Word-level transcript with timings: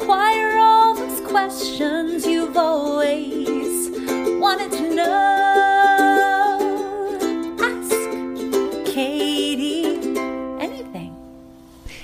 inquire 0.00 0.56
all 0.58 0.94
those 0.94 1.20
questions 1.28 2.24
you've 2.24 2.56
always 2.56 3.90
wanted 4.38 4.70
to 4.70 4.94
know. 4.94 5.08
Ask 7.58 7.90
Kati 8.94 10.16
anything. 10.60 11.16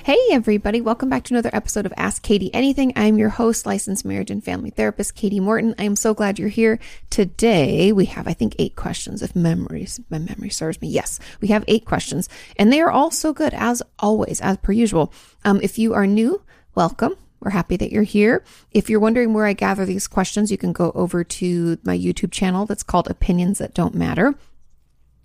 Hey, 0.02 0.18
everybody. 0.32 0.80
Welcome 0.80 1.08
back 1.08 1.22
to 1.24 1.34
another 1.34 1.50
episode 1.52 1.86
of 1.86 1.94
Ask 1.96 2.24
Kati 2.24 2.50
Anything. 2.52 2.92
I'm 2.96 3.16
your 3.16 3.28
host, 3.28 3.64
licensed 3.64 4.04
marriage 4.04 4.32
and 4.32 4.42
family 4.42 4.70
therapist, 4.70 5.14
Kati 5.14 5.40
Morton. 5.40 5.76
I 5.78 5.84
am 5.84 5.94
so 5.94 6.14
glad 6.14 6.40
you're 6.40 6.48
here. 6.48 6.80
Today, 7.10 7.92
we 7.92 8.06
have, 8.06 8.26
I 8.26 8.32
think, 8.32 8.56
eight 8.58 8.74
questions, 8.74 9.22
if 9.22 9.36
memories, 9.36 10.00
my 10.10 10.18
memory 10.18 10.50
serves 10.50 10.80
me. 10.82 10.88
Yes, 10.88 11.20
we 11.40 11.46
have 11.48 11.64
eight 11.68 11.84
questions, 11.84 12.28
and 12.56 12.72
they 12.72 12.80
are 12.80 12.90
all 12.90 13.12
so 13.12 13.32
good, 13.32 13.54
as 13.54 13.84
always, 14.00 14.40
as 14.40 14.56
per 14.56 14.72
usual. 14.72 15.12
Um, 15.44 15.60
if 15.62 15.78
you 15.78 15.94
are 15.94 16.08
new, 16.08 16.42
welcome. 16.74 17.14
We're 17.44 17.50
happy 17.50 17.76
that 17.76 17.92
you're 17.92 18.02
here. 18.04 18.42
If 18.70 18.88
you're 18.88 19.00
wondering 19.00 19.34
where 19.34 19.44
I 19.44 19.52
gather 19.52 19.84
these 19.84 20.06
questions, 20.06 20.50
you 20.50 20.56
can 20.56 20.72
go 20.72 20.92
over 20.94 21.22
to 21.22 21.78
my 21.84 21.96
YouTube 21.96 22.32
channel 22.32 22.64
that's 22.64 22.82
called 22.82 23.10
Opinions 23.10 23.58
That 23.58 23.74
Don't 23.74 23.94
Matter. 23.94 24.34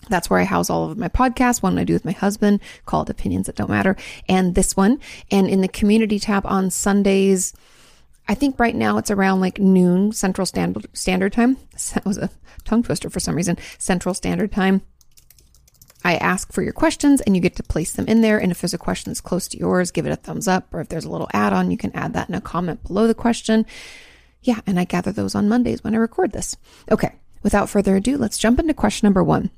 That's 0.09 0.29
where 0.29 0.39
I 0.39 0.43
house 0.43 0.69
all 0.69 0.91
of 0.91 0.97
my 0.97 1.07
podcasts. 1.07 1.63
One 1.63 1.79
I 1.79 1.85
do 1.85 1.93
with 1.93 2.03
my 2.03 2.11
husband 2.11 2.59
called 2.85 3.09
Opinions 3.09 3.47
That 3.47 3.55
Don't 3.55 3.69
Matter, 3.69 3.95
and 4.27 4.53
this 4.53 4.75
one. 4.75 4.99
And 5.31 5.47
in 5.47 5.61
the 5.61 5.67
community 5.69 6.19
tab 6.19 6.45
on 6.45 6.69
Sundays, 6.71 7.53
I 8.27 8.35
think 8.35 8.59
right 8.59 8.75
now 8.75 8.97
it's 8.97 9.11
around 9.11 9.39
like 9.39 9.57
noon 9.57 10.11
Central 10.11 10.45
Standard 10.45 10.87
Standard 10.93 11.33
Time. 11.33 11.57
That 11.93 12.05
was 12.05 12.17
a 12.17 12.29
tongue 12.65 12.83
twister 12.83 13.09
for 13.09 13.21
some 13.21 13.35
reason. 13.35 13.57
Central 13.77 14.13
Standard 14.13 14.51
Time. 14.51 14.81
I 16.03 16.15
ask 16.15 16.51
for 16.53 16.61
your 16.61 16.73
questions 16.73 17.21
and 17.21 17.35
you 17.35 17.41
get 17.41 17.55
to 17.57 17.63
place 17.63 17.93
them 17.93 18.07
in 18.07 18.21
there. 18.21 18.37
And 18.37 18.51
if 18.51 18.61
there's 18.61 18.73
a 18.73 18.77
question 18.77 19.09
that's 19.11 19.21
close 19.21 19.47
to 19.49 19.57
yours, 19.57 19.91
give 19.91 20.05
it 20.05 20.11
a 20.11 20.15
thumbs 20.15 20.47
up. 20.47 20.73
Or 20.73 20.79
if 20.79 20.89
there's 20.89 21.05
a 21.05 21.09
little 21.09 21.29
add 21.33 21.53
on, 21.53 21.71
you 21.71 21.77
can 21.77 21.95
add 21.95 22.13
that 22.13 22.29
in 22.29 22.35
a 22.35 22.41
comment 22.41 22.83
below 22.83 23.07
the 23.07 23.13
question. 23.13 23.65
Yeah, 24.41 24.61
and 24.65 24.79
I 24.79 24.85
gather 24.85 25.11
those 25.11 25.35
on 25.35 25.49
Mondays 25.49 25.83
when 25.83 25.93
I 25.93 25.97
record 25.97 26.31
this. 26.31 26.55
Okay, 26.89 27.13
without 27.43 27.69
further 27.69 27.97
ado, 27.97 28.17
let's 28.17 28.37
jump 28.37 28.59
into 28.59 28.73
question 28.73 29.05
number 29.05 29.23
one. 29.23 29.49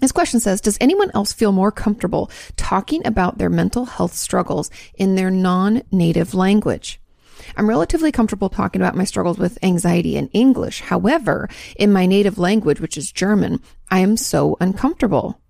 This 0.00 0.12
question 0.12 0.38
says 0.38 0.60
Does 0.60 0.78
anyone 0.80 1.10
else 1.12 1.32
feel 1.32 1.50
more 1.50 1.72
comfortable 1.72 2.30
talking 2.56 3.04
about 3.04 3.38
their 3.38 3.50
mental 3.50 3.84
health 3.84 4.14
struggles 4.14 4.70
in 4.94 5.16
their 5.16 5.30
non 5.30 5.82
native 5.90 6.34
language? 6.34 7.00
I'm 7.56 7.68
relatively 7.68 8.12
comfortable 8.12 8.48
talking 8.48 8.80
about 8.80 8.96
my 8.96 9.04
struggles 9.04 9.38
with 9.38 9.58
anxiety 9.64 10.16
in 10.16 10.28
English. 10.28 10.80
However, 10.80 11.48
in 11.76 11.92
my 11.92 12.06
native 12.06 12.38
language, 12.38 12.80
which 12.80 12.96
is 12.96 13.10
German, 13.10 13.60
I 13.90 14.00
am 14.00 14.16
so 14.16 14.56
uncomfortable. 14.60 15.40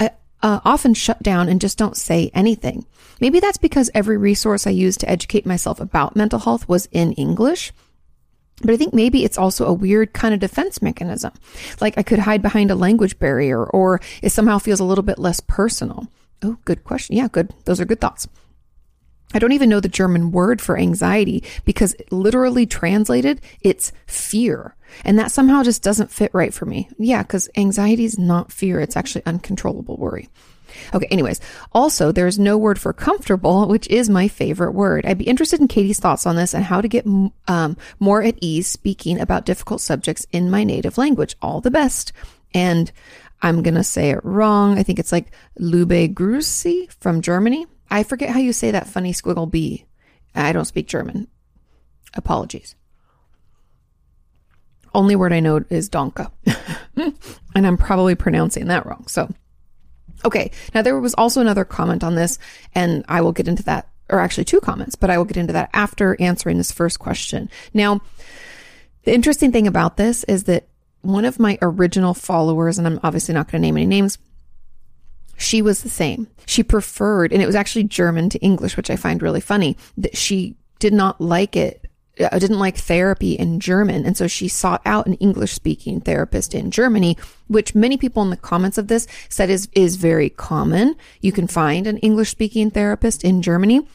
I 0.00 0.10
uh, 0.42 0.60
often 0.64 0.94
shut 0.94 1.22
down 1.22 1.48
and 1.48 1.60
just 1.60 1.78
don't 1.78 1.96
say 1.96 2.30
anything. 2.34 2.86
Maybe 3.20 3.40
that's 3.40 3.58
because 3.58 3.90
every 3.94 4.16
resource 4.16 4.66
I 4.66 4.70
used 4.70 5.00
to 5.00 5.10
educate 5.10 5.46
myself 5.46 5.80
about 5.80 6.16
mental 6.16 6.38
health 6.38 6.68
was 6.68 6.88
in 6.92 7.12
English. 7.12 7.72
But 8.62 8.70
I 8.72 8.76
think 8.76 8.94
maybe 8.94 9.24
it's 9.24 9.38
also 9.38 9.66
a 9.66 9.72
weird 9.72 10.12
kind 10.12 10.32
of 10.32 10.40
defense 10.40 10.80
mechanism. 10.80 11.32
Like 11.80 11.98
I 11.98 12.02
could 12.02 12.20
hide 12.20 12.42
behind 12.42 12.70
a 12.70 12.74
language 12.74 13.18
barrier 13.18 13.64
or 13.64 14.00
it 14.22 14.30
somehow 14.30 14.58
feels 14.58 14.80
a 14.80 14.84
little 14.84 15.04
bit 15.04 15.18
less 15.18 15.40
personal. 15.40 16.08
Oh, 16.42 16.58
good 16.64 16.84
question. 16.84 17.16
Yeah, 17.16 17.28
good. 17.28 17.52
Those 17.64 17.80
are 17.80 17.84
good 17.84 18.00
thoughts. 18.00 18.28
I 19.34 19.38
don't 19.38 19.52
even 19.52 19.68
know 19.68 19.80
the 19.80 19.88
German 19.88 20.30
word 20.30 20.60
for 20.60 20.78
anxiety 20.78 21.42
because 21.64 21.94
literally 22.10 22.64
translated, 22.66 23.40
it's 23.60 23.92
fear. 24.06 24.76
And 25.04 25.18
that 25.18 25.32
somehow 25.32 25.62
just 25.62 25.82
doesn't 25.82 26.12
fit 26.12 26.30
right 26.32 26.54
for 26.54 26.64
me. 26.64 26.88
Yeah, 26.98 27.22
because 27.22 27.48
anxiety 27.56 28.04
is 28.04 28.18
not 28.18 28.52
fear. 28.52 28.80
It's 28.80 28.96
actually 28.96 29.26
uncontrollable 29.26 29.96
worry. 29.96 30.28
Okay, 30.94 31.06
anyways, 31.06 31.40
also 31.72 32.12
there's 32.12 32.38
no 32.38 32.58
word 32.58 32.78
for 32.78 32.92
comfortable, 32.92 33.68
which 33.68 33.88
is 33.88 34.08
my 34.08 34.28
favorite 34.28 34.72
word. 34.72 35.06
I'd 35.06 35.18
be 35.18 35.24
interested 35.24 35.60
in 35.60 35.68
Kati's 35.68 36.00
thoughts 36.00 36.26
on 36.26 36.36
this 36.36 36.54
and 36.54 36.64
how 36.64 36.80
to 36.80 36.88
get 36.88 37.06
um, 37.48 37.76
more 37.98 38.22
at 38.22 38.38
ease 38.40 38.66
speaking 38.66 39.20
about 39.20 39.46
difficult 39.46 39.80
subjects 39.80 40.26
in 40.32 40.50
my 40.50 40.64
native 40.64 40.98
language. 40.98 41.36
All 41.42 41.60
the 41.60 41.70
best. 41.70 42.12
And 42.54 42.90
I'm 43.42 43.62
going 43.62 43.74
to 43.74 43.84
say 43.84 44.10
it 44.10 44.24
wrong. 44.24 44.78
I 44.78 44.82
think 44.82 44.98
it's 44.98 45.12
like 45.12 45.32
Lube 45.58 46.14
Grüße 46.14 46.92
from 47.00 47.22
Germany. 47.22 47.66
I 47.90 48.02
forget 48.02 48.30
how 48.30 48.38
you 48.38 48.52
say 48.52 48.70
that 48.70 48.88
funny 48.88 49.12
squiggle 49.12 49.50
B. 49.50 49.86
I 50.34 50.52
don't 50.52 50.64
speak 50.64 50.86
German. 50.86 51.28
Apologies. 52.14 52.74
Only 54.94 55.16
word 55.16 55.32
I 55.32 55.40
know 55.40 55.62
is 55.68 55.90
Donka. 55.90 56.30
and 56.96 57.66
I'm 57.66 57.76
probably 57.76 58.14
pronouncing 58.14 58.66
that 58.68 58.86
wrong. 58.86 59.06
So, 59.08 59.30
okay. 60.24 60.50
Now, 60.74 60.82
there 60.82 60.98
was 60.98 61.14
also 61.14 61.40
another 61.40 61.64
comment 61.64 62.02
on 62.02 62.14
this, 62.14 62.38
and 62.74 63.04
I 63.08 63.20
will 63.20 63.32
get 63.32 63.48
into 63.48 63.62
that, 63.64 63.88
or 64.08 64.20
actually 64.20 64.44
two 64.44 64.60
comments, 64.60 64.94
but 64.94 65.10
I 65.10 65.18
will 65.18 65.24
get 65.24 65.36
into 65.36 65.52
that 65.52 65.70
after 65.72 66.20
answering 66.20 66.56
this 66.56 66.72
first 66.72 66.98
question. 66.98 67.50
Now, 67.74 68.00
the 69.04 69.14
interesting 69.14 69.52
thing 69.52 69.66
about 69.66 69.96
this 69.96 70.24
is 70.24 70.44
that 70.44 70.66
one 71.02 71.24
of 71.24 71.38
my 71.38 71.58
original 71.62 72.14
followers, 72.14 72.78
and 72.78 72.86
I'm 72.86 73.00
obviously 73.02 73.34
not 73.34 73.50
going 73.50 73.62
to 73.62 73.66
name 73.66 73.76
any 73.76 73.86
names, 73.86 74.18
she 75.36 75.62
was 75.62 75.82
the 75.82 75.88
same. 75.88 76.28
She 76.46 76.62
preferred, 76.62 77.32
and 77.32 77.42
it 77.42 77.46
was 77.46 77.54
actually 77.54 77.84
German 77.84 78.28
to 78.30 78.38
English, 78.38 78.76
which 78.76 78.90
I 78.90 78.96
find 78.96 79.22
really 79.22 79.40
funny, 79.40 79.76
that 79.96 80.16
she 80.16 80.56
did 80.78 80.92
not 80.92 81.20
like 81.20 81.56
it. 81.56 81.82
I 82.18 82.24
uh, 82.24 82.38
didn't 82.38 82.58
like 82.58 82.78
therapy 82.78 83.34
in 83.34 83.60
German. 83.60 84.06
And 84.06 84.16
so 84.16 84.26
she 84.26 84.48
sought 84.48 84.80
out 84.86 85.06
an 85.06 85.14
English 85.14 85.52
speaking 85.52 86.00
therapist 86.00 86.54
in 86.54 86.70
Germany, 86.70 87.18
which 87.46 87.74
many 87.74 87.98
people 87.98 88.22
in 88.22 88.30
the 88.30 88.38
comments 88.38 88.78
of 88.78 88.88
this 88.88 89.06
said 89.28 89.50
is, 89.50 89.68
is 89.72 89.96
very 89.96 90.30
common. 90.30 90.96
You 91.20 91.32
can 91.32 91.46
find 91.46 91.86
an 91.86 91.98
English 91.98 92.30
speaking 92.30 92.70
therapist 92.70 93.22
in 93.22 93.42
Germany. 93.42 93.86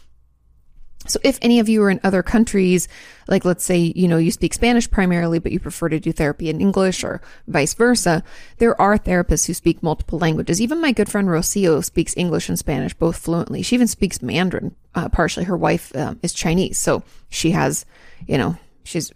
So 1.07 1.19
if 1.23 1.39
any 1.41 1.59
of 1.59 1.67
you 1.67 1.81
are 1.83 1.89
in 1.89 1.99
other 2.03 2.21
countries, 2.21 2.87
like 3.27 3.43
let's 3.43 3.63
say, 3.63 3.91
you 3.95 4.07
know, 4.07 4.17
you 4.17 4.29
speak 4.29 4.53
Spanish 4.53 4.89
primarily, 4.89 5.39
but 5.39 5.51
you 5.51 5.59
prefer 5.59 5.89
to 5.89 5.99
do 5.99 6.11
therapy 6.11 6.49
in 6.49 6.61
English 6.61 7.03
or 7.03 7.21
vice 7.47 7.73
versa, 7.73 8.23
there 8.57 8.79
are 8.79 8.97
therapists 8.97 9.47
who 9.47 9.53
speak 9.53 9.81
multiple 9.81 10.19
languages. 10.19 10.61
Even 10.61 10.79
my 10.79 10.91
good 10.91 11.09
friend 11.09 11.27
Rocio 11.27 11.83
speaks 11.83 12.15
English 12.15 12.49
and 12.49 12.59
Spanish 12.59 12.93
both 12.93 13.17
fluently. 13.17 13.61
She 13.61 13.75
even 13.75 13.87
speaks 13.87 14.21
Mandarin, 14.21 14.75
uh, 14.93 15.09
partially. 15.09 15.45
Her 15.45 15.57
wife 15.57 15.95
um, 15.95 16.19
is 16.21 16.33
Chinese. 16.33 16.77
So 16.77 17.03
she 17.29 17.51
has, 17.51 17.85
you 18.27 18.37
know, 18.37 18.57
she's 18.83 19.11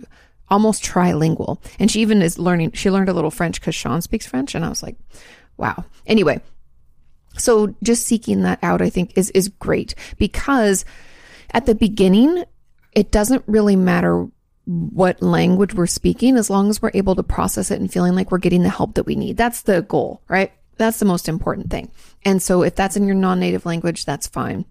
almost 0.50 0.84
trilingual. 0.84 1.63
And 1.79 1.91
she 1.91 2.01
even 2.01 2.22
is 2.22 2.40
learning, 2.40 2.72
she 2.72 2.90
learned 2.90 3.09
a 3.09 3.13
little 3.13 3.31
French 3.31 3.59
because 3.59 3.75
Sean 3.75 4.01
speaks 4.01 4.25
French. 4.25 4.56
And 4.56 4.66
I 4.66 4.69
was 4.69 4.81
like, 4.81 4.95
wow. 5.57 5.85
Anyway, 6.07 6.41
so 7.38 7.75
just 7.84 8.06
seeking 8.06 8.41
that 8.41 8.59
out, 8.63 8.81
I 8.81 8.90
think 8.90 9.18
is, 9.18 9.29
is 9.31 9.50
great 9.50 9.94
because 10.18 10.85
at 11.55 11.66
the 11.66 11.73
beginning, 11.73 12.43
it 12.91 13.11
doesn't 13.11 13.43
really 13.47 13.77
matter 13.77 14.27
what 14.66 15.21
language 15.21 15.73
we're 15.73 15.88
speaking 15.88 16.35
as 16.35 16.49
long 16.49 16.69
as 16.69 16.81
we're 16.81 16.91
able 16.93 17.16
to 17.16 17.23
process 17.23 17.71
it 17.71 17.79
and 17.79 17.91
feeling 17.91 18.13
like 18.13 18.29
we're 18.29 18.39
getting 18.39 18.63
the 18.63 18.69
help 18.69 18.95
that 18.95 19.05
we 19.05 19.16
need. 19.16 19.38
That's 19.38 19.61
the 19.61 19.81
goal, 19.81 20.21
right? 20.27 20.51
That's 20.75 20.99
the 20.99 21.05
most 21.05 21.29
important 21.29 21.71
thing. 21.71 21.91
And 22.25 22.44
so 22.44 22.61
if 22.61 22.75
that's 22.75 22.97
in 22.97 23.05
your 23.05 23.15
non-native 23.15 23.65
language, 23.65 24.03
that's 24.03 24.27
fine. 24.27 24.65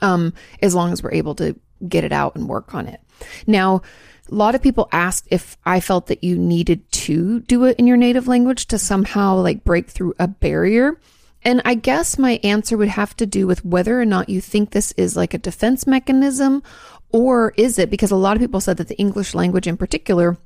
Um, 0.00 0.34
as 0.60 0.74
long 0.74 0.92
as 0.92 1.04
we're 1.04 1.12
able 1.12 1.36
to 1.36 1.54
get 1.86 2.02
it 2.02 2.10
out 2.10 2.34
and 2.34 2.48
work 2.48 2.74
on 2.74 2.88
it. 2.88 3.00
Now, 3.46 3.82
a 4.28 4.34
lot 4.34 4.56
of 4.56 4.62
people 4.62 4.88
asked 4.90 5.28
if 5.30 5.56
I 5.64 5.78
felt 5.78 6.08
that 6.08 6.24
you 6.24 6.36
needed 6.36 6.90
to 6.90 7.40
do 7.40 7.64
it 7.64 7.78
in 7.78 7.86
your 7.86 7.96
native 7.96 8.26
language 8.26 8.66
to 8.66 8.78
somehow 8.78 9.36
like 9.36 9.62
break 9.62 9.88
through 9.88 10.14
a 10.18 10.26
barrier. 10.26 10.98
And 11.46 11.62
I 11.64 11.74
guess 11.74 12.18
my 12.18 12.40
answer 12.42 12.76
would 12.76 12.88
have 12.88 13.16
to 13.18 13.24
do 13.24 13.46
with 13.46 13.64
whether 13.64 14.00
or 14.00 14.04
not 14.04 14.28
you 14.28 14.40
think 14.40 14.70
this 14.70 14.90
is 14.96 15.16
like 15.16 15.32
a 15.32 15.38
defense 15.38 15.86
mechanism 15.86 16.60
or 17.12 17.54
is 17.56 17.78
it? 17.78 17.88
Because 17.88 18.10
a 18.10 18.16
lot 18.16 18.36
of 18.36 18.40
people 18.40 18.60
said 18.60 18.78
that 18.78 18.88
the 18.88 18.98
English 18.98 19.32
language 19.32 19.68
in 19.68 19.76
particular 19.76 20.38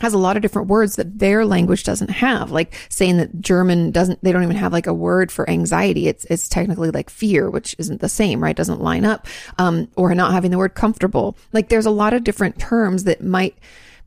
has 0.00 0.12
a 0.12 0.18
lot 0.18 0.34
of 0.34 0.42
different 0.42 0.66
words 0.66 0.96
that 0.96 1.20
their 1.20 1.46
language 1.46 1.84
doesn't 1.84 2.08
have 2.08 2.50
like 2.50 2.74
saying 2.88 3.18
that 3.18 3.42
german 3.42 3.90
doesn't 3.90 4.18
they 4.24 4.32
don't 4.32 4.42
even 4.42 4.56
have 4.56 4.72
like 4.72 4.88
a 4.88 4.94
word 4.94 5.30
for 5.30 5.48
anxiety. 5.48 6.08
It's 6.08 6.24
it's 6.24 6.48
technically 6.48 6.90
like 6.90 7.08
fear 7.08 7.48
which 7.48 7.76
isn't 7.78 8.00
the 8.00 8.08
same 8.08 8.42
right? 8.42 8.56
Doesn't 8.56 8.80
line 8.80 9.04
up 9.04 9.28
um, 9.58 9.86
or 9.94 10.12
not 10.16 10.32
having 10.32 10.50
the 10.50 10.58
word 10.58 10.74
comfortable. 10.74 11.36
Like 11.52 11.68
there's 11.68 11.86
a 11.86 11.90
lot 11.92 12.12
of 12.12 12.24
different 12.24 12.58
terms 12.58 13.04
that 13.04 13.22
might 13.22 13.56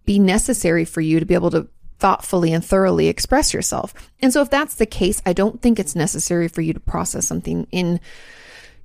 be 0.05 0.19
necessary 0.19 0.83
for 0.83 0.99
you 0.99 1.21
to 1.21 1.25
be 1.25 1.35
able 1.35 1.51
to 1.51 1.69
thoughtfully 1.99 2.53
and 2.53 2.63
thoroughly 2.63 3.07
express 3.07 3.53
yourself. 3.53 3.93
And 4.21 4.33
so 4.33 4.41
if 4.41 4.49
that's 4.49 4.75
the 4.75 4.85
case, 4.85 5.21
I 5.25 5.33
don't 5.33 5.61
think 5.61 5.79
it's 5.79 5.95
necessary 5.95 6.47
for 6.47 6.61
you 6.61 6.73
to 6.73 6.79
process 6.79 7.27
something 7.27 7.67
in 7.71 7.99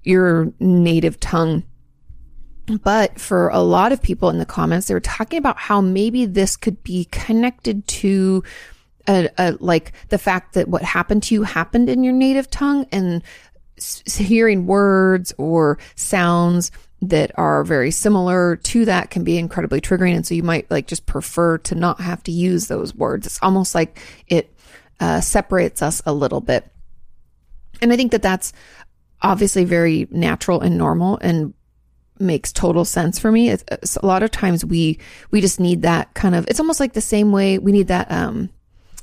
your 0.03 0.53
native 0.61 1.21
tongue. 1.21 1.65
But 2.83 3.21
for 3.21 3.49
a 3.49 3.61
lot 3.61 3.91
of 3.93 4.01
people 4.01 4.31
in 4.31 4.39
the 4.39 4.47
comments, 4.47 4.87
they 4.87 4.95
were 4.95 5.01
talking 5.01 5.39
about 5.39 5.59
how 5.59 5.81
maybe 5.81 6.25
this 6.25 6.57
could 6.57 6.83
be 6.85 7.07
connected 7.11 7.87
to 7.89 8.45
a, 9.09 9.29
a, 9.39 9.53
like 9.59 9.93
the 10.09 10.19
fact 10.19 10.55
that 10.55 10.69
what 10.69 10.83
happened 10.83 11.25
to 11.25 11.35
you 11.35 11.43
happened 11.43 11.89
in 11.89 12.05
your 12.05 12.13
native 12.13 12.49
tongue 12.49 12.87
and 12.93 13.23
hearing 14.17 14.67
words 14.67 15.33
or 15.37 15.79
sounds 15.97 16.71
that 17.03 17.33
are 17.37 17.65
very 17.65 17.91
similar 17.91 18.57
to 18.57 18.85
that 18.85 19.11
can 19.11 19.25
be 19.25 19.39
incredibly 19.39 19.81
triggering. 19.81 20.15
And 20.15 20.27
so 20.27 20.35
you 20.35 20.43
might 20.43 20.71
like 20.71 20.87
just 20.87 21.07
prefer 21.07 21.59
to 21.59 21.75
not 21.75 22.01
have 22.01 22.23
to 22.25 22.33
use 22.33 22.67
those 22.67 22.95
words. 22.95 23.27
It's 23.27 23.39
almost 23.43 23.75
like 23.75 23.99
it 24.29 24.55
uh, 25.01 25.21
separates 25.21 25.83
us 25.83 26.03
a 26.05 26.13
little 26.13 26.41
bit. 26.41 26.71
And 27.81 27.93
I 27.93 27.97
think 27.97 28.13
that 28.13 28.23
that's 28.23 28.53
obviously 29.23 29.65
very 29.65 30.09
natural 30.11 30.61
and 30.61 30.77
normal. 30.77 31.19
And 31.23 31.55
makes 32.21 32.53
total 32.53 32.85
sense 32.85 33.19
for 33.19 33.33
me. 33.33 33.49
It's, 33.49 33.65
it's 33.71 33.97
a 33.97 34.07
lot 34.07 34.23
of 34.23 34.31
times 34.31 34.65
we 34.65 34.99
we 35.31 35.41
just 35.41 35.59
need 35.59 35.83
that 35.83 36.13
kind 36.15 36.35
of. 36.35 36.47
It's 36.49 36.61
almost 36.61 36.81
like 36.81 36.93
the 36.93 37.01
same 37.01 37.33
way 37.33 37.59
we 37.59 37.73
need 37.73 37.89
that 37.89 38.11
um, 38.11 38.51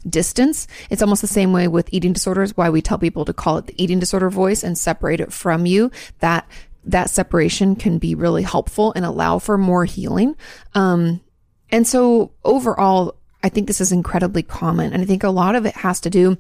distance. 0.07 0.67
It's 0.89 1.01
almost 1.01 1.21
the 1.21 1.27
same 1.27 1.51
way 1.51 1.67
with 1.67 1.89
eating 1.91 2.13
disorders. 2.13 2.55
Why 2.55 2.69
we 2.69 2.81
tell 2.81 2.99
people 2.99 3.25
to 3.25 3.33
call 3.33 3.57
it 3.57 3.67
the 3.67 3.83
eating 3.83 3.99
disorder 3.99 4.29
voice 4.29 4.63
and 4.63 4.77
separate 4.77 5.19
it 5.19 5.33
from 5.33 5.65
you. 5.65 5.91
That 6.19 6.47
that 6.87 7.09
separation 7.09 7.75
can 7.75 7.97
be 7.97 8.15
really 8.15 8.43
helpful 8.43 8.93
and 8.95 9.05
allow 9.05 9.39
for 9.39 9.57
more 9.57 9.85
healing. 9.85 10.35
Um, 10.73 11.21
and 11.69 11.85
so 11.85 12.31
overall, 12.43 13.15
I 13.43 13.49
think 13.49 13.67
this 13.67 13.81
is 13.81 13.91
incredibly 13.91 14.43
common, 14.43 14.93
and 14.93 15.01
I 15.01 15.05
think 15.05 15.23
a 15.23 15.29
lot 15.29 15.55
of 15.55 15.65
it 15.65 15.75
has 15.75 15.99
to 16.01 16.09
do 16.09 16.37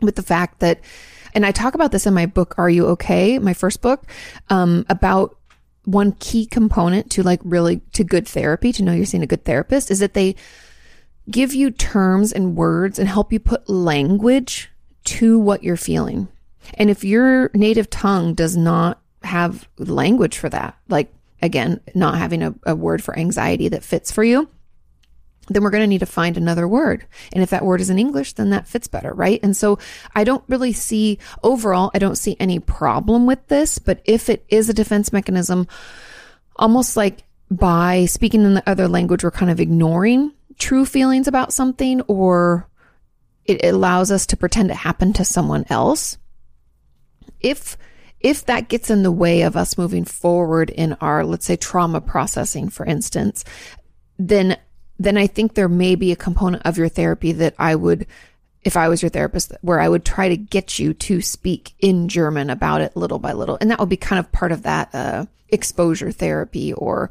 with 0.00 0.16
the 0.16 0.22
fact 0.22 0.60
that 0.60 0.80
and 1.34 1.44
I 1.44 1.52
talk 1.52 1.74
about 1.74 1.92
this 1.92 2.06
in 2.06 2.14
my 2.14 2.24
book, 2.24 2.54
Are 2.56 2.70
You 2.70 2.86
Okay? 2.86 3.38
My 3.38 3.52
first 3.52 3.82
book, 3.82 4.06
um, 4.48 4.86
about 4.88 5.36
one 5.84 6.12
key 6.12 6.46
component 6.46 7.10
to 7.10 7.22
like 7.22 7.40
really 7.44 7.82
to 7.92 8.04
good 8.04 8.26
therapy, 8.26 8.72
to 8.72 8.82
know 8.82 8.92
you're 8.92 9.04
seeing 9.04 9.22
a 9.22 9.26
good 9.26 9.44
therapist 9.44 9.90
is 9.90 9.98
that 9.98 10.14
they 10.14 10.34
give 11.30 11.54
you 11.54 11.70
terms 11.70 12.32
and 12.32 12.56
words 12.56 12.98
and 12.98 13.06
help 13.06 13.34
you 13.34 13.38
put 13.38 13.68
language 13.68 14.70
to 15.04 15.38
what 15.38 15.62
you're 15.62 15.76
feeling. 15.76 16.26
And 16.74 16.88
if 16.88 17.04
your 17.04 17.50
native 17.52 17.90
tongue 17.90 18.32
does 18.32 18.56
not 18.56 19.00
have 19.26 19.68
language 19.78 20.38
for 20.38 20.48
that, 20.48 20.76
like 20.88 21.12
again, 21.42 21.80
not 21.94 22.18
having 22.18 22.42
a, 22.42 22.54
a 22.64 22.74
word 22.74 23.02
for 23.02 23.18
anxiety 23.18 23.68
that 23.68 23.84
fits 23.84 24.10
for 24.10 24.24
you, 24.24 24.48
then 25.48 25.62
we're 25.62 25.70
going 25.70 25.82
to 25.82 25.86
need 25.86 26.00
to 26.00 26.06
find 26.06 26.36
another 26.36 26.66
word. 26.66 27.06
And 27.32 27.42
if 27.42 27.50
that 27.50 27.64
word 27.64 27.80
is 27.80 27.90
in 27.90 27.98
English, 27.98 28.34
then 28.34 28.50
that 28.50 28.66
fits 28.66 28.88
better, 28.88 29.12
right? 29.12 29.38
And 29.42 29.56
so 29.56 29.78
I 30.14 30.24
don't 30.24 30.44
really 30.48 30.72
see 30.72 31.18
overall, 31.42 31.90
I 31.94 31.98
don't 31.98 32.16
see 32.16 32.36
any 32.40 32.58
problem 32.58 33.26
with 33.26 33.46
this, 33.48 33.78
but 33.78 34.00
if 34.04 34.28
it 34.28 34.44
is 34.48 34.68
a 34.68 34.74
defense 34.74 35.12
mechanism, 35.12 35.68
almost 36.56 36.96
like 36.96 37.22
by 37.50 38.06
speaking 38.06 38.42
in 38.42 38.54
the 38.54 38.68
other 38.68 38.88
language, 38.88 39.22
we're 39.22 39.30
kind 39.30 39.50
of 39.50 39.60
ignoring 39.60 40.32
true 40.58 40.84
feelings 40.84 41.28
about 41.28 41.52
something 41.52 42.00
or 42.02 42.68
it 43.44 43.64
allows 43.64 44.10
us 44.10 44.26
to 44.26 44.36
pretend 44.36 44.70
it 44.70 44.76
happened 44.76 45.14
to 45.16 45.24
someone 45.24 45.64
else. 45.70 46.18
If 47.40 47.76
if 48.20 48.46
that 48.46 48.68
gets 48.68 48.90
in 48.90 49.02
the 49.02 49.12
way 49.12 49.42
of 49.42 49.56
us 49.56 49.78
moving 49.78 50.04
forward 50.04 50.70
in 50.70 50.94
our, 50.94 51.24
let's 51.24 51.46
say, 51.46 51.56
trauma 51.56 52.00
processing, 52.00 52.68
for 52.68 52.86
instance, 52.86 53.44
then 54.18 54.56
then 54.98 55.18
I 55.18 55.26
think 55.26 55.54
there 55.54 55.68
may 55.68 55.94
be 55.94 56.10
a 56.10 56.16
component 56.16 56.64
of 56.64 56.78
your 56.78 56.88
therapy 56.88 57.32
that 57.32 57.54
I 57.58 57.74
would, 57.74 58.06
if 58.62 58.78
I 58.78 58.88
was 58.88 59.02
your 59.02 59.10
therapist, 59.10 59.52
where 59.60 59.78
I 59.78 59.90
would 59.90 60.06
try 60.06 60.30
to 60.30 60.38
get 60.38 60.78
you 60.78 60.94
to 60.94 61.20
speak 61.20 61.74
in 61.80 62.08
German 62.08 62.48
about 62.48 62.80
it 62.80 62.96
little 62.96 63.18
by 63.18 63.34
little. 63.34 63.58
And 63.60 63.70
that 63.70 63.78
would 63.78 63.90
be 63.90 63.98
kind 63.98 64.18
of 64.18 64.32
part 64.32 64.52
of 64.52 64.62
that 64.62 64.94
uh, 64.94 65.26
exposure 65.50 66.12
therapy 66.12 66.72
or, 66.72 67.10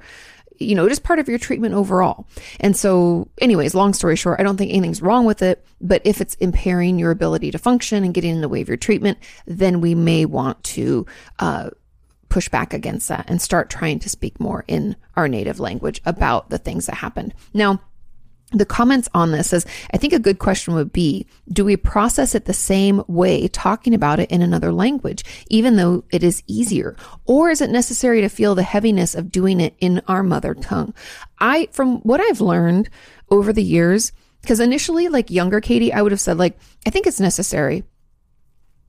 you 0.59 0.75
know, 0.75 0.87
just 0.87 1.03
part 1.03 1.19
of 1.19 1.27
your 1.27 1.39
treatment 1.39 1.73
overall. 1.73 2.27
And 2.59 2.75
so, 2.75 3.27
anyways, 3.39 3.75
long 3.75 3.93
story 3.93 4.15
short, 4.15 4.39
I 4.39 4.43
don't 4.43 4.57
think 4.57 4.71
anything's 4.71 5.01
wrong 5.01 5.25
with 5.25 5.41
it. 5.41 5.65
But 5.81 6.01
if 6.05 6.21
it's 6.21 6.35
impairing 6.35 6.99
your 6.99 7.11
ability 7.11 7.51
to 7.51 7.57
function 7.57 8.03
and 8.03 8.13
getting 8.13 8.35
in 8.35 8.41
the 8.41 8.49
way 8.49 8.61
of 8.61 8.67
your 8.67 8.77
treatment, 8.77 9.17
then 9.45 9.81
we 9.81 9.95
may 9.95 10.25
want 10.25 10.63
to, 10.63 11.05
uh, 11.39 11.69
push 12.29 12.49
back 12.49 12.73
against 12.73 13.07
that 13.07 13.25
and 13.29 13.41
start 13.41 13.69
trying 13.69 13.99
to 13.99 14.09
speak 14.09 14.39
more 14.39 14.65
in 14.67 14.95
our 15.15 15.27
native 15.27 15.59
language 15.59 16.01
about 16.05 16.49
the 16.49 16.57
things 16.57 16.85
that 16.85 16.95
happened. 16.95 17.33
Now, 17.53 17.79
the 18.59 18.65
comments 18.65 19.09
on 19.13 19.31
this 19.31 19.49
says, 19.49 19.65
I 19.93 19.97
think 19.97 20.13
a 20.13 20.19
good 20.19 20.39
question 20.39 20.73
would 20.73 20.91
be, 20.93 21.27
do 21.51 21.65
we 21.65 21.77
process 21.77 22.35
it 22.35 22.45
the 22.45 22.53
same 22.53 23.03
way 23.07 23.47
talking 23.47 23.93
about 23.93 24.19
it 24.19 24.31
in 24.31 24.41
another 24.41 24.71
language, 24.71 25.23
even 25.49 25.75
though 25.75 26.03
it 26.11 26.23
is 26.23 26.43
easier? 26.47 26.95
Or 27.25 27.49
is 27.49 27.61
it 27.61 27.69
necessary 27.69 28.21
to 28.21 28.29
feel 28.29 28.55
the 28.55 28.63
heaviness 28.63 29.15
of 29.15 29.31
doing 29.31 29.59
it 29.59 29.75
in 29.79 30.01
our 30.07 30.23
mother 30.23 30.53
tongue? 30.53 30.93
I, 31.39 31.67
from 31.71 31.97
what 31.99 32.21
I've 32.21 32.41
learned 32.41 32.89
over 33.29 33.51
the 33.51 33.63
years, 33.63 34.11
because 34.41 34.59
initially, 34.59 35.07
like 35.07 35.31
younger 35.31 35.59
Kati, 35.59 35.91
I 35.91 36.01
would 36.01 36.11
have 36.11 36.21
said, 36.21 36.37
like, 36.37 36.57
I 36.85 36.91
think 36.91 37.07
it's 37.07 37.19
necessary 37.19 37.83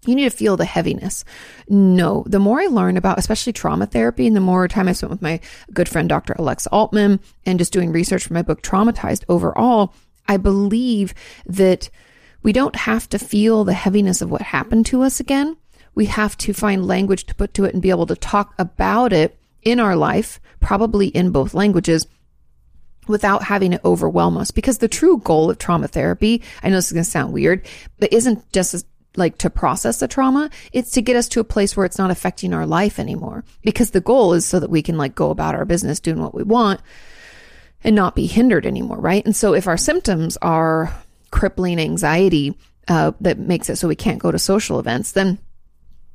you 0.07 0.15
need 0.15 0.31
to 0.31 0.37
feel 0.37 0.57
the 0.57 0.65
heaviness. 0.65 1.25
No, 1.69 2.25
the 2.27 2.39
more 2.39 2.61
I 2.61 2.67
learn 2.67 2.97
about, 2.97 3.19
especially 3.19 3.53
trauma 3.53 3.87
therapy, 3.87 4.27
and 4.27 4.37
the 4.37 4.41
more 4.41 4.69
time 4.69 4.89
I 4.89 4.93
spent 4.93 5.11
with 5.11 5.23
my 5.23 5.41
good 5.73 5.89
friend, 5.89 6.09
Dr. 6.09 6.35
Alexa 6.39 6.71
Altman, 6.71 7.21
and 7.45 7.59
just 7.59 7.73
doing 7.73 7.93
research 7.93 8.27
for 8.27 8.35
my 8.35 8.43
book, 8.43 8.63
Traumatized 8.63 9.25
overall, 9.29 9.95
I 10.29 10.37
believe 10.37 11.15
that 11.47 11.91
we 12.43 12.53
don't 12.53 12.77
have 12.77 13.09
to 13.09 13.19
feel 13.19 13.65
the 13.65 13.73
heaviness 13.73 14.23
of 14.23 14.31
what 14.31 14.43
happened 14.43 14.87
to 14.87 15.03
us 15.03 15.21
again. 15.21 15.57
We 15.95 16.07
have 16.07 16.37
to 16.39 16.53
find 16.53 16.87
language 16.87 17.25
to 17.27 17.35
put 17.35 17.55
to 17.55 17.65
it 17.65 17.73
and 17.73 17.83
be 17.83 17.91
able 17.91 18.07
to 18.07 18.17
talk 18.17 18.55
about 18.59 19.13
it 19.13 19.39
in 19.63 19.81
our 19.81 19.97
life, 19.97 20.41
probably 20.61 21.09
in 21.09 21.31
both 21.31 21.55
languages, 21.55 22.07
without 23.09 23.45
having 23.45 23.73
it 23.73 23.81
overwhelm 23.85 24.37
us. 24.37 24.51
Because 24.51 24.79
the 24.79 24.89
true 24.89 25.19
goal 25.19 25.51
of 25.51 25.59
trauma 25.59 25.89
therapy, 25.89 26.43
I 26.63 26.69
know 26.69 26.77
this 26.77 26.87
is 26.87 26.93
going 26.93 27.05
to 27.05 27.11
sound 27.11 27.33
weird, 27.33 27.67
but 27.99 28.13
isn't 28.13 28.53
just 28.53 28.87
like 29.17 29.39
to 29.39 29.51
process 29.51 30.01
the 30.01 30.09
trauma. 30.09 30.51
It's 30.73 30.91
to 30.93 31.03
get 31.03 31.17
us 31.17 31.29
to 31.31 31.41
a 31.41 31.45
place 31.45 31.77
where 31.77 31.87
it's 31.87 31.99
not 31.99 32.11
affecting 32.11 32.53
our 32.53 32.67
life 32.67 32.99
anymore. 32.99 33.45
Because 33.63 33.91
the 33.91 34.01
goal 34.01 34.33
is 34.33 34.45
so 34.45 34.61
that 34.61 34.71
we 34.71 34.83
can 34.83 34.97
like 34.97 35.15
go 35.15 35.31
about 35.31 35.55
our 35.55 35.65
business 35.65 36.01
doing 36.01 36.21
what 36.21 36.35
we 36.35 36.43
want 36.43 36.81
and 37.83 37.95
not 37.95 38.15
be 38.15 38.27
hindered 38.27 38.67
anymore, 38.67 38.99
right? 38.99 39.25
And 39.25 39.37
so 39.37 39.55
if 39.55 39.67
our 39.67 39.77
symptoms 39.77 40.37
are 40.43 40.95
crippling 41.31 41.79
anxiety 41.79 42.57
uh, 42.89 43.13
that 43.21 43.39
makes 43.39 43.69
it 43.69 43.77
so 43.77 43.89
we 43.89 43.97
can't 43.97 44.19
go 44.19 44.31
to 44.31 44.39
social 44.39 44.79
events, 44.79 45.13
then 45.13 45.39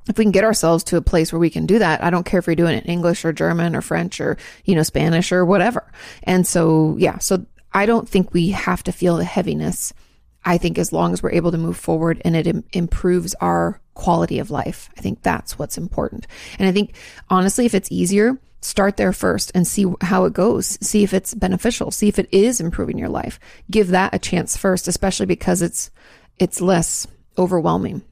if 0.10 0.18
we 0.18 0.26
can 0.26 0.32
get 0.32 0.44
ourselves 0.44 0.84
to 0.86 0.98
a 0.98 1.02
place 1.02 1.32
where 1.32 1.40
we 1.40 1.50
can 1.50 1.66
do 1.66 1.80
that, 1.80 2.04
I 2.04 2.10
don't 2.10 2.26
care 2.26 2.40
if 2.40 2.48
we're 2.48 2.56
doing 2.56 2.76
it 2.76 2.86
in 2.86 2.92
English 2.92 3.24
or 3.24 3.32
German 3.32 3.76
or 3.76 3.82
French 3.82 4.20
or, 4.20 4.38
you 4.66 4.76
know, 4.76 4.84
Spanish 4.84 5.32
or 5.32 5.46
whatever. 5.46 5.92
And 6.24 6.48
so, 6.48 6.96
yeah, 6.98 7.20
so 7.20 7.46
I 7.74 7.86
don't 7.86 8.10
think 8.10 8.34
we 8.34 8.50
have 8.50 8.84
to 8.84 8.92
feel 8.92 9.18
the 9.18 9.24
heaviness 9.24 9.94
I 10.44 10.58
think 10.58 10.78
as 10.78 10.92
long 10.92 11.14
as 11.14 11.22
we're 11.22 11.32
able 11.32 11.52
to 11.52 11.58
move 11.58 11.78
forward 11.78 12.22
and 12.26 12.36
it 12.36 12.48
Im- 12.48 12.64
improves 12.74 13.36
our 13.36 13.80
quality 13.94 14.40
of 14.40 14.52
life, 14.52 14.90
I 14.98 15.02
think 15.02 15.22
that's 15.22 15.60
what's 15.60 15.78
important. 15.78 16.28
And 16.58 16.68
I 16.68 16.72
think 16.72 16.96
honestly, 17.30 17.66
if 17.66 17.76
it's 17.76 17.92
easier, 17.92 18.40
start 18.62 18.98
there 18.98 19.14
first 19.14 19.52
and 19.54 19.68
see 19.68 19.86
how 20.02 20.26
it 20.26 20.34
goes. 20.34 20.78
See 20.82 21.04
if 21.04 21.14
it's 21.14 21.34
beneficial. 21.34 21.92
See 21.92 22.08
if 22.08 22.20
it 22.20 22.30
is 22.32 22.62
improving 22.62 22.98
your 22.98 23.10
life. 23.10 23.40
Give 23.70 23.90
that 23.90 24.14
a 24.14 24.20
chance 24.20 24.58
first, 24.58 24.88
especially 24.88 25.26
because 25.26 25.62
it's, 25.62 25.92
it's 26.40 26.62
less 26.62 27.08
overwhelming. 27.38 28.04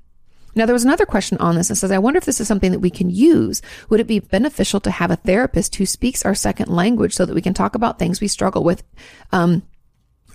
Now, 0.56 0.66
there 0.66 0.74
was 0.74 0.84
another 0.84 1.06
question 1.06 1.38
on 1.38 1.56
this 1.56 1.68
that 1.68 1.76
says, 1.76 1.92
I 1.92 2.00
wonder 2.00 2.18
if 2.18 2.26
this 2.26 2.42
is 2.42 2.48
something 2.48 2.72
that 2.72 2.80
we 2.80 2.90
can 2.90 3.10
use. 3.10 3.62
Would 3.90 4.00
it 4.00 4.08
be 4.08 4.20
beneficial 4.20 4.80
to 4.82 4.92
have 4.92 5.12
a 5.12 5.16
therapist 5.16 5.76
who 5.76 5.86
speaks 5.86 6.26
our 6.26 6.36
second 6.36 6.70
language 6.70 7.14
so 7.14 7.26
that 7.26 7.36
we 7.36 7.42
can 7.42 7.54
talk 7.54 7.76
about 7.76 8.00
things 8.00 8.20
we 8.20 8.28
struggle 8.28 8.64
with 8.64 8.84
um, 9.32 9.62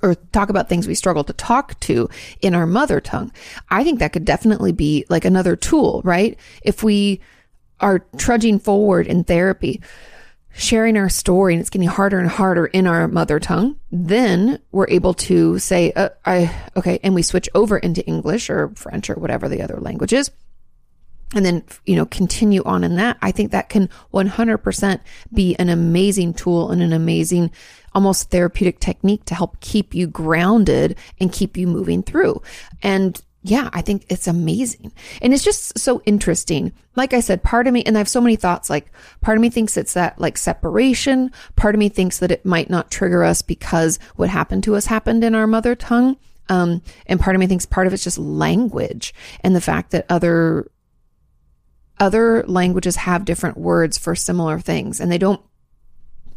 or 0.05 0.15
talk 0.15 0.51
about 0.51 0.69
things 0.69 0.87
we 0.87 0.95
struggle 0.95 1.25
to 1.25 1.33
talk 1.33 1.81
to 1.81 2.09
in 2.43 2.55
our 2.55 2.67
mother 2.67 3.01
tongue. 3.01 3.33
I 3.71 3.83
think 3.83 3.99
that 3.99 4.13
could 4.13 4.27
definitely 4.27 4.73
be 4.73 5.07
like 5.09 5.25
another 5.25 5.57
tool, 5.57 6.03
right? 6.05 6.39
If 6.63 6.83
we 6.83 7.21
are 7.81 8.01
trudging 8.19 8.59
forward 8.59 9.07
in 9.07 9.25
therapy, 9.25 9.81
sharing 10.53 10.97
our 10.97 11.09
story 11.09 11.55
and 11.55 11.61
it's 11.61 11.71
getting 11.71 11.89
harder 11.89 12.19
and 12.19 12.29
harder 12.29 12.67
in 12.67 12.87
our 12.87 13.09
mother 13.09 13.41
tongue, 13.41 13.77
then 13.91 14.61
we're 14.73 14.89
able 14.89 15.15
to 15.15 15.59
say, 15.59 15.91
uh, 15.93 16.11
I, 16.25 16.55
okay, 16.77 17.01
and 17.03 17.15
we 17.15 17.23
switch 17.23 17.49
over 17.55 17.79
into 17.79 18.07
English 18.07 18.51
or 18.51 18.69
French 18.77 19.09
or 19.09 19.15
whatever 19.15 19.49
the 19.49 19.63
other 19.63 19.79
language 19.81 20.13
is. 20.13 20.31
And 21.35 21.45
then, 21.45 21.65
you 21.85 21.97
know, 21.97 22.07
continue 22.07 22.63
on 22.65 22.85
in 22.85 22.97
that. 22.97 23.19
I 23.21 23.33
think 23.33 23.51
that 23.51 23.69
can 23.69 23.91
100% 24.13 25.01
be 25.33 25.57
an 25.57 25.69
amazing 25.69 26.35
tool 26.35 26.71
and 26.71 26.81
an 26.81 26.93
amazing 26.93 27.51
almost 27.95 28.31
therapeutic 28.31 28.81
technique 28.81 29.25
to 29.27 29.35
help 29.35 29.61
keep 29.61 29.95
you 29.95 30.07
grounded 30.07 30.97
and 31.21 31.33
keep 31.33 31.57
you 31.57 31.67
moving 31.67 32.03
through. 32.03 32.41
And 32.83 33.21
yeah, 33.47 33.69
I 33.75 33.83
think 33.83 34.07
it's 34.09 34.27
amazing. 34.27 34.91
And 35.21 35.35
it's 35.35 35.45
just 35.45 35.79
so 35.79 36.01
interesting. 36.07 36.73
Like 36.97 37.13
I 37.13 37.21
said, 37.21 37.43
part 37.43 37.67
of 37.67 37.75
me, 37.75 37.83
and 37.85 37.95
I 37.95 38.01
have 38.01 38.09
so 38.09 38.23
many 38.23 38.37
thoughts, 38.37 38.71
like 38.71 38.91
part 39.21 39.37
of 39.37 39.43
me 39.43 39.51
thinks 39.51 39.77
it's 39.77 39.93
that 39.93 40.19
like 40.19 40.39
separation. 40.39 41.31
Part 41.55 41.75
of 41.75 41.79
me 41.79 41.91
thinks 41.91 42.19
that 42.19 42.31
it 42.31 42.47
might 42.47 42.71
not 42.71 42.91
trigger 42.91 43.23
us 43.23 43.43
because 43.43 43.99
what 44.17 44.31
happened 44.31 44.65
to 44.65 44.77
us 44.77 44.87
happened 44.87 45.23
in 45.25 45.35
our 45.35 45.47
mother 45.47 45.75
tongue. 45.75 46.17
Um, 46.49 46.81
and 47.07 47.21
part 47.21 47.37
of 47.37 47.41
me 47.41 47.47
thinks 47.47 47.67
part 47.67 47.87
of 47.87 47.93
it's 47.93 48.05
just 48.05 48.19
language 48.19 49.15
and 49.41 49.55
the 49.55 49.61
fact 49.61 49.91
that 49.91 50.07
other, 50.09 50.67
other 51.99 52.45
languages 52.47 52.97
have 52.97 53.25
different 53.25 53.57
words 53.57 53.99
for 53.99 54.15
similar 54.15 54.59
things 54.59 55.01
and 55.01 55.11
they 55.11 55.19
don't 55.19 55.41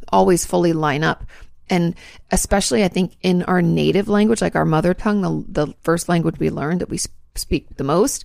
always 0.10 0.46
fully 0.46 0.74
line 0.74 1.04
up. 1.04 1.26
And 1.70 1.96
especially, 2.32 2.84
I 2.84 2.88
think 2.88 3.18
in 3.22 3.44
our 3.44 3.62
native 3.62 4.08
language, 4.08 4.42
like 4.42 4.56
our 4.56 4.66
mother 4.66 4.94
tongue, 4.94 5.22
the, 5.22 5.66
the 5.66 5.74
first 5.82 6.08
language 6.08 6.40
we 6.40 6.50
learn 6.50 6.78
that 6.78 6.90
we 6.90 7.00
speak 7.36 7.76
the 7.76 7.84
most, 7.84 8.24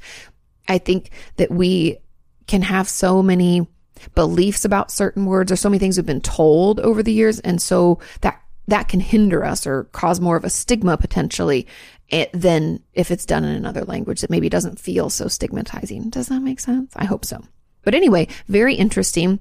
I 0.69 0.79
think 0.79 1.11
that 1.37 1.51
we 1.51 1.99
can 2.47 2.63
have 2.63 2.89
so 2.89 3.23
many 3.23 3.67
beliefs 4.15 4.65
about 4.65 4.91
certain 4.91 5.27
words 5.27 5.51
or 5.51 5.57
so 5.57 5.69
many 5.69 5.79
things 5.79 5.97
we've 5.97 6.07
been 6.07 6.21
told 6.21 6.81
over 6.81 7.03
the 7.03 7.13
years. 7.13 7.41
And 7.41 7.61
so 7.61 7.99
that, 8.21 8.41
that 8.69 8.89
can 8.89 9.01
hinder 9.01 9.45
us 9.45 9.67
or 9.67 9.85
cause 9.85 10.21
more 10.21 10.37
of 10.37 10.45
a 10.45 10.51
stigma 10.51 10.97
potentially 10.97 11.67
eh, 12.13 12.27
than 12.33 12.83
if 12.93 13.11
it's 13.11 13.27
done 13.27 13.45
in 13.45 13.55
another 13.55 13.85
language 13.85 14.21
that 14.21 14.31
maybe 14.31 14.49
doesn't 14.49 14.79
feel 14.79 15.11
so 15.11 15.29
stigmatizing. 15.29 16.11
Does 16.11 16.29
that 16.29 16.41
make 16.41 16.61
sense? 16.61 16.93
I 16.95 17.05
hope 17.05 17.25
so. 17.25 17.43
But 17.83 17.95
anyway, 17.95 18.29
very 18.49 18.75
interesting. 18.75 19.41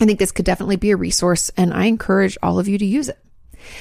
I 0.00 0.06
think 0.06 0.18
this 0.18 0.32
could 0.32 0.44
definitely 0.44 0.76
be 0.76 0.92
a 0.92 0.96
resource, 0.96 1.50
and 1.56 1.74
I 1.74 1.86
encourage 1.86 2.38
all 2.42 2.58
of 2.58 2.68
you 2.68 2.78
to 2.78 2.86
use 2.86 3.08
it. 3.08 3.18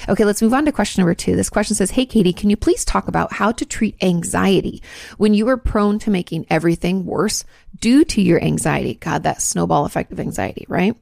Okay, 0.09 0.25
let's 0.25 0.41
move 0.41 0.53
on 0.53 0.65
to 0.65 0.71
question 0.71 1.01
number 1.01 1.13
two. 1.13 1.35
This 1.35 1.49
question 1.49 1.75
says, 1.75 1.91
Hey, 1.91 2.05
Kati, 2.05 2.35
can 2.35 2.49
you 2.49 2.57
please 2.57 2.83
talk 2.83 3.07
about 3.07 3.33
how 3.33 3.51
to 3.51 3.65
treat 3.65 4.01
anxiety 4.01 4.81
when 5.17 5.33
you 5.33 5.47
are 5.49 5.57
prone 5.57 5.99
to 5.99 6.09
making 6.09 6.47
everything 6.49 7.05
worse 7.05 7.43
due 7.79 8.03
to 8.05 8.21
your 8.21 8.43
anxiety? 8.43 8.95
God, 8.95 9.23
that 9.23 9.41
snowball 9.41 9.85
effect 9.85 10.11
of 10.11 10.19
anxiety, 10.19 10.65
right? 10.67 10.95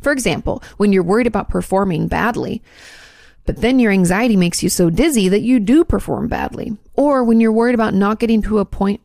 For 0.00 0.12
example, 0.12 0.62
when 0.76 0.92
you're 0.92 1.02
worried 1.02 1.26
about 1.26 1.48
performing 1.48 2.08
badly, 2.08 2.62
but 3.44 3.56
then 3.56 3.78
your 3.78 3.92
anxiety 3.92 4.36
makes 4.36 4.62
you 4.62 4.68
so 4.68 4.90
dizzy 4.90 5.28
that 5.28 5.42
you 5.42 5.60
do 5.60 5.84
perform 5.84 6.28
badly. 6.28 6.76
Or 6.94 7.24
when 7.24 7.40
you're 7.40 7.52
worried 7.52 7.74
about 7.74 7.94
not 7.94 8.18
getting 8.18 8.42
to 8.42 8.58
a 8.58 8.64
point 8.64 9.00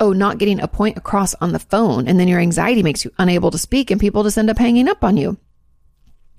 oh, 0.00 0.12
not 0.12 0.38
getting 0.38 0.60
a 0.60 0.68
point 0.68 0.96
across 0.96 1.34
on 1.34 1.52
the 1.52 1.58
phone, 1.58 2.08
and 2.08 2.18
then 2.18 2.28
your 2.28 2.40
anxiety 2.40 2.82
makes 2.82 3.04
you 3.04 3.12
unable 3.18 3.50
to 3.50 3.58
speak, 3.58 3.90
and 3.90 4.00
people 4.00 4.22
just 4.22 4.38
end 4.38 4.50
up 4.50 4.58
hanging 4.58 4.88
up 4.88 5.04
on 5.04 5.16
you. 5.16 5.36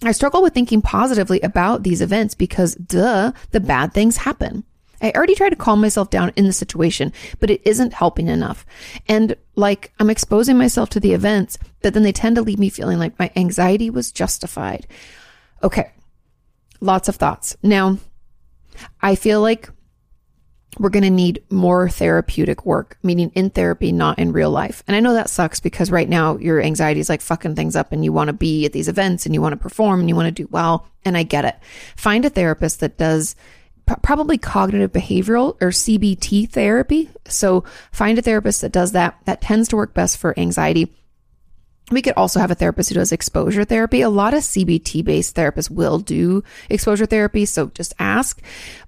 I 0.03 0.12
struggle 0.12 0.41
with 0.41 0.53
thinking 0.53 0.82
positively 0.82 1.39
about 1.41 1.84
these 1.84 2.01
events 2.01 2.36
because, 2.36 2.75
duh, 2.75 3.32
the 3.51 3.60
bad 3.60 3.94
things 3.94 4.17
happen. 4.17 4.63
I 5.01 5.12
already 5.12 5.36
try 5.36 5.50
to 5.50 5.56
calm 5.56 5.82
myself 5.82 6.10
down 6.10 6.34
in 6.36 6.46
the 6.46 6.53
situation, 6.53 7.13
but 7.39 7.50
it 7.50 7.62
isn't 7.65 7.94
helping 7.94 8.27
enough. 8.27 8.65
And 9.08 9.36
like 9.56 9.91
I'm 10.00 10.10
exposing 10.10 10.58
myself 10.58 10.89
to 10.89 11.00
the 11.00 11.13
events, 11.13 11.58
but 11.82 11.94
then 11.94 12.03
they 12.03 12.12
tend 12.12 12.36
to 12.36 12.41
leave 12.41 12.58
me 12.58 12.70
feeling 12.70 12.98
like 12.98 13.17
my 13.20 13.32
anxiety 13.36 13.89
was 13.91 14.12
justified. 14.12 14.88
Okay. 15.62 15.91
Lots 16.79 17.10
of 17.10 17.15
thoughts. 17.15 17.57
Now, 17.63 17.98
I 19.01 19.15
feel 19.15 19.41
like 19.41 19.69
we're 20.79 20.89
going 20.89 21.03
to 21.03 21.10
need 21.10 21.43
more 21.50 21.89
therapeutic 21.89 22.65
work, 22.65 22.98
meaning 23.01 23.31
in 23.34 23.50
therapy, 23.50 23.91
not 23.91 24.19
in 24.19 24.31
real 24.31 24.51
life. 24.51 24.84
And 24.88 24.96
I 24.96 25.00
know 25.00 25.13
that 25.13 25.29
sucks 25.29 25.60
because 25.60 25.91
right 25.91 26.07
now 26.07 26.38
your 26.38 26.62
anxiety 26.62 27.00
is 27.00 27.10
like 27.10 27.22
fucking 27.22 27.55
things 27.55 27.75
up 27.75 27.91
and 27.91 28.03
you 28.03 28.13
want 28.13 28.27
to 28.27 28.34
be 28.34 28.65
at 28.65 28.74
these 28.74 28.88
events 28.88 29.25
and 29.25 29.34
you 29.34 29.41
want 29.41 29.53
to 29.53 29.57
perform 29.57 30.00
and 30.00 30.10
you 30.10 30.15
want 30.15 30.27
to 30.27 30.43
do 30.43 30.48
well. 30.51 30.88
And 31.03 31.17
I 31.17 31.24
get 31.24 31.46
it. 31.46 31.55
Find 31.96 32.25
a 32.25 32.29
therapist 32.29 32.79
that 32.81 32.98
does 32.98 33.36
probably 34.03 34.38
cognitive 34.38 34.91
behavioral 34.91 35.55
or 35.62 35.69
CBT 35.69 36.50
therapy. 36.50 37.10
So 37.27 37.63
find 37.91 38.19
a 38.19 38.22
therapist 38.22 38.62
that 38.62 38.72
does 38.72 38.91
that. 38.91 39.17
That 39.25 39.41
tends 39.41 39.69
to 39.69 39.77
work 39.77 39.93
best 39.93 40.17
for 40.17 40.38
anxiety. 40.38 40.93
We 41.89 42.01
could 42.01 42.15
also 42.17 42.41
have 42.41 42.51
a 42.51 42.56
therapist 42.56 42.89
who 42.89 42.96
does 42.96 43.13
exposure 43.13 43.63
therapy. 43.63 44.01
A 44.01 44.10
lot 44.10 44.34
of 44.34 44.41
CBT 44.41 45.06
based 45.06 45.36
therapists 45.36 45.70
will 45.70 46.00
do 46.00 46.44
exposure 46.70 47.06
therapy. 47.06 47.46
So 47.46 47.67
just 47.67 47.94
ask. 47.98 48.41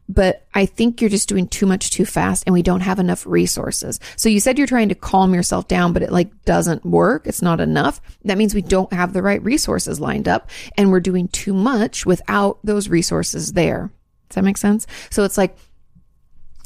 But 0.10 0.46
I 0.54 0.66
think 0.66 1.00
you're 1.00 1.10
just 1.10 1.30
doing 1.30 1.48
too 1.48 1.66
much 1.66 1.92
too 1.92 2.04
fast 2.04 2.44
and 2.46 2.54
we 2.54 2.62
don't 2.62 2.82
have 2.82 3.00
enough 3.00 3.26
resources. 3.26 4.02
So 4.18 4.28
you 4.28 4.42
said 4.42 4.58
you're 4.58 4.68
trying 4.68 4.90
to 4.90 4.96
calm 4.96 5.34
yourself 5.34 5.68
down, 5.70 5.94
but 5.94 6.02
it 6.02 6.12
like 6.12 6.44
doesn't 6.44 6.86
work. 6.86 7.26
It's 7.26 7.42
not 7.42 7.62
enough. 7.62 8.02
That 8.26 8.38
means 8.38 8.54
we 8.54 8.64
don't 8.64 8.92
have 8.92 9.14
the 9.14 9.22
right 9.22 9.42
resources 9.44 10.02
lined 10.02 10.28
up 10.28 10.50
and 10.78 10.92
we're 10.92 11.00
doing 11.00 11.30
too 11.30 11.54
much 11.54 12.06
without 12.06 12.60
those 12.66 12.90
resources 12.90 13.54
there. 13.54 13.92
Does 14.28 14.36
that 14.36 14.44
make 14.44 14.58
sense? 14.58 14.88
So 15.10 15.24
it's 15.24 15.38
like, 15.38 15.56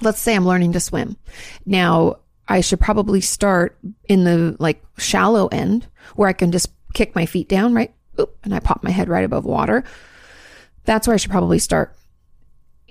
let's 0.01 0.19
say 0.19 0.35
I'm 0.35 0.47
learning 0.47 0.73
to 0.73 0.79
swim. 0.79 1.17
Now 1.65 2.17
I 2.47 2.61
should 2.61 2.79
probably 2.79 3.21
start 3.21 3.77
in 4.05 4.23
the 4.23 4.55
like 4.59 4.83
shallow 4.97 5.47
end 5.47 5.87
where 6.15 6.29
I 6.29 6.33
can 6.33 6.51
just 6.51 6.71
kick 6.93 7.15
my 7.15 7.25
feet 7.25 7.49
down, 7.49 7.73
right? 7.73 7.93
Oop, 8.19 8.37
and 8.43 8.53
I 8.53 8.59
pop 8.59 8.83
my 8.83 8.91
head 8.91 9.09
right 9.09 9.23
above 9.23 9.45
water. 9.45 9.83
That's 10.85 11.07
where 11.07 11.13
I 11.13 11.17
should 11.17 11.31
probably 11.31 11.59
start. 11.59 11.95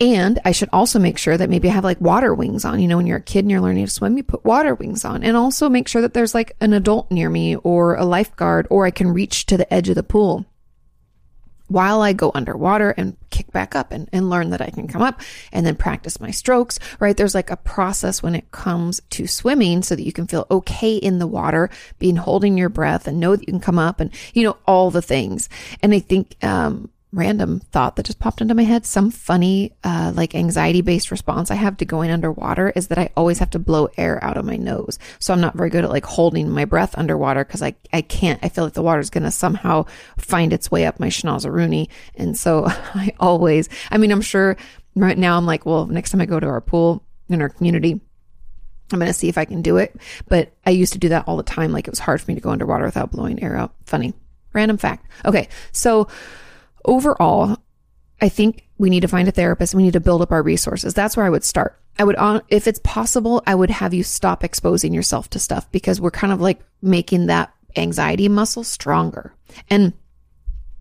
And 0.00 0.40
I 0.44 0.52
should 0.52 0.70
also 0.72 0.98
make 0.98 1.18
sure 1.18 1.36
that 1.36 1.50
maybe 1.50 1.68
I 1.68 1.72
have 1.72 1.84
like 1.84 2.00
water 2.00 2.34
wings 2.34 2.64
on. 2.64 2.80
You 2.80 2.88
know, 2.88 2.96
when 2.96 3.06
you're 3.06 3.18
a 3.18 3.22
kid 3.22 3.40
and 3.40 3.50
you're 3.50 3.60
learning 3.60 3.84
to 3.84 3.90
swim, 3.90 4.16
you 4.16 4.22
put 4.22 4.44
water 4.44 4.74
wings 4.74 5.04
on. 5.04 5.22
And 5.22 5.36
also 5.36 5.68
make 5.68 5.86
sure 5.86 6.02
that 6.02 6.14
there's 6.14 6.34
like 6.34 6.56
an 6.60 6.72
adult 6.72 7.10
near 7.10 7.28
me 7.28 7.56
or 7.56 7.94
a 7.94 8.04
lifeguard 8.04 8.66
or 8.70 8.86
I 8.86 8.90
can 8.90 9.12
reach 9.12 9.46
to 9.46 9.56
the 9.56 9.72
edge 9.72 9.88
of 9.88 9.94
the 9.94 10.02
pool 10.02 10.46
while 11.68 12.02
I 12.02 12.12
go 12.12 12.30
underwater 12.34 12.90
and 12.90 13.16
kick 13.30 13.50
back 13.52 13.74
up 13.74 13.92
and, 13.92 14.08
and 14.12 14.28
learn 14.28 14.50
that 14.50 14.60
I 14.60 14.70
can 14.70 14.88
come 14.88 15.02
up 15.02 15.20
and 15.52 15.64
then 15.66 15.76
practice 15.76 16.20
my 16.20 16.30
strokes, 16.30 16.78
right? 17.00 17.16
There's 17.16 17.34
like 17.34 17.50
a 17.50 17.56
process 17.56 18.22
when 18.22 18.34
it 18.34 18.50
comes 18.50 19.00
to 19.10 19.26
swimming 19.26 19.82
so 19.82 19.96
that 19.96 20.04
you 20.04 20.12
can 20.12 20.26
feel 20.26 20.46
okay 20.50 20.96
in 20.96 21.18
the 21.18 21.26
water, 21.26 21.70
being 21.98 22.16
holding 22.16 22.58
your 22.58 22.68
breath 22.68 23.06
and 23.08 23.18
know 23.18 23.36
that 23.36 23.46
you 23.46 23.52
can 23.52 23.60
come 23.60 23.78
up 23.78 24.00
and, 24.00 24.12
you 24.34 24.44
know, 24.44 24.56
all 24.66 24.90
the 24.90 25.02
things. 25.02 25.48
And 25.82 25.94
I 25.94 25.98
think, 25.98 26.36
um, 26.44 26.90
random 27.12 27.60
thought 27.60 27.96
that 27.96 28.06
just 28.06 28.18
popped 28.18 28.40
into 28.40 28.54
my 28.54 28.64
head. 28.64 28.86
Some 28.86 29.10
funny, 29.10 29.72
uh, 29.84 30.12
like 30.14 30.34
anxiety 30.34 30.80
based 30.80 31.10
response 31.10 31.50
I 31.50 31.56
have 31.56 31.76
to 31.78 31.84
going 31.84 32.10
underwater 32.10 32.70
is 32.70 32.88
that 32.88 32.98
I 32.98 33.10
always 33.16 33.38
have 33.38 33.50
to 33.50 33.58
blow 33.58 33.88
air 33.98 34.22
out 34.24 34.38
of 34.38 34.46
my 34.46 34.56
nose. 34.56 34.98
So 35.18 35.34
I'm 35.34 35.40
not 35.40 35.54
very 35.54 35.68
good 35.68 35.84
at 35.84 35.90
like 35.90 36.06
holding 36.06 36.48
my 36.48 36.64
breath 36.64 36.96
underwater 36.96 37.44
because 37.44 37.62
I, 37.62 37.74
I 37.92 38.00
can't, 38.00 38.42
I 38.42 38.48
feel 38.48 38.64
like 38.64 38.72
the 38.72 38.82
water's 38.82 39.10
going 39.10 39.24
to 39.24 39.30
somehow 39.30 39.84
find 40.16 40.52
its 40.52 40.70
way 40.70 40.86
up 40.86 40.98
my 40.98 41.08
schnauzeroonie. 41.08 41.88
And 42.14 42.36
so 42.36 42.64
I 42.68 43.12
always, 43.20 43.68
I 43.90 43.98
mean, 43.98 44.10
I'm 44.10 44.22
sure 44.22 44.56
right 44.96 45.18
now 45.18 45.36
I'm 45.36 45.46
like, 45.46 45.66
well, 45.66 45.86
next 45.86 46.10
time 46.10 46.20
I 46.22 46.26
go 46.26 46.40
to 46.40 46.46
our 46.46 46.62
pool 46.62 47.04
in 47.28 47.42
our 47.42 47.50
community, 47.50 48.00
I'm 48.90 48.98
going 48.98 49.10
to 49.10 49.14
see 49.14 49.28
if 49.28 49.36
I 49.36 49.44
can 49.44 49.60
do 49.60 49.76
it. 49.76 49.94
But 50.28 50.52
I 50.64 50.70
used 50.70 50.94
to 50.94 50.98
do 50.98 51.10
that 51.10 51.28
all 51.28 51.36
the 51.36 51.42
time. 51.42 51.72
Like 51.72 51.88
it 51.88 51.92
was 51.92 51.98
hard 51.98 52.22
for 52.22 52.30
me 52.30 52.36
to 52.36 52.40
go 52.40 52.50
underwater 52.50 52.86
without 52.86 53.10
blowing 53.10 53.42
air 53.42 53.54
out. 53.54 53.74
Funny. 53.84 54.14
Random 54.54 54.76
fact. 54.76 55.06
Okay. 55.24 55.48
So, 55.72 56.08
overall, 56.84 57.58
I 58.20 58.28
think 58.28 58.66
we 58.78 58.90
need 58.90 59.00
to 59.00 59.08
find 59.08 59.28
a 59.28 59.32
therapist. 59.32 59.74
We 59.74 59.82
need 59.82 59.92
to 59.94 60.00
build 60.00 60.22
up 60.22 60.32
our 60.32 60.42
resources. 60.42 60.94
That's 60.94 61.16
where 61.16 61.26
I 61.26 61.30
would 61.30 61.44
start. 61.44 61.78
I 61.98 62.04
would, 62.04 62.16
if 62.48 62.66
it's 62.66 62.80
possible, 62.82 63.42
I 63.46 63.54
would 63.54 63.70
have 63.70 63.92
you 63.92 64.02
stop 64.02 64.44
exposing 64.44 64.94
yourself 64.94 65.28
to 65.30 65.38
stuff 65.38 65.70
because 65.72 66.00
we're 66.00 66.10
kind 66.10 66.32
of 66.32 66.40
like 66.40 66.60
making 66.80 67.26
that 67.26 67.52
anxiety 67.76 68.28
muscle 68.28 68.64
stronger. 68.64 69.34
And 69.68 69.92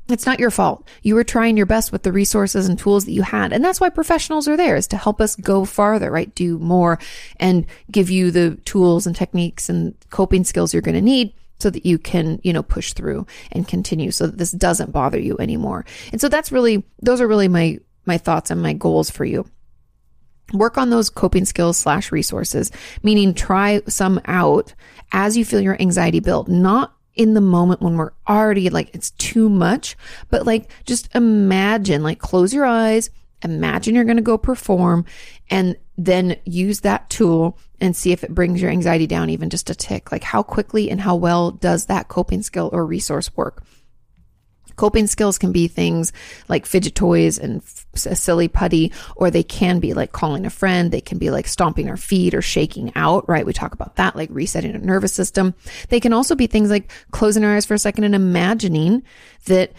it's 0.07 0.25
not 0.25 0.39
your 0.39 0.51
fault. 0.51 0.87
You 1.03 1.15
were 1.15 1.23
trying 1.23 1.57
your 1.57 1.65
best 1.65 1.91
with 1.91 2.03
the 2.03 2.11
resources 2.11 2.67
and 2.67 2.77
tools 2.77 3.05
that 3.05 3.11
you 3.11 3.21
had. 3.21 3.53
And 3.53 3.63
that's 3.63 3.79
why 3.79 3.89
professionals 3.89 4.47
are 4.47 4.57
there 4.57 4.75
is 4.75 4.87
to 4.87 4.97
help 4.97 5.21
us 5.21 5.35
go 5.35 5.65
farther, 5.65 6.11
right? 6.11 6.33
Do 6.33 6.59
more 6.59 6.99
and 7.39 7.65
give 7.89 8.09
you 8.09 8.31
the 8.31 8.57
tools 8.65 9.07
and 9.07 9.15
techniques 9.15 9.69
and 9.69 9.95
coping 10.09 10.43
skills 10.43 10.73
you're 10.73 10.81
going 10.81 10.95
to 10.95 11.01
need 11.01 11.33
so 11.61 11.69
that 11.69 11.85
you 11.85 11.97
can, 11.97 12.39
you 12.43 12.51
know, 12.53 12.63
push 12.63 12.93
through 12.93 13.25
and 13.51 13.67
continue 13.67 14.11
so 14.11 14.27
that 14.27 14.37
this 14.37 14.51
doesn't 14.51 14.91
bother 14.91 15.19
you 15.19 15.37
anymore. 15.39 15.85
And 16.11 16.19
so 16.19 16.27
that's 16.27 16.51
really, 16.51 16.83
those 17.01 17.21
are 17.21 17.27
really 17.27 17.47
my, 17.47 17.79
my 18.05 18.17
thoughts 18.17 18.51
and 18.51 18.61
my 18.61 18.73
goals 18.73 19.09
for 19.09 19.25
you. 19.25 19.45
Work 20.53 20.77
on 20.77 20.89
those 20.89 21.09
coping 21.09 21.45
skills 21.45 21.77
slash 21.77 22.11
resources, 22.11 22.71
meaning 23.03 23.33
try 23.33 23.81
some 23.87 24.19
out 24.25 24.73
as 25.11 25.37
you 25.37 25.45
feel 25.45 25.61
your 25.61 25.79
anxiety 25.79 26.19
build, 26.19 26.49
not 26.49 26.93
in 27.15 27.33
the 27.33 27.41
moment 27.41 27.81
when 27.81 27.95
we're 27.95 28.11
already 28.27 28.69
like, 28.69 28.93
it's 28.93 29.11
too 29.11 29.49
much, 29.49 29.95
but 30.29 30.45
like 30.45 30.69
just 30.85 31.13
imagine, 31.15 32.03
like 32.03 32.19
close 32.19 32.53
your 32.53 32.65
eyes, 32.65 33.09
imagine 33.43 33.95
you're 33.95 34.03
going 34.03 34.17
to 34.17 34.23
go 34.23 34.37
perform 34.37 35.05
and 35.49 35.75
then 36.05 36.37
use 36.45 36.81
that 36.81 37.09
tool 37.09 37.57
and 37.79 37.95
see 37.95 38.11
if 38.11 38.23
it 38.23 38.33
brings 38.33 38.61
your 38.61 38.71
anxiety 38.71 39.07
down 39.07 39.29
even 39.29 39.49
just 39.49 39.69
a 39.69 39.75
tick. 39.75 40.11
Like 40.11 40.23
how 40.23 40.43
quickly 40.43 40.89
and 40.89 41.01
how 41.01 41.15
well 41.15 41.51
does 41.51 41.85
that 41.85 42.07
coping 42.07 42.41
skill 42.41 42.69
or 42.73 42.85
resource 42.85 43.35
work? 43.35 43.63
Coping 44.77 45.05
skills 45.05 45.37
can 45.37 45.51
be 45.51 45.67
things 45.67 46.11
like 46.47 46.65
fidget 46.65 46.95
toys 46.95 47.37
and 47.37 47.61
a 48.05 48.15
silly 48.15 48.47
putty, 48.47 48.91
or 49.15 49.29
they 49.29 49.43
can 49.43 49.79
be 49.79 49.93
like 49.93 50.11
calling 50.11 50.45
a 50.45 50.49
friend. 50.49 50.91
They 50.91 51.01
can 51.01 51.17
be 51.17 51.29
like 51.29 51.47
stomping 51.47 51.89
our 51.89 51.97
feet 51.97 52.33
or 52.33 52.41
shaking 52.41 52.91
out, 52.95 53.27
right? 53.29 53.45
We 53.45 53.53
talk 53.53 53.73
about 53.73 53.97
that, 53.97 54.15
like 54.15 54.29
resetting 54.31 54.73
our 54.73 54.81
nervous 54.81 55.13
system. 55.13 55.53
They 55.89 55.99
can 55.99 56.13
also 56.13 56.35
be 56.35 56.47
things 56.47 56.71
like 56.71 56.89
closing 57.11 57.43
our 57.43 57.55
eyes 57.55 57.65
for 57.65 57.73
a 57.73 57.79
second 57.79 58.05
and 58.05 58.15
imagining 58.15 59.03
that 59.45 59.73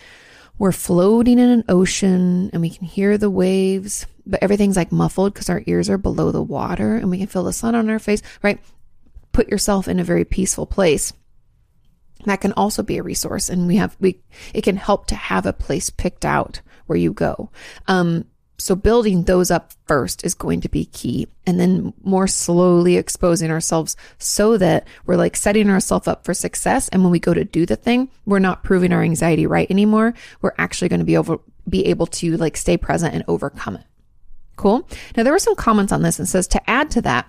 we're 0.58 0.72
floating 0.72 1.38
in 1.38 1.48
an 1.48 1.64
ocean 1.68 2.50
and 2.52 2.62
we 2.62 2.70
can 2.70 2.86
hear 2.86 3.18
the 3.18 3.30
waves 3.30 4.06
but 4.26 4.42
everything's 4.42 4.76
like 4.76 4.92
muffled 4.92 5.34
because 5.34 5.50
our 5.50 5.62
ears 5.66 5.90
are 5.90 5.98
below 5.98 6.30
the 6.30 6.42
water 6.42 6.96
and 6.96 7.10
we 7.10 7.18
can 7.18 7.26
feel 7.26 7.44
the 7.44 7.52
sun 7.52 7.74
on 7.74 7.90
our 7.90 7.98
face, 7.98 8.22
right? 8.42 8.60
Put 9.32 9.48
yourself 9.48 9.88
in 9.88 9.98
a 9.98 10.04
very 10.04 10.24
peaceful 10.24 10.66
place. 10.66 11.12
That 12.24 12.40
can 12.40 12.52
also 12.52 12.82
be 12.82 12.98
a 12.98 13.02
resource. 13.02 13.48
And 13.48 13.66
we 13.66 13.76
have, 13.76 13.96
we, 13.98 14.20
it 14.54 14.62
can 14.62 14.76
help 14.76 15.06
to 15.06 15.16
have 15.16 15.46
a 15.46 15.52
place 15.52 15.90
picked 15.90 16.24
out 16.24 16.60
where 16.86 16.98
you 16.98 17.12
go. 17.12 17.50
Um, 17.88 18.26
so 18.62 18.76
building 18.76 19.24
those 19.24 19.50
up 19.50 19.72
first 19.86 20.24
is 20.24 20.34
going 20.34 20.60
to 20.60 20.68
be 20.68 20.84
key 20.84 21.26
and 21.44 21.58
then 21.58 21.92
more 22.04 22.28
slowly 22.28 22.96
exposing 22.96 23.50
ourselves 23.50 23.96
so 24.18 24.56
that 24.56 24.86
we're 25.04 25.16
like 25.16 25.34
setting 25.34 25.68
ourselves 25.68 26.06
up 26.06 26.24
for 26.24 26.32
success. 26.32 26.88
And 26.88 27.02
when 27.02 27.10
we 27.10 27.18
go 27.18 27.34
to 27.34 27.44
do 27.44 27.66
the 27.66 27.74
thing, 27.74 28.08
we're 28.24 28.38
not 28.38 28.62
proving 28.62 28.92
our 28.92 29.02
anxiety 29.02 29.48
right 29.48 29.68
anymore. 29.68 30.14
We're 30.40 30.54
actually 30.58 30.90
going 30.90 31.00
to 31.00 31.04
be 31.04 31.16
over, 31.16 31.38
be 31.68 31.86
able 31.86 32.06
to 32.06 32.36
like 32.36 32.56
stay 32.56 32.76
present 32.76 33.14
and 33.14 33.24
overcome 33.26 33.76
it. 33.76 33.84
Cool. 34.54 34.88
Now, 35.16 35.24
there 35.24 35.32
were 35.32 35.40
some 35.40 35.56
comments 35.56 35.92
on 35.92 36.02
this 36.02 36.20
and 36.20 36.28
says 36.28 36.46
to 36.48 36.70
add 36.70 36.88
to 36.92 37.02
that, 37.02 37.28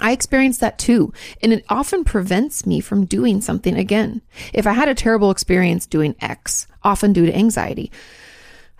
I 0.00 0.12
experience 0.12 0.58
that 0.58 0.78
too, 0.78 1.12
and 1.42 1.54
it 1.54 1.64
often 1.70 2.04
prevents 2.04 2.66
me 2.66 2.80
from 2.80 3.06
doing 3.06 3.40
something 3.40 3.76
again. 3.76 4.20
If 4.52 4.66
I 4.66 4.72
had 4.72 4.88
a 4.88 4.94
terrible 4.94 5.30
experience 5.30 5.86
doing 5.86 6.16
X, 6.20 6.66
often 6.82 7.12
due 7.12 7.26
to 7.26 7.34
anxiety, 7.34 7.90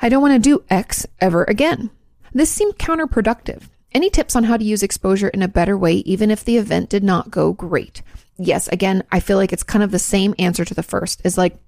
I 0.03 0.09
don't 0.09 0.21
want 0.21 0.35
to 0.35 0.51
do 0.51 0.65
X 0.69 1.07
ever 1.21 1.45
again. 1.45 1.91
This 2.35 2.51
seemed 2.51 2.77
counterproductive. 2.77 3.69
Any 3.93 4.11
tips 4.11 4.37
on 4.37 4.45
how 4.45 4.57
to 4.57 4.65
use 4.65 4.83
exposure 4.83 5.29
in 5.29 5.43
a 5.43 5.49
better 5.49 5.79
way, 5.79 5.97
even 5.97 6.31
if 6.31 6.45
the 6.45 6.57
event 6.57 6.91
did 6.91 7.05
not 7.05 7.31
go 7.31 7.53
great? 7.53 8.03
Yes, 8.37 8.69
again, 8.69 9.05
I 9.13 9.21
feel 9.21 9.37
like 9.37 9.53
it's 9.53 9.63
kind 9.63 9.85
of 9.85 9.91
the 9.91 9.99
same 9.99 10.35
answer 10.39 10.65
to 10.65 10.75
the 10.75 10.83
first 10.83 11.23
is 11.25 11.39
like, 11.39 11.59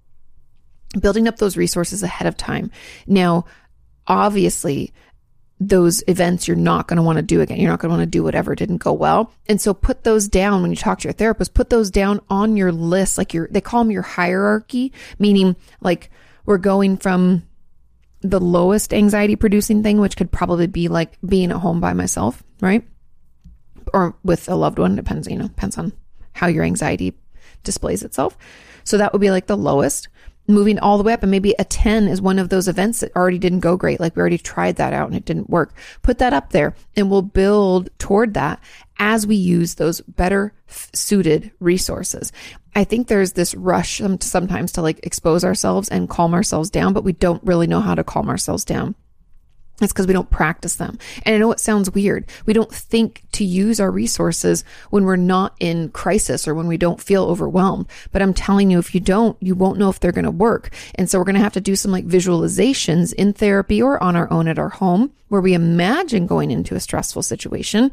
building 1.00 1.28
up 1.28 1.36
those 1.36 1.56
resources 1.56 2.02
ahead 2.02 2.26
of 2.26 2.36
time. 2.36 2.70
Now, 3.06 3.46
obviously, 4.06 4.92
those 5.60 6.02
events 6.08 6.46
you're 6.46 6.56
not 6.56 6.88
going 6.88 6.96
to 6.96 7.02
want 7.02 7.16
to 7.16 7.22
do 7.22 7.40
again. 7.40 7.58
You're 7.58 7.70
not 7.70 7.80
going 7.80 7.90
to 7.90 7.96
want 7.96 8.06
to 8.06 8.18
do 8.18 8.22
whatever 8.22 8.54
didn't 8.54 8.78
go 8.78 8.92
well. 8.92 9.32
And 9.48 9.60
so 9.60 9.72
put 9.72 10.04
those 10.04 10.28
down 10.28 10.62
when 10.62 10.70
you 10.70 10.76
talk 10.76 11.00
to 11.00 11.08
your 11.08 11.12
therapist, 11.12 11.54
put 11.54 11.70
those 11.70 11.90
down 11.90 12.20
on 12.28 12.56
your 12.56 12.72
list. 12.72 13.18
Like 13.18 13.32
your, 13.34 13.48
they 13.50 13.60
call 13.60 13.84
them 13.84 13.90
your 13.90 14.02
hierarchy, 14.02 14.92
meaning 15.18 15.56
like 15.80 16.10
we're 16.44 16.58
going 16.58 16.96
from 16.96 17.44
the 18.24 18.40
lowest 18.40 18.94
anxiety 18.94 19.36
producing 19.36 19.82
thing, 19.82 20.00
which 20.00 20.16
could 20.16 20.32
probably 20.32 20.66
be 20.66 20.88
like 20.88 21.18
being 21.24 21.50
at 21.50 21.58
home 21.58 21.78
by 21.78 21.92
myself, 21.92 22.42
right? 22.60 22.82
Or 23.92 24.16
with 24.24 24.48
a 24.48 24.54
loved 24.54 24.78
one, 24.78 24.96
depends, 24.96 25.28
you 25.28 25.36
know, 25.36 25.46
depends 25.48 25.76
on 25.76 25.92
how 26.32 26.46
your 26.46 26.64
anxiety 26.64 27.14
displays 27.62 28.02
itself. 28.02 28.36
So 28.82 28.96
that 28.96 29.12
would 29.12 29.20
be 29.20 29.30
like 29.30 29.46
the 29.46 29.56
lowest 29.56 30.08
moving 30.46 30.78
all 30.78 30.98
the 30.98 31.04
way 31.04 31.12
up 31.12 31.22
and 31.22 31.30
maybe 31.30 31.54
a 31.58 31.64
10 31.64 32.08
is 32.08 32.20
one 32.20 32.38
of 32.38 32.48
those 32.48 32.68
events 32.68 33.00
that 33.00 33.14
already 33.16 33.38
didn't 33.38 33.60
go 33.60 33.76
great. 33.76 34.00
Like 34.00 34.14
we 34.14 34.20
already 34.20 34.38
tried 34.38 34.76
that 34.76 34.92
out 34.92 35.08
and 35.08 35.16
it 35.16 35.24
didn't 35.24 35.50
work. 35.50 35.74
Put 36.02 36.18
that 36.18 36.32
up 36.32 36.50
there 36.50 36.74
and 36.96 37.10
we'll 37.10 37.22
build 37.22 37.90
toward 37.98 38.34
that 38.34 38.60
as 38.98 39.26
we 39.26 39.36
use 39.36 39.74
those 39.74 40.00
better 40.02 40.52
suited 40.66 41.50
resources. 41.60 42.32
I 42.74 42.84
think 42.84 43.06
there's 43.06 43.32
this 43.32 43.54
rush 43.54 44.00
sometimes 44.20 44.72
to 44.72 44.82
like 44.82 45.04
expose 45.04 45.44
ourselves 45.44 45.88
and 45.88 46.08
calm 46.08 46.34
ourselves 46.34 46.70
down, 46.70 46.92
but 46.92 47.04
we 47.04 47.12
don't 47.12 47.42
really 47.44 47.66
know 47.66 47.80
how 47.80 47.94
to 47.94 48.04
calm 48.04 48.28
ourselves 48.28 48.64
down. 48.64 48.94
It's 49.80 49.92
because 49.92 50.06
we 50.06 50.12
don't 50.12 50.30
practice 50.30 50.76
them. 50.76 50.98
And 51.24 51.34
I 51.34 51.38
know 51.38 51.50
it 51.50 51.58
sounds 51.58 51.90
weird. 51.90 52.26
We 52.46 52.52
don't 52.52 52.72
think 52.72 53.24
to 53.32 53.44
use 53.44 53.80
our 53.80 53.90
resources 53.90 54.62
when 54.90 55.04
we're 55.04 55.16
not 55.16 55.56
in 55.58 55.88
crisis 55.90 56.46
or 56.46 56.54
when 56.54 56.68
we 56.68 56.76
don't 56.76 57.00
feel 57.00 57.24
overwhelmed. 57.24 57.86
But 58.12 58.22
I'm 58.22 58.34
telling 58.34 58.70
you, 58.70 58.78
if 58.78 58.94
you 58.94 59.00
don't, 59.00 59.36
you 59.40 59.56
won't 59.56 59.78
know 59.78 59.88
if 59.88 59.98
they're 59.98 60.12
going 60.12 60.26
to 60.26 60.30
work. 60.30 60.72
And 60.94 61.10
so 61.10 61.18
we're 61.18 61.24
going 61.24 61.34
to 61.34 61.40
have 61.40 61.54
to 61.54 61.60
do 61.60 61.74
some 61.74 61.90
like 61.90 62.06
visualizations 62.06 63.12
in 63.14 63.32
therapy 63.32 63.82
or 63.82 64.00
on 64.00 64.14
our 64.14 64.30
own 64.32 64.46
at 64.46 64.60
our 64.60 64.68
home 64.68 65.12
where 65.28 65.40
we 65.40 65.54
imagine 65.54 66.28
going 66.28 66.52
into 66.52 66.76
a 66.76 66.80
stressful 66.80 67.22
situation. 67.22 67.90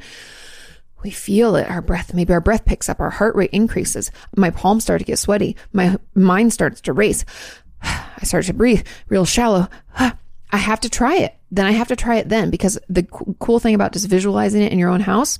We 1.02 1.10
feel 1.10 1.56
it. 1.56 1.68
Our 1.68 1.82
breath, 1.82 2.14
maybe 2.14 2.32
our 2.32 2.42
breath 2.42 2.64
picks 2.64 2.90
up, 2.90 3.00
our 3.00 3.10
heart 3.10 3.36
rate 3.36 3.50
increases. 3.52 4.12
My 4.36 4.52
palms 4.52 4.84
start 4.84 5.00
to 5.00 5.06
get 5.06 5.18
sweaty. 5.18 5.56
My 5.74 5.98
mind 6.14 6.54
starts 6.54 6.82
to 6.82 6.94
race. 6.94 7.26
I 7.82 8.24
start 8.24 8.46
to 8.46 8.54
breathe 8.54 8.86
real 9.10 9.26
shallow. 9.26 9.68
I 9.98 10.58
have 10.58 10.82
to 10.82 10.90
try 10.90 11.16
it. 11.16 11.36
Then 11.52 11.66
I 11.66 11.72
have 11.72 11.90
to 11.90 11.96
try 11.96 12.16
it 12.16 12.30
then 12.30 12.50
because 12.50 12.80
the 12.88 13.04
co- 13.04 13.36
cool 13.40 13.60
thing 13.60 13.76
about 13.76 13.94
just 13.94 14.08
visualizing 14.08 14.62
it 14.62 14.72
in 14.72 14.80
your 14.80 14.90
own 14.90 15.02
house, 15.02 15.40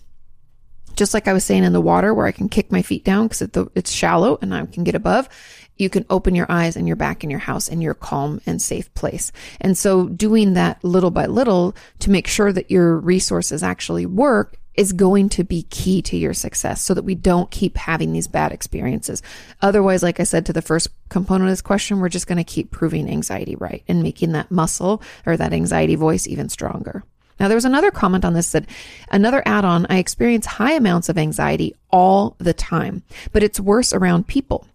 just 0.96 1.14
like 1.14 1.28
I 1.28 1.34
was 1.34 1.46
saying 1.46 1.64
in 1.64 1.74
the 1.74 1.82
water 1.82 2.14
where 2.14 2.28
I 2.28 2.32
can 2.32 2.50
kick 2.50 2.72
my 2.72 2.82
feet 2.82 3.06
down 3.06 3.28
because 3.28 3.42
it's 3.76 3.92
shallow 3.92 4.38
and 4.42 4.54
I 4.54 4.66
can 4.66 4.84
get 4.84 4.96
above, 4.96 5.30
you 5.78 5.90
can 5.90 6.06
open 6.10 6.36
your 6.36 6.46
eyes 6.50 6.76
and 6.76 6.86
you're 6.86 6.96
back 6.96 7.24
in 7.24 7.30
your 7.30 7.40
house 7.40 7.68
in 7.68 7.82
your 7.82 7.94
calm 7.94 8.42
and 8.46 8.62
safe 8.62 8.94
place. 8.94 9.32
And 9.60 9.78
so 9.78 10.08
doing 10.10 10.54
that 10.54 10.84
little 10.84 11.12
by 11.12 11.26
little 11.26 11.76
to 12.00 12.12
make 12.12 12.28
sure 12.28 12.52
that 12.52 12.70
your 12.70 12.98
resources 12.98 13.64
actually 13.64 14.06
work 14.06 14.58
is 14.76 14.94
going 14.94 15.30
to 15.30 15.44
be 15.44 15.64
key 15.64 16.02
to 16.02 16.18
your 16.18 16.34
success 16.34 16.82
so 16.82 16.94
that 16.94 17.04
we 17.04 17.16
don't 17.16 17.52
keep 17.52 17.78
having 17.78 18.14
these 18.14 18.28
bad 18.28 18.52
experiences. 18.52 19.22
Otherwise, 19.62 20.04
like 20.04 20.20
I 20.20 20.24
said 20.24 20.46
to 20.46 20.54
the 20.54 20.62
first 20.62 20.88
component 21.10 21.50
of 21.50 21.52
this 21.52 21.62
question, 21.62 22.00
we're 22.00 22.10
just 22.10 22.28
going 22.28 22.38
to 22.38 22.44
keep 22.44 22.72
proving 22.72 23.10
anxiety 23.10 23.56
right 23.56 23.84
and 23.88 24.04
making 24.04 24.32
that 24.32 24.52
muscle 24.52 25.02
or 25.26 25.36
that 25.38 25.54
anxiety 25.54 25.96
voice 25.96 26.28
even 26.28 26.50
stronger. 26.50 27.04
Now, 27.40 27.48
there 27.48 27.58
was 27.58 27.66
another 27.66 27.90
comment 27.90 28.24
on 28.24 28.34
this 28.34 28.52
that 28.52 28.66
another 29.10 29.42
add 29.48 29.66
on, 29.66 29.88
I 29.90 29.98
experience 29.98 30.46
high 30.46 30.74
amounts 30.74 31.10
of 31.10 31.18
anxiety 31.18 31.76
all 31.90 32.36
the 32.38 32.54
time, 32.54 33.02
but 33.32 33.42
it's 33.42 33.60
worse 33.60 33.94
around 33.94 34.28
people. 34.28 34.68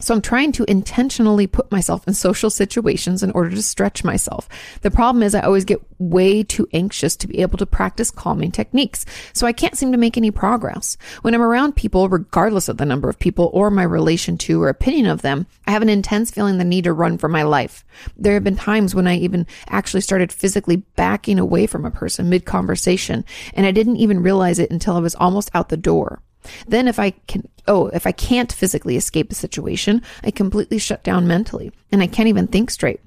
So 0.00 0.14
I'm 0.14 0.22
trying 0.22 0.50
to 0.52 0.68
intentionally 0.68 1.46
put 1.46 1.70
myself 1.70 2.06
in 2.08 2.14
social 2.14 2.50
situations 2.50 3.22
in 3.22 3.30
order 3.32 3.50
to 3.50 3.62
stretch 3.62 4.02
myself. 4.02 4.48
The 4.80 4.90
problem 4.90 5.22
is 5.22 5.32
I 5.32 5.42
always 5.42 5.64
get 5.64 5.80
way 5.98 6.42
too 6.42 6.66
anxious 6.72 7.14
to 7.16 7.28
be 7.28 7.38
able 7.38 7.56
to 7.58 7.66
practice 7.66 8.10
calming 8.10 8.50
techniques. 8.50 9.06
So 9.32 9.46
I 9.46 9.52
can't 9.52 9.78
seem 9.78 9.92
to 9.92 9.98
make 9.98 10.16
any 10.16 10.32
progress. 10.32 10.96
When 11.22 11.34
I'm 11.34 11.42
around 11.42 11.76
people, 11.76 12.08
regardless 12.08 12.68
of 12.68 12.78
the 12.78 12.84
number 12.84 13.08
of 13.08 13.20
people 13.20 13.50
or 13.52 13.70
my 13.70 13.84
relation 13.84 14.36
to 14.38 14.60
or 14.60 14.68
opinion 14.68 15.06
of 15.06 15.22
them, 15.22 15.46
I 15.68 15.70
have 15.70 15.82
an 15.82 15.88
intense 15.88 16.32
feeling 16.32 16.58
the 16.58 16.64
need 16.64 16.84
to 16.84 16.92
run 16.92 17.16
for 17.16 17.28
my 17.28 17.44
life. 17.44 17.84
There 18.16 18.34
have 18.34 18.44
been 18.44 18.56
times 18.56 18.96
when 18.96 19.06
I 19.06 19.16
even 19.18 19.46
actually 19.68 20.00
started 20.00 20.32
physically 20.32 20.76
backing 20.96 21.38
away 21.38 21.68
from 21.68 21.84
a 21.84 21.92
person 21.92 22.28
mid 22.28 22.44
conversation 22.44 23.24
and 23.54 23.66
I 23.66 23.70
didn't 23.70 23.98
even 23.98 24.22
realize 24.22 24.58
it 24.58 24.72
until 24.72 24.96
I 24.96 25.00
was 25.00 25.14
almost 25.14 25.50
out 25.54 25.68
the 25.68 25.76
door. 25.76 26.22
Then 26.66 26.88
if 26.88 26.98
I 26.98 27.10
can, 27.10 27.48
oh, 27.66 27.88
if 27.88 28.06
I 28.06 28.12
can't 28.12 28.52
physically 28.52 28.96
escape 28.96 29.30
a 29.30 29.34
situation, 29.34 30.02
I 30.22 30.30
completely 30.30 30.78
shut 30.78 31.02
down 31.02 31.26
mentally 31.26 31.72
and 31.90 32.02
I 32.02 32.06
can't 32.06 32.28
even 32.28 32.46
think 32.46 32.70
straight. 32.70 33.00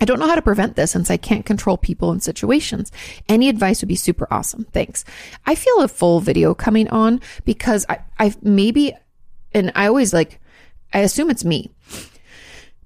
I 0.00 0.04
don't 0.04 0.20
know 0.20 0.28
how 0.28 0.36
to 0.36 0.42
prevent 0.42 0.76
this 0.76 0.92
since 0.92 1.10
I 1.10 1.16
can't 1.16 1.44
control 1.44 1.76
people 1.76 2.12
and 2.12 2.22
situations. 2.22 2.92
Any 3.28 3.48
advice 3.48 3.82
would 3.82 3.88
be 3.88 3.96
super 3.96 4.28
awesome. 4.30 4.64
Thanks. 4.72 5.04
I 5.44 5.54
feel 5.54 5.80
a 5.80 5.88
full 5.88 6.20
video 6.20 6.54
coming 6.54 6.88
on 6.88 7.20
because 7.44 7.84
I, 7.88 7.98
I 8.18 8.34
maybe, 8.42 8.92
and 9.52 9.72
I 9.74 9.86
always 9.86 10.12
like, 10.12 10.40
I 10.92 11.00
assume 11.00 11.30
it's 11.30 11.44
me. 11.44 11.72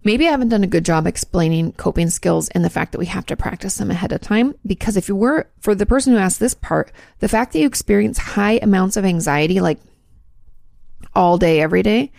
Maybe 0.05 0.27
I 0.27 0.33
haven't 0.33 0.49
done 0.49 0.65
a 0.65 0.69
good 0.69 0.85
job 0.85 1.07
explaining 1.07 1.73
coping 1.73 2.11
skills 2.11 2.49
and 2.49 2.65
the 2.65 2.71
fact 2.71 2.93
that 2.93 2.99
we 2.99 3.07
have 3.07 3.27
to 3.27 3.37
practice 3.37 3.77
them 3.77 3.91
ahead 3.91 4.13
of 4.13 4.21
time. 4.21 4.55
Because 4.67 4.97
if 4.97 5.09
you 5.09 5.15
were, 5.15 5.49
for 5.61 5.75
the 5.75 5.87
person 5.87 6.13
who 6.13 6.19
asked 6.19 6.41
this 6.41 6.55
part, 6.55 6.91
the 7.21 7.29
fact 7.29 7.53
that 7.53 7.61
you 7.61 7.67
experience 7.67 8.19
high 8.19 8.59
amounts 8.63 8.97
of 8.97 9.05
anxiety, 9.05 9.61
like 9.61 9.79
all 11.15 11.39
day, 11.39 11.61
every 11.61 11.83
day, 11.83 12.11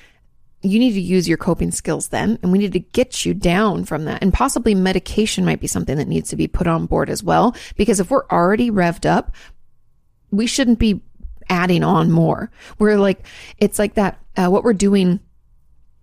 you 0.61 0.79
need 0.79 0.93
to 0.93 1.01
use 1.01 1.27
your 1.27 1.37
coping 1.37 1.71
skills 1.71 2.07
then. 2.07 2.39
And 2.41 2.53
we 2.53 2.57
need 2.57 2.71
to 2.71 2.79
get 2.79 3.25
you 3.25 3.33
down 3.33 3.83
from 3.83 4.05
that. 4.05 4.23
And 4.23 4.33
possibly 4.33 4.75
medication 4.75 5.43
might 5.43 5.59
be 5.59 5.67
something 5.67 5.97
that 5.97 6.07
needs 6.07 6.29
to 6.29 6.37
be 6.37 6.47
put 6.47 6.67
on 6.67 6.85
board 6.85 7.09
as 7.09 7.21
well. 7.21 7.53
Because 7.75 7.99
if 7.99 8.09
we're 8.09 8.27
already 8.27 8.71
revved 8.71 9.05
up, 9.05 9.35
we 10.31 10.47
shouldn't 10.47 10.79
be 10.79 11.01
adding 11.49 11.83
on 11.83 12.11
more. 12.11 12.49
We're 12.79 12.97
like, 12.97 13.25
it's 13.57 13.77
like 13.77 13.95
that, 13.95 14.19
uh, 14.37 14.47
what 14.47 14.63
we're 14.63 14.73
doing 14.73 15.19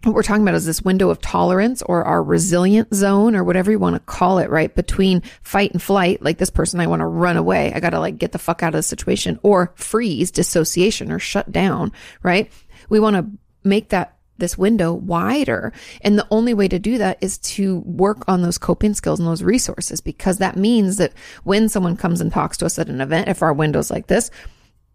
what 0.05 0.15
we're 0.15 0.23
talking 0.23 0.43
about 0.43 0.55
is 0.55 0.65
this 0.65 0.83
window 0.83 1.11
of 1.11 1.21
tolerance 1.21 1.83
or 1.83 2.05
our 2.05 2.23
resilient 2.23 2.95
zone 2.95 3.37
or 3.37 3.45
whatever 3.45 3.71
you 3.71 3.79
want 3.79 3.97
to 3.97 4.01
call 4.01 4.39
it, 4.39 4.49
right? 4.49 4.75
Between 4.75 5.23
fight 5.43 5.73
and 5.73 5.83
flight, 5.83 6.23
like 6.23 6.39
this 6.39 6.51
person, 6.51 6.81
I 6.81 6.87
want 6.87 7.01
to 7.01 7.07
run 7.07 7.37
away. 7.37 7.73
I 7.75 7.81
got 7.81 7.91
to 7.91 8.01
like 8.01 8.17
get 8.17 8.33
the 8.33 8.39
fuck 8.39 8.63
out 8.63 8.75
of 8.75 8.79
the 8.79 8.83
situation 8.83 9.39
or 9.43 9.73
freeze, 9.77 10.31
dissociation 10.31 11.13
or 11.13 11.19
shut 11.19 11.53
down, 11.53 11.93
right? 12.23 12.51
We 12.89 12.99
want 12.99 13.17
to 13.17 13.27
make 13.63 13.91
that 13.91 14.17
this 14.39 14.57
window 14.57 14.95
wider. 14.95 15.71
And 16.01 16.19
the 16.19 16.27
only 16.31 16.55
way 16.55 16.67
to 16.69 16.79
do 16.79 16.97
that 16.97 17.19
is 17.21 17.37
to 17.39 17.81
work 17.81 18.25
on 18.27 18.41
those 18.41 18.57
coping 18.57 18.95
skills 18.95 19.21
and 19.21 19.29
those 19.29 19.43
resources 19.43 20.01
because 20.01 20.39
that 20.39 20.57
means 20.57 20.97
that 20.97 21.13
when 21.45 21.69
someone 21.69 21.99
comes 21.99 22.23
and 22.23 22.33
talks 22.33 22.57
to 22.59 22.67
us 22.67 22.79
at 22.79 22.89
an 22.89 23.03
event, 23.03 23.29
if 23.29 23.43
our 23.43 23.53
window's 23.53 23.91
like 23.91 24.07
this, 24.07 24.31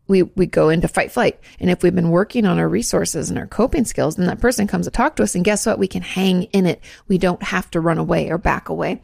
we 0.08 0.24
we 0.24 0.46
go 0.46 0.70
into 0.70 0.88
fight 0.88 1.12
flight. 1.12 1.40
And 1.60 1.70
if 1.70 1.84
we've 1.84 1.96
been 1.96 2.12
working 2.12 2.46
on 2.46 2.60
our 2.60 2.70
resources 2.70 3.30
and 3.30 3.40
our 3.40 3.48
coping 3.48 3.86
skills 3.86 4.16
then 4.16 4.28
that 4.28 4.42
person 4.42 4.68
comes 4.68 4.86
to 4.86 4.92
talk 4.92 5.16
to 5.16 5.24
us. 5.24 5.36
And 5.36 5.46
guess 5.46 5.66
what? 5.66 5.80
We 5.80 5.88
can 5.88 6.02
hang 6.02 6.44
in 6.44 6.66
it. 6.66 6.82
We 7.08 7.18
don't 7.18 7.42
have 7.44 7.70
to 7.72 7.82
run 7.82 7.98
away 7.98 8.30
or 8.30 8.38
back 8.38 8.70
away. 8.70 9.02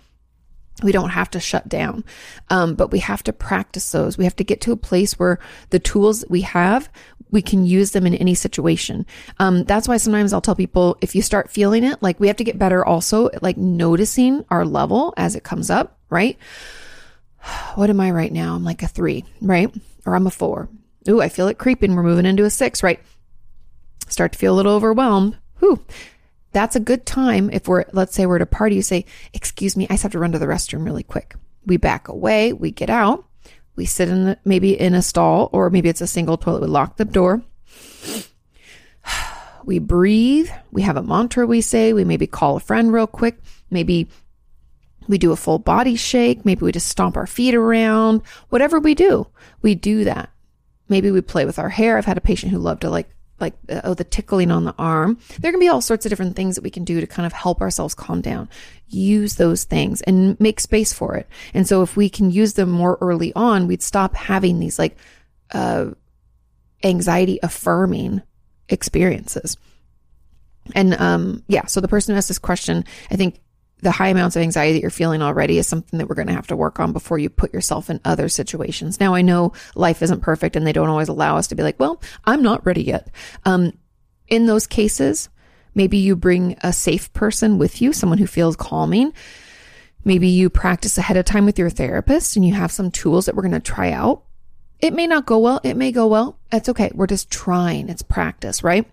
We 0.83 0.91
don't 0.91 1.09
have 1.09 1.29
to 1.31 1.39
shut 1.39 1.67
down. 1.67 2.03
Um, 2.49 2.75
but 2.75 2.91
we 2.91 2.99
have 2.99 3.23
to 3.23 3.33
practice 3.33 3.91
those. 3.91 4.17
We 4.17 4.23
have 4.23 4.35
to 4.37 4.43
get 4.43 4.61
to 4.61 4.71
a 4.71 4.77
place 4.77 5.19
where 5.19 5.39
the 5.69 5.79
tools 5.79 6.21
that 6.21 6.31
we 6.31 6.41
have 6.41 6.89
we 7.31 7.41
can 7.41 7.65
use 7.65 7.91
them 7.91 8.05
in 8.05 8.13
any 8.15 8.35
situation. 8.35 9.05
Um, 9.39 9.63
that's 9.63 9.87
why 9.87 9.97
sometimes 9.97 10.33
i'll 10.33 10.41
tell 10.41 10.55
people 10.55 10.97
if 11.01 11.15
you 11.15 11.21
start 11.21 11.49
feeling 11.49 11.83
it 11.83 12.01
like 12.01 12.19
we 12.19 12.27
have 12.27 12.35
to 12.37 12.43
get 12.43 12.59
better 12.59 12.85
also 12.85 13.29
like 13.41 13.57
noticing 13.57 14.45
our 14.49 14.65
level 14.65 15.13
as 15.17 15.35
it 15.35 15.43
comes 15.43 15.69
up 15.69 15.97
right? 16.09 16.37
What 17.75 17.89
am 17.89 17.99
i 17.99 18.11
right 18.11 18.31
now? 18.31 18.53
I'm 18.53 18.63
like 18.63 18.83
a 18.83 18.87
three 18.87 19.25
right? 19.41 19.73
Or 20.05 20.15
i'm 20.15 20.27
a 20.27 20.31
four 20.31 20.69
Ooh, 21.09 21.21
I 21.21 21.29
feel 21.29 21.47
it 21.47 21.57
creeping. 21.57 21.95
We're 21.95 22.03
moving 22.03 22.25
into 22.25 22.45
a 22.45 22.49
six, 22.49 22.83
right? 22.83 22.99
Start 24.07 24.33
to 24.33 24.39
feel 24.39 24.53
a 24.53 24.57
little 24.57 24.73
overwhelmed. 24.73 25.37
Whew. 25.59 25.83
That's 26.53 26.75
a 26.75 26.81
good 26.81 27.05
time 27.05 27.49
if 27.51 27.67
we're, 27.67 27.85
let's 27.93 28.13
say 28.13 28.25
we're 28.25 28.35
at 28.35 28.41
a 28.41 28.45
party, 28.45 28.75
you 28.75 28.81
say, 28.81 29.05
excuse 29.33 29.77
me, 29.77 29.85
I 29.89 29.93
just 29.93 30.03
have 30.03 30.11
to 30.11 30.19
run 30.19 30.33
to 30.33 30.39
the 30.39 30.47
restroom 30.47 30.85
really 30.85 31.03
quick. 31.03 31.35
We 31.65 31.77
back 31.77 32.07
away, 32.07 32.51
we 32.51 32.71
get 32.71 32.89
out, 32.89 33.25
we 33.75 33.85
sit 33.85 34.09
in 34.09 34.25
the, 34.25 34.37
maybe 34.43 34.77
in 34.77 34.93
a 34.93 35.01
stall, 35.01 35.49
or 35.53 35.69
maybe 35.69 35.87
it's 35.87 36.01
a 36.01 36.07
single 36.07 36.37
toilet, 36.37 36.61
we 36.61 36.67
lock 36.67 36.97
the 36.97 37.05
door. 37.05 37.41
We 39.63 39.77
breathe, 39.77 40.49
we 40.71 40.81
have 40.81 40.97
a 40.97 41.03
mantra 41.03 41.45
we 41.45 41.61
say, 41.61 41.93
we 41.93 42.03
maybe 42.03 42.25
call 42.25 42.57
a 42.57 42.59
friend 42.59 42.91
real 42.91 43.05
quick, 43.05 43.37
maybe 43.69 44.09
we 45.07 45.19
do 45.19 45.31
a 45.31 45.35
full 45.35 45.59
body 45.59 45.95
shake, 45.95 46.43
maybe 46.43 46.65
we 46.65 46.71
just 46.71 46.87
stomp 46.87 47.15
our 47.15 47.27
feet 47.27 47.53
around, 47.53 48.23
whatever 48.49 48.79
we 48.79 48.95
do, 48.95 49.27
we 49.61 49.75
do 49.75 50.03
that. 50.05 50.31
Maybe 50.91 51.09
we 51.09 51.21
play 51.21 51.45
with 51.45 51.57
our 51.57 51.69
hair. 51.69 51.97
I've 51.97 52.05
had 52.05 52.17
a 52.17 52.21
patient 52.21 52.51
who 52.51 52.59
loved 52.59 52.81
to 52.81 52.89
like 52.89 53.09
like 53.39 53.53
uh, 53.69 53.81
oh 53.83 53.93
the 53.93 54.03
tickling 54.03 54.51
on 54.51 54.65
the 54.65 54.75
arm. 54.77 55.17
There 55.39 55.51
can 55.51 55.59
be 55.59 55.69
all 55.69 55.81
sorts 55.81 56.05
of 56.05 56.11
different 56.11 56.35
things 56.35 56.55
that 56.55 56.63
we 56.63 56.69
can 56.69 56.83
do 56.83 57.01
to 57.01 57.07
kind 57.07 57.25
of 57.25 57.33
help 57.33 57.61
ourselves 57.61 57.95
calm 57.95 58.21
down. 58.21 58.49
Use 58.87 59.35
those 59.35 59.63
things 59.63 60.01
and 60.01 60.39
make 60.39 60.59
space 60.59 60.93
for 60.93 61.15
it. 61.15 61.27
And 61.53 61.67
so 61.67 61.81
if 61.81 61.97
we 61.97 62.09
can 62.09 62.29
use 62.29 62.53
them 62.53 62.69
more 62.69 62.97
early 63.01 63.33
on, 63.33 63.67
we'd 63.67 63.81
stop 63.81 64.15
having 64.15 64.59
these 64.59 64.77
like 64.77 64.95
uh, 65.53 65.91
anxiety 66.83 67.39
affirming 67.41 68.21
experiences. 68.69 69.57
And 70.75 70.93
um, 70.99 71.43
yeah, 71.47 71.65
so 71.65 71.81
the 71.81 71.87
person 71.87 72.13
who 72.13 72.17
asked 72.17 72.27
this 72.27 72.37
question, 72.37 72.85
I 73.09 73.15
think 73.15 73.39
the 73.81 73.91
high 73.91 74.09
amounts 74.09 74.35
of 74.35 74.41
anxiety 74.41 74.73
that 74.73 74.81
you're 74.81 74.91
feeling 74.91 75.21
already 75.21 75.57
is 75.57 75.67
something 75.67 75.97
that 75.97 76.07
we're 76.07 76.15
going 76.15 76.27
to 76.27 76.33
have 76.33 76.47
to 76.47 76.55
work 76.55 76.79
on 76.79 76.93
before 76.93 77.17
you 77.17 77.29
put 77.29 77.53
yourself 77.53 77.89
in 77.89 77.99
other 78.05 78.29
situations. 78.29 78.99
Now, 78.99 79.15
I 79.15 79.21
know 79.21 79.53
life 79.75 80.01
isn't 80.01 80.21
perfect 80.21 80.55
and 80.55 80.65
they 80.65 80.73
don't 80.73 80.89
always 80.89 81.09
allow 81.09 81.37
us 81.37 81.47
to 81.47 81.55
be 81.55 81.63
like, 81.63 81.79
well, 81.79 82.01
I'm 82.25 82.43
not 82.43 82.65
ready 82.65 82.83
yet. 82.83 83.09
Um, 83.45 83.73
in 84.27 84.45
those 84.45 84.67
cases, 84.67 85.29
maybe 85.73 85.97
you 85.97 86.15
bring 86.15 86.57
a 86.61 86.71
safe 86.71 87.11
person 87.13 87.57
with 87.57 87.81
you, 87.81 87.91
someone 87.91 88.19
who 88.19 88.27
feels 88.27 88.55
calming. 88.55 89.13
Maybe 90.03 90.29
you 90.29 90.49
practice 90.49 90.97
ahead 90.97 91.17
of 91.17 91.25
time 91.25 91.45
with 91.45 91.59
your 91.59 91.69
therapist 91.69 92.35
and 92.35 92.45
you 92.45 92.53
have 92.53 92.71
some 92.71 92.91
tools 92.91 93.25
that 93.25 93.35
we're 93.35 93.43
going 93.43 93.51
to 93.53 93.59
try 93.59 93.91
out. 93.91 94.23
It 94.79 94.93
may 94.93 95.05
not 95.05 95.25
go 95.25 95.37
well. 95.37 95.59
It 95.63 95.75
may 95.77 95.91
go 95.91 96.07
well. 96.07 96.39
That's 96.49 96.69
okay. 96.69 96.91
We're 96.93 97.07
just 97.07 97.29
trying. 97.29 97.89
It's 97.89 98.01
practice, 98.01 98.63
right? 98.63 98.87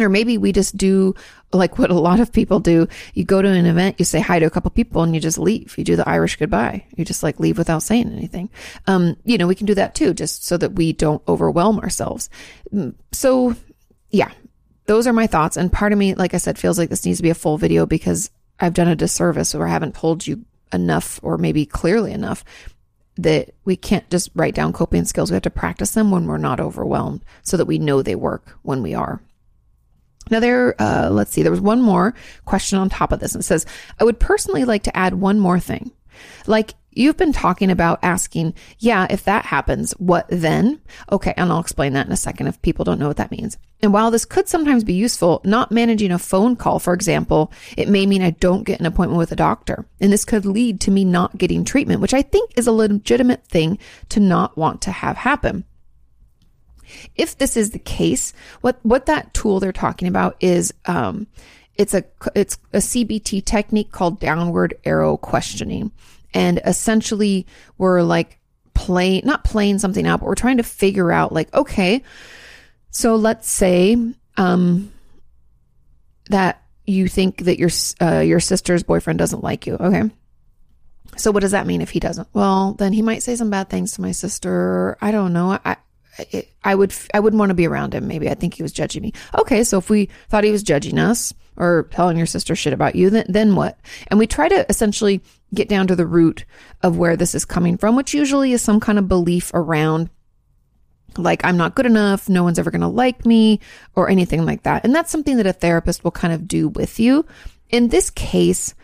Or 0.00 0.08
maybe 0.08 0.38
we 0.38 0.52
just 0.52 0.76
do 0.76 1.14
like 1.52 1.78
what 1.78 1.90
a 1.90 1.94
lot 1.94 2.20
of 2.20 2.32
people 2.32 2.60
do. 2.60 2.86
You 3.14 3.24
go 3.24 3.40
to 3.40 3.48
an 3.48 3.66
event, 3.66 3.96
you 3.98 4.04
say 4.04 4.20
hi 4.20 4.38
to 4.38 4.46
a 4.46 4.50
couple 4.50 4.70
people 4.70 5.02
and 5.02 5.14
you 5.14 5.20
just 5.20 5.38
leave. 5.38 5.76
You 5.78 5.84
do 5.84 5.96
the 5.96 6.08
Irish 6.08 6.36
goodbye. 6.36 6.84
You 6.96 7.04
just 7.04 7.22
like 7.22 7.40
leave 7.40 7.58
without 7.58 7.82
saying 7.82 8.12
anything. 8.12 8.50
Um, 8.86 9.16
you 9.24 9.38
know, 9.38 9.46
we 9.46 9.54
can 9.54 9.66
do 9.66 9.74
that 9.74 9.94
too, 9.94 10.14
just 10.14 10.44
so 10.44 10.56
that 10.58 10.74
we 10.74 10.92
don't 10.92 11.22
overwhelm 11.28 11.78
ourselves. 11.80 12.28
Mm, 12.72 12.94
so 13.12 13.54
yeah, 14.10 14.30
those 14.86 15.06
are 15.06 15.12
my 15.12 15.26
thoughts. 15.26 15.56
And 15.56 15.72
part 15.72 15.92
of 15.92 15.98
me, 15.98 16.14
like 16.14 16.34
I 16.34 16.38
said, 16.38 16.58
feels 16.58 16.78
like 16.78 16.90
this 16.90 17.04
needs 17.04 17.18
to 17.18 17.22
be 17.22 17.30
a 17.30 17.34
full 17.34 17.58
video 17.58 17.86
because 17.86 18.30
I've 18.60 18.74
done 18.74 18.88
a 18.88 18.96
disservice 18.96 19.54
or 19.54 19.66
I 19.66 19.70
haven't 19.70 19.94
told 19.94 20.26
you 20.26 20.44
enough 20.72 21.20
or 21.22 21.38
maybe 21.38 21.64
clearly 21.64 22.12
enough 22.12 22.44
that 23.16 23.50
we 23.64 23.76
can't 23.76 24.08
just 24.10 24.30
write 24.34 24.54
down 24.54 24.72
coping 24.72 25.04
skills. 25.04 25.30
We 25.30 25.34
have 25.34 25.42
to 25.42 25.50
practice 25.50 25.90
them 25.90 26.10
when 26.10 26.26
we're 26.26 26.38
not 26.38 26.60
overwhelmed 26.60 27.24
so 27.42 27.56
that 27.56 27.66
we 27.66 27.78
know 27.78 28.00
they 28.00 28.14
work 28.14 28.56
when 28.62 28.82
we 28.82 28.94
are. 28.94 29.20
Now, 30.30 30.40
there, 30.40 30.74
uh, 30.80 31.08
let's 31.10 31.32
see, 31.32 31.42
there 31.42 31.52
was 31.52 31.60
one 31.60 31.82
more 31.82 32.14
question 32.44 32.78
on 32.78 32.88
top 32.88 33.12
of 33.12 33.20
this. 33.20 33.34
And 33.34 33.44
says, 33.44 33.66
I 33.98 34.04
would 34.04 34.20
personally 34.20 34.64
like 34.64 34.84
to 34.84 34.96
add 34.96 35.14
one 35.14 35.38
more 35.38 35.60
thing. 35.60 35.90
Like 36.46 36.74
you've 36.92 37.16
been 37.16 37.32
talking 37.32 37.70
about 37.70 38.00
asking, 38.02 38.54
yeah, 38.78 39.06
if 39.08 39.24
that 39.24 39.44
happens, 39.44 39.92
what 39.92 40.26
then? 40.28 40.80
Okay. 41.12 41.32
And 41.36 41.50
I'll 41.50 41.60
explain 41.60 41.92
that 41.92 42.06
in 42.06 42.12
a 42.12 42.16
second 42.16 42.48
if 42.48 42.60
people 42.62 42.84
don't 42.84 42.98
know 42.98 43.08
what 43.08 43.18
that 43.18 43.30
means. 43.30 43.56
And 43.80 43.92
while 43.92 44.10
this 44.10 44.24
could 44.24 44.48
sometimes 44.48 44.82
be 44.82 44.94
useful, 44.94 45.40
not 45.44 45.70
managing 45.70 46.10
a 46.10 46.18
phone 46.18 46.56
call, 46.56 46.80
for 46.80 46.92
example, 46.92 47.52
it 47.76 47.88
may 47.88 48.06
mean 48.06 48.22
I 48.22 48.30
don't 48.30 48.64
get 48.64 48.80
an 48.80 48.86
appointment 48.86 49.18
with 49.18 49.30
a 49.30 49.36
doctor. 49.36 49.86
And 50.00 50.12
this 50.12 50.24
could 50.24 50.44
lead 50.44 50.80
to 50.82 50.90
me 50.90 51.04
not 51.04 51.38
getting 51.38 51.64
treatment, 51.64 52.00
which 52.00 52.14
I 52.14 52.22
think 52.22 52.52
is 52.56 52.66
a 52.66 52.72
legitimate 52.72 53.44
thing 53.46 53.78
to 54.08 54.20
not 54.20 54.56
want 54.56 54.82
to 54.82 54.90
have 54.90 55.16
happen. 55.16 55.64
If 57.16 57.38
this 57.38 57.56
is 57.56 57.70
the 57.70 57.78
case, 57.78 58.32
what 58.60 58.78
what 58.82 59.06
that 59.06 59.34
tool 59.34 59.60
they're 59.60 59.72
talking 59.72 60.08
about 60.08 60.36
is 60.40 60.72
um, 60.86 61.26
it's 61.76 61.94
a 61.94 62.04
it's 62.34 62.58
a 62.72 62.78
CBT 62.78 63.44
technique 63.44 63.92
called 63.92 64.20
downward 64.20 64.78
arrow 64.84 65.16
questioning, 65.16 65.92
and 66.34 66.60
essentially 66.64 67.46
we're 67.78 68.02
like 68.02 68.38
playing 68.74 69.22
not 69.24 69.44
playing 69.44 69.78
something 69.78 70.06
out, 70.06 70.20
but 70.20 70.26
we're 70.26 70.34
trying 70.34 70.58
to 70.58 70.62
figure 70.62 71.12
out 71.12 71.32
like 71.32 71.52
okay, 71.54 72.02
so 72.90 73.16
let's 73.16 73.48
say 73.48 73.96
um, 74.36 74.92
that 76.30 76.62
you 76.86 77.08
think 77.08 77.44
that 77.44 77.58
your 77.58 77.70
uh, 78.00 78.20
your 78.20 78.40
sister's 78.40 78.82
boyfriend 78.82 79.18
doesn't 79.18 79.44
like 79.44 79.66
you, 79.66 79.74
okay. 79.74 80.10
So 81.16 81.30
what 81.30 81.40
does 81.40 81.52
that 81.52 81.66
mean 81.66 81.80
if 81.80 81.90
he 81.90 82.00
doesn't? 82.00 82.28
Well, 82.32 82.74
then 82.74 82.92
he 82.92 83.02
might 83.02 83.22
say 83.22 83.34
some 83.34 83.50
bad 83.50 83.68
things 83.68 83.92
to 83.92 84.00
my 84.00 84.12
sister. 84.12 84.96
I 85.00 85.10
don't 85.10 85.32
know. 85.32 85.58
I, 85.64 85.76
I 86.64 86.74
would 86.74 86.94
I 87.14 87.20
wouldn't 87.20 87.38
want 87.38 87.50
to 87.50 87.54
be 87.54 87.66
around 87.66 87.94
him. 87.94 88.08
Maybe 88.08 88.28
I 88.28 88.34
think 88.34 88.54
he 88.54 88.62
was 88.62 88.72
judging 88.72 89.02
me. 89.02 89.12
Okay, 89.38 89.64
so 89.64 89.78
if 89.78 89.90
we 89.90 90.08
thought 90.28 90.44
he 90.44 90.50
was 90.50 90.62
judging 90.62 90.98
us 90.98 91.32
or 91.56 91.88
telling 91.90 92.16
your 92.16 92.26
sister 92.26 92.54
shit 92.56 92.72
about 92.72 92.94
you, 92.94 93.10
then 93.10 93.26
then 93.28 93.54
what? 93.54 93.78
And 94.08 94.18
we 94.18 94.26
try 94.26 94.48
to 94.48 94.66
essentially 94.68 95.20
get 95.54 95.68
down 95.68 95.86
to 95.86 95.96
the 95.96 96.06
root 96.06 96.44
of 96.82 96.98
where 96.98 97.16
this 97.16 97.34
is 97.34 97.44
coming 97.44 97.78
from, 97.78 97.96
which 97.96 98.14
usually 98.14 98.52
is 98.52 98.62
some 98.62 98.80
kind 98.80 98.98
of 98.98 99.08
belief 99.08 99.50
around 99.54 100.10
like 101.16 101.44
I'm 101.44 101.56
not 101.56 101.74
good 101.74 101.86
enough, 101.86 102.28
no 102.28 102.44
one's 102.44 102.58
ever 102.58 102.70
going 102.70 102.82
to 102.82 102.88
like 102.88 103.24
me 103.24 103.60
or 103.94 104.08
anything 104.08 104.44
like 104.44 104.64
that. 104.64 104.84
And 104.84 104.94
that's 104.94 105.10
something 105.10 105.36
that 105.38 105.46
a 105.46 105.52
therapist 105.52 106.04
will 106.04 106.10
kind 106.10 106.32
of 106.32 106.46
do 106.46 106.68
with 106.68 107.00
you. 107.00 107.24
In 107.70 107.88
this 107.88 108.10
case, 108.10 108.74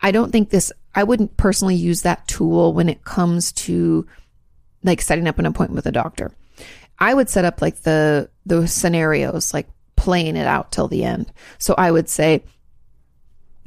I 0.00 0.10
don't 0.10 0.32
think 0.32 0.50
this 0.50 0.72
I 0.94 1.04
wouldn't 1.04 1.36
personally 1.36 1.74
use 1.74 2.02
that 2.02 2.26
tool 2.28 2.72
when 2.72 2.88
it 2.88 3.04
comes 3.04 3.52
to 3.52 4.06
like 4.82 5.00
setting 5.00 5.28
up 5.28 5.38
an 5.38 5.46
appointment 5.46 5.76
with 5.76 5.86
a 5.86 5.92
doctor. 5.92 6.32
I 7.02 7.12
would 7.12 7.28
set 7.28 7.44
up 7.44 7.60
like 7.60 7.82
the 7.82 8.30
the 8.46 8.68
scenarios, 8.68 9.52
like 9.52 9.66
playing 9.96 10.36
it 10.36 10.46
out 10.46 10.70
till 10.70 10.86
the 10.86 11.02
end. 11.02 11.32
So 11.58 11.74
I 11.76 11.90
would 11.90 12.08
say 12.08 12.44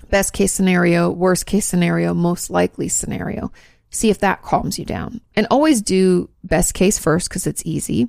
best 0.10 0.32
case 0.32 0.54
scenario, 0.54 1.10
worst 1.12 1.46
case 1.46 1.66
scenario, 1.66 2.14
most 2.14 2.50
likely 2.50 2.88
scenario. 2.88 3.52
See 3.90 4.10
if 4.10 4.20
that 4.20 4.42
calms 4.42 4.80
you 4.80 4.86
down. 4.86 5.20
And 5.36 5.48
always 5.52 5.82
do 5.82 6.30
best 6.46 6.74
case 6.74 6.98
first 6.98 7.28
because 7.28 7.46
it's 7.46 7.62
easy. 7.66 8.08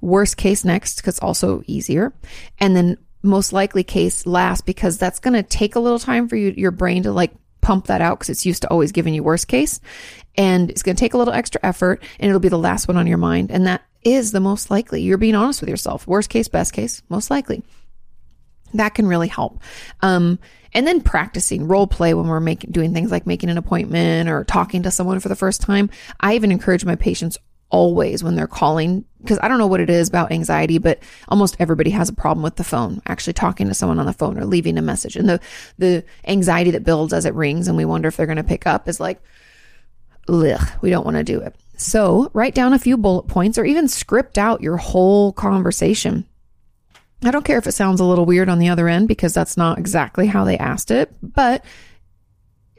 Worst 0.00 0.36
case 0.36 0.64
next 0.64 0.96
because 0.96 1.20
also 1.20 1.62
easier. 1.68 2.12
And 2.58 2.74
then 2.74 2.98
most 3.22 3.52
likely 3.52 3.84
case 3.84 4.26
last 4.26 4.66
because 4.66 4.98
that's 4.98 5.20
going 5.20 5.34
to 5.34 5.44
take 5.44 5.76
a 5.76 5.80
little 5.80 6.00
time 6.00 6.28
for 6.28 6.34
you, 6.34 6.52
your 6.56 6.72
brain 6.72 7.04
to 7.04 7.12
like 7.12 7.32
pump 7.60 7.86
that 7.86 8.00
out 8.00 8.18
because 8.18 8.30
it's 8.30 8.44
used 8.44 8.62
to 8.62 8.70
always 8.70 8.90
giving 8.90 9.14
you 9.14 9.22
worst 9.22 9.46
case. 9.46 9.78
And 10.36 10.68
it's 10.68 10.82
going 10.82 10.96
to 10.96 11.00
take 11.00 11.14
a 11.14 11.18
little 11.18 11.32
extra 11.32 11.60
effort 11.62 12.02
and 12.18 12.28
it'll 12.28 12.40
be 12.40 12.48
the 12.48 12.58
last 12.58 12.88
one 12.88 12.96
on 12.96 13.06
your 13.06 13.18
mind. 13.18 13.52
And 13.52 13.68
that 13.68 13.82
is 14.04 14.32
the 14.32 14.40
most 14.40 14.70
likely. 14.70 15.02
You're 15.02 15.18
being 15.18 15.34
honest 15.34 15.60
with 15.60 15.70
yourself. 15.70 16.06
Worst 16.06 16.30
case, 16.30 16.48
best 16.48 16.72
case, 16.72 17.02
most 17.08 17.30
likely. 17.30 17.62
That 18.74 18.94
can 18.94 19.06
really 19.06 19.28
help. 19.28 19.60
Um, 20.02 20.38
and 20.72 20.86
then 20.86 21.00
practicing 21.00 21.68
role 21.68 21.86
play 21.86 22.14
when 22.14 22.26
we're 22.26 22.40
making, 22.40 22.72
doing 22.72 22.92
things 22.92 23.10
like 23.10 23.26
making 23.26 23.48
an 23.48 23.58
appointment 23.58 24.28
or 24.28 24.44
talking 24.44 24.82
to 24.82 24.90
someone 24.90 25.20
for 25.20 25.28
the 25.28 25.36
first 25.36 25.60
time. 25.60 25.88
I 26.20 26.34
even 26.34 26.50
encourage 26.50 26.84
my 26.84 26.96
patients 26.96 27.38
always 27.70 28.22
when 28.22 28.34
they're 28.36 28.46
calling 28.46 29.04
because 29.20 29.38
I 29.42 29.48
don't 29.48 29.58
know 29.58 29.66
what 29.66 29.80
it 29.80 29.88
is 29.88 30.08
about 30.08 30.32
anxiety, 30.32 30.78
but 30.78 30.98
almost 31.28 31.56
everybody 31.58 31.90
has 31.90 32.08
a 32.08 32.12
problem 32.12 32.42
with 32.42 32.56
the 32.56 32.64
phone, 32.64 33.00
actually 33.06 33.32
talking 33.32 33.68
to 33.68 33.74
someone 33.74 33.98
on 33.98 34.06
the 34.06 34.12
phone 34.12 34.38
or 34.38 34.44
leaving 34.44 34.76
a 34.76 34.82
message. 34.82 35.16
And 35.16 35.28
the, 35.28 35.40
the 35.78 36.04
anxiety 36.26 36.72
that 36.72 36.84
builds 36.84 37.12
as 37.12 37.24
it 37.24 37.34
rings 37.34 37.66
and 37.66 37.76
we 37.76 37.84
wonder 37.84 38.08
if 38.08 38.16
they're 38.16 38.26
going 38.26 38.36
to 38.36 38.44
pick 38.44 38.66
up 38.66 38.88
is 38.88 39.00
like, 39.00 39.22
ugh, 40.28 40.68
we 40.82 40.90
don't 40.90 41.04
want 41.04 41.16
to 41.16 41.24
do 41.24 41.40
it. 41.40 41.56
So 41.84 42.30
write 42.32 42.54
down 42.54 42.72
a 42.72 42.78
few 42.78 42.96
bullet 42.96 43.24
points 43.24 43.58
or 43.58 43.64
even 43.66 43.88
script 43.88 44.38
out 44.38 44.62
your 44.62 44.78
whole 44.78 45.34
conversation. 45.34 46.26
I 47.22 47.30
don't 47.30 47.44
care 47.44 47.58
if 47.58 47.66
it 47.66 47.72
sounds 47.72 48.00
a 48.00 48.04
little 48.04 48.24
weird 48.24 48.48
on 48.48 48.58
the 48.58 48.70
other 48.70 48.88
end 48.88 49.06
because 49.06 49.34
that's 49.34 49.58
not 49.58 49.78
exactly 49.78 50.26
how 50.26 50.44
they 50.44 50.56
asked 50.56 50.90
it, 50.90 51.14
but 51.22 51.62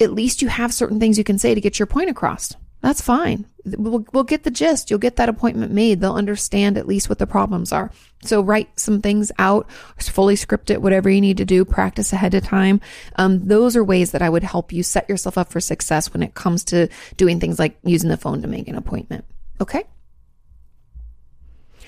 at 0.02 0.12
least 0.12 0.42
you 0.42 0.48
have 0.48 0.74
certain 0.74 1.00
things 1.00 1.20
you 1.20 1.24
can 1.24 1.38
say 1.38 1.54
to 1.54 1.62
get 1.62 1.78
your 1.78 1.86
point 1.86 2.10
across. 2.10 2.56
That's 2.86 3.02
fine. 3.02 3.48
We'll, 3.66 4.06
we'll 4.14 4.24
get 4.24 4.44
the 4.44 4.52
gist. 4.52 4.92
You'll 4.92 5.00
get 5.00 5.16
that 5.16 5.28
appointment 5.28 5.72
made. 5.72 6.00
They'll 6.00 6.14
understand 6.14 6.78
at 6.78 6.88
least 6.88 7.10
what 7.10 7.18
the 7.18 7.26
problems 7.26 7.72
are. 7.72 7.90
So 8.22 8.42
write 8.42 8.80
some 8.80 9.02
things 9.02 9.32
out, 9.40 9.72
fully 9.98 10.36
script 10.36 10.70
it, 10.70 10.84
whatever 10.84 11.10
you 11.10 11.20
need 11.20 11.38
to 11.38 11.46
do, 11.46 11.66
practice 11.66 12.14
ahead 12.14 12.36
of 12.36 12.44
time. 12.44 12.82
Um, 13.16 13.48
those 13.48 13.76
are 13.76 13.84
ways 13.84 14.12
that 14.12 14.22
I 14.22 14.30
would 14.30 14.44
help 14.44 14.72
you 14.72 14.84
set 14.84 15.10
yourself 15.10 15.36
up 15.36 15.52
for 15.52 15.60
success 15.60 16.14
when 16.14 16.22
it 16.22 16.36
comes 16.36 16.64
to 16.66 16.88
doing 17.18 17.40
things 17.40 17.58
like 17.58 17.76
using 17.84 18.12
the 18.12 18.18
phone 18.18 18.44
to 18.44 18.48
make 18.48 18.68
an 18.68 18.76
appointment. 18.76 19.26
Okay. 19.60 19.86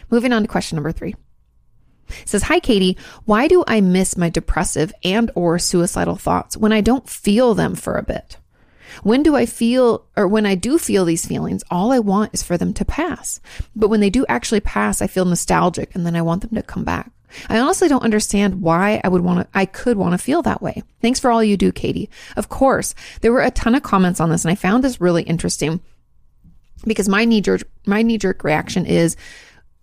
Moving 0.10 0.34
on 0.34 0.42
to 0.42 0.48
question 0.48 0.78
number 0.78 0.92
three. 0.92 1.14
It 2.10 2.28
says, 2.28 2.42
Hi, 2.42 2.60
Kati. 2.60 2.98
Why 3.26 3.48
do 3.48 3.64
I 3.68 3.82
miss 3.82 4.18
my 4.18 4.32
depressive 4.32 4.92
and 5.04 5.30
or 5.36 5.60
suicidal 5.60 6.16
thoughts 6.16 6.58
when 6.58 6.74
I 6.74 6.82
don't 6.82 7.08
feel 7.08 7.54
them 7.54 7.76
for 7.76 7.98
a 7.98 8.04
bit? 8.04 8.38
When 9.04 9.24
do 9.24 9.36
I 9.36 9.46
feel, 9.46 10.06
or 10.16 10.28
when 10.28 10.46
I 10.46 10.56
do 10.56 10.78
feel 10.78 11.06
these 11.06 11.26
feelings, 11.26 11.64
all 11.70 11.92
I 11.92 12.00
want 12.00 12.34
is 12.34 12.44
for 12.44 12.58
them 12.58 12.74
to 12.76 12.86
pass. 12.86 13.40
But 13.76 13.90
when 13.90 14.00
they 14.00 14.10
do 14.10 14.26
actually 14.28 14.62
pass, 14.62 15.02
I 15.02 15.08
feel 15.08 15.26
nostalgic 15.26 15.94
and 15.96 16.06
then 16.06 16.16
I 16.16 16.22
want 16.22 16.42
them 16.42 16.56
to 16.56 16.64
come 16.64 16.84
back. 16.84 17.12
I 17.50 17.60
honestly 17.60 17.88
don't 17.88 18.04
understand 18.04 18.62
why 18.62 19.02
I 19.04 19.10
would 19.10 19.22
want 19.22 19.42
to, 19.42 19.58
I 19.58 19.66
could 19.66 19.98
want 19.98 20.14
to 20.14 20.18
feel 20.18 20.42
that 20.44 20.62
way. 20.62 20.84
Thanks 21.02 21.20
for 21.20 21.30
all 21.30 21.44
you 21.44 21.58
do, 21.58 21.72
Kati. 21.72 22.08
Of 22.38 22.50
course, 22.50 22.96
there 23.22 23.34
were 23.34 23.42
a 23.42 23.52
ton 23.52 23.76
of 23.76 23.84
comments 23.84 24.20
on 24.20 24.30
this 24.30 24.46
and 24.46 24.52
I 24.52 24.56
found 24.56 24.84
this 24.84 25.02
really 25.02 25.24
interesting 25.24 25.82
because 26.86 27.10
my 27.10 27.26
knee 27.26 27.42
jerk, 27.42 27.64
my 27.86 28.02
knee 28.02 28.18
jerk 28.18 28.44
reaction 28.44 28.86
is, 28.86 29.18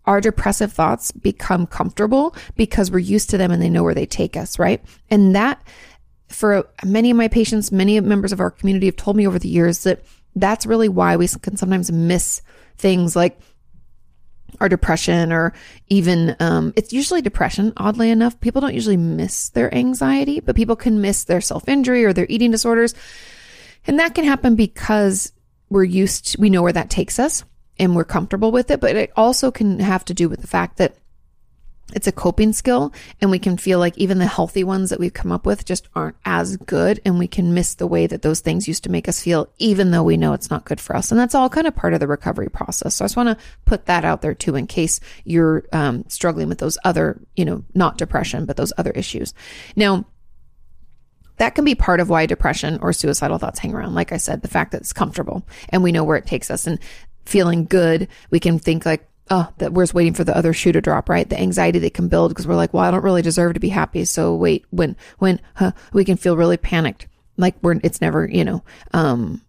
our 0.07 0.21
depressive 0.21 0.73
thoughts 0.73 1.13
become 1.13 1.67
comfortable 1.67 2.37
because 2.57 2.91
we're 2.91 2.99
used 2.99 3.31
to 3.31 3.39
them 3.39 3.51
and 3.51 3.63
they 3.63 3.71
know 3.71 3.83
where 3.83 3.95
they 3.95 4.07
take 4.07 4.37
us, 4.37 4.59
right? 4.59 4.85
And 5.11 5.35
that 5.35 5.63
for 6.29 6.69
many 6.85 7.11
of 7.11 7.17
my 7.17 7.29
patients, 7.29 7.71
many 7.71 8.01
members 8.01 8.33
of 8.33 8.41
our 8.41 8.51
community 8.51 8.87
have 8.87 8.97
told 8.97 9.17
me 9.17 9.27
over 9.27 9.39
the 9.39 9.49
years 9.49 9.85
that 9.85 10.05
that's 10.35 10.67
really 10.67 10.89
why 10.89 11.17
we 11.17 11.29
can 11.29 11.57
sometimes 11.57 11.93
miss 11.93 12.43
things 12.77 13.15
like 13.15 13.39
our 14.61 14.69
depression 14.69 15.33
or 15.33 15.53
even 15.89 16.37
um, 16.41 16.73
it's 16.77 16.93
usually 16.93 17.23
depression 17.23 17.73
oddly 17.77 18.11
enough. 18.11 18.39
People 18.41 18.61
don't 18.61 18.75
usually 18.75 18.97
miss 18.97 19.51
their 19.51 19.73
anxiety 19.75 20.41
but 20.41 20.57
people 20.57 20.77
can 20.77 21.01
miss 21.01 21.25
their 21.25 21.41
self-injury 21.41 22.05
or 22.05 22.13
their 22.13 22.27
eating 22.29 22.51
disorders. 22.51 22.95
And 23.87 23.99
that 23.99 24.15
can 24.15 24.25
happen 24.25 24.55
because 24.57 25.33
we're 25.69 25.85
used 25.85 26.33
to, 26.33 26.41
we 26.41 26.51
know 26.51 26.63
where 26.63 26.73
that 26.73 26.91
takes 26.91 27.19
us 27.19 27.45
and 27.79 27.97
we're 27.97 28.05
comfortable 28.05 28.53
with 28.53 28.71
it 28.71 28.81
but 28.81 28.97
it 28.97 29.13
also 29.17 29.51
can 29.51 29.81
have 29.81 30.05
to 30.07 30.15
do 30.15 30.29
with 30.29 30.41
the 30.41 30.47
fact 30.47 30.77
that 30.79 30.97
it's 31.93 32.07
a 32.07 32.13
coping 32.13 32.53
skill 32.53 32.93
and 33.21 33.31
we 33.31 33.39
can 33.39 33.57
feel 33.57 33.79
like 33.79 33.97
even 33.99 34.19
the 34.19 34.27
healthy 34.27 34.65
ones 34.65 34.91
that 34.91 34.99
we've 34.99 35.13
come 35.13 35.31
up 35.31 35.45
with 35.45 35.65
just 35.65 35.89
aren't 35.95 36.17
as 36.25 36.57
good 36.57 37.01
and 37.05 37.19
we 37.19 37.29
can 37.29 37.53
miss 37.53 37.75
the 37.75 37.87
way 37.87 38.07
that 38.07 38.23
those 38.23 38.41
things 38.41 38.67
used 38.67 38.85
to 38.85 38.91
make 38.91 39.09
us 39.09 39.23
feel 39.23 39.49
even 39.59 39.91
though 39.91 40.03
we 40.03 40.17
know 40.17 40.33
it's 40.33 40.51
not 40.51 40.65
good 40.65 40.81
for 40.81 40.97
us. 40.97 41.11
And 41.11 41.21
that's 41.21 41.35
all 41.35 41.49
kind 41.49 41.67
of 41.67 41.77
part 41.77 41.95
of 41.95 42.01
the 42.01 42.09
recovery 42.09 42.49
process. 42.49 42.95
So 42.95 43.05
i 43.05 43.07
just 43.07 43.17
want 43.17 43.29
to 43.29 43.45
put 43.67 43.87
that 43.87 44.05
out 44.05 44.23
there 44.23 44.35
too 44.35 44.57
in 44.57 44.67
case 44.67 44.99
you're 45.25 45.65
um, 45.73 46.05
struggling 46.09 46.49
with 46.49 46.59
those 46.59 46.79
other 46.85 47.21
you 47.37 47.45
know 47.45 47.65
not 47.75 47.99
depression 47.99 48.47
but 48.47 48.57
those 48.57 48.73
other 48.79 48.93
issues. 48.93 49.35
Now 49.77 50.07
that 51.37 51.55
can 51.55 51.65
be 51.65 51.75
part 51.75 52.01
of 52.01 52.09
why 52.09 52.27
depression 52.27 52.79
or 52.81 52.93
suicidal 52.93 53.39
thoughts 53.39 53.59
hang 53.59 53.75
around. 53.75 53.95
Like 53.95 54.13
I 54.13 54.19
said, 54.19 54.43
the 54.43 54.49
fact 54.49 54.73
that 54.73 54.81
it's 54.81 54.93
comfortable 54.93 55.47
and 55.69 55.83
we 55.83 55.93
know 55.93 56.05
where 56.05 56.17
it 56.17 56.27
takes 56.27 56.51
us 56.51 56.67
and 56.67 56.79
feeling 57.25 57.65
good, 57.65 58.09
we 58.31 58.39
can 58.39 58.59
think 58.59 58.87
like, 58.87 59.09
oh, 59.31 59.49
that 59.59 59.73
we're 59.73 59.85
just 59.85 59.95
waiting 59.95 60.15
for 60.15 60.25
the 60.25 60.37
other 60.37 60.53
shoe 60.53 60.73
to 60.73 60.81
drop, 60.81 61.09
right? 61.09 61.29
The 61.29 61.41
anxiety 61.41 61.79
that 61.81 61.95
can 61.95 62.09
build 62.09 62.31
because 62.31 62.47
we're 62.47 62.57
like, 62.57 62.75
well, 62.75 62.85
I 62.85 62.91
don't 62.91 63.05
really 63.05 63.23
deserve 63.23 63.55
to 63.55 63.61
be 63.61 63.71
happy. 63.71 64.05
So 64.05 64.35
wait, 64.35 64.65
when, 64.71 64.97
when, 65.19 65.41
huh, 65.55 65.73
we 65.93 66.05
can 66.05 66.17
feel 66.17 66.37
really 66.37 66.57
panicked. 66.57 67.09
Like 67.37 67.57
we're, 67.63 67.81
it's 67.83 68.01
never, 68.01 68.29
you 68.29 68.45
know, 68.45 68.63
um, 68.93 69.43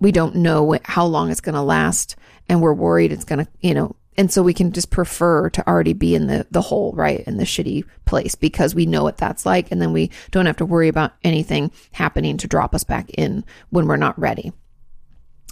we 0.00 0.12
don't 0.12 0.36
know 0.36 0.78
how 0.84 1.04
long 1.04 1.30
it's 1.30 1.40
going 1.40 1.54
to 1.54 1.62
last 1.62 2.16
and 2.48 2.60
we're 2.60 2.74
worried 2.74 3.12
it's 3.12 3.24
going 3.24 3.44
to, 3.44 3.50
you 3.60 3.74
know, 3.74 3.94
and 4.16 4.30
so 4.30 4.42
we 4.42 4.52
can 4.52 4.72
just 4.72 4.90
prefer 4.90 5.48
to 5.50 5.66
already 5.66 5.92
be 5.92 6.14
in 6.14 6.26
the, 6.26 6.46
the 6.50 6.60
hole, 6.60 6.92
right? 6.94 7.20
In 7.20 7.36
the 7.36 7.44
shitty 7.44 7.84
place 8.04 8.34
because 8.34 8.74
we 8.74 8.84
know 8.84 9.02
what 9.02 9.16
that's 9.16 9.46
like. 9.46 9.70
And 9.70 9.80
then 9.80 9.92
we 9.92 10.10
don't 10.30 10.46
have 10.46 10.56
to 10.58 10.66
worry 10.66 10.88
about 10.88 11.12
anything 11.22 11.70
happening 11.92 12.36
to 12.38 12.48
drop 12.48 12.74
us 12.74 12.84
back 12.84 13.08
in 13.10 13.44
when 13.70 13.86
we're 13.86 13.96
not 13.96 14.18
ready. 14.18 14.52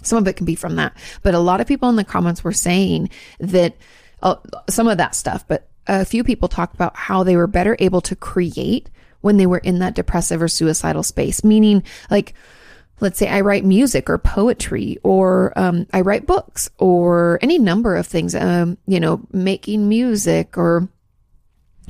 Some 0.03 0.17
of 0.17 0.27
it 0.27 0.35
can 0.35 0.45
be 0.45 0.55
from 0.55 0.75
that. 0.75 0.95
But 1.23 1.33
a 1.33 1.39
lot 1.39 1.61
of 1.61 1.67
people 1.67 1.89
in 1.89 1.95
the 1.95 2.03
comments 2.03 2.43
were 2.43 2.51
saying 2.51 3.09
that 3.39 3.75
uh, 4.21 4.35
some 4.69 4.87
of 4.87 4.97
that 4.97 5.15
stuff, 5.15 5.45
but 5.47 5.67
a 5.87 6.05
few 6.05 6.23
people 6.23 6.47
talked 6.47 6.75
about 6.75 6.95
how 6.95 7.23
they 7.23 7.35
were 7.35 7.47
better 7.47 7.75
able 7.79 8.01
to 8.01 8.15
create 8.15 8.89
when 9.21 9.37
they 9.37 9.45
were 9.45 9.57
in 9.57 9.79
that 9.79 9.95
depressive 9.95 10.41
or 10.41 10.47
suicidal 10.47 11.03
space, 11.03 11.43
meaning 11.43 11.83
like, 12.09 12.33
let's 13.01 13.17
say 13.17 13.27
I 13.27 13.41
write 13.41 13.65
music 13.65 14.09
or 14.09 14.17
poetry 14.17 14.97
or 15.03 15.53
um, 15.57 15.87
I 15.91 16.01
write 16.01 16.25
books 16.25 16.69
or 16.77 17.39
any 17.41 17.57
number 17.57 17.95
of 17.95 18.07
things, 18.07 18.35
um, 18.35 18.77
you 18.87 18.99
know, 18.99 19.21
making 19.31 19.89
music 19.89 20.57
or 20.57 20.87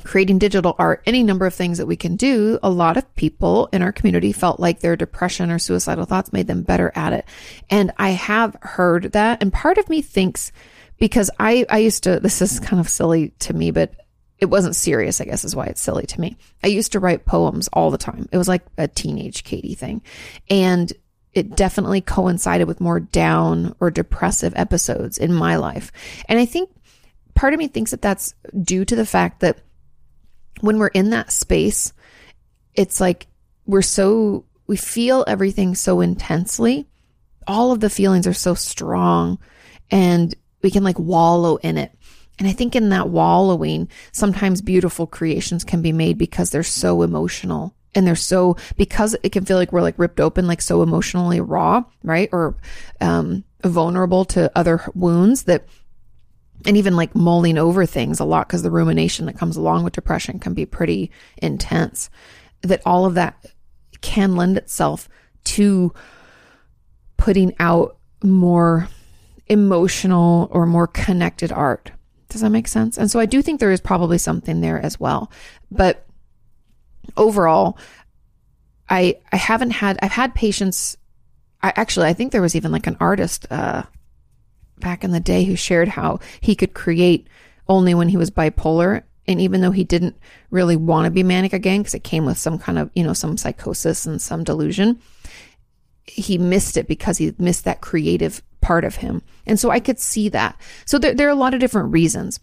creating 0.04 0.38
digital 0.38 0.74
art, 0.78 1.02
any 1.06 1.22
number 1.22 1.46
of 1.46 1.54
things 1.54 1.78
that 1.78 1.86
we 1.86 1.96
can 1.96 2.16
do, 2.16 2.58
a 2.62 2.70
lot 2.70 2.96
of 2.96 3.14
people 3.14 3.68
in 3.72 3.82
our 3.82 3.92
community 3.92 4.32
felt 4.32 4.60
like 4.60 4.80
their 4.80 4.96
depression 4.96 5.50
or 5.50 5.58
suicidal 5.58 6.04
thoughts 6.04 6.32
made 6.32 6.46
them 6.46 6.62
better 6.62 6.92
at 6.94 7.12
it. 7.12 7.24
And 7.68 7.92
I 7.98 8.10
have 8.10 8.56
heard 8.62 9.12
that. 9.12 9.42
And 9.42 9.52
part 9.52 9.78
of 9.78 9.88
me 9.88 10.02
thinks 10.02 10.52
because 10.98 11.30
I, 11.38 11.64
I 11.68 11.78
used 11.78 12.04
to, 12.04 12.20
this 12.20 12.42
is 12.42 12.60
kind 12.60 12.78
of 12.78 12.88
silly 12.88 13.30
to 13.40 13.54
me, 13.54 13.70
but 13.70 13.94
it 14.38 14.46
wasn't 14.46 14.76
serious, 14.76 15.20
I 15.20 15.24
guess 15.24 15.44
is 15.44 15.54
why 15.54 15.66
it's 15.66 15.80
silly 15.80 16.06
to 16.06 16.20
me. 16.20 16.36
I 16.62 16.68
used 16.68 16.92
to 16.92 17.00
write 17.00 17.26
poems 17.26 17.68
all 17.72 17.90
the 17.90 17.98
time. 17.98 18.28
It 18.32 18.38
was 18.38 18.48
like 18.48 18.62
a 18.78 18.88
teenage 18.88 19.44
Kati 19.44 19.76
thing. 19.76 20.02
And 20.48 20.92
it 21.32 21.56
definitely 21.56 22.00
coincided 22.00 22.66
with 22.66 22.80
more 22.80 23.00
down 23.00 23.74
or 23.80 23.90
depressive 23.90 24.52
episodes 24.56 25.18
in 25.18 25.32
my 25.32 25.56
life. 25.56 25.92
And 26.28 26.38
I 26.38 26.46
think 26.46 26.70
part 27.34 27.52
of 27.54 27.58
me 27.58 27.68
thinks 27.68 27.92
that 27.92 28.02
that's 28.02 28.34
due 28.62 28.84
to 28.84 28.96
the 28.96 29.06
fact 29.06 29.40
that 29.40 29.58
when 30.60 30.78
we're 30.78 30.88
in 30.88 31.10
that 31.10 31.32
space, 31.32 31.92
it's 32.74 33.00
like 33.00 33.26
we're 33.66 33.82
so, 33.82 34.44
we 34.66 34.76
feel 34.76 35.24
everything 35.26 35.74
so 35.74 36.00
intensely. 36.00 36.86
All 37.46 37.72
of 37.72 37.80
the 37.80 37.90
feelings 37.90 38.26
are 38.26 38.32
so 38.32 38.54
strong 38.54 39.38
and 39.90 40.34
we 40.62 40.70
can 40.70 40.84
like 40.84 40.98
wallow 40.98 41.56
in 41.56 41.78
it. 41.78 41.92
And 42.38 42.48
I 42.48 42.52
think 42.52 42.74
in 42.74 42.88
that 42.88 43.10
wallowing, 43.10 43.88
sometimes 44.12 44.62
beautiful 44.62 45.06
creations 45.06 45.62
can 45.64 45.82
be 45.82 45.92
made 45.92 46.16
because 46.16 46.50
they're 46.50 46.62
so 46.62 47.02
emotional 47.02 47.74
and 47.94 48.06
they're 48.06 48.16
so, 48.16 48.56
because 48.76 49.16
it 49.22 49.32
can 49.32 49.44
feel 49.44 49.56
like 49.56 49.72
we're 49.72 49.82
like 49.82 49.98
ripped 49.98 50.20
open, 50.20 50.46
like 50.46 50.62
so 50.62 50.82
emotionally 50.82 51.40
raw, 51.40 51.84
right? 52.02 52.28
Or, 52.32 52.56
um, 53.00 53.44
vulnerable 53.62 54.24
to 54.26 54.50
other 54.56 54.82
wounds 54.94 55.42
that 55.42 55.66
and 56.66 56.76
even 56.76 56.96
like 56.96 57.14
mulling 57.14 57.58
over 57.58 57.86
things 57.86 58.20
a 58.20 58.24
lot 58.24 58.46
because 58.46 58.62
the 58.62 58.70
rumination 58.70 59.26
that 59.26 59.38
comes 59.38 59.56
along 59.56 59.84
with 59.84 59.92
depression 59.92 60.38
can 60.38 60.54
be 60.54 60.66
pretty 60.66 61.10
intense 61.38 62.10
that 62.62 62.82
all 62.84 63.06
of 63.06 63.14
that 63.14 63.46
can 64.00 64.36
lend 64.36 64.56
itself 64.56 65.08
to 65.44 65.92
putting 67.16 67.54
out 67.58 67.96
more 68.22 68.88
emotional 69.46 70.48
or 70.50 70.66
more 70.66 70.86
connected 70.86 71.50
art. 71.50 71.90
Does 72.28 72.42
that 72.42 72.50
make 72.50 72.68
sense? 72.68 72.98
And 72.98 73.10
so 73.10 73.18
i 73.18 73.26
do 73.26 73.42
think 73.42 73.58
there 73.58 73.72
is 73.72 73.80
probably 73.80 74.18
something 74.18 74.60
there 74.60 74.80
as 74.80 75.00
well. 75.00 75.30
But 75.70 76.06
overall 77.16 77.78
i 78.88 79.16
i 79.32 79.36
haven't 79.36 79.70
had 79.70 79.98
i've 80.02 80.12
had 80.12 80.34
patients 80.34 80.96
i 81.62 81.72
actually 81.76 82.06
i 82.06 82.12
think 82.12 82.32
there 82.32 82.42
was 82.42 82.56
even 82.56 82.72
like 82.72 82.86
an 82.86 82.96
artist 83.00 83.46
uh 83.50 83.82
back 84.80 85.04
in 85.04 85.10
the 85.10 85.20
day 85.20 85.44
who 85.44 85.56
shared 85.56 85.88
how 85.88 86.20
he 86.40 86.54
could 86.54 86.74
create 86.74 87.28
only 87.68 87.94
when 87.94 88.08
he 88.08 88.16
was 88.16 88.30
bipolar. 88.30 89.02
And 89.26 89.40
even 89.40 89.60
though 89.60 89.70
he 89.70 89.84
didn't 89.84 90.16
really 90.50 90.76
want 90.76 91.04
to 91.04 91.10
be 91.10 91.22
manic 91.22 91.52
again, 91.52 91.80
because 91.80 91.94
it 91.94 92.02
came 92.02 92.26
with 92.26 92.38
some 92.38 92.58
kind 92.58 92.78
of, 92.78 92.90
you 92.94 93.04
know, 93.04 93.12
some 93.12 93.36
psychosis 93.36 94.06
and 94.06 94.20
some 94.20 94.42
delusion, 94.42 95.00
he 96.04 96.36
missed 96.38 96.76
it 96.76 96.88
because 96.88 97.18
he 97.18 97.32
missed 97.38 97.64
that 97.64 97.80
creative 97.80 98.42
part 98.60 98.84
of 98.84 98.96
him. 98.96 99.22
And 99.46 99.58
so 99.60 99.70
I 99.70 99.78
could 99.80 99.98
see 99.98 100.28
that. 100.30 100.60
So 100.84 100.98
there, 100.98 101.14
there 101.14 101.28
are 101.28 101.32
a 101.32 101.36
lot 101.36 101.54
of 101.54 101.60
different 101.60 101.92
reasons. 101.92 102.40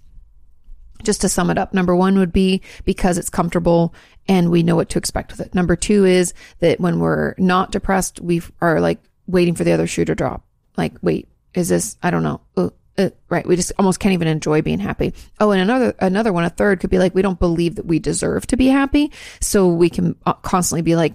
Just 1.03 1.21
to 1.21 1.29
sum 1.29 1.49
it 1.49 1.57
up, 1.57 1.73
number 1.73 1.95
one 1.95 2.17
would 2.17 2.33
be 2.33 2.61
because 2.85 3.17
it's 3.17 3.29
comfortable 3.29 3.93
and 4.27 4.49
we 4.49 4.63
know 4.63 4.75
what 4.75 4.89
to 4.89 4.97
expect 4.97 5.31
with 5.31 5.41
it. 5.41 5.53
Number 5.53 5.75
two 5.75 6.05
is 6.05 6.33
that 6.59 6.79
when 6.79 6.99
we're 6.99 7.35
not 7.37 7.71
depressed, 7.71 8.19
we 8.19 8.41
are 8.61 8.79
like 8.79 8.99
waiting 9.27 9.55
for 9.55 9.63
the 9.63 9.73
other 9.73 9.87
shoe 9.87 10.05
to 10.05 10.15
drop. 10.15 10.43
Like, 10.75 10.93
wait, 11.01 11.27
is 11.57 11.69
this, 11.69 11.97
I 12.01 12.11
don't 12.11 12.23
know. 12.23 12.41
Uh, 12.55 12.69
uh, 12.97 13.09
right. 13.29 13.45
We 13.45 13.55
just 13.55 13.71
almost 13.77 13.99
can't 13.99 14.13
even 14.13 14.27
enjoy 14.27 14.61
being 14.61 14.79
happy. 14.79 15.13
Oh, 15.39 15.51
and 15.51 15.61
another, 15.61 15.93
another 15.99 16.33
one, 16.33 16.45
a 16.45 16.49
third 16.49 16.79
could 16.79 16.89
be 16.89 16.97
like, 16.97 17.13
we 17.13 17.21
don't 17.21 17.39
believe 17.39 17.75
that 17.75 17.85
we 17.85 17.99
deserve 17.99 18.47
to 18.47 18.57
be 18.57 18.67
happy. 18.67 19.11
So 19.39 19.67
we 19.67 19.89
can 19.89 20.15
uh, 20.25 20.33
constantly 20.33 20.81
be 20.81 20.95
like 20.95 21.13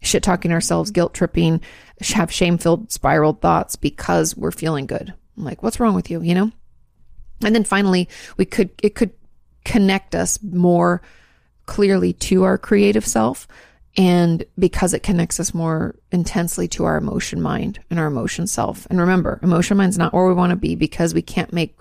shit 0.00 0.22
talking 0.22 0.52
ourselves, 0.52 0.90
guilt 0.90 1.14
tripping, 1.14 1.60
have 2.00 2.30
shame 2.30 2.58
filled 2.58 2.92
spiraled 2.92 3.40
thoughts 3.40 3.74
because 3.76 4.36
we're 4.36 4.52
feeling 4.52 4.86
good. 4.86 5.12
I'm 5.36 5.44
like, 5.44 5.62
what's 5.62 5.80
wrong 5.80 5.94
with 5.94 6.10
you? 6.10 6.22
You 6.22 6.34
know? 6.34 6.52
And 7.44 7.54
then 7.54 7.64
finally, 7.64 8.08
we 8.36 8.44
could, 8.44 8.70
it 8.82 8.94
could 8.94 9.12
connect 9.64 10.14
us 10.14 10.40
more 10.42 11.02
clearly 11.66 12.12
to 12.12 12.44
our 12.44 12.58
creative 12.58 13.06
self 13.06 13.48
and 13.96 14.44
because 14.58 14.92
it 14.92 15.02
connects 15.02 15.38
us 15.38 15.54
more 15.54 15.94
intensely 16.10 16.66
to 16.68 16.84
our 16.84 16.96
emotion 16.96 17.40
mind 17.40 17.78
and 17.90 18.00
our 18.00 18.06
emotion 18.06 18.46
self. 18.46 18.86
And 18.90 18.98
remember, 18.98 19.38
emotion 19.42 19.76
mind's 19.76 19.98
not 19.98 20.12
where 20.12 20.26
we 20.26 20.34
want 20.34 20.50
to 20.50 20.56
be 20.56 20.74
because 20.74 21.14
we 21.14 21.22
can't 21.22 21.52
make, 21.52 21.76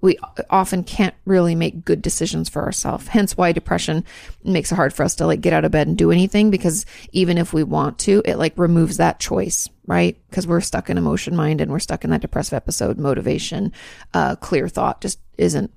we 0.00 0.18
often 0.50 0.82
can't 0.82 1.14
really 1.24 1.54
make 1.54 1.84
good 1.84 2.02
decisions 2.02 2.48
for 2.48 2.62
ourselves. 2.62 3.06
Hence 3.06 3.36
why 3.36 3.52
depression 3.52 4.04
makes 4.42 4.72
it 4.72 4.74
hard 4.74 4.92
for 4.92 5.04
us 5.04 5.14
to 5.16 5.26
like 5.26 5.40
get 5.40 5.52
out 5.52 5.64
of 5.64 5.70
bed 5.70 5.86
and 5.86 5.96
do 5.96 6.10
anything 6.10 6.50
because 6.50 6.84
even 7.12 7.38
if 7.38 7.52
we 7.52 7.62
want 7.62 7.98
to, 8.00 8.22
it 8.24 8.36
like 8.36 8.58
removes 8.58 8.96
that 8.96 9.20
choice, 9.20 9.68
right? 9.86 10.18
Because 10.28 10.48
we're 10.48 10.60
stuck 10.60 10.90
in 10.90 10.98
emotion 10.98 11.36
mind 11.36 11.60
and 11.60 11.70
we're 11.70 11.78
stuck 11.78 12.02
in 12.02 12.10
that 12.10 12.22
depressive 12.22 12.54
episode. 12.54 12.98
Motivation, 12.98 13.72
uh, 14.14 14.34
clear 14.34 14.68
thought 14.68 15.00
just 15.00 15.20
isn't 15.38 15.72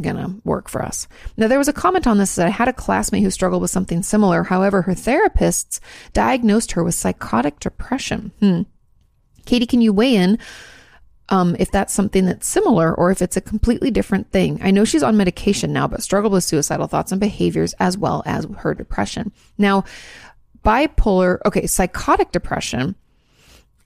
gonna 0.00 0.36
work 0.44 0.68
for 0.68 0.82
us. 0.82 1.08
Now, 1.36 1.48
there 1.48 1.58
was 1.58 1.68
a 1.68 1.72
comment 1.72 2.06
on 2.06 2.18
this 2.18 2.34
that 2.36 2.46
I 2.46 2.50
had 2.50 2.68
a 2.68 2.72
classmate 2.72 3.22
who 3.22 3.30
struggled 3.30 3.62
with 3.62 3.70
something 3.70 4.02
similar. 4.02 4.44
However, 4.44 4.82
her 4.82 4.94
therapists 4.94 5.80
diagnosed 6.12 6.72
her 6.72 6.84
with 6.84 6.94
psychotic 6.94 7.60
depression. 7.60 8.32
Hmm. 8.40 8.62
Kati, 9.46 9.68
can 9.68 9.80
you 9.80 9.92
weigh 9.92 10.16
in 10.16 10.38
um, 11.28 11.56
if 11.58 11.70
that's 11.70 11.94
something 11.94 12.26
that's 12.26 12.46
similar 12.46 12.94
or 12.94 13.10
if 13.10 13.22
it's 13.22 13.36
a 13.36 13.40
completely 13.40 13.90
different 13.90 14.30
thing? 14.30 14.60
I 14.62 14.70
know 14.70 14.84
she's 14.84 15.02
on 15.02 15.16
medication 15.16 15.72
now, 15.72 15.88
but 15.88 16.02
struggled 16.02 16.32
with 16.32 16.44
suicidal 16.44 16.86
thoughts 16.86 17.12
and 17.12 17.20
behaviors 17.20 17.74
as 17.80 17.96
well 17.96 18.22
as 18.26 18.46
her 18.58 18.74
depression. 18.74 19.32
Now, 19.58 19.84
bipolar, 20.64 21.38
okay, 21.46 21.66
psychotic 21.66 22.32
depression 22.32 22.94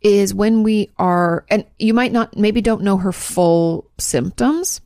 is 0.03 0.35
when 0.35 0.63
we 0.63 0.91
are, 0.99 1.47
and 1.49 1.65
you 1.79 1.95
might 1.95 2.13
not, 2.13 2.37
maybe 2.37 2.61
don't 2.61 2.83
know 2.83 2.99
her 2.99 3.13
full 3.13 3.91
symptoms, 3.99 4.83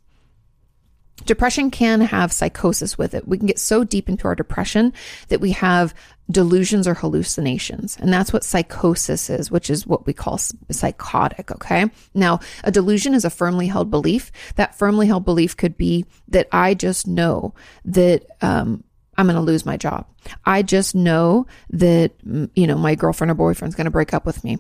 Depression 1.25 1.71
can 1.71 2.01
have 2.01 2.33
psychosis 2.33 2.97
with 2.97 3.15
it. 3.15 3.27
We 3.27 3.39
can 3.39 3.47
get 3.47 3.59
so 3.59 3.85
deep 3.85 4.09
into 4.09 4.27
our 4.27 4.35
depression 4.35 4.93
that 5.29 5.41
we 5.41 5.53
have 5.53 5.95
delusions 6.31 6.87
or 6.87 6.95
hallucinations. 6.95 7.97
And 7.97 8.13
that's 8.13 8.33
what 8.33 8.45
psychosis 8.45 9.29
is, 9.31 9.51
which 9.51 9.71
is 9.71 9.87
what 9.87 10.07
we 10.07 10.13
call 10.13 10.39
psychotic. 10.71 11.51
Okay. 11.51 11.91
Now, 12.15 12.41
a 12.65 12.71
delusion 12.71 13.15
is 13.15 13.25
a 13.25 13.31
firmly 13.31 13.67
held 13.67 13.91
belief. 13.91 14.31
That 14.57 14.79
firmly 14.79 15.07
held 15.07 15.25
belief 15.25 15.57
could 15.57 15.77
be 15.77 16.05
that 16.29 16.49
I 16.53 16.75
just 16.75 17.07
know 17.07 17.55
that, 17.85 18.27
um, 18.41 18.85
I'm 19.17 19.27
going 19.27 19.35
to 19.35 19.43
lose 19.43 19.67
my 19.67 19.77
job. 19.77 20.07
I 20.45 20.63
just 20.63 20.95
know 20.95 21.49
that, 21.71 22.13
you 22.55 22.67
know, 22.69 22.79
my 22.79 22.95
girlfriend 22.95 23.33
or 23.33 23.35
boyfriend's 23.35 23.75
going 23.75 23.87
to 23.87 23.91
break 23.91 24.15
up 24.15 24.25
with 24.25 24.45
me. 24.45 24.59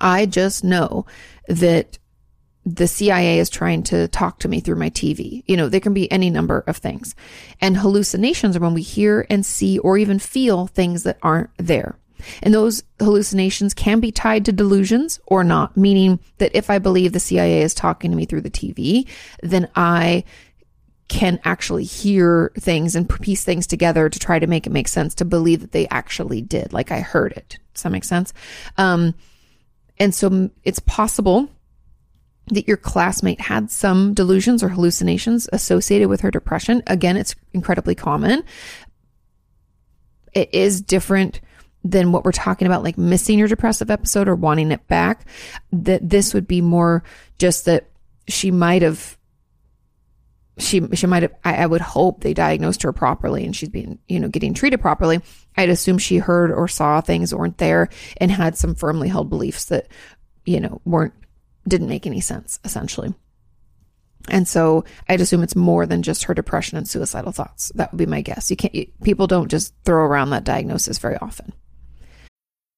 I 0.00 0.26
just 0.26 0.64
know 0.64 1.06
that 1.46 1.98
the 2.66 2.88
CIA 2.88 3.38
is 3.38 3.48
trying 3.48 3.84
to 3.84 4.08
talk 4.08 4.40
to 4.40 4.48
me 4.48 4.58
through 4.58 4.74
my 4.74 4.90
TV. 4.90 5.44
You 5.46 5.56
know, 5.56 5.68
there 5.68 5.80
can 5.80 5.94
be 5.94 6.10
any 6.10 6.30
number 6.30 6.64
of 6.66 6.76
things. 6.76 7.14
And 7.60 7.76
hallucinations 7.76 8.56
are 8.56 8.60
when 8.60 8.74
we 8.74 8.82
hear 8.82 9.24
and 9.30 9.46
see 9.46 9.78
or 9.78 9.96
even 9.96 10.18
feel 10.18 10.66
things 10.66 11.04
that 11.04 11.18
aren't 11.22 11.50
there. 11.58 11.96
And 12.42 12.52
those 12.52 12.82
hallucinations 12.98 13.72
can 13.72 14.00
be 14.00 14.10
tied 14.10 14.46
to 14.46 14.52
delusions 14.52 15.20
or 15.26 15.44
not, 15.44 15.76
meaning 15.76 16.18
that 16.38 16.56
if 16.56 16.68
I 16.68 16.78
believe 16.78 17.12
the 17.12 17.20
CIA 17.20 17.62
is 17.62 17.72
talking 17.72 18.10
to 18.10 18.16
me 18.16 18.24
through 18.24 18.40
the 18.40 18.50
TV, 18.50 19.06
then 19.42 19.68
I 19.76 20.24
can 21.08 21.38
actually 21.44 21.84
hear 21.84 22.50
things 22.58 22.96
and 22.96 23.08
piece 23.08 23.44
things 23.44 23.68
together 23.68 24.08
to 24.08 24.18
try 24.18 24.40
to 24.40 24.46
make 24.48 24.66
it 24.66 24.70
make 24.70 24.88
sense 24.88 25.14
to 25.14 25.24
believe 25.24 25.60
that 25.60 25.70
they 25.70 25.86
actually 25.88 26.42
did, 26.42 26.72
like 26.72 26.90
I 26.90 26.98
heard 26.98 27.32
it. 27.32 27.58
Does 27.74 27.84
that 27.84 27.92
make 27.92 28.02
sense? 28.02 28.32
Um, 28.76 29.14
and 29.98 30.12
so 30.12 30.50
it's 30.64 30.80
possible 30.80 31.48
that 32.48 32.68
your 32.68 32.76
classmate 32.76 33.40
had 33.40 33.70
some 33.70 34.14
delusions 34.14 34.62
or 34.62 34.68
hallucinations 34.68 35.48
associated 35.52 36.08
with 36.08 36.20
her 36.20 36.30
depression. 36.30 36.82
Again, 36.86 37.16
it's 37.16 37.34
incredibly 37.52 37.94
common. 37.94 38.44
It 40.32 40.54
is 40.54 40.80
different 40.80 41.40
than 41.82 42.12
what 42.12 42.24
we're 42.24 42.32
talking 42.32 42.66
about, 42.66 42.82
like 42.82 42.98
missing 42.98 43.38
your 43.38 43.48
depressive 43.48 43.90
episode 43.90 44.28
or 44.28 44.34
wanting 44.34 44.70
it 44.70 44.86
back. 44.86 45.26
That 45.72 46.08
this 46.08 46.34
would 46.34 46.46
be 46.46 46.60
more 46.60 47.02
just 47.38 47.64
that 47.64 47.88
she 48.28 48.50
might 48.50 48.82
have 48.82 49.16
she 50.58 50.86
she 50.94 51.06
might 51.06 51.22
have 51.22 51.34
I, 51.44 51.56
I, 51.56 51.66
would 51.66 51.82
hope 51.82 52.20
they 52.20 52.32
diagnosed 52.32 52.82
her 52.82 52.92
properly 52.92 53.44
and 53.44 53.54
she's 53.54 53.68
being 53.68 53.98
you 54.08 54.18
know 54.18 54.28
getting 54.28 54.54
treated 54.54 54.80
properly 54.80 55.20
i'd 55.58 55.68
assume 55.68 55.98
she 55.98 56.16
heard 56.16 56.50
or 56.50 56.66
saw 56.66 57.02
things 57.02 57.34
weren't 57.34 57.58
there 57.58 57.90
and 58.16 58.30
had 58.30 58.56
some 58.56 58.74
firmly 58.74 59.08
held 59.08 59.28
beliefs 59.28 59.66
that 59.66 59.86
you 60.46 60.58
know 60.58 60.80
weren't 60.86 61.12
didn't 61.66 61.88
make 61.88 62.06
any 62.06 62.20
sense 62.20 62.58
essentially. 62.64 63.14
And 64.28 64.48
so 64.48 64.84
i'd 65.08 65.20
assume 65.20 65.44
it's 65.44 65.54
more 65.54 65.86
than 65.86 66.02
just 66.02 66.24
her 66.24 66.34
depression 66.34 66.78
and 66.78 66.88
suicidal 66.88 67.32
thoughts. 67.32 67.70
That 67.74 67.92
would 67.92 67.98
be 67.98 68.06
my 68.06 68.20
guess. 68.22 68.50
You 68.50 68.56
can't 68.56 68.74
you, 68.74 68.86
people 69.02 69.26
don't 69.26 69.50
just 69.50 69.74
throw 69.84 70.04
around 70.04 70.30
that 70.30 70.44
diagnosis 70.44 70.98
very 70.98 71.16
often 71.18 71.52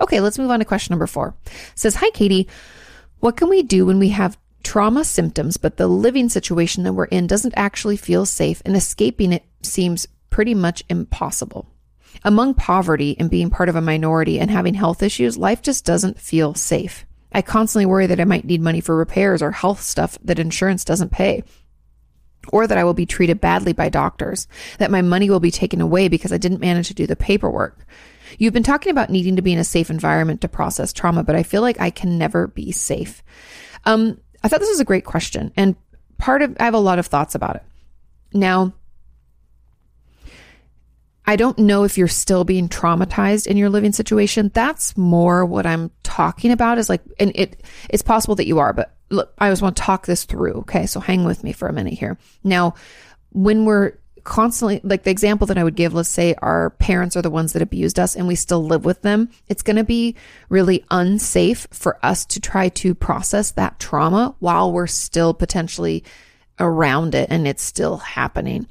Okay, 0.00 0.20
let's 0.20 0.38
move 0.38 0.50
on 0.50 0.58
to 0.58 0.64
question 0.64 0.92
number 0.92 1.06
four. 1.06 1.34
It 1.46 1.52
says, 1.74 1.96
Hi, 1.96 2.10
Kati. 2.10 2.48
What 3.20 3.36
can 3.36 3.48
we 3.48 3.62
do 3.62 3.86
when 3.86 3.98
we 3.98 4.10
have 4.10 4.38
trauma 4.62 5.04
symptoms, 5.04 5.56
but 5.56 5.76
the 5.76 5.88
living 5.88 6.28
situation 6.28 6.84
that 6.84 6.92
we're 6.92 7.06
in 7.06 7.26
doesn't 7.26 7.54
actually 7.56 7.96
feel 7.96 8.26
safe 8.26 8.62
and 8.64 8.76
escaping 8.76 9.32
it 9.32 9.44
seems 9.62 10.06
pretty 10.30 10.54
much 10.54 10.84
impossible? 10.88 11.68
Among 12.24 12.54
poverty 12.54 13.16
and 13.18 13.30
being 13.30 13.50
part 13.50 13.68
of 13.68 13.76
a 13.76 13.80
minority 13.80 14.38
and 14.40 14.50
having 14.50 14.74
health 14.74 15.02
issues, 15.02 15.36
life 15.36 15.62
just 15.62 15.84
doesn't 15.84 16.20
feel 16.20 16.54
safe. 16.54 17.06
I 17.32 17.42
constantly 17.42 17.86
worry 17.86 18.06
that 18.06 18.20
I 18.20 18.24
might 18.24 18.44
need 18.44 18.60
money 18.60 18.80
for 18.80 18.96
repairs 18.96 19.42
or 19.42 19.52
health 19.52 19.80
stuff 19.80 20.18
that 20.24 20.38
insurance 20.38 20.84
doesn't 20.84 21.12
pay. 21.12 21.44
Or 22.50 22.66
that 22.66 22.78
I 22.78 22.84
will 22.84 22.94
be 22.94 23.04
treated 23.04 23.40
badly 23.40 23.74
by 23.74 23.90
doctors, 23.90 24.48
that 24.78 24.90
my 24.90 25.02
money 25.02 25.28
will 25.28 25.40
be 25.40 25.50
taken 25.50 25.80
away 25.80 26.08
because 26.08 26.32
I 26.32 26.38
didn't 26.38 26.60
manage 26.60 26.88
to 26.88 26.94
do 26.94 27.06
the 27.06 27.16
paperwork. 27.16 27.84
You've 28.38 28.52
been 28.52 28.62
talking 28.62 28.90
about 28.90 29.10
needing 29.10 29.36
to 29.36 29.42
be 29.42 29.52
in 29.52 29.58
a 29.58 29.64
safe 29.64 29.90
environment 29.90 30.40
to 30.42 30.48
process 30.48 30.92
trauma, 30.92 31.24
but 31.24 31.36
I 31.36 31.42
feel 31.42 31.62
like 31.62 31.80
I 31.80 31.90
can 31.90 32.18
never 32.18 32.48
be 32.48 32.72
safe. 32.72 33.22
Um, 33.84 34.20
I 34.42 34.48
thought 34.48 34.60
this 34.60 34.68
was 34.68 34.80
a 34.80 34.84
great 34.84 35.04
question, 35.04 35.52
and 35.56 35.76
part 36.18 36.42
of 36.42 36.56
I 36.60 36.64
have 36.64 36.74
a 36.74 36.78
lot 36.78 36.98
of 36.98 37.06
thoughts 37.06 37.34
about 37.34 37.56
it. 37.56 37.62
Now, 38.32 38.74
I 41.28 41.36
don't 41.36 41.58
know 41.58 41.84
if 41.84 41.98
you're 41.98 42.08
still 42.08 42.44
being 42.44 42.70
traumatized 42.70 43.46
in 43.46 43.58
your 43.58 43.68
living 43.68 43.92
situation. 43.92 44.50
That's 44.54 44.96
more 44.96 45.44
what 45.44 45.66
I'm 45.66 45.90
talking 46.02 46.52
about 46.52 46.78
is 46.78 46.88
like, 46.88 47.02
and 47.20 47.32
it, 47.34 47.62
it's 47.90 48.02
possible 48.02 48.34
that 48.36 48.46
you 48.46 48.58
are, 48.60 48.72
but 48.72 48.94
look, 49.10 49.34
I 49.38 49.50
just 49.50 49.60
want 49.60 49.76
to 49.76 49.82
talk 49.82 50.06
this 50.06 50.24
through. 50.24 50.54
Okay. 50.60 50.86
So 50.86 51.00
hang 51.00 51.24
with 51.24 51.44
me 51.44 51.52
for 51.52 51.68
a 51.68 51.72
minute 51.72 51.92
here. 51.92 52.16
Now, 52.44 52.74
when 53.30 53.66
we're 53.66 53.92
constantly 54.28 54.78
like 54.84 55.04
the 55.04 55.10
example 55.10 55.46
that 55.46 55.56
I 55.56 55.64
would 55.64 55.74
give, 55.74 55.94
let's 55.94 56.10
say 56.10 56.34
our 56.42 56.68
parents 56.68 57.16
are 57.16 57.22
the 57.22 57.30
ones 57.30 57.54
that 57.54 57.62
abused 57.62 57.98
us 57.98 58.14
and 58.14 58.28
we 58.28 58.34
still 58.34 58.62
live 58.62 58.84
with 58.84 59.00
them. 59.00 59.30
It's 59.48 59.62
going 59.62 59.76
to 59.76 59.84
be 59.84 60.16
really 60.50 60.84
unsafe 60.90 61.66
for 61.70 61.98
us 62.04 62.26
to 62.26 62.40
try 62.40 62.68
to 62.68 62.94
process 62.94 63.52
that 63.52 63.80
trauma 63.80 64.34
while 64.38 64.70
we're 64.70 64.86
still 64.86 65.32
potentially 65.32 66.04
around 66.60 67.14
it 67.14 67.30
and 67.30 67.48
it's 67.48 67.62
still 67.62 67.96
happening. 67.96 68.68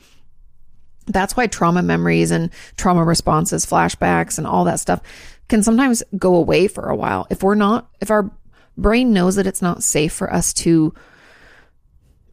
That's 1.07 1.35
why 1.35 1.47
trauma 1.47 1.81
memories 1.81 2.29
and 2.29 2.51
trauma 2.75 3.03
responses, 3.03 3.65
flashbacks 3.65 4.37
and 4.37 4.45
all 4.45 4.65
that 4.65 4.79
stuff 4.79 5.01
can 5.47 5.63
sometimes 5.63 6.03
go 6.19 6.35
away 6.35 6.67
for 6.67 6.87
a 6.87 6.95
while. 6.95 7.25
If 7.31 7.41
we're 7.41 7.55
not, 7.55 7.89
if 7.99 8.11
our 8.11 8.29
brain 8.77 9.11
knows 9.11 9.37
that 9.37 9.47
it's 9.47 9.63
not 9.63 9.81
safe 9.81 10.13
for 10.13 10.31
us 10.31 10.53
to 10.53 10.93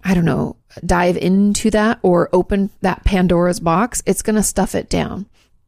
I 0.05 0.13
don't 0.13 0.27
know, 0.27 0.57
dive 0.85 1.17
into 1.17 1.71
that 1.71 1.99
or 2.03 2.29
open 2.33 2.71
that 2.83 3.05
Pandora's 3.05 3.59
box, 3.59 4.03
it's 4.05 4.23
going 4.23 4.37
to 4.37 4.43
stuff 4.43 4.75
it 4.75 4.91
down. 4.91 5.27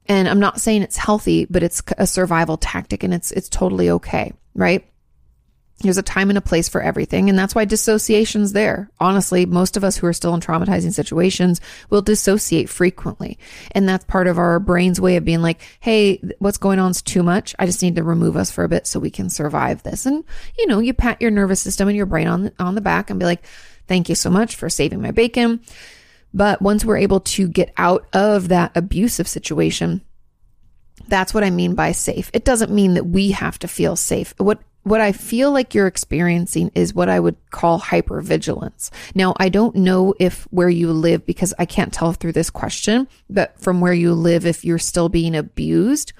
And 0.09 0.29
I'm 0.29 0.41
not 0.41 0.61
saying 0.61 0.83
it's 0.83 0.99
healthy, 0.99 1.47
but 1.47 1.63
it's 1.63 1.83
a 1.97 2.07
survival 2.07 2.57
tactic 2.59 3.03
and 3.03 3.13
it's 3.13 3.33
it's 3.33 3.49
totally 3.49 3.91
okay, 3.91 4.33
right? 4.55 4.87
There's 5.81 5.99
a 5.99 6.03
time 6.03 6.31
and 6.31 6.39
a 6.39 6.43
place 6.43 6.71
for 6.71 6.81
everything, 6.81 7.29
and 7.29 7.39
that's 7.39 7.55
why 7.55 7.67
dissociation's 7.67 8.55
there. 8.55 8.91
Honestly, 8.99 9.45
most 9.45 9.77
of 9.77 9.85
us 9.85 9.99
who 9.99 10.07
are 10.07 10.13
still 10.15 10.33
in 10.33 10.41
traumatizing 10.41 10.93
situations 10.93 11.61
will 11.91 12.01
dissociate 12.01 12.71
frequently. 12.71 13.39
And 13.73 13.87
that's 13.87 14.05
part 14.07 14.27
of 14.27 14.39
our 14.39 14.59
brain's 14.59 15.03
way 15.03 15.17
of 15.17 15.27
being 15.27 15.43
like, 15.43 15.61
hey, 15.81 16.23
what's 16.39 16.57
going 16.57 16.79
on 16.79 16.93
is 16.93 17.03
too 17.03 17.23
much. 17.23 17.55
I 17.59 17.67
just 17.67 17.83
need 17.83 17.97
to 17.97 18.03
remove 18.03 18.39
us 18.39 18.51
for 18.51 18.65
a 18.65 18.71
bit 18.71 18.87
so 18.87 18.99
we 18.99 19.11
can 19.11 19.29
survive 19.29 19.83
this. 19.83 20.07
And, 20.07 20.25
you 20.57 20.67
know, 20.67 20.79
you 20.79 20.95
pat 20.95 21.21
your 21.21 21.31
nervous 21.31 21.61
system 21.61 21.89
and 21.89 21.97
your 21.97 22.07
brain 22.07 22.27
on, 22.27 22.53
on 22.59 22.75
the 22.75 22.81
back 22.81 23.11
and 23.11 23.21
be 23.21 23.27
like, 23.27 23.45
Thank 23.89 24.09
you 24.09 24.15
so 24.15 24.31
much 24.31 24.57
for 24.57 24.69
saving 24.69 25.01
my 25.01 25.11
bacon. 25.11 25.61
But 26.35 26.61
once 26.61 26.85
we're 26.85 26.99
able 26.99 27.21
to 27.21 27.49
get 27.49 27.73
out 27.77 28.07
of 28.13 28.49
that 28.49 28.77
abusive 28.77 29.29
situation, 29.29 30.03
that's 31.09 31.33
what 31.33 31.45
I 31.45 31.51
mean 31.51 31.75
by 31.75 31.93
safe. 31.93 32.31
It 32.35 32.45
doesn't 32.45 32.71
mean 32.71 32.95
that 32.95 33.07
we 33.07 33.31
have 33.31 33.59
to 33.61 33.69
feel 33.69 33.97
safe. 33.97 34.35
What 34.39 34.61
what 34.87 35.01
I 35.01 35.11
feel 35.11 35.51
like 35.51 35.75
you're 35.75 35.89
experiencing 35.89 36.71
is 36.77 36.95
what 36.95 37.09
I 37.09 37.19
would 37.19 37.35
call 37.51 37.81
hypervigilance. 37.81 38.91
Now, 39.17 39.35
I 39.37 39.49
don't 39.49 39.75
know 39.75 40.15
if 40.21 40.45
where 40.53 40.69
you 40.69 40.93
live, 40.93 41.27
because 41.27 41.53
I 41.59 41.65
can't 41.65 41.93
tell 41.93 42.13
through 42.13 42.35
this 42.35 42.51
question, 42.51 43.09
but 43.29 43.59
from 43.59 43.81
where 43.81 43.93
you 43.93 44.15
live, 44.15 44.47
if 44.47 44.65
you're 44.65 44.79
still 44.79 45.09
being 45.09 45.35
abused 45.35 46.13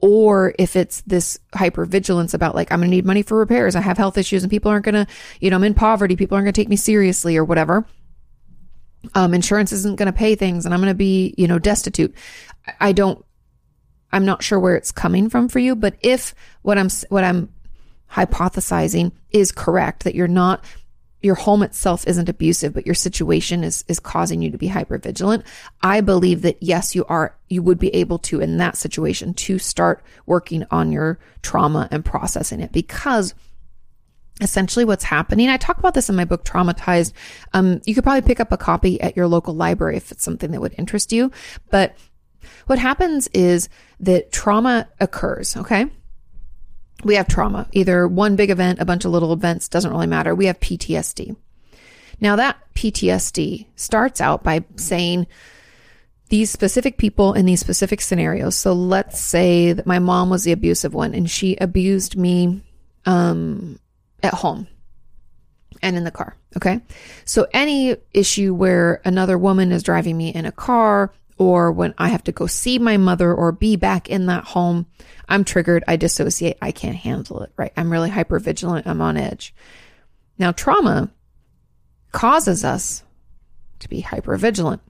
or 0.00 0.54
if 0.58 0.76
it's 0.76 1.00
this 1.06 1.38
hypervigilance 1.54 2.34
about 2.34 2.54
like, 2.54 2.70
I'm 2.70 2.80
going 2.80 2.90
to 2.90 2.96
need 2.96 3.06
money 3.06 3.22
for 3.22 3.38
repairs. 3.38 3.74
I 3.74 3.80
have 3.80 3.96
health 3.96 4.18
issues 4.18 4.42
and 4.42 4.50
people 4.50 4.70
aren't 4.70 4.84
going 4.84 5.06
to, 5.06 5.06
you 5.40 5.48
know, 5.48 5.56
I'm 5.56 5.64
in 5.64 5.72
poverty. 5.72 6.14
People 6.14 6.34
aren't 6.34 6.44
going 6.44 6.52
to 6.52 6.60
take 6.60 6.68
me 6.68 6.76
seriously 6.76 7.38
or 7.38 7.44
whatever. 7.44 7.86
Um, 9.14 9.32
insurance 9.32 9.72
isn't 9.72 9.96
going 9.96 10.12
to 10.12 10.12
pay 10.12 10.34
things 10.34 10.66
and 10.66 10.74
I'm 10.74 10.80
going 10.80 10.90
to 10.92 10.94
be, 10.94 11.34
you 11.38 11.48
know, 11.48 11.58
destitute. 11.58 12.14
I 12.80 12.92
don't, 12.92 13.24
I'm 14.12 14.26
not 14.26 14.42
sure 14.42 14.60
where 14.60 14.76
it's 14.76 14.92
coming 14.92 15.30
from 15.30 15.48
for 15.48 15.58
you, 15.58 15.74
but 15.74 15.96
if 16.02 16.34
what 16.60 16.76
I'm, 16.76 16.90
what 17.08 17.24
I'm 17.24 17.48
hypothesizing 18.12 19.12
is 19.30 19.52
correct, 19.52 20.04
that 20.04 20.14
you're 20.14 20.28
not 20.28 20.64
your 21.22 21.34
home 21.34 21.62
itself 21.62 22.06
isn't 22.06 22.28
abusive, 22.28 22.72
but 22.72 22.86
your 22.86 22.94
situation 22.94 23.62
is, 23.62 23.84
is 23.88 24.00
causing 24.00 24.40
you 24.40 24.50
to 24.50 24.58
be 24.58 24.68
hyper 24.68 24.96
vigilant. 24.98 25.44
I 25.82 26.00
believe 26.00 26.42
that 26.42 26.62
yes, 26.62 26.94
you 26.94 27.04
are, 27.06 27.36
you 27.48 27.62
would 27.62 27.78
be 27.78 27.94
able 27.94 28.18
to 28.20 28.40
in 28.40 28.56
that 28.56 28.76
situation 28.76 29.34
to 29.34 29.58
start 29.58 30.02
working 30.26 30.64
on 30.70 30.92
your 30.92 31.18
trauma 31.42 31.88
and 31.90 32.04
processing 32.04 32.60
it 32.60 32.72
because 32.72 33.34
essentially 34.40 34.86
what's 34.86 35.04
happening. 35.04 35.50
I 35.50 35.58
talk 35.58 35.76
about 35.76 35.92
this 35.92 36.08
in 36.08 36.16
my 36.16 36.24
book, 36.24 36.44
Traumatized. 36.44 37.12
Um, 37.52 37.82
you 37.84 37.94
could 37.94 38.04
probably 38.04 38.22
pick 38.22 38.40
up 38.40 38.52
a 38.52 38.56
copy 38.56 38.98
at 39.02 39.14
your 39.14 39.28
local 39.28 39.54
library 39.54 39.98
if 39.98 40.10
it's 40.10 40.24
something 40.24 40.50
that 40.52 40.60
would 40.62 40.74
interest 40.78 41.12
you. 41.12 41.30
But 41.70 41.94
what 42.66 42.78
happens 42.78 43.28
is 43.34 43.68
that 44.00 44.32
trauma 44.32 44.88
occurs. 44.98 45.54
Okay 45.58 45.90
we 47.04 47.14
have 47.14 47.28
trauma, 47.28 47.68
either 47.72 48.06
one 48.06 48.36
big 48.36 48.50
event, 48.50 48.80
a 48.80 48.84
bunch 48.84 49.04
of 49.04 49.10
little 49.10 49.32
events, 49.32 49.68
doesn't 49.68 49.90
really 49.90 50.06
matter. 50.06 50.34
We 50.34 50.46
have 50.46 50.60
PTSD. 50.60 51.36
Now, 52.20 52.36
that 52.36 52.58
PTSD 52.74 53.66
starts 53.76 54.20
out 54.20 54.42
by 54.42 54.64
saying 54.76 55.26
these 56.28 56.50
specific 56.50 56.96
people 56.96 57.32
in 57.34 57.46
these 57.46 57.60
specific 57.60 58.00
scenarios. 58.00 58.56
So 58.56 58.72
let's 58.72 59.20
say 59.20 59.72
that 59.72 59.86
my 59.86 59.98
mom 59.98 60.30
was 60.30 60.44
the 60.44 60.52
abusive 60.52 60.94
one 60.94 61.14
and 61.14 61.28
she 61.28 61.56
abused 61.56 62.16
me 62.16 62.62
um, 63.04 63.78
at 64.22 64.34
home. 64.34 64.68
and 65.82 65.96
in 65.96 66.04
the 66.04 66.10
car. 66.10 66.36
Okay. 66.56 66.80
So 67.24 67.46
any 67.52 67.96
issue 68.12 68.54
where 68.54 69.00
another 69.04 69.38
woman 69.38 69.72
is 69.72 69.82
driving 69.82 70.16
me 70.16 70.28
in 70.28 70.44
a 70.44 70.52
car 70.52 71.12
or 71.40 71.72
when 71.72 71.94
I 71.96 72.08
have 72.08 72.22
to 72.24 72.32
go 72.32 72.46
see 72.46 72.78
my 72.78 72.98
mother 72.98 73.34
or 73.34 73.50
be 73.50 73.74
back 73.74 74.10
in 74.10 74.26
that 74.26 74.44
home, 74.44 74.84
I'm 75.26 75.42
triggered. 75.42 75.82
I 75.88 75.96
dissociate. 75.96 76.58
I 76.60 76.70
can't 76.70 76.94
handle 76.94 77.40
it. 77.40 77.50
Right. 77.56 77.72
I'm 77.78 77.90
really 77.90 78.10
hyper 78.10 78.38
vigilant. 78.38 78.86
I'm 78.86 79.00
on 79.00 79.16
edge. 79.16 79.54
Now, 80.38 80.52
trauma 80.52 81.10
causes 82.12 82.62
us 82.62 83.02
to 83.78 83.88
be 83.88 84.02
hyper 84.02 84.36
vigilant. 84.36 84.82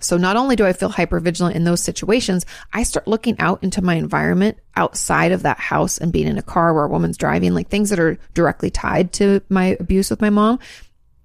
So 0.00 0.16
not 0.16 0.34
only 0.34 0.56
do 0.56 0.66
I 0.66 0.72
feel 0.72 0.88
hyper 0.88 1.20
vigilant 1.20 1.54
in 1.54 1.62
those 1.62 1.80
situations, 1.80 2.44
I 2.72 2.82
start 2.82 3.06
looking 3.06 3.38
out 3.38 3.62
into 3.62 3.80
my 3.80 3.94
environment 3.94 4.58
outside 4.74 5.30
of 5.30 5.44
that 5.44 5.60
house 5.60 5.98
and 5.98 6.12
being 6.12 6.26
in 6.26 6.36
a 6.36 6.42
car 6.42 6.74
where 6.74 6.84
a 6.84 6.88
woman's 6.88 7.16
driving, 7.16 7.54
like 7.54 7.68
things 7.68 7.90
that 7.90 8.00
are 8.00 8.18
directly 8.34 8.70
tied 8.70 9.12
to 9.14 9.40
my 9.48 9.76
abuse 9.78 10.10
with 10.10 10.20
my 10.20 10.30
mom. 10.30 10.58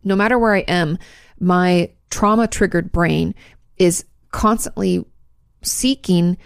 No 0.04 0.16
matter 0.16 0.38
where 0.38 0.54
I 0.54 0.60
am, 0.60 1.00
my 1.40 1.90
trauma 2.12 2.48
triggered 2.48 2.92
brain 2.92 3.34
is 3.80 4.06
constantly 4.32 5.06
seeking 5.62 6.38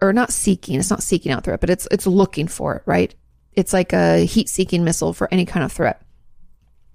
or 0.00 0.12
not 0.12 0.32
seeking, 0.32 0.78
it's 0.78 0.90
not 0.90 1.02
seeking 1.02 1.32
out 1.32 1.44
threat, 1.44 1.60
but 1.60 1.70
it's 1.70 1.86
it's 1.90 2.06
looking 2.06 2.48
for 2.48 2.76
it, 2.76 2.82
right? 2.86 3.14
It's 3.52 3.72
like 3.72 3.92
a 3.92 4.24
heat 4.24 4.48
seeking 4.48 4.84
missile 4.84 5.12
for 5.12 5.28
any 5.32 5.44
kind 5.44 5.64
of 5.64 5.72
threat 5.72 6.02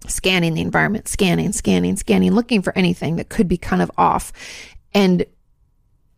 scanning 0.07 0.53
the 0.53 0.61
environment, 0.61 1.07
scanning, 1.07 1.51
scanning, 1.51 1.95
scanning, 1.95 2.31
looking 2.31 2.61
for 2.61 2.77
anything 2.77 3.15
that 3.15 3.29
could 3.29 3.47
be 3.47 3.57
kind 3.57 3.81
of 3.81 3.91
off. 3.97 4.31
And 4.93 5.25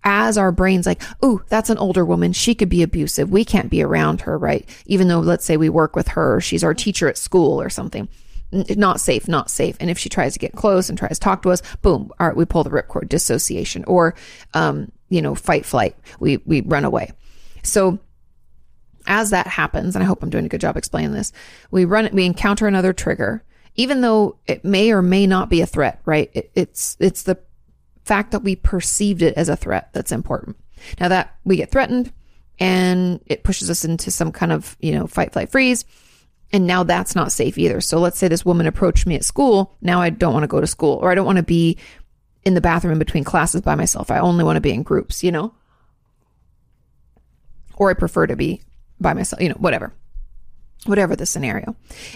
as 0.03 0.37
our 0.37 0.51
brain's 0.51 0.85
like, 0.85 1.01
oh, 1.21 1.41
that's 1.49 1.69
an 1.69 1.77
older 1.77 2.05
woman. 2.05 2.33
She 2.33 2.55
could 2.55 2.69
be 2.69 2.83
abusive. 2.83 3.29
We 3.29 3.43
can't 3.43 3.69
be 3.69 3.83
around 3.83 4.21
her, 4.21 4.37
right? 4.37 4.67
Even 4.85 5.07
though, 5.07 5.19
let's 5.19 5.45
say 5.45 5.57
we 5.57 5.69
work 5.69 5.95
with 5.95 6.09
her, 6.09 6.39
she's 6.39 6.63
our 6.63 6.73
teacher 6.73 7.07
at 7.07 7.17
school 7.17 7.61
or 7.61 7.69
something. 7.69 8.07
Not 8.51 9.01
safe, 9.01 9.27
not 9.27 9.49
safe. 9.49 9.75
And 9.79 9.89
if 9.89 9.97
she 9.97 10.07
tries 10.07 10.33
to 10.33 10.39
get 10.39 10.55
close 10.55 10.87
and 10.87 10.97
tries 10.97 11.17
to 11.17 11.19
talk 11.19 11.41
to 11.41 11.49
us, 11.49 11.61
boom, 11.81 12.11
all 12.19 12.27
right, 12.27 12.35
we 12.35 12.45
pull 12.45 12.63
the 12.63 12.69
ripcord, 12.69 13.09
dissociation, 13.09 13.83
or, 13.85 14.15
um, 14.53 14.91
you 15.09 15.21
know, 15.21 15.35
fight, 15.35 15.65
flight. 15.65 15.97
We, 16.19 16.37
we 16.37 16.61
run 16.61 16.85
away. 16.85 17.11
So 17.63 17.99
as 19.05 19.31
that 19.31 19.47
happens, 19.47 19.95
and 19.95 20.03
I 20.03 20.07
hope 20.07 20.23
I'm 20.23 20.29
doing 20.29 20.45
a 20.45 20.49
good 20.49 20.61
job 20.61 20.77
explaining 20.77 21.11
this, 21.11 21.33
we 21.71 21.83
run, 21.83 22.09
we 22.13 22.25
encounter 22.25 22.67
another 22.67 22.93
trigger, 22.93 23.43
even 23.75 24.01
though 24.01 24.37
it 24.47 24.63
may 24.63 24.91
or 24.91 25.01
may 25.01 25.27
not 25.27 25.49
be 25.49 25.61
a 25.61 25.65
threat, 25.65 26.01
right? 26.05 26.31
It, 26.33 26.51
it's, 26.55 26.95
it's 26.99 27.23
the 27.23 27.37
fact 28.05 28.31
that 28.31 28.43
we 28.43 28.55
perceived 28.55 29.21
it 29.21 29.33
as 29.35 29.49
a 29.49 29.57
threat 29.57 29.89
that's 29.91 30.13
important. 30.13 30.55
Now 30.99 31.09
that 31.09 31.35
we 31.43 31.57
get 31.57 31.69
threatened 31.69 32.13
and 32.59 33.19
it 33.25 33.43
pushes 33.43 33.69
us 33.69 33.83
into 33.83 34.09
some 34.09 34.31
kind 34.31 34.53
of, 34.53 34.77
you 34.79 34.93
know, 34.93 35.05
fight, 35.05 35.33
flight, 35.33 35.51
freeze. 35.51 35.83
And 36.53 36.65
now 36.65 36.83
that's 36.83 37.15
not 37.15 37.31
safe 37.31 37.57
either. 37.57 37.81
So 37.81 37.99
let's 37.99 38.17
say 38.17 38.27
this 38.27 38.45
woman 38.45 38.67
approached 38.67 39.05
me 39.05 39.15
at 39.15 39.25
school. 39.25 39.75
Now 39.81 40.01
I 40.01 40.09
don't 40.09 40.33
want 40.33 40.43
to 40.43 40.47
go 40.47 40.61
to 40.61 40.67
school 40.67 40.95
or 41.01 41.11
I 41.11 41.15
don't 41.15 41.25
want 41.25 41.37
to 41.37 41.43
be 41.43 41.77
in 42.45 42.53
the 42.53 42.61
bathroom 42.61 42.93
in 42.93 42.99
between 42.99 43.25
classes 43.25 43.61
by 43.61 43.75
myself. 43.75 44.09
I 44.09 44.19
only 44.19 44.45
want 44.45 44.55
to 44.55 44.61
be 44.61 44.71
in 44.71 44.83
groups, 44.83 45.23
you 45.23 45.31
know? 45.31 45.53
Or 47.75 47.89
I 47.89 47.93
prefer 47.93 48.27
to 48.27 48.37
be 48.37 48.61
by 48.99 49.13
myself, 49.13 49.41
you 49.41 49.49
know, 49.49 49.55
whatever. 49.55 49.93
Whatever 50.85 51.15
the 51.15 51.25
scenario. 51.25 51.75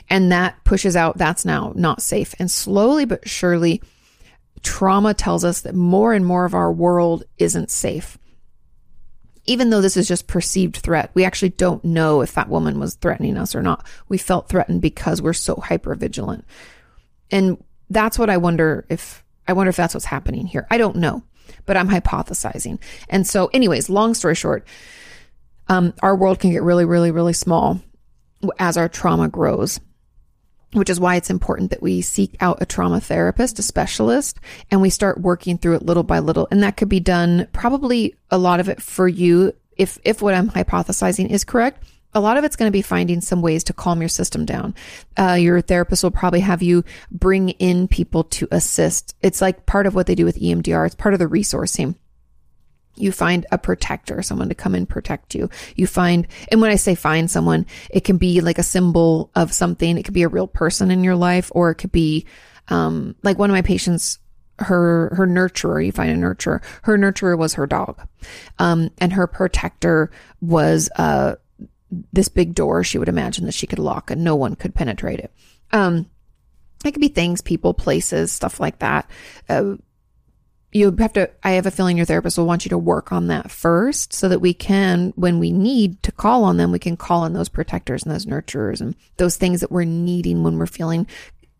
And 0.09 0.31
that 0.31 0.63
pushes 0.63 0.95
out, 0.95 1.17
that's 1.17 1.43
now 1.43 1.73
not 1.75 2.01
safe. 2.01 2.33
And 2.39 2.49
slowly 2.49 3.03
but 3.03 3.27
surely, 3.27 3.81
trauma 4.63 5.13
tells 5.13 5.43
us 5.43 5.61
that 5.61 5.75
more 5.75 6.13
and 6.13 6.25
more 6.25 6.45
of 6.45 6.53
our 6.53 6.71
world 6.71 7.25
isn't 7.37 7.69
safe. 7.69 8.17
Even 9.45 9.69
though 9.69 9.81
this 9.81 9.97
is 9.97 10.07
just 10.07 10.27
perceived 10.27 10.77
threat, 10.77 11.11
we 11.13 11.23
actually 11.25 11.49
don't 11.49 11.83
know 11.83 12.21
if 12.21 12.33
that 12.33 12.49
woman 12.49 12.79
was 12.79 12.95
threatening 12.95 13.37
us 13.37 13.55
or 13.55 13.61
not. 13.61 13.85
We 14.07 14.17
felt 14.17 14.49
threatened 14.49 14.81
because 14.81 15.21
we're 15.21 15.33
so 15.33 15.55
hyper 15.55 15.95
vigilant. 15.95 16.45
And 17.31 17.63
that's 17.89 18.19
what 18.19 18.29
I 18.29 18.37
wonder 18.37 18.85
if, 18.89 19.23
I 19.47 19.53
wonder 19.53 19.69
if 19.69 19.75
that's 19.75 19.93
what's 19.93 20.05
happening 20.05 20.45
here. 20.45 20.67
I 20.69 20.77
don't 20.77 20.97
know, 20.97 21.23
but 21.65 21.75
I'm 21.75 21.89
hypothesizing. 21.89 22.79
And 23.09 23.25
so, 23.25 23.49
anyways, 23.53 23.89
long 23.89 24.13
story 24.13 24.35
short, 24.35 24.67
um, 25.67 25.93
our 26.03 26.15
world 26.15 26.39
can 26.39 26.51
get 26.51 26.63
really, 26.63 26.85
really, 26.85 27.11
really 27.11 27.33
small 27.33 27.81
as 28.59 28.77
our 28.77 28.89
trauma 28.89 29.27
grows 29.27 29.79
which 30.73 30.89
is 30.89 30.99
why 30.99 31.15
it's 31.15 31.29
important 31.29 31.71
that 31.71 31.81
we 31.81 32.01
seek 32.01 32.35
out 32.39 32.61
a 32.61 32.65
trauma 32.65 33.01
therapist, 33.01 33.59
a 33.59 33.63
specialist, 33.63 34.39
and 34.69 34.81
we 34.81 34.89
start 34.89 35.19
working 35.19 35.57
through 35.57 35.75
it 35.75 35.85
little 35.85 36.03
by 36.03 36.19
little. 36.19 36.47
And 36.51 36.63
that 36.63 36.77
could 36.77 36.89
be 36.89 36.99
done 36.99 37.47
probably 37.51 38.15
a 38.29 38.37
lot 38.37 38.59
of 38.59 38.69
it 38.69 38.81
for 38.81 39.07
you. 39.07 39.53
If, 39.77 39.97
if 40.03 40.21
what 40.21 40.33
I'm 40.33 40.49
hypothesizing 40.49 41.29
is 41.29 41.43
correct, 41.43 41.83
a 42.13 42.19
lot 42.19 42.37
of 42.37 42.43
it's 42.43 42.55
going 42.55 42.67
to 42.67 42.77
be 42.77 42.81
finding 42.81 43.21
some 43.21 43.41
ways 43.41 43.63
to 43.65 43.73
calm 43.73 44.01
your 44.01 44.09
system 44.09 44.45
down. 44.45 44.75
Uh, 45.17 45.33
your 45.33 45.61
therapist 45.61 46.03
will 46.03 46.11
probably 46.11 46.41
have 46.41 46.61
you 46.61 46.83
bring 47.09 47.49
in 47.49 47.87
people 47.87 48.25
to 48.25 48.47
assist. 48.51 49.15
It's 49.21 49.41
like 49.41 49.65
part 49.65 49.87
of 49.87 49.95
what 49.95 50.07
they 50.07 50.15
do 50.15 50.25
with 50.25 50.39
EMDR. 50.39 50.85
It's 50.85 50.95
part 50.95 51.13
of 51.13 51.19
the 51.19 51.27
resourcing 51.27 51.95
you 52.95 53.11
find 53.11 53.45
a 53.51 53.57
protector, 53.57 54.21
someone 54.21 54.49
to 54.49 54.55
come 54.55 54.75
and 54.75 54.87
protect 54.87 55.33
you. 55.33 55.49
You 55.75 55.87
find, 55.87 56.27
and 56.51 56.61
when 56.61 56.71
I 56.71 56.75
say 56.75 56.95
find 56.95 57.29
someone, 57.31 57.65
it 57.89 58.03
can 58.03 58.17
be 58.17 58.41
like 58.41 58.57
a 58.57 58.63
symbol 58.63 59.31
of 59.35 59.53
something. 59.53 59.97
It 59.97 60.03
could 60.03 60.13
be 60.13 60.23
a 60.23 60.29
real 60.29 60.47
person 60.47 60.91
in 60.91 61.03
your 61.03 61.15
life, 61.15 61.51
or 61.55 61.71
it 61.71 61.75
could 61.75 61.91
be, 61.91 62.25
um, 62.67 63.15
like 63.23 63.37
one 63.37 63.49
of 63.49 63.55
my 63.55 63.61
patients, 63.61 64.19
her, 64.59 65.13
her 65.15 65.25
nurturer, 65.25 65.83
you 65.83 65.91
find 65.91 66.11
a 66.11 66.15
nurturer. 66.15 66.61
Her 66.83 66.97
nurturer 66.97 67.37
was 67.37 67.55
her 67.55 67.65
dog. 67.65 68.07
Um, 68.59 68.91
and 68.99 69.13
her 69.13 69.25
protector 69.25 70.11
was, 70.41 70.89
uh, 70.97 71.35
this 72.13 72.29
big 72.29 72.55
door 72.55 72.83
she 72.83 72.97
would 72.97 73.09
imagine 73.09 73.45
that 73.45 73.53
she 73.53 73.67
could 73.67 73.79
lock 73.79 74.11
and 74.11 74.23
no 74.23 74.35
one 74.35 74.55
could 74.55 74.73
penetrate 74.73 75.19
it. 75.19 75.33
Um, 75.71 76.09
it 76.85 76.91
could 76.91 77.01
be 77.01 77.09
things, 77.09 77.41
people, 77.41 77.73
places, 77.73 78.31
stuff 78.31 78.59
like 78.59 78.79
that. 78.79 79.09
Uh, 79.49 79.75
you 80.71 80.95
have 80.99 81.13
to, 81.13 81.29
I 81.43 81.51
have 81.51 81.65
a 81.65 81.71
feeling 81.71 81.97
your 81.97 82.05
therapist 82.05 82.37
will 82.37 82.45
want 82.45 82.65
you 82.65 82.69
to 82.69 82.77
work 82.77 83.11
on 83.11 83.27
that 83.27 83.51
first 83.51 84.13
so 84.13 84.29
that 84.29 84.39
we 84.39 84.53
can, 84.53 85.11
when 85.15 85.39
we 85.39 85.51
need 85.51 86.01
to 86.03 86.11
call 86.11 86.43
on 86.45 86.57
them, 86.57 86.71
we 86.71 86.79
can 86.79 86.95
call 86.95 87.21
on 87.21 87.33
those 87.33 87.49
protectors 87.49 88.03
and 88.03 88.13
those 88.13 88.25
nurturers 88.25 88.79
and 88.79 88.95
those 89.17 89.35
things 89.35 89.59
that 89.61 89.71
we're 89.71 89.83
needing 89.83 90.43
when 90.43 90.57
we're 90.57 90.65
feeling 90.65 91.07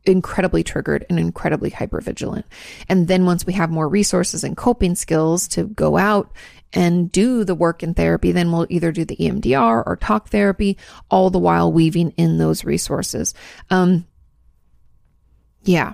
incredibly 0.06 0.64
triggered 0.64 1.06
and 1.10 1.20
incredibly 1.20 1.70
hypervigilant. 1.70 2.44
And 2.90 3.08
then 3.08 3.26
once 3.26 3.46
we 3.46 3.54
have 3.54 3.70
more 3.70 3.88
resources 3.88 4.44
and 4.44 4.58
coping 4.58 4.96
skills 4.96 5.48
to 5.50 5.66
go 5.66 5.98
out 5.98 6.32
and 6.74 7.12
do 7.12 7.44
the 7.44 7.56
work 7.56 7.84
in 7.84 7.94
therapy, 7.94 8.32
then 8.32 8.52
we'll 8.52 8.68
either 8.70 8.92
do 8.92 9.06
the 9.06 9.18
EMDR 9.18 9.84
or 9.86 9.98
talk 9.98 10.30
therapy, 10.30 10.78
all 11.10 11.30
the 11.30 11.38
while 11.38 11.72
weaving 11.72 12.12
in 12.12 12.38
those 12.38 12.64
resources. 12.64 13.34
Um, 13.70 14.08
yeah. 15.64 15.94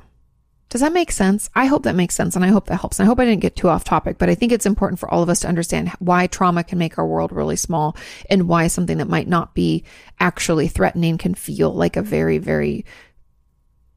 Does 0.69 0.81
that 0.81 0.93
make 0.93 1.11
sense? 1.13 1.49
I 1.55 1.65
hope 1.65 1.83
that 1.83 1.95
makes 1.95 2.15
sense 2.15 2.35
and 2.35 2.43
I 2.43 2.49
hope 2.49 2.65
that 2.67 2.79
helps. 2.81 2.99
And 2.99 3.05
I 3.05 3.07
hope 3.07 3.19
I 3.19 3.25
didn't 3.25 3.41
get 3.41 3.55
too 3.55 3.69
off 3.69 3.85
topic, 3.85 4.17
but 4.17 4.29
I 4.29 4.35
think 4.35 4.51
it's 4.51 4.65
important 4.65 4.99
for 4.99 5.09
all 5.09 5.23
of 5.23 5.29
us 5.29 5.39
to 5.41 5.47
understand 5.47 5.89
why 5.99 6.27
trauma 6.27 6.63
can 6.63 6.77
make 6.77 6.97
our 6.97 7.07
world 7.07 7.31
really 7.31 7.55
small 7.55 7.95
and 8.29 8.49
why 8.49 8.67
something 8.67 8.97
that 8.97 9.07
might 9.07 9.29
not 9.29 9.53
be 9.53 9.85
actually 10.19 10.67
threatening 10.67 11.17
can 11.17 11.35
feel 11.35 11.73
like 11.73 11.95
a 11.95 12.01
very, 12.01 12.37
very 12.37 12.85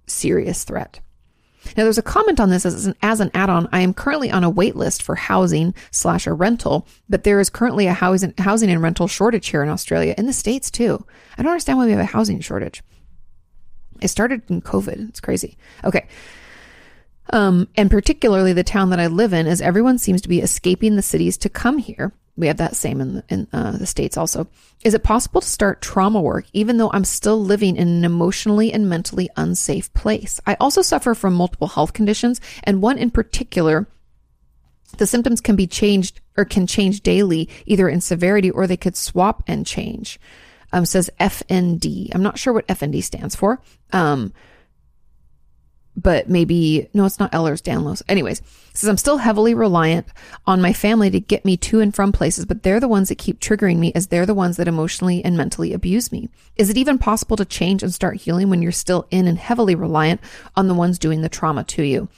serious 0.06 0.62
threat. 0.62 1.00
Now, 1.76 1.84
there's 1.84 1.98
a 1.98 2.02
comment 2.02 2.40
on 2.40 2.50
this 2.50 2.64
as 2.64 2.86
an, 2.86 2.94
as 3.02 3.20
an 3.20 3.30
add-on. 3.34 3.68
I 3.70 3.80
am 3.80 3.92
currently 3.92 4.30
on 4.30 4.44
a 4.44 4.50
wait 4.50 4.76
list 4.76 5.02
for 5.02 5.14
housing 5.14 5.74
slash 5.90 6.26
a 6.26 6.32
rental, 6.32 6.86
but 7.08 7.24
there 7.24 7.38
is 7.38 7.50
currently 7.50 7.86
a 7.86 7.92
housing, 7.92 8.32
housing 8.38 8.70
and 8.70 8.82
rental 8.82 9.08
shortage 9.08 9.48
here 9.48 9.62
in 9.62 9.68
Australia, 9.68 10.14
in 10.16 10.26
the 10.26 10.32
States 10.32 10.70
too. 10.70 11.04
I 11.36 11.42
don't 11.42 11.52
understand 11.52 11.78
why 11.78 11.84
we 11.84 11.90
have 11.90 12.00
a 12.00 12.04
housing 12.04 12.40
shortage. 12.40 12.82
It 14.00 14.08
started 14.08 14.42
in 14.48 14.62
COVID. 14.62 15.10
It's 15.10 15.20
crazy. 15.20 15.58
Okay. 15.84 16.06
Um, 17.32 17.68
and 17.76 17.90
particularly 17.90 18.52
the 18.52 18.64
town 18.64 18.90
that 18.90 19.00
I 19.00 19.06
live 19.06 19.32
in, 19.32 19.46
as 19.46 19.60
everyone 19.60 19.98
seems 19.98 20.20
to 20.22 20.28
be 20.28 20.40
escaping 20.40 20.96
the 20.96 21.02
cities 21.02 21.36
to 21.38 21.48
come 21.48 21.78
here. 21.78 22.12
We 22.36 22.46
have 22.46 22.56
that 22.56 22.74
same 22.74 23.00
in 23.00 23.14
the, 23.16 23.24
in 23.28 23.46
uh, 23.52 23.72
the 23.72 23.86
states 23.86 24.16
also. 24.16 24.48
Is 24.82 24.94
it 24.94 25.02
possible 25.02 25.40
to 25.40 25.46
start 25.46 25.82
trauma 25.82 26.20
work 26.20 26.46
even 26.52 26.78
though 26.78 26.90
I'm 26.90 27.04
still 27.04 27.40
living 27.40 27.76
in 27.76 27.86
an 27.86 28.04
emotionally 28.04 28.72
and 28.72 28.88
mentally 28.88 29.28
unsafe 29.36 29.92
place? 29.92 30.40
I 30.46 30.56
also 30.58 30.80
suffer 30.80 31.14
from 31.14 31.34
multiple 31.34 31.68
health 31.68 31.92
conditions, 31.92 32.40
and 32.64 32.80
one 32.82 32.98
in 32.98 33.10
particular. 33.10 33.86
The 34.96 35.06
symptoms 35.06 35.40
can 35.40 35.54
be 35.54 35.66
changed 35.66 36.20
or 36.36 36.44
can 36.44 36.66
change 36.66 37.02
daily, 37.02 37.48
either 37.66 37.88
in 37.88 38.00
severity 38.00 38.50
or 38.50 38.66
they 38.66 38.76
could 38.76 38.96
swap 38.96 39.42
and 39.46 39.66
change. 39.66 40.18
Um, 40.72 40.84
says 40.84 41.10
FND. 41.20 42.10
I'm 42.14 42.22
not 42.22 42.38
sure 42.38 42.52
what 42.52 42.66
FND 42.68 43.02
stands 43.02 43.34
for. 43.34 43.60
Um, 43.92 44.32
but 46.00 46.28
maybe 46.28 46.88
no, 46.94 47.04
it's 47.04 47.18
not 47.18 47.32
Ehlers, 47.32 47.62
Danlos. 47.62 48.02
Anyways, 48.08 48.42
says 48.74 48.88
I'm 48.88 48.96
still 48.96 49.18
heavily 49.18 49.54
reliant 49.54 50.06
on 50.46 50.60
my 50.60 50.72
family 50.72 51.10
to 51.10 51.20
get 51.20 51.44
me 51.44 51.56
to 51.58 51.80
and 51.80 51.94
from 51.94 52.12
places, 52.12 52.46
but 52.46 52.62
they're 52.62 52.80
the 52.80 52.88
ones 52.88 53.08
that 53.08 53.18
keep 53.18 53.40
triggering 53.40 53.78
me 53.78 53.92
as 53.94 54.06
they're 54.06 54.26
the 54.26 54.34
ones 54.34 54.56
that 54.56 54.68
emotionally 54.68 55.24
and 55.24 55.36
mentally 55.36 55.72
abuse 55.72 56.10
me. 56.12 56.28
Is 56.56 56.70
it 56.70 56.76
even 56.76 56.98
possible 56.98 57.36
to 57.36 57.44
change 57.44 57.82
and 57.82 57.92
start 57.92 58.16
healing 58.16 58.50
when 58.50 58.62
you're 58.62 58.72
still 58.72 59.06
in 59.10 59.26
and 59.26 59.38
heavily 59.38 59.74
reliant 59.74 60.20
on 60.56 60.68
the 60.68 60.74
ones 60.74 60.98
doing 60.98 61.22
the 61.22 61.28
trauma 61.28 61.64
to 61.64 61.82
you? 61.82 62.08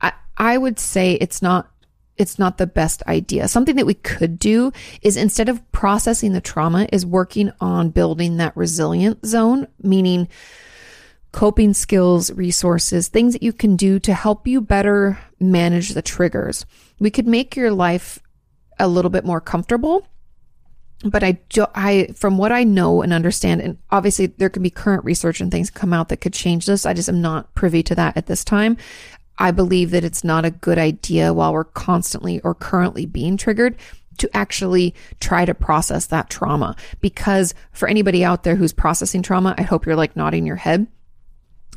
I, 0.00 0.12
I 0.36 0.58
would 0.58 0.78
say 0.78 1.14
it's 1.14 1.42
not 1.42 1.70
it's 2.16 2.38
not 2.38 2.56
the 2.56 2.66
best 2.66 3.02
idea. 3.06 3.46
Something 3.46 3.76
that 3.76 3.86
we 3.86 3.94
could 3.94 4.38
do 4.38 4.72
is 5.02 5.16
instead 5.18 5.48
of 5.48 5.60
processing 5.72 6.32
the 6.32 6.40
trauma 6.40 6.86
is 6.92 7.04
working 7.04 7.52
on 7.60 7.90
building 7.90 8.38
that 8.38 8.56
resilient 8.56 9.24
zone, 9.26 9.68
meaning 9.82 10.28
coping 11.36 11.74
skills, 11.74 12.32
resources, 12.32 13.08
things 13.08 13.34
that 13.34 13.42
you 13.42 13.52
can 13.52 13.76
do 13.76 13.98
to 13.98 14.14
help 14.14 14.46
you 14.46 14.58
better 14.58 15.18
manage 15.38 15.90
the 15.90 16.00
triggers. 16.00 16.64
We 16.98 17.10
could 17.10 17.26
make 17.26 17.54
your 17.54 17.70
life 17.70 18.18
a 18.78 18.88
little 18.88 19.10
bit 19.10 19.22
more 19.22 19.42
comfortable. 19.42 20.06
But 21.04 21.22
I, 21.22 21.32
do, 21.50 21.66
I, 21.74 22.06
from 22.14 22.38
what 22.38 22.52
I 22.52 22.64
know 22.64 23.02
and 23.02 23.12
understand, 23.12 23.60
and 23.60 23.76
obviously 23.90 24.28
there 24.28 24.48
could 24.48 24.62
be 24.62 24.70
current 24.70 25.04
research 25.04 25.42
and 25.42 25.52
things 25.52 25.68
come 25.68 25.92
out 25.92 26.08
that 26.08 26.22
could 26.22 26.32
change 26.32 26.64
this. 26.64 26.86
I 26.86 26.94
just 26.94 27.10
am 27.10 27.20
not 27.20 27.54
privy 27.54 27.82
to 27.82 27.94
that 27.96 28.16
at 28.16 28.28
this 28.28 28.42
time. 28.42 28.78
I 29.36 29.50
believe 29.50 29.90
that 29.90 30.04
it's 30.04 30.24
not 30.24 30.46
a 30.46 30.50
good 30.50 30.78
idea 30.78 31.34
while 31.34 31.52
we're 31.52 31.64
constantly 31.64 32.40
or 32.40 32.54
currently 32.54 33.04
being 33.04 33.36
triggered 33.36 33.76
to 34.16 34.30
actually 34.34 34.94
try 35.20 35.44
to 35.44 35.52
process 35.52 36.06
that 36.06 36.30
trauma. 36.30 36.76
Because 37.02 37.52
for 37.72 37.88
anybody 37.88 38.24
out 38.24 38.42
there 38.42 38.56
who's 38.56 38.72
processing 38.72 39.20
trauma, 39.20 39.54
I 39.58 39.64
hope 39.64 39.84
you're 39.84 39.96
like 39.96 40.16
nodding 40.16 40.46
your 40.46 40.56
head 40.56 40.86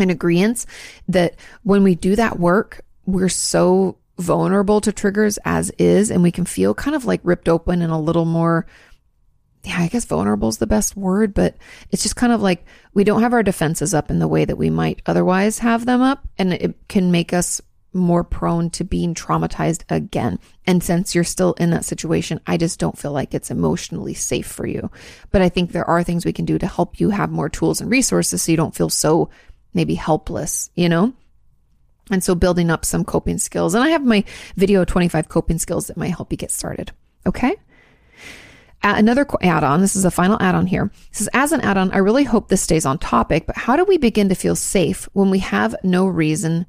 in 0.02 0.10
agreement 0.10 0.66
that 1.08 1.36
when 1.64 1.84
we 1.84 1.96
do 1.96 2.16
that 2.16 2.40
work, 2.40 2.82
we're 3.06 3.30
so 3.30 3.98
vulnerable 4.18 4.82
to 4.82 4.92
triggers 4.92 5.40
as 5.46 5.72
is, 5.78 6.12
and 6.12 6.22
we 6.22 6.32
can 6.32 6.46
feel 6.46 6.74
kind 6.74 6.96
of 6.96 7.06
like 7.06 7.22
ripped 7.24 7.50
open 7.50 7.82
and 7.82 7.92
a 7.92 7.98
little 7.98 8.26
more 8.26 8.66
yeah, 9.64 9.80
I 9.80 9.88
guess 9.88 10.06
vulnerable 10.06 10.48
is 10.48 10.58
the 10.58 10.68
best 10.68 10.96
word, 10.96 11.34
but 11.34 11.56
it's 11.92 12.04
just 12.04 12.16
kind 12.16 12.32
of 12.32 12.42
like 12.42 12.66
we 12.94 13.04
don't 13.04 13.22
have 13.22 13.34
our 13.34 13.44
defenses 13.44 13.94
up 13.94 14.10
in 14.10 14.20
the 14.20 14.28
way 14.28 14.46
that 14.46 14.58
we 14.58 14.70
might 14.70 15.02
otherwise 15.06 15.60
have 15.60 15.86
them 15.86 16.02
up. 16.02 16.26
And 16.38 16.54
it 16.54 16.76
can 16.88 17.12
make 17.12 17.34
us 17.34 17.62
more 17.92 18.24
prone 18.24 18.70
to 18.70 18.84
being 18.84 19.14
traumatized 19.14 19.84
again. 19.90 20.40
And 20.66 20.84
since 20.84 21.14
you're 21.14 21.24
still 21.24 21.54
in 21.54 21.72
that 21.72 21.86
situation, 21.86 22.40
I 22.46 22.56
just 22.56 22.80
don't 22.80 22.98
feel 22.98 23.12
like 23.12 23.34
it's 23.34 23.52
emotionally 23.52 24.14
safe 24.14 24.48
for 24.48 24.66
you. 24.66 24.92
But 25.32 25.42
I 25.42 25.50
think 25.50 25.72
there 25.72 25.90
are 25.90 26.04
things 26.04 26.24
we 26.24 26.34
can 26.34 26.46
do 26.46 26.60
to 26.60 26.68
help 26.68 27.00
you 27.00 27.10
have 27.10 27.32
more 27.32 27.50
tools 27.50 27.82
and 27.82 27.90
resources 27.90 28.44
so 28.44 28.52
you 28.52 28.58
don't 28.58 28.76
feel 28.76 28.90
so 28.90 29.30
maybe 29.74 29.96
helpless, 29.96 30.70
you 30.76 30.90
know? 30.90 31.14
And 32.12 32.24
so 32.24 32.34
building 32.34 32.72
up 32.72 32.86
some 32.86 33.06
coping 33.06 33.38
skills. 33.38 33.76
And 33.76 33.84
I 33.84 33.90
have 33.90 34.04
my 34.04 34.24
video 34.56 34.84
25 34.84 35.30
coping 35.30 35.60
skills 35.60 35.88
that 35.88 35.98
might 35.98 36.16
help 36.16 36.32
you 36.32 36.38
get 36.38 36.52
started. 36.52 36.92
Okay 37.26 37.56
another 38.84 39.26
add 39.42 39.64
on. 39.64 39.82
This 39.82 39.96
is 39.96 40.06
a 40.06 40.12
final 40.12 40.42
add 40.42 40.56
on 40.56 40.68
here. 40.68 40.92
This 41.12 41.22
is 41.22 41.30
as 41.34 41.52
an 41.52 41.62
add 41.62 41.78
on, 41.78 41.92
I 41.92 41.98
really 41.98 42.24
hope 42.24 42.48
this 42.48 42.62
stays 42.62 42.86
on 42.86 42.98
topic, 42.98 43.46
but 43.46 43.58
how 43.58 43.76
do 43.76 43.84
we 43.84 43.98
begin 43.98 44.30
to 44.30 44.36
feel 44.36 44.56
safe 44.56 45.10
when 45.14 45.30
we 45.30 45.40
have 45.40 45.76
no 45.84 46.08
reason 46.08 46.66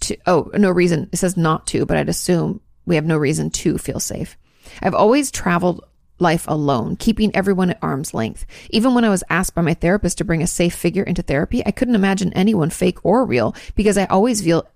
to, 0.00 0.16
oh, 0.26 0.50
no 0.54 0.70
reason. 0.70 1.08
It 1.12 1.16
says 1.16 1.36
not 1.36 1.66
to, 1.68 1.86
but 1.86 1.96
I'd 1.96 2.08
assume 2.08 2.60
we 2.84 2.96
have 2.96 3.06
no 3.06 3.16
reason 3.16 3.50
to 3.50 3.78
feel 3.78 4.00
safe. 4.00 4.36
I've 4.82 4.94
always 4.94 5.30
traveled 5.30 5.84
life 6.18 6.46
alone, 6.48 6.96
keeping 6.96 7.34
everyone 7.34 7.70
at 7.70 7.78
arm's 7.82 8.14
length. 8.14 8.46
Even 8.70 8.94
when 8.94 9.04
I 9.04 9.10
was 9.10 9.24
asked 9.28 9.54
by 9.54 9.62
my 9.62 9.74
therapist 9.74 10.18
to 10.18 10.24
bring 10.24 10.42
a 10.42 10.46
safe 10.46 10.74
figure 10.74 11.02
into 11.02 11.22
therapy, 11.22 11.64
I 11.64 11.70
couldn't 11.70 11.94
imagine 11.94 12.32
anyone 12.32 12.70
fake 12.70 13.04
or 13.04 13.24
real 13.24 13.54
because 13.74 13.98
I 13.98 14.06
always 14.06 14.42
feel, 14.42 14.66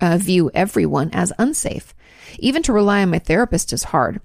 uh, 0.00 0.18
view 0.18 0.50
everyone 0.54 1.10
as 1.12 1.32
unsafe. 1.38 1.94
Even 2.38 2.62
to 2.62 2.72
rely 2.72 3.02
on 3.02 3.10
my 3.10 3.18
therapist 3.18 3.72
is 3.72 3.84
hard. 3.84 4.20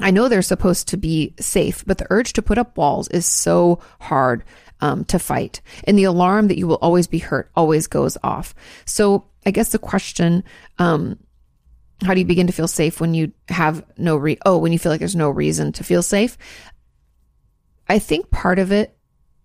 I 0.00 0.10
know 0.10 0.28
they're 0.28 0.42
supposed 0.42 0.88
to 0.88 0.96
be 0.96 1.34
safe, 1.40 1.84
but 1.86 1.98
the 1.98 2.06
urge 2.10 2.32
to 2.34 2.42
put 2.42 2.58
up 2.58 2.76
walls 2.76 3.08
is 3.08 3.26
so 3.26 3.80
hard 4.00 4.44
um, 4.80 5.04
to 5.06 5.18
fight. 5.18 5.60
And 5.84 5.98
the 5.98 6.04
alarm 6.04 6.48
that 6.48 6.58
you 6.58 6.66
will 6.66 6.76
always 6.76 7.06
be 7.06 7.18
hurt 7.18 7.50
always 7.56 7.86
goes 7.86 8.16
off. 8.22 8.54
So 8.84 9.24
I 9.44 9.50
guess 9.50 9.70
the 9.70 9.78
question, 9.78 10.44
um, 10.78 11.18
how 12.04 12.14
do 12.14 12.20
you 12.20 12.26
begin 12.26 12.46
to 12.46 12.52
feel 12.52 12.68
safe 12.68 13.00
when 13.00 13.14
you 13.14 13.32
have 13.48 13.84
no 13.96 14.16
re, 14.16 14.38
oh, 14.46 14.58
when 14.58 14.72
you 14.72 14.78
feel 14.78 14.92
like 14.92 15.00
there's 15.00 15.16
no 15.16 15.30
reason 15.30 15.72
to 15.72 15.84
feel 15.84 16.02
safe? 16.02 16.38
I 17.88 17.98
think 17.98 18.30
part 18.30 18.58
of 18.58 18.70
it, 18.70 18.96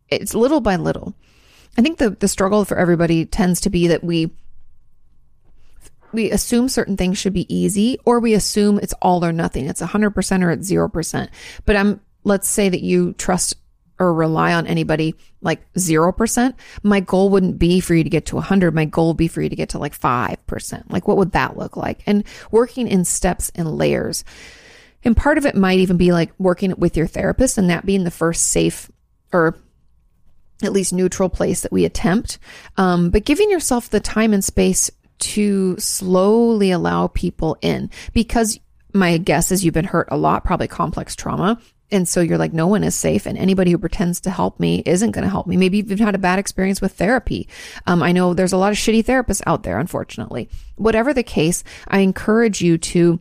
it's 0.10 0.36
little 0.36 0.62
by 0.62 0.76
little. 0.76 1.16
I 1.78 1.82
think 1.82 1.98
the, 1.98 2.12
the 2.12 2.28
struggle 2.28 2.66
for 2.66 2.78
everybody 2.78 3.26
tends 3.26 3.62
to 3.62 3.70
be 3.70 3.88
that 3.88 4.04
we 4.04 4.32
we 6.12 6.30
assume 6.30 6.70
certain 6.70 6.96
things 6.96 7.18
should 7.18 7.34
be 7.34 7.52
easy 7.54 7.98
or 8.06 8.20
we 8.20 8.36
assume 8.36 8.78
it's 8.78 8.94
all 9.02 9.26
or 9.26 9.32
nothing. 9.32 9.66
It's 9.66 9.82
100% 9.82 10.44
or 10.44 10.52
it's 10.52 10.72
0%. 10.72 11.30
But 11.66 11.76
I'm, 11.76 12.02
let's 12.24 12.48
say 12.48 12.70
that 12.70 12.84
you 12.84 13.14
trust 13.14 13.56
or 14.00 14.14
rely 14.14 14.54
on 14.54 14.68
anybody 14.68 15.16
like 15.42 15.72
0%. 15.74 16.54
My 16.82 17.00
goal 17.00 17.30
wouldn't 17.30 17.60
be 17.60 17.80
for 17.80 17.94
you 17.94 18.04
to 18.04 18.10
get 18.10 18.26
to 18.28 18.36
100. 18.36 18.74
My 18.74 18.86
goal 18.86 19.10
would 19.10 19.18
be 19.18 19.28
for 19.28 19.42
you 19.42 19.50
to 19.50 19.56
get 19.56 19.70
to 19.70 19.80
like 19.80 19.98
5%. 19.98 20.84
Like 20.90 21.08
what 21.08 21.18
would 21.18 21.32
that 21.34 21.58
look 21.58 21.78
like? 21.78 22.02
And 22.06 22.24
working 22.52 22.88
in 22.88 23.06
steps 23.06 23.52
and 23.56 23.78
layers. 23.78 24.24
And 25.04 25.18
part 25.18 25.38
of 25.38 25.46
it 25.46 25.56
might 25.56 25.80
even 25.80 25.98
be 25.98 26.12
like 26.12 26.32
working 26.38 26.74
with 26.78 26.98
your 26.98 27.08
therapist 27.08 27.58
and 27.58 27.70
that 27.70 27.86
being 27.86 28.04
the 28.04 28.12
first 28.12 28.50
safe 28.50 28.90
or 29.32 29.56
at 30.62 30.72
least 30.72 30.94
neutral 30.94 31.30
place 31.30 31.62
that 31.62 31.72
we 31.72 31.86
attempt. 31.86 32.40
Um, 32.78 33.10
but 33.10 33.26
giving 33.26 33.50
yourself 33.50 33.90
the 33.90 34.00
time 34.00 34.34
and 34.34 34.44
space 34.44 34.90
to 35.20 35.78
slowly 35.78 36.72
allow 36.72 37.08
people 37.08 37.58
in 37.62 37.90
because 38.14 38.60
my 38.94 39.18
guess 39.18 39.52
is 39.52 39.64
you've 39.64 39.74
been 39.74 39.86
hurt 39.86 40.08
a 40.12 40.18
lot, 40.18 40.44
probably 40.44 40.68
complex 40.68 41.16
trauma. 41.16 41.60
And 41.94 42.10
so 42.10 42.22
you're 42.22 42.40
like, 42.40 42.54
no 42.54 42.66
one 42.66 42.84
is 42.84 42.96
safe. 42.96 43.28
And 43.28 43.38
anybody 43.38 43.72
who 43.72 43.78
pretends 43.78 44.20
to 44.22 44.32
help 44.32 44.60
me 44.60 44.82
isn't 44.86 45.12
going 45.12 45.24
to 45.24 45.30
help 45.30 45.46
me. 45.46 45.56
Maybe 45.58 45.78
you've 45.78 46.00
had 46.00 46.16
a 46.16 46.18
bad 46.20 46.40
experience 46.40 46.82
with 46.82 46.94
therapy. 46.94 47.48
Um, 47.86 48.02
I 48.02 48.12
know 48.12 48.34
there's 48.34 48.52
a 48.52 48.58
lot 48.58 48.72
of 48.72 48.78
shitty 48.78 49.06
therapists 49.06 49.44
out 49.46 49.62
there, 49.62 49.78
unfortunately. 49.78 50.50
Whatever 50.76 51.14
the 51.14 51.24
case, 51.24 51.64
I 51.88 52.00
encourage 52.00 52.62
you 52.62 52.80
to 52.80 53.20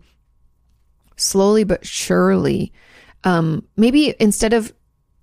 slowly 1.16 1.64
but 1.64 1.86
surely, 1.86 2.72
um, 3.24 3.68
maybe 3.76 4.14
instead 4.18 4.54
of, 4.54 4.72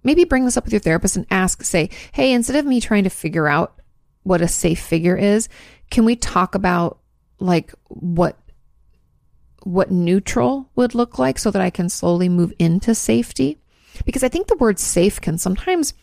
maybe 0.04 0.24
bring 0.26 0.46
this 0.46 0.56
up 0.56 0.64
with 0.64 0.74
your 0.74 0.80
therapist 0.80 1.18
and 1.18 1.26
ask, 1.32 1.64
say, 1.64 1.90
Hey, 2.12 2.32
instead 2.32 2.56
of 2.56 2.68
me 2.68 2.80
trying 2.80 3.04
to 3.06 3.10
figure 3.10 3.48
out 3.48 3.82
what 4.24 4.42
a 4.42 4.48
safe 4.48 4.80
figure 4.80 5.18
is, 5.18 5.50
can 5.90 6.06
we 6.06 6.16
talk 6.16 6.54
about 6.54 7.00
like 7.40 7.74
what 7.88 8.38
what 9.64 9.92
neutral 9.92 10.70
would 10.76 10.96
look 10.96 11.20
like 11.20 11.40
so 11.40 11.52
that 11.52 11.62
I 11.62 11.70
can 11.70 11.90
slowly 11.90 12.30
move 12.30 12.54
into 12.60 12.96
safety? 12.96 13.58
Because 14.06 14.24
I 14.24 14.30
think 14.30 14.48
the 14.48 14.58
word 14.58 14.80
safe 14.80 15.20
can 15.20 15.38
sometimes 15.38 15.94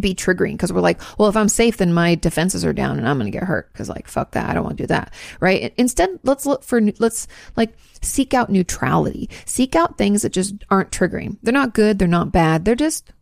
be 0.00 0.14
triggering 0.14 0.52
because 0.52 0.72
we're 0.72 0.80
like, 0.80 1.00
well, 1.18 1.28
if 1.28 1.36
I'm 1.36 1.48
safe, 1.48 1.76
then 1.76 1.92
my 1.92 2.14
defenses 2.14 2.64
are 2.64 2.72
down 2.72 2.98
and 2.98 3.06
I'm 3.06 3.18
going 3.18 3.30
to 3.30 3.38
get 3.38 3.46
hurt 3.46 3.70
because 3.72 3.88
like, 3.88 4.08
fuck 4.08 4.32
that. 4.32 4.48
I 4.48 4.54
don't 4.54 4.64
want 4.64 4.78
to 4.78 4.82
do 4.84 4.86
that. 4.88 5.12
Right. 5.40 5.74
Instead, 5.76 6.18
let's 6.22 6.46
look 6.46 6.64
for, 6.64 6.80
let's 6.98 7.28
like 7.56 7.74
seek 8.00 8.32
out 8.32 8.48
neutrality, 8.48 9.28
seek 9.44 9.76
out 9.76 9.98
things 9.98 10.22
that 10.22 10.32
just 10.32 10.54
aren't 10.70 10.90
triggering. 10.90 11.36
They're 11.42 11.52
not 11.52 11.74
good. 11.74 11.98
They're 11.98 12.08
not 12.08 12.32
bad. 12.32 12.64
They're 12.64 12.74
just 12.74 13.12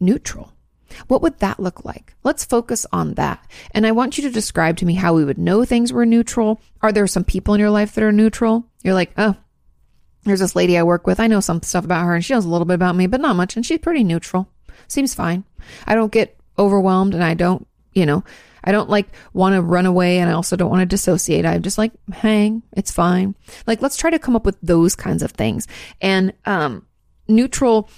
neutral. 0.00 0.52
What 1.06 1.22
would 1.22 1.38
that 1.38 1.60
look 1.60 1.84
like? 1.84 2.14
Let's 2.24 2.44
focus 2.44 2.86
on 2.92 3.14
that. 3.14 3.44
And 3.72 3.86
I 3.86 3.92
want 3.92 4.18
you 4.18 4.24
to 4.24 4.30
describe 4.30 4.76
to 4.78 4.86
me 4.86 4.94
how 4.94 5.14
we 5.14 5.24
would 5.24 5.38
know 5.38 5.64
things 5.64 5.92
were 5.92 6.06
neutral. 6.06 6.60
Are 6.82 6.92
there 6.92 7.06
some 7.06 7.24
people 7.24 7.54
in 7.54 7.60
your 7.60 7.70
life 7.70 7.94
that 7.94 8.04
are 8.04 8.12
neutral? 8.12 8.64
You're 8.82 8.94
like, 8.94 9.12
oh, 9.18 9.36
there's 10.24 10.40
this 10.40 10.56
lady 10.56 10.76
I 10.76 10.82
work 10.82 11.06
with. 11.06 11.20
I 11.20 11.26
know 11.26 11.40
some 11.40 11.62
stuff 11.62 11.84
about 11.84 12.04
her 12.04 12.14
and 12.14 12.24
she 12.24 12.34
knows 12.34 12.44
a 12.44 12.48
little 12.48 12.64
bit 12.64 12.74
about 12.74 12.96
me, 12.96 13.06
but 13.06 13.20
not 13.20 13.36
much. 13.36 13.56
And 13.56 13.64
she's 13.64 13.78
pretty 13.78 14.04
neutral. 14.04 14.48
Seems 14.86 15.14
fine. 15.14 15.44
I 15.86 15.94
don't 15.94 16.12
get 16.12 16.36
overwhelmed 16.58 17.14
and 17.14 17.22
I 17.22 17.34
don't, 17.34 17.66
you 17.92 18.06
know, 18.06 18.24
I 18.64 18.72
don't 18.72 18.90
like 18.90 19.08
want 19.32 19.54
to 19.54 19.62
run 19.62 19.86
away 19.86 20.18
and 20.18 20.28
I 20.28 20.34
also 20.34 20.56
don't 20.56 20.70
want 20.70 20.80
to 20.80 20.86
dissociate. 20.86 21.46
I'm 21.46 21.62
just 21.62 21.78
like, 21.78 21.92
hang, 22.12 22.62
it's 22.72 22.90
fine. 22.90 23.34
Like, 23.66 23.82
let's 23.82 23.96
try 23.96 24.10
to 24.10 24.18
come 24.18 24.36
up 24.36 24.44
with 24.44 24.58
those 24.62 24.94
kinds 24.96 25.22
of 25.22 25.32
things 25.32 25.66
and, 26.00 26.32
um, 26.44 26.84
neutral 27.28 27.88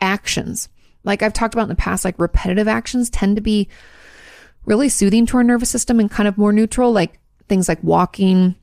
actions 0.00 0.68
like 1.04 1.22
I've 1.22 1.32
talked 1.32 1.54
about 1.54 1.64
in 1.64 1.68
the 1.68 1.74
past, 1.74 2.04
like 2.04 2.18
repetitive 2.18 2.66
actions 2.66 3.10
tend 3.10 3.36
to 3.36 3.42
be 3.42 3.68
really 4.64 4.88
soothing 4.88 5.26
to 5.26 5.36
our 5.36 5.44
nervous 5.44 5.70
system 5.70 6.00
and 6.00 6.10
kind 6.10 6.26
of 6.26 6.38
more 6.38 6.52
neutral, 6.52 6.92
like 6.92 7.18
things 7.48 7.68
like 7.68 7.82
walking. 7.82 8.56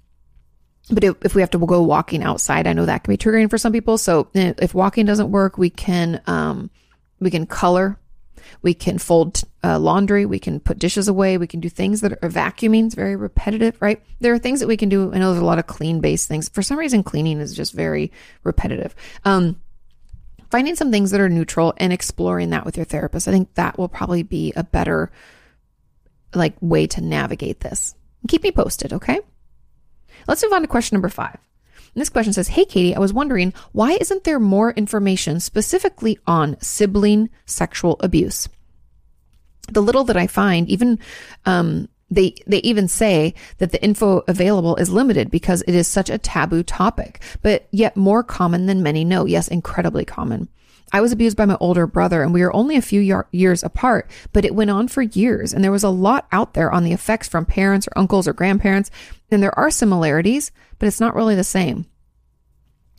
But 0.89 1.03
if, 1.03 1.15
if 1.23 1.35
we 1.35 1.41
have 1.41 1.51
to 1.51 1.59
go 1.59 1.81
walking 1.83 2.23
outside, 2.23 2.67
I 2.67 2.73
know 2.73 2.85
that 2.85 3.03
can 3.03 3.13
be 3.13 3.17
triggering 3.17 3.49
for 3.49 3.57
some 3.57 3.71
people. 3.71 3.97
So 3.97 4.27
eh, 4.33 4.53
if 4.57 4.73
walking 4.73 5.05
doesn't 5.05 5.31
work, 5.31 5.57
we 5.57 5.69
can, 5.69 6.21
um, 6.25 6.71
we 7.19 7.29
can 7.29 7.45
color, 7.45 7.99
we 8.63 8.73
can 8.73 8.97
fold 8.97 9.43
uh, 9.63 9.77
laundry, 9.77 10.25
we 10.25 10.39
can 10.39 10.59
put 10.59 10.79
dishes 10.79 11.07
away, 11.07 11.37
we 11.37 11.45
can 11.45 11.59
do 11.59 11.69
things 11.69 12.01
that 12.01 12.13
are 12.13 12.29
vacuuming. 12.29 12.87
It's 12.87 12.95
very 12.95 13.15
repetitive, 13.15 13.79
right? 13.79 14.01
There 14.19 14.33
are 14.33 14.39
things 14.39 14.59
that 14.59 14.67
we 14.67 14.77
can 14.77 14.89
do. 14.89 15.13
I 15.13 15.19
know 15.19 15.31
there's 15.31 15.41
a 15.41 15.45
lot 15.45 15.59
of 15.59 15.67
clean 15.67 16.01
based 16.01 16.27
things. 16.27 16.49
For 16.49 16.63
some 16.63 16.79
reason, 16.79 17.03
cleaning 17.03 17.39
is 17.39 17.55
just 17.55 17.73
very 17.73 18.11
repetitive. 18.43 18.95
Um, 19.23 19.61
finding 20.51 20.75
some 20.75 20.91
things 20.91 21.11
that 21.11 21.21
are 21.21 21.29
neutral 21.29 21.73
and 21.77 21.91
exploring 21.91 22.51
that 22.51 22.65
with 22.65 22.77
your 22.77 22.85
therapist. 22.85 23.27
I 23.27 23.31
think 23.31 23.53
that 23.55 23.77
will 23.77 23.87
probably 23.87 24.23
be 24.23 24.53
a 24.55 24.63
better 24.63 25.11
like 26.35 26.55
way 26.61 26.87
to 26.87 27.01
navigate 27.01 27.61
this. 27.61 27.95
Keep 28.27 28.43
me 28.43 28.51
posted, 28.51 28.93
okay? 28.93 29.19
Let's 30.27 30.43
move 30.43 30.53
on 30.53 30.61
to 30.61 30.67
question 30.67 30.95
number 30.95 31.09
five. 31.09 31.37
And 31.93 32.01
this 32.01 32.09
question 32.09 32.33
says, 32.33 32.49
Hey, 32.49 32.65
Kati, 32.65 32.95
I 32.95 32.99
was 32.99 33.13
wondering 33.13 33.53
why 33.71 33.97
isn't 33.99 34.23
there 34.23 34.39
more 34.39 34.71
information 34.71 35.39
specifically 35.39 36.19
on 36.27 36.57
sibling 36.61 37.29
sexual 37.45 37.97
abuse? 37.99 38.47
The 39.71 39.81
little 39.81 40.03
that 40.05 40.17
I 40.17 40.27
find, 40.27 40.69
even 40.69 40.99
um, 41.45 41.87
They, 42.11 42.35
they 42.45 42.57
even 42.59 42.89
say 42.89 43.33
that 43.59 43.71
the 43.71 43.81
info 43.81 44.21
available 44.27 44.75
is 44.75 44.89
limited 44.89 45.31
because 45.31 45.63
it 45.65 45.73
is 45.73 45.87
such 45.87 46.09
a 46.09 46.17
taboo 46.17 46.61
topic, 46.61 47.21
but 47.41 47.67
yet 47.71 47.95
more 47.95 48.21
common 48.21 48.65
than 48.65 48.83
many 48.83 49.05
know. 49.05 49.25
Yes, 49.25 49.47
incredibly 49.47 50.03
common. 50.03 50.49
I 50.91 50.99
was 50.99 51.13
abused 51.13 51.37
by 51.37 51.45
my 51.45 51.55
older 51.61 51.87
brother 51.87 52.21
and 52.21 52.33
we 52.33 52.41
were 52.41 52.53
only 52.53 52.75
a 52.75 52.81
few 52.81 53.25
years 53.31 53.63
apart, 53.63 54.11
but 54.33 54.43
it 54.43 54.53
went 54.53 54.69
on 54.69 54.89
for 54.89 55.01
years 55.01 55.53
and 55.53 55.63
there 55.63 55.71
was 55.71 55.85
a 55.85 55.89
lot 55.89 56.27
out 56.33 56.53
there 56.53 56.69
on 56.69 56.83
the 56.83 56.91
effects 56.91 57.29
from 57.29 57.45
parents 57.45 57.87
or 57.87 57.97
uncles 57.97 58.27
or 58.27 58.33
grandparents. 58.33 58.91
And 59.31 59.41
there 59.41 59.57
are 59.57 59.71
similarities, 59.71 60.51
but 60.79 60.87
it's 60.87 60.99
not 60.99 61.15
really 61.15 61.35
the 61.35 61.45
same. 61.45 61.85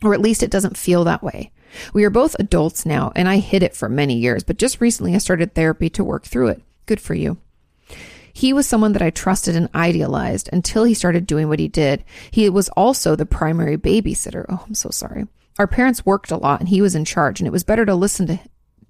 Or 0.01 0.15
at 0.15 0.21
least 0.21 0.41
it 0.41 0.49
doesn't 0.49 0.75
feel 0.75 1.03
that 1.03 1.23
way. 1.23 1.51
We 1.93 2.03
are 2.03 2.09
both 2.09 2.35
adults 2.39 2.83
now 2.83 3.11
and 3.15 3.29
I 3.29 3.37
hid 3.37 3.61
it 3.61 3.75
for 3.75 3.89
many 3.89 4.17
years, 4.17 4.43
but 4.43 4.57
just 4.57 4.81
recently 4.81 5.13
I 5.13 5.19
started 5.19 5.53
therapy 5.53 5.91
to 5.91 6.03
work 6.03 6.25
through 6.25 6.47
it. 6.47 6.63
Good 6.87 6.99
for 6.99 7.13
you. 7.13 7.37
He 8.33 8.51
was 8.51 8.67
someone 8.67 8.93
that 8.93 9.01
I 9.01 9.11
trusted 9.11 9.55
and 9.55 9.69
idealized 9.75 10.49
until 10.51 10.83
he 10.83 10.95
started 10.95 11.27
doing 11.27 11.47
what 11.47 11.59
he 11.59 11.67
did. 11.67 12.03
He 12.31 12.49
was 12.49 12.67
also 12.69 13.15
the 13.15 13.27
primary 13.27 13.77
babysitter. 13.77 14.45
Oh, 14.49 14.63
I'm 14.65 14.73
so 14.73 14.89
sorry. 14.89 15.27
Our 15.59 15.67
parents 15.67 16.05
worked 16.05 16.31
a 16.31 16.37
lot 16.37 16.59
and 16.59 16.67
he 16.67 16.81
was 16.81 16.95
in 16.95 17.05
charge 17.05 17.39
and 17.39 17.47
it 17.47 17.51
was 17.51 17.63
better 17.63 17.85
to 17.85 17.93
listen 17.93 18.25
to 18.27 18.39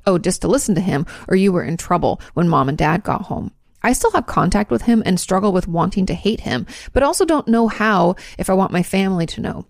oh, 0.06 0.18
just 0.18 0.41
to 0.41 0.48
listen 0.48 0.76
to 0.76 0.82
him 0.82 1.06
or 1.28 1.36
you 1.36 1.52
were 1.52 1.64
in 1.64 1.78
trouble 1.78 2.22
when 2.34 2.48
mom 2.48 2.70
and 2.70 2.78
dad 2.78 3.04
got 3.04 3.24
home. 3.24 3.52
I 3.82 3.91
still 3.91 4.12
have 4.12 4.26
contact 4.26 4.72
with 4.72 4.84
him 4.84 5.04
and 5.06 5.20
struggle 5.20 5.52
with 5.52 5.68
wanting 5.68 6.06
to 6.06 6.14
hate 6.14 6.41
him, 6.41 6.66
but 6.94 7.04
also 7.04 7.26
don't 7.26 7.50
know 7.50 7.68
how 7.68 8.16
if 8.38 8.50
I 8.50 8.54
want 8.54 8.72
my 8.72 8.82
family 8.82 9.26
to 9.28 9.41
know. 9.41 9.66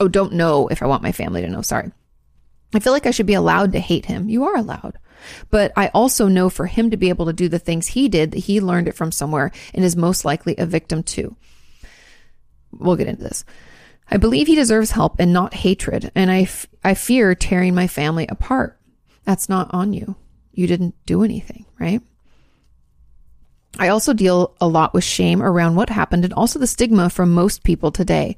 Oh, 0.00 0.08
don't 0.08 0.32
know 0.32 0.68
if 0.68 0.82
I 0.82 0.86
want 0.86 1.02
my 1.02 1.12
family 1.12 1.42
to 1.42 1.48
know. 1.48 1.60
Sorry. 1.60 1.92
I 2.74 2.80
feel 2.80 2.92
like 2.92 3.06
I 3.06 3.10
should 3.10 3.26
be 3.26 3.34
allowed 3.34 3.72
to 3.72 3.80
hate 3.80 4.06
him. 4.06 4.30
You 4.30 4.44
are 4.44 4.56
allowed. 4.56 4.98
But 5.50 5.72
I 5.76 5.88
also 5.88 6.28
know 6.28 6.48
for 6.48 6.66
him 6.66 6.90
to 6.90 6.96
be 6.96 7.08
able 7.08 7.26
to 7.26 7.32
do 7.32 7.48
the 7.48 7.58
things 7.58 7.88
he 7.88 8.08
did 8.08 8.32
that 8.32 8.40
he 8.40 8.60
learned 8.60 8.88
it 8.88 8.94
from 8.94 9.12
somewhere 9.12 9.50
and 9.74 9.84
is 9.84 9.96
most 9.96 10.24
likely 10.24 10.54
a 10.56 10.66
victim 10.66 11.02
too. 11.02 11.36
We'll 12.72 12.96
get 12.96 13.08
into 13.08 13.22
this. 13.22 13.44
I 14.10 14.16
believe 14.16 14.46
he 14.46 14.54
deserves 14.54 14.92
help 14.92 15.16
and 15.18 15.32
not 15.32 15.52
hatred, 15.52 16.10
and 16.14 16.30
I, 16.30 16.42
f- 16.42 16.66
I 16.82 16.94
fear 16.94 17.34
tearing 17.34 17.74
my 17.74 17.86
family 17.86 18.26
apart. 18.26 18.78
That's 19.24 19.48
not 19.48 19.72
on 19.74 19.92
you. 19.92 20.16
You 20.52 20.66
didn't 20.66 20.94
do 21.04 21.22
anything, 21.22 21.66
right? 21.78 22.00
I 23.78 23.88
also 23.88 24.12
deal 24.12 24.54
a 24.60 24.66
lot 24.66 24.92
with 24.92 25.04
shame 25.04 25.42
around 25.42 25.76
what 25.76 25.88
happened 25.88 26.24
and 26.24 26.34
also 26.34 26.58
the 26.58 26.66
stigma 26.66 27.10
from 27.10 27.32
most 27.32 27.62
people 27.62 27.92
today. 27.92 28.36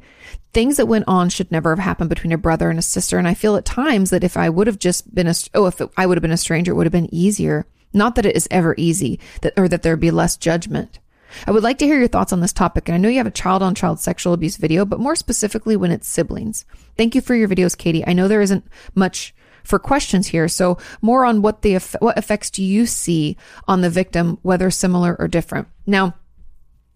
Things 0.52 0.76
that 0.76 0.86
went 0.86 1.04
on 1.08 1.30
should 1.30 1.50
never 1.50 1.70
have 1.70 1.82
happened 1.82 2.10
between 2.10 2.32
a 2.32 2.38
brother 2.38 2.68
and 2.68 2.78
a 2.78 2.82
sister. 2.82 3.18
And 3.18 3.26
I 3.26 3.34
feel 3.34 3.56
at 3.56 3.64
times 3.64 4.10
that 4.10 4.24
if 4.24 4.36
I 4.36 4.50
would 4.50 4.66
have 4.66 4.78
just 4.78 5.14
been 5.14 5.26
a, 5.26 5.34
oh, 5.54 5.66
if 5.66 5.80
it, 5.80 5.90
I 5.96 6.06
would 6.06 6.18
have 6.18 6.22
been 6.22 6.30
a 6.30 6.36
stranger, 6.36 6.72
it 6.72 6.74
would 6.74 6.86
have 6.86 6.92
been 6.92 7.14
easier. 7.14 7.66
Not 7.92 8.14
that 8.16 8.26
it 8.26 8.36
is 8.36 8.48
ever 8.50 8.74
easy 8.76 9.18
that, 9.40 9.54
or 9.56 9.66
that 9.68 9.82
there'd 9.82 9.98
be 9.98 10.10
less 10.10 10.36
judgment. 10.36 10.98
I 11.46 11.52
would 11.52 11.62
like 11.62 11.78
to 11.78 11.86
hear 11.86 11.98
your 11.98 12.08
thoughts 12.08 12.32
on 12.32 12.40
this 12.40 12.52
topic. 12.52 12.88
And 12.88 12.94
I 12.94 12.98
know 12.98 13.08
you 13.08 13.18
have 13.18 13.26
a 13.26 13.30
child 13.30 13.62
on 13.62 13.74
child 13.74 14.00
sexual 14.00 14.32
abuse 14.32 14.56
video, 14.56 14.84
but 14.84 15.00
more 15.00 15.16
specifically 15.16 15.76
when 15.76 15.90
it's 15.90 16.08
siblings. 16.08 16.64
Thank 16.96 17.14
you 17.14 17.20
for 17.20 17.34
your 17.34 17.48
videos, 17.48 17.76
Kati. 17.76 18.04
I 18.06 18.12
know 18.12 18.28
there 18.28 18.40
isn't 18.40 18.64
much 18.94 19.34
for 19.64 19.78
questions 19.78 20.26
here. 20.26 20.48
So 20.48 20.78
more 21.00 21.24
on 21.24 21.42
what 21.42 21.62
the 21.62 21.74
what 22.00 22.18
effects 22.18 22.50
do 22.50 22.62
you 22.62 22.86
see 22.86 23.36
on 23.68 23.80
the 23.80 23.90
victim, 23.90 24.38
whether 24.42 24.70
similar 24.70 25.16
or 25.18 25.28
different. 25.28 25.68
Now, 25.86 26.14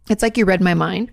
it's 0.08 0.22
like 0.22 0.36
you 0.36 0.44
read 0.44 0.60
my 0.60 0.74
mind 0.74 1.12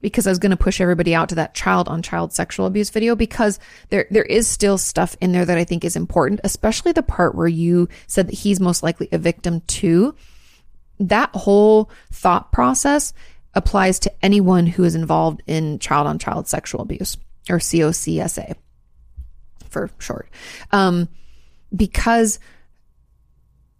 because 0.00 0.26
I 0.26 0.30
was 0.30 0.38
going 0.38 0.50
to 0.50 0.56
push 0.56 0.82
everybody 0.82 1.14
out 1.14 1.30
to 1.30 1.34
that 1.36 1.54
child 1.54 1.88
on 1.88 2.02
child 2.02 2.32
sexual 2.32 2.66
abuse 2.66 2.90
video 2.90 3.16
because 3.16 3.58
there 3.88 4.06
there 4.10 4.24
is 4.24 4.46
still 4.46 4.76
stuff 4.76 5.16
in 5.20 5.32
there 5.32 5.46
that 5.46 5.56
I 5.56 5.64
think 5.64 5.84
is 5.84 5.96
important, 5.96 6.40
especially 6.44 6.92
the 6.92 7.02
part 7.02 7.34
where 7.34 7.48
you 7.48 7.88
said 8.06 8.28
that 8.28 8.34
he's 8.34 8.60
most 8.60 8.82
likely 8.82 9.08
a 9.12 9.18
victim 9.18 9.62
too. 9.62 10.14
That 11.00 11.30
whole 11.34 11.90
thought 12.12 12.52
process 12.52 13.14
applies 13.54 13.98
to 14.00 14.12
anyone 14.22 14.66
who 14.66 14.84
is 14.84 14.94
involved 14.94 15.42
in 15.46 15.78
child 15.78 16.06
on 16.06 16.18
child 16.18 16.48
sexual 16.48 16.82
abuse 16.82 17.16
or 17.48 17.58
COCSA 17.58 18.56
for 19.74 19.90
short. 19.98 20.30
Um, 20.70 21.08
because 21.74 22.38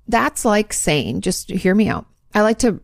that's 0.08 0.44
like 0.44 0.72
saying, 0.72 1.22
just 1.22 1.50
hear 1.50 1.74
me 1.74 1.88
out. 1.88 2.06
I 2.34 2.42
like 2.42 2.58
to 2.58 2.80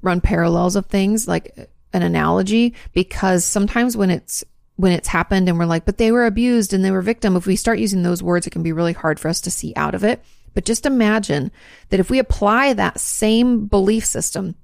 run 0.00 0.20
parallels 0.20 0.76
of 0.76 0.86
things 0.86 1.28
like 1.28 1.70
an 1.92 2.02
analogy 2.02 2.74
because 2.92 3.44
sometimes 3.44 3.96
when 3.96 4.10
it's 4.10 4.44
when 4.76 4.92
it's 4.92 5.08
happened 5.08 5.48
and 5.48 5.58
we're 5.58 5.66
like, 5.66 5.84
but 5.84 5.98
they 5.98 6.10
were 6.10 6.24
abused 6.24 6.72
and 6.72 6.84
they 6.84 6.90
were 6.90 7.02
victim, 7.02 7.36
if 7.36 7.46
we 7.46 7.56
start 7.56 7.78
using 7.78 8.02
those 8.02 8.22
words, 8.22 8.46
it 8.46 8.50
can 8.50 8.62
be 8.62 8.72
really 8.72 8.94
hard 8.94 9.20
for 9.20 9.28
us 9.28 9.40
to 9.42 9.50
see 9.50 9.74
out 9.76 9.94
of 9.94 10.02
it. 10.02 10.24
But 10.54 10.64
just 10.64 10.86
imagine 10.86 11.52
that 11.90 12.00
if 12.00 12.10
we 12.10 12.18
apply 12.18 12.72
that 12.72 12.98
same 12.98 13.66
belief 13.66 14.04
system, 14.04 14.54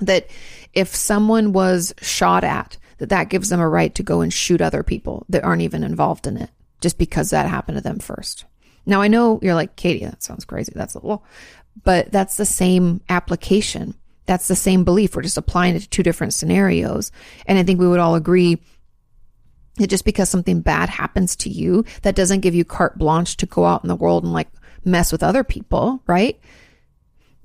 that 0.00 0.28
if 0.74 0.94
someone 0.94 1.52
was 1.52 1.94
shot 2.02 2.42
at, 2.44 2.76
that 2.98 3.10
that 3.10 3.28
gives 3.28 3.48
them 3.48 3.60
a 3.60 3.68
right 3.68 3.94
to 3.94 4.02
go 4.02 4.20
and 4.20 4.32
shoot 4.32 4.60
other 4.60 4.82
people 4.82 5.24
that 5.28 5.44
aren't 5.44 5.62
even 5.62 5.84
involved 5.84 6.26
in 6.26 6.36
it 6.36 6.50
just 6.82 6.98
because 6.98 7.30
that 7.30 7.48
happened 7.48 7.76
to 7.76 7.82
them 7.82 7.98
first. 7.98 8.44
Now 8.84 9.00
I 9.00 9.08
know 9.08 9.38
you're 9.42 9.54
like, 9.54 9.76
Kati, 9.76 10.02
that 10.02 10.22
sounds 10.22 10.44
crazy. 10.44 10.72
That's 10.74 10.94
a 10.94 10.98
little, 10.98 11.24
but 11.82 12.10
that's 12.12 12.36
the 12.36 12.44
same 12.44 13.00
application. 13.08 13.94
That's 14.26 14.48
the 14.48 14.56
same 14.56 14.84
belief. 14.84 15.16
We're 15.16 15.22
just 15.22 15.36
applying 15.36 15.74
it 15.74 15.80
to 15.80 15.88
two 15.88 16.02
different 16.02 16.34
scenarios. 16.34 17.10
And 17.46 17.58
I 17.58 17.62
think 17.62 17.80
we 17.80 17.88
would 17.88 18.00
all 18.00 18.14
agree 18.14 18.60
that 19.76 19.88
just 19.88 20.04
because 20.04 20.28
something 20.28 20.60
bad 20.60 20.88
happens 20.88 21.34
to 21.36 21.48
you, 21.48 21.84
that 22.02 22.14
doesn't 22.14 22.40
give 22.40 22.54
you 22.54 22.64
carte 22.64 22.98
blanche 22.98 23.36
to 23.38 23.46
go 23.46 23.64
out 23.64 23.82
in 23.82 23.88
the 23.88 23.96
world 23.96 24.24
and 24.24 24.32
like 24.32 24.48
mess 24.84 25.12
with 25.12 25.22
other 25.22 25.44
people, 25.44 26.02
right? 26.06 26.38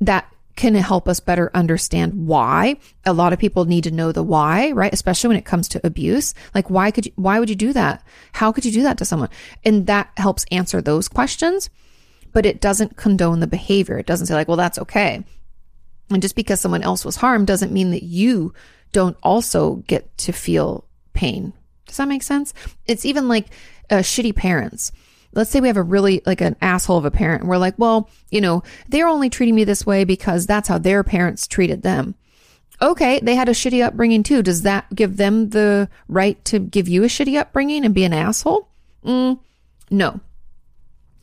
That 0.01 0.31
can 0.57 0.75
help 0.75 1.07
us 1.07 1.21
better 1.21 1.49
understand 1.53 2.27
why. 2.27 2.75
A 3.05 3.13
lot 3.13 3.31
of 3.31 3.39
people 3.39 3.63
need 3.63 3.85
to 3.85 3.91
know 3.91 4.11
the 4.11 4.23
why, 4.23 4.71
right? 4.71 4.93
Especially 4.93 5.29
when 5.29 5.37
it 5.37 5.45
comes 5.45 5.69
to 5.69 5.87
abuse. 5.87 6.33
Like, 6.53 6.69
why 6.69 6.91
could 6.91 7.05
you, 7.05 7.13
why 7.15 7.39
would 7.39 7.49
you 7.49 7.55
do 7.55 7.71
that? 7.73 8.03
How 8.33 8.51
could 8.51 8.65
you 8.65 8.71
do 8.71 8.83
that 8.83 8.97
to 8.97 9.05
someone? 9.05 9.29
And 9.63 9.87
that 9.87 10.11
helps 10.17 10.45
answer 10.51 10.81
those 10.81 11.07
questions, 11.07 11.69
but 12.33 12.45
it 12.45 12.59
doesn't 12.59 12.97
condone 12.97 13.39
the 13.39 13.47
behavior. 13.47 13.97
It 13.97 14.07
doesn't 14.07 14.27
say 14.27 14.33
like, 14.33 14.47
well, 14.47 14.57
that's 14.57 14.79
okay. 14.79 15.23
And 16.09 16.21
just 16.21 16.35
because 16.35 16.59
someone 16.59 16.83
else 16.83 17.05
was 17.05 17.17
harmed 17.17 17.47
doesn't 17.47 17.71
mean 17.71 17.91
that 17.91 18.03
you 18.03 18.53
don't 18.91 19.17
also 19.21 19.75
get 19.87 20.17
to 20.19 20.31
feel 20.31 20.85
pain. 21.13 21.53
Does 21.85 21.97
that 21.97 22.07
make 22.07 22.23
sense? 22.23 22.53
It's 22.85 23.05
even 23.05 23.27
like 23.27 23.47
uh, 23.89 23.97
shitty 23.97 24.35
parents 24.35 24.91
let's 25.33 25.49
say 25.49 25.61
we 25.61 25.67
have 25.67 25.77
a 25.77 25.83
really 25.83 26.21
like 26.25 26.41
an 26.41 26.55
asshole 26.61 26.97
of 26.97 27.05
a 27.05 27.11
parent 27.11 27.41
and 27.41 27.49
we're 27.49 27.57
like, 27.57 27.75
well, 27.77 28.09
you 28.31 28.41
know, 28.41 28.63
they're 28.89 29.07
only 29.07 29.29
treating 29.29 29.55
me 29.55 29.63
this 29.63 29.85
way 29.85 30.03
because 30.03 30.45
that's 30.45 30.67
how 30.67 30.77
their 30.77 31.03
parents 31.03 31.47
treated 31.47 31.83
them. 31.83 32.15
Okay, 32.81 33.19
they 33.21 33.35
had 33.35 33.49
a 33.49 33.53
shitty 33.53 33.83
upbringing 33.83 34.23
too. 34.23 34.43
Does 34.43 34.61
that 34.61 34.93
give 34.93 35.17
them 35.17 35.49
the 35.49 35.89
right 36.07 36.43
to 36.45 36.59
give 36.59 36.87
you 36.87 37.03
a 37.03 37.07
shitty 37.07 37.39
upbringing 37.39 37.85
and 37.85 37.95
be 37.95 38.03
an 38.03 38.13
asshole? 38.13 38.67
Mm, 39.03 39.39
no. 39.89 40.19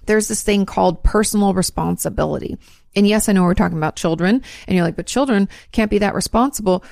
There's 0.07 0.29
this 0.29 0.43
thing 0.43 0.67
called 0.67 1.03
personal 1.03 1.55
responsibility. 1.55 2.59
And 2.97 3.07
yes, 3.07 3.29
I 3.29 3.33
know 3.33 3.45
we're 3.45 3.55
talking 3.55 3.79
about 3.79 3.97
children 3.97 4.43
and 4.67 4.77
you're 4.77 4.85
like, 4.85 4.97
but 4.97 5.07
children 5.07 5.49
can't 5.73 5.91
be 5.91 5.99
that 5.99 6.15
responsible. 6.15 6.85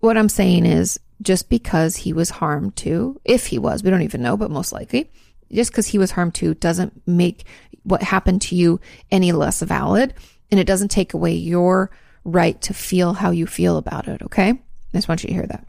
What 0.00 0.18
I'm 0.18 0.28
saying 0.28 0.66
is 0.66 1.00
just 1.22 1.48
because 1.48 1.96
he 1.96 2.12
was 2.12 2.30
harmed 2.30 2.76
too, 2.76 3.20
if 3.24 3.46
he 3.46 3.58
was, 3.58 3.82
we 3.82 3.90
don't 3.90 4.02
even 4.02 4.22
know, 4.22 4.36
but 4.36 4.50
most 4.50 4.72
likely, 4.72 5.10
just 5.52 5.70
because 5.70 5.86
he 5.86 5.98
was 5.98 6.10
harmed 6.10 6.34
too 6.34 6.54
doesn't 6.54 7.02
make 7.06 7.44
what 7.84 8.02
happened 8.02 8.42
to 8.42 8.56
you 8.56 8.80
any 9.10 9.32
less 9.32 9.62
valid. 9.62 10.14
And 10.50 10.60
it 10.60 10.66
doesn't 10.66 10.90
take 10.90 11.14
away 11.14 11.34
your 11.34 11.90
right 12.24 12.60
to 12.62 12.74
feel 12.74 13.12
how 13.12 13.30
you 13.30 13.46
feel 13.46 13.76
about 13.76 14.08
it. 14.08 14.22
Okay. 14.22 14.50
I 14.50 14.58
just 14.92 15.08
want 15.08 15.22
you 15.22 15.28
to 15.28 15.34
hear 15.34 15.46
that. 15.46 15.66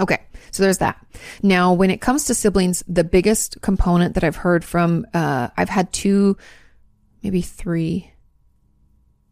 Okay. 0.00 0.20
So 0.50 0.62
there's 0.62 0.78
that. 0.78 1.04
Now, 1.42 1.72
when 1.72 1.90
it 1.90 2.00
comes 2.00 2.24
to 2.24 2.34
siblings, 2.34 2.82
the 2.86 3.04
biggest 3.04 3.60
component 3.62 4.14
that 4.14 4.24
I've 4.24 4.36
heard 4.36 4.64
from, 4.64 5.06
uh, 5.14 5.48
I've 5.56 5.68
had 5.68 5.92
two, 5.92 6.36
maybe 7.22 7.40
three, 7.40 8.12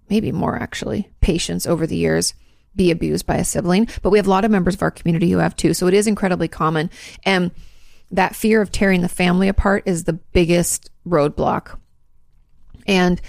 maybe 0.08 0.32
more 0.32 0.56
actually, 0.56 1.10
patients 1.20 1.66
over 1.66 1.86
the 1.86 1.96
years 1.96 2.34
be 2.80 2.90
abused 2.90 3.26
by 3.26 3.36
a 3.36 3.44
sibling, 3.44 3.86
but 4.00 4.08
we 4.08 4.18
have 4.18 4.26
a 4.26 4.30
lot 4.30 4.46
of 4.46 4.50
members 4.50 4.74
of 4.74 4.80
our 4.82 4.90
community 4.90 5.30
who 5.30 5.36
have 5.36 5.54
too. 5.54 5.74
So 5.74 5.86
it 5.86 5.92
is 5.92 6.06
incredibly 6.06 6.48
common. 6.48 6.88
And 7.24 7.50
that 8.10 8.34
fear 8.34 8.62
of 8.62 8.72
tearing 8.72 9.02
the 9.02 9.08
family 9.08 9.48
apart 9.48 9.82
is 9.84 10.04
the 10.04 10.14
biggest 10.14 10.90
roadblock. 11.06 11.78
And 12.86 13.20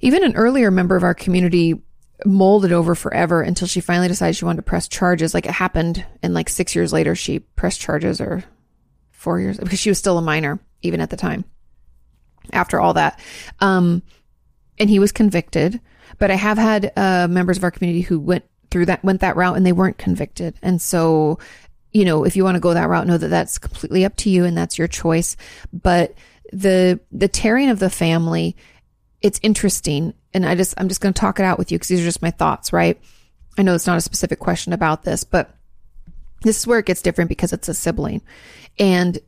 even 0.00 0.24
an 0.24 0.34
earlier 0.34 0.72
member 0.72 0.96
of 0.96 1.04
our 1.04 1.14
community 1.14 1.80
molded 2.24 2.72
over 2.72 2.96
forever 2.96 3.42
until 3.42 3.68
she 3.68 3.80
finally 3.80 4.08
decided 4.08 4.34
she 4.34 4.44
wanted 4.44 4.56
to 4.56 4.62
press 4.62 4.88
charges. 4.88 5.34
Like 5.34 5.46
it 5.46 5.52
happened, 5.52 6.04
and 6.20 6.34
like 6.34 6.48
six 6.48 6.74
years 6.74 6.92
later, 6.92 7.14
she 7.14 7.38
pressed 7.38 7.80
charges, 7.80 8.20
or 8.20 8.42
four 9.12 9.38
years 9.38 9.58
because 9.58 9.78
she 9.78 9.90
was 9.90 9.98
still 9.98 10.18
a 10.18 10.22
minor 10.22 10.58
even 10.82 11.00
at 11.00 11.10
the 11.10 11.16
time. 11.16 11.44
After 12.52 12.80
all 12.80 12.94
that, 12.94 13.20
um, 13.60 14.02
and 14.78 14.90
he 14.90 14.98
was 14.98 15.12
convicted. 15.12 15.80
But 16.18 16.30
I 16.30 16.34
have 16.34 16.58
had 16.58 16.92
uh, 16.96 17.28
members 17.28 17.58
of 17.58 17.64
our 17.64 17.70
community 17.70 18.02
who 18.02 18.18
went 18.18 18.44
through 18.70 18.86
that, 18.86 19.04
went 19.04 19.20
that 19.20 19.36
route, 19.36 19.56
and 19.56 19.64
they 19.64 19.72
weren't 19.72 19.98
convicted. 19.98 20.54
And 20.62 20.80
so, 20.82 21.38
you 21.92 22.04
know, 22.04 22.24
if 22.24 22.36
you 22.36 22.44
want 22.44 22.56
to 22.56 22.60
go 22.60 22.74
that 22.74 22.88
route, 22.88 23.06
know 23.06 23.18
that 23.18 23.28
that's 23.28 23.58
completely 23.58 24.04
up 24.04 24.16
to 24.16 24.30
you, 24.30 24.44
and 24.44 24.56
that's 24.56 24.78
your 24.78 24.88
choice. 24.88 25.36
But 25.72 26.14
the 26.52 27.00
the 27.12 27.28
tearing 27.28 27.70
of 27.70 27.78
the 27.78 27.90
family, 27.90 28.56
it's 29.20 29.40
interesting 29.42 30.14
and 30.34 30.46
I 30.46 30.54
just, 30.54 30.74
I'm 30.78 30.88
just 30.88 31.00
going 31.00 31.12
to 31.12 31.20
talk 31.20 31.40
it 31.40 31.44
out 31.44 31.58
with 31.58 31.72
you 31.72 31.78
because 31.78 31.88
these 31.88 32.00
are 32.00 32.04
just 32.04 32.22
my 32.22 32.30
thoughts, 32.30 32.72
right? 32.72 33.00
I 33.56 33.62
know 33.62 33.74
it's 33.74 33.86
not 33.86 33.98
a 33.98 34.02
specific 34.02 34.38
question 34.38 34.72
about 34.72 35.02
this, 35.02 35.24
but 35.24 35.54
this 36.42 36.58
is 36.58 36.66
where 36.66 36.78
it 36.78 36.86
gets 36.86 37.02
different 37.02 37.28
because 37.28 37.52
it's 37.52 37.68
a 37.68 37.74
sibling. 37.74 38.22
And 38.78 39.18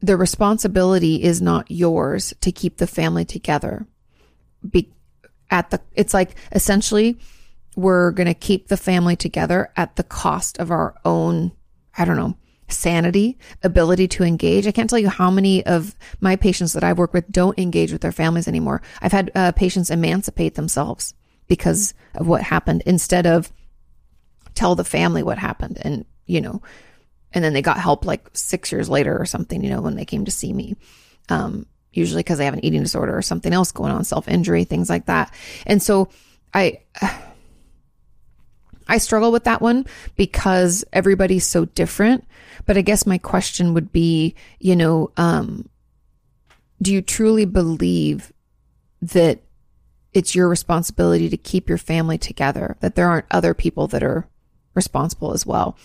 the 0.00 0.16
responsibility 0.16 1.22
is 1.22 1.40
not 1.40 1.70
yours 1.70 2.34
to 2.40 2.50
keep 2.50 2.78
the 2.78 2.86
family 2.86 3.24
together. 3.24 3.86
Be 4.68 4.90
at 5.52 5.70
the, 5.70 5.80
it's 5.94 6.14
like 6.14 6.34
essentially 6.50 7.18
we're 7.76 8.10
going 8.10 8.26
to 8.26 8.34
keep 8.34 8.68
the 8.68 8.76
family 8.76 9.14
together 9.14 9.70
at 9.76 9.94
the 9.96 10.02
cost 10.02 10.58
of 10.58 10.70
our 10.70 10.96
own, 11.04 11.52
I 11.96 12.04
don't 12.04 12.16
know, 12.16 12.36
sanity, 12.68 13.38
ability 13.62 14.08
to 14.08 14.24
engage. 14.24 14.66
I 14.66 14.72
can't 14.72 14.88
tell 14.88 14.98
you 14.98 15.10
how 15.10 15.30
many 15.30 15.64
of 15.64 15.94
my 16.20 16.36
patients 16.36 16.72
that 16.72 16.82
I've 16.82 16.98
worked 16.98 17.14
with 17.14 17.30
don't 17.30 17.58
engage 17.58 17.92
with 17.92 18.00
their 18.00 18.12
families 18.12 18.48
anymore. 18.48 18.82
I've 19.00 19.12
had 19.12 19.30
uh, 19.34 19.52
patients 19.52 19.90
emancipate 19.90 20.54
themselves 20.54 21.14
because 21.48 21.92
of 22.14 22.26
what 22.26 22.42
happened 22.42 22.82
instead 22.86 23.26
of 23.26 23.52
tell 24.54 24.74
the 24.74 24.84
family 24.84 25.22
what 25.22 25.38
happened 25.38 25.78
and, 25.82 26.06
you 26.26 26.40
know, 26.40 26.62
and 27.34 27.44
then 27.44 27.52
they 27.52 27.62
got 27.62 27.78
help 27.78 28.04
like 28.04 28.28
six 28.32 28.72
years 28.72 28.88
later 28.88 29.18
or 29.18 29.26
something, 29.26 29.62
you 29.62 29.70
know, 29.70 29.80
when 29.80 29.96
they 29.96 30.04
came 30.04 30.24
to 30.24 30.30
see 30.30 30.52
me. 30.52 30.76
Um, 31.28 31.66
usually 31.92 32.20
because 32.20 32.38
they 32.38 32.44
have 32.44 32.54
an 32.54 32.64
eating 32.64 32.82
disorder 32.82 33.16
or 33.16 33.22
something 33.22 33.52
else 33.52 33.72
going 33.72 33.92
on, 33.92 34.04
self 34.04 34.28
injury, 34.28 34.64
things 34.64 34.88
like 34.88 35.06
that. 35.06 35.32
And 35.66 35.82
so 35.82 36.08
I, 36.54 36.80
I 38.88 38.98
struggle 38.98 39.32
with 39.32 39.44
that 39.44 39.62
one 39.62 39.86
because 40.16 40.84
everybody's 40.92 41.46
so 41.46 41.64
different. 41.64 42.26
But 42.66 42.76
I 42.76 42.82
guess 42.82 43.06
my 43.06 43.18
question 43.18 43.74
would 43.74 43.92
be, 43.92 44.34
you 44.60 44.76
know, 44.76 45.10
um, 45.16 45.68
do 46.80 46.92
you 46.92 47.02
truly 47.02 47.44
believe 47.44 48.32
that 49.00 49.40
it's 50.12 50.34
your 50.34 50.48
responsibility 50.48 51.28
to 51.28 51.36
keep 51.36 51.68
your 51.68 51.78
family 51.78 52.18
together, 52.18 52.76
that 52.80 52.94
there 52.94 53.08
aren't 53.08 53.26
other 53.30 53.54
people 53.54 53.86
that 53.88 54.02
are 54.02 54.28
responsible 54.74 55.32
as 55.32 55.46
well? 55.46 55.76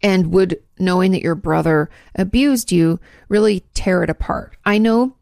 And 0.00 0.32
would 0.32 0.62
knowing 0.78 1.10
that 1.12 1.22
your 1.22 1.34
brother 1.34 1.90
abused 2.14 2.70
you 2.70 3.00
really 3.28 3.64
tear 3.74 4.04
it 4.04 4.10
apart? 4.10 4.56
I 4.64 4.78
know 4.78 5.16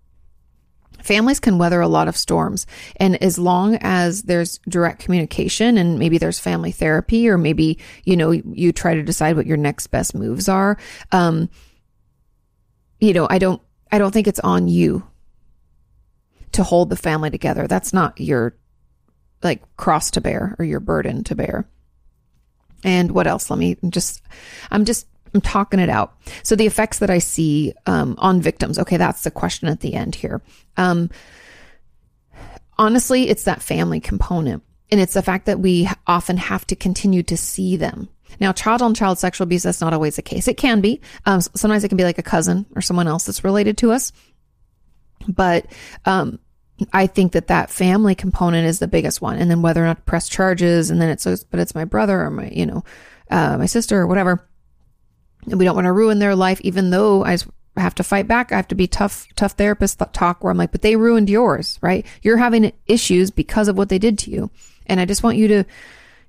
families 1.06 1.40
can 1.40 1.58
weather 1.58 1.80
a 1.80 1.88
lot 1.88 2.08
of 2.08 2.16
storms. 2.16 2.66
And 2.96 3.22
as 3.22 3.38
long 3.38 3.78
as 3.80 4.24
there's 4.24 4.58
direct 4.68 5.00
communication 5.00 5.78
and 5.78 5.98
maybe 5.98 6.18
there's 6.18 6.38
family 6.38 6.72
therapy 6.72 7.28
or 7.28 7.38
maybe, 7.38 7.78
you 8.04 8.16
know, 8.16 8.30
you 8.32 8.72
try 8.72 8.94
to 8.94 9.02
decide 9.02 9.36
what 9.36 9.46
your 9.46 9.56
next 9.56 9.86
best 9.88 10.14
moves 10.14 10.48
are. 10.48 10.76
Um, 11.12 11.48
you 13.00 13.12
know, 13.12 13.26
I 13.30 13.38
don't, 13.38 13.62
I 13.92 13.98
don't 13.98 14.12
think 14.12 14.26
it's 14.26 14.40
on 14.40 14.68
you 14.68 15.06
to 16.52 16.62
hold 16.62 16.90
the 16.90 16.96
family 16.96 17.30
together. 17.30 17.66
That's 17.66 17.92
not 17.92 18.20
your 18.20 18.56
like 19.42 19.62
cross 19.76 20.10
to 20.12 20.20
bear 20.20 20.56
or 20.58 20.64
your 20.64 20.80
burden 20.80 21.22
to 21.24 21.34
bear. 21.34 21.68
And 22.82 23.12
what 23.12 23.26
else? 23.26 23.50
Let 23.50 23.58
me 23.58 23.76
just, 23.88 24.22
I'm 24.70 24.84
just, 24.84 25.06
I'm 25.34 25.40
talking 25.40 25.80
it 25.80 25.88
out. 25.88 26.16
So 26.42 26.56
the 26.56 26.66
effects 26.66 26.98
that 27.00 27.10
I 27.10 27.18
see 27.18 27.74
um, 27.86 28.14
on 28.18 28.40
victims. 28.40 28.78
Okay, 28.78 28.96
that's 28.96 29.22
the 29.22 29.30
question 29.30 29.68
at 29.68 29.80
the 29.80 29.94
end 29.94 30.14
here. 30.14 30.40
Um, 30.76 31.10
honestly, 32.78 33.28
it's 33.28 33.44
that 33.44 33.62
family 33.62 34.00
component. 34.00 34.62
And 34.90 35.00
it's 35.00 35.14
the 35.14 35.22
fact 35.22 35.46
that 35.46 35.58
we 35.58 35.88
often 36.06 36.36
have 36.36 36.66
to 36.68 36.76
continue 36.76 37.22
to 37.24 37.36
see 37.36 37.76
them. 37.76 38.08
Now, 38.38 38.52
child 38.52 38.82
on 38.82 38.94
child 38.94 39.18
sexual 39.18 39.44
abuse, 39.44 39.64
that's 39.64 39.80
not 39.80 39.92
always 39.92 40.16
the 40.16 40.22
case. 40.22 40.46
It 40.46 40.56
can 40.56 40.80
be. 40.80 41.00
Um, 41.24 41.40
sometimes 41.40 41.82
it 41.82 41.88
can 41.88 41.96
be 41.96 42.04
like 42.04 42.18
a 42.18 42.22
cousin 42.22 42.66
or 42.74 42.82
someone 42.82 43.08
else 43.08 43.24
that's 43.24 43.44
related 43.44 43.78
to 43.78 43.90
us. 43.90 44.12
But, 45.26 45.66
um, 46.04 46.38
I 46.92 47.06
think 47.06 47.32
that 47.32 47.46
that 47.46 47.70
family 47.70 48.14
component 48.14 48.66
is 48.66 48.78
the 48.78 48.86
biggest 48.86 49.22
one. 49.22 49.38
And 49.38 49.50
then 49.50 49.62
whether 49.62 49.82
or 49.82 49.86
not 49.86 49.96
to 49.96 50.02
press 50.02 50.28
charges 50.28 50.90
and 50.90 51.00
then 51.00 51.08
it's, 51.08 51.24
but 51.24 51.58
it's 51.58 51.74
my 51.74 51.84
brother 51.84 52.20
or 52.20 52.30
my, 52.30 52.48
you 52.48 52.66
know, 52.66 52.84
uh, 53.30 53.56
my 53.56 53.66
sister 53.66 53.98
or 53.98 54.06
whatever. 54.06 54.46
And 55.48 55.58
we 55.58 55.64
don't 55.64 55.74
want 55.74 55.86
to 55.86 55.92
ruin 55.92 56.18
their 56.18 56.34
life, 56.34 56.60
even 56.62 56.90
though 56.90 57.24
I 57.24 57.36
have 57.76 57.94
to 57.96 58.02
fight 58.02 58.26
back. 58.26 58.52
I 58.52 58.56
have 58.56 58.68
to 58.68 58.74
be 58.74 58.86
tough, 58.86 59.26
tough 59.36 59.52
therapist 59.52 60.02
talk 60.12 60.42
where 60.42 60.50
I'm 60.50 60.56
like, 60.56 60.72
but 60.72 60.82
they 60.82 60.96
ruined 60.96 61.30
yours, 61.30 61.78
right? 61.82 62.04
You're 62.22 62.38
having 62.38 62.72
issues 62.86 63.30
because 63.30 63.68
of 63.68 63.76
what 63.76 63.88
they 63.88 63.98
did 63.98 64.18
to 64.20 64.30
you. 64.30 64.50
And 64.86 65.00
I 65.00 65.04
just 65.04 65.22
want 65.22 65.36
you 65.36 65.48
to 65.48 65.64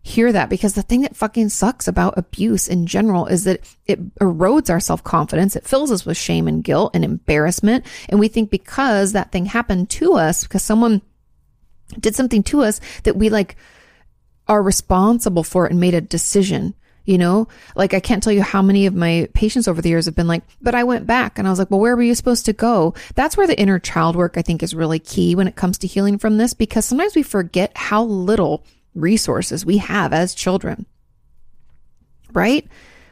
hear 0.04 0.32
that 0.32 0.50
because 0.50 0.74
the 0.74 0.82
thing 0.82 1.02
that 1.02 1.18
fucking 1.18 1.50
sucks 1.50 1.88
about 1.88 2.18
abuse 2.18 2.68
in 2.68 2.88
general 2.88 3.26
is 3.26 3.44
that 3.44 3.62
it 3.86 4.16
erodes 4.20 4.70
our 4.70 4.80
self 4.80 5.04
confidence. 5.04 5.56
It 5.56 5.68
fills 5.68 5.92
us 5.92 6.06
with 6.06 6.18
shame 6.18 6.48
and 6.48 6.64
guilt 6.64 6.92
and 6.94 7.04
embarrassment. 7.04 7.86
And 8.10 8.20
we 8.20 8.28
think 8.28 8.50
because 8.50 9.12
that 9.12 9.32
thing 9.32 9.48
happened 9.48 9.90
to 9.92 10.14
us, 10.14 10.44
because 10.44 10.64
someone 10.64 11.02
did 12.00 12.16
something 12.16 12.44
to 12.44 12.62
us 12.62 12.80
that 13.04 13.18
we 13.18 13.30
like 13.30 13.56
are 14.48 14.64
responsible 14.64 15.44
for 15.44 15.66
it 15.66 15.72
and 15.72 15.80
made 15.80 15.94
a 15.94 16.02
decision 16.02 16.74
you 17.08 17.18
know, 17.18 17.48
like 17.74 17.94
I 17.94 18.02
can't 18.02 18.22
tell 18.22 18.34
you 18.34 18.44
how 18.44 18.62
many 18.62 18.86
of 18.86 18.94
my 18.94 19.30
patients 19.34 19.70
over 19.70 19.82
the 19.82 19.88
years 19.88 20.06
have 20.06 20.16
been 20.16 20.28
like, 20.28 20.44
but 20.62 20.76
I 20.76 20.84
went 20.84 21.08
back 21.08 21.40
and 21.40 21.48
I 21.48 21.50
was 21.50 21.58
like, 21.58 21.72
well, 21.72 21.80
where 21.80 21.96
were 21.96 22.04
you 22.04 22.14
supposed 22.14 22.46
to 22.46 22.54
go? 22.54 22.94
That's 23.16 23.38
where 23.38 23.48
the 23.48 23.58
inner 23.58 23.80
child 23.80 24.18
work 24.18 24.38
I 24.38 24.42
think 24.42 24.62
is 24.62 24.76
really 24.76 25.00
key 25.00 25.34
when 25.34 25.48
it 25.48 25.56
comes 25.56 25.78
to 25.80 25.88
healing 25.88 26.18
from 26.18 26.38
this 26.38 26.54
because 26.54 26.84
sometimes 26.84 27.16
we 27.16 27.24
forget 27.24 27.72
how 27.76 28.04
little 28.04 28.66
resources 28.94 29.66
we 29.66 29.78
have 29.78 30.12
as 30.12 30.36
children. 30.36 30.86
Right? 32.34 32.68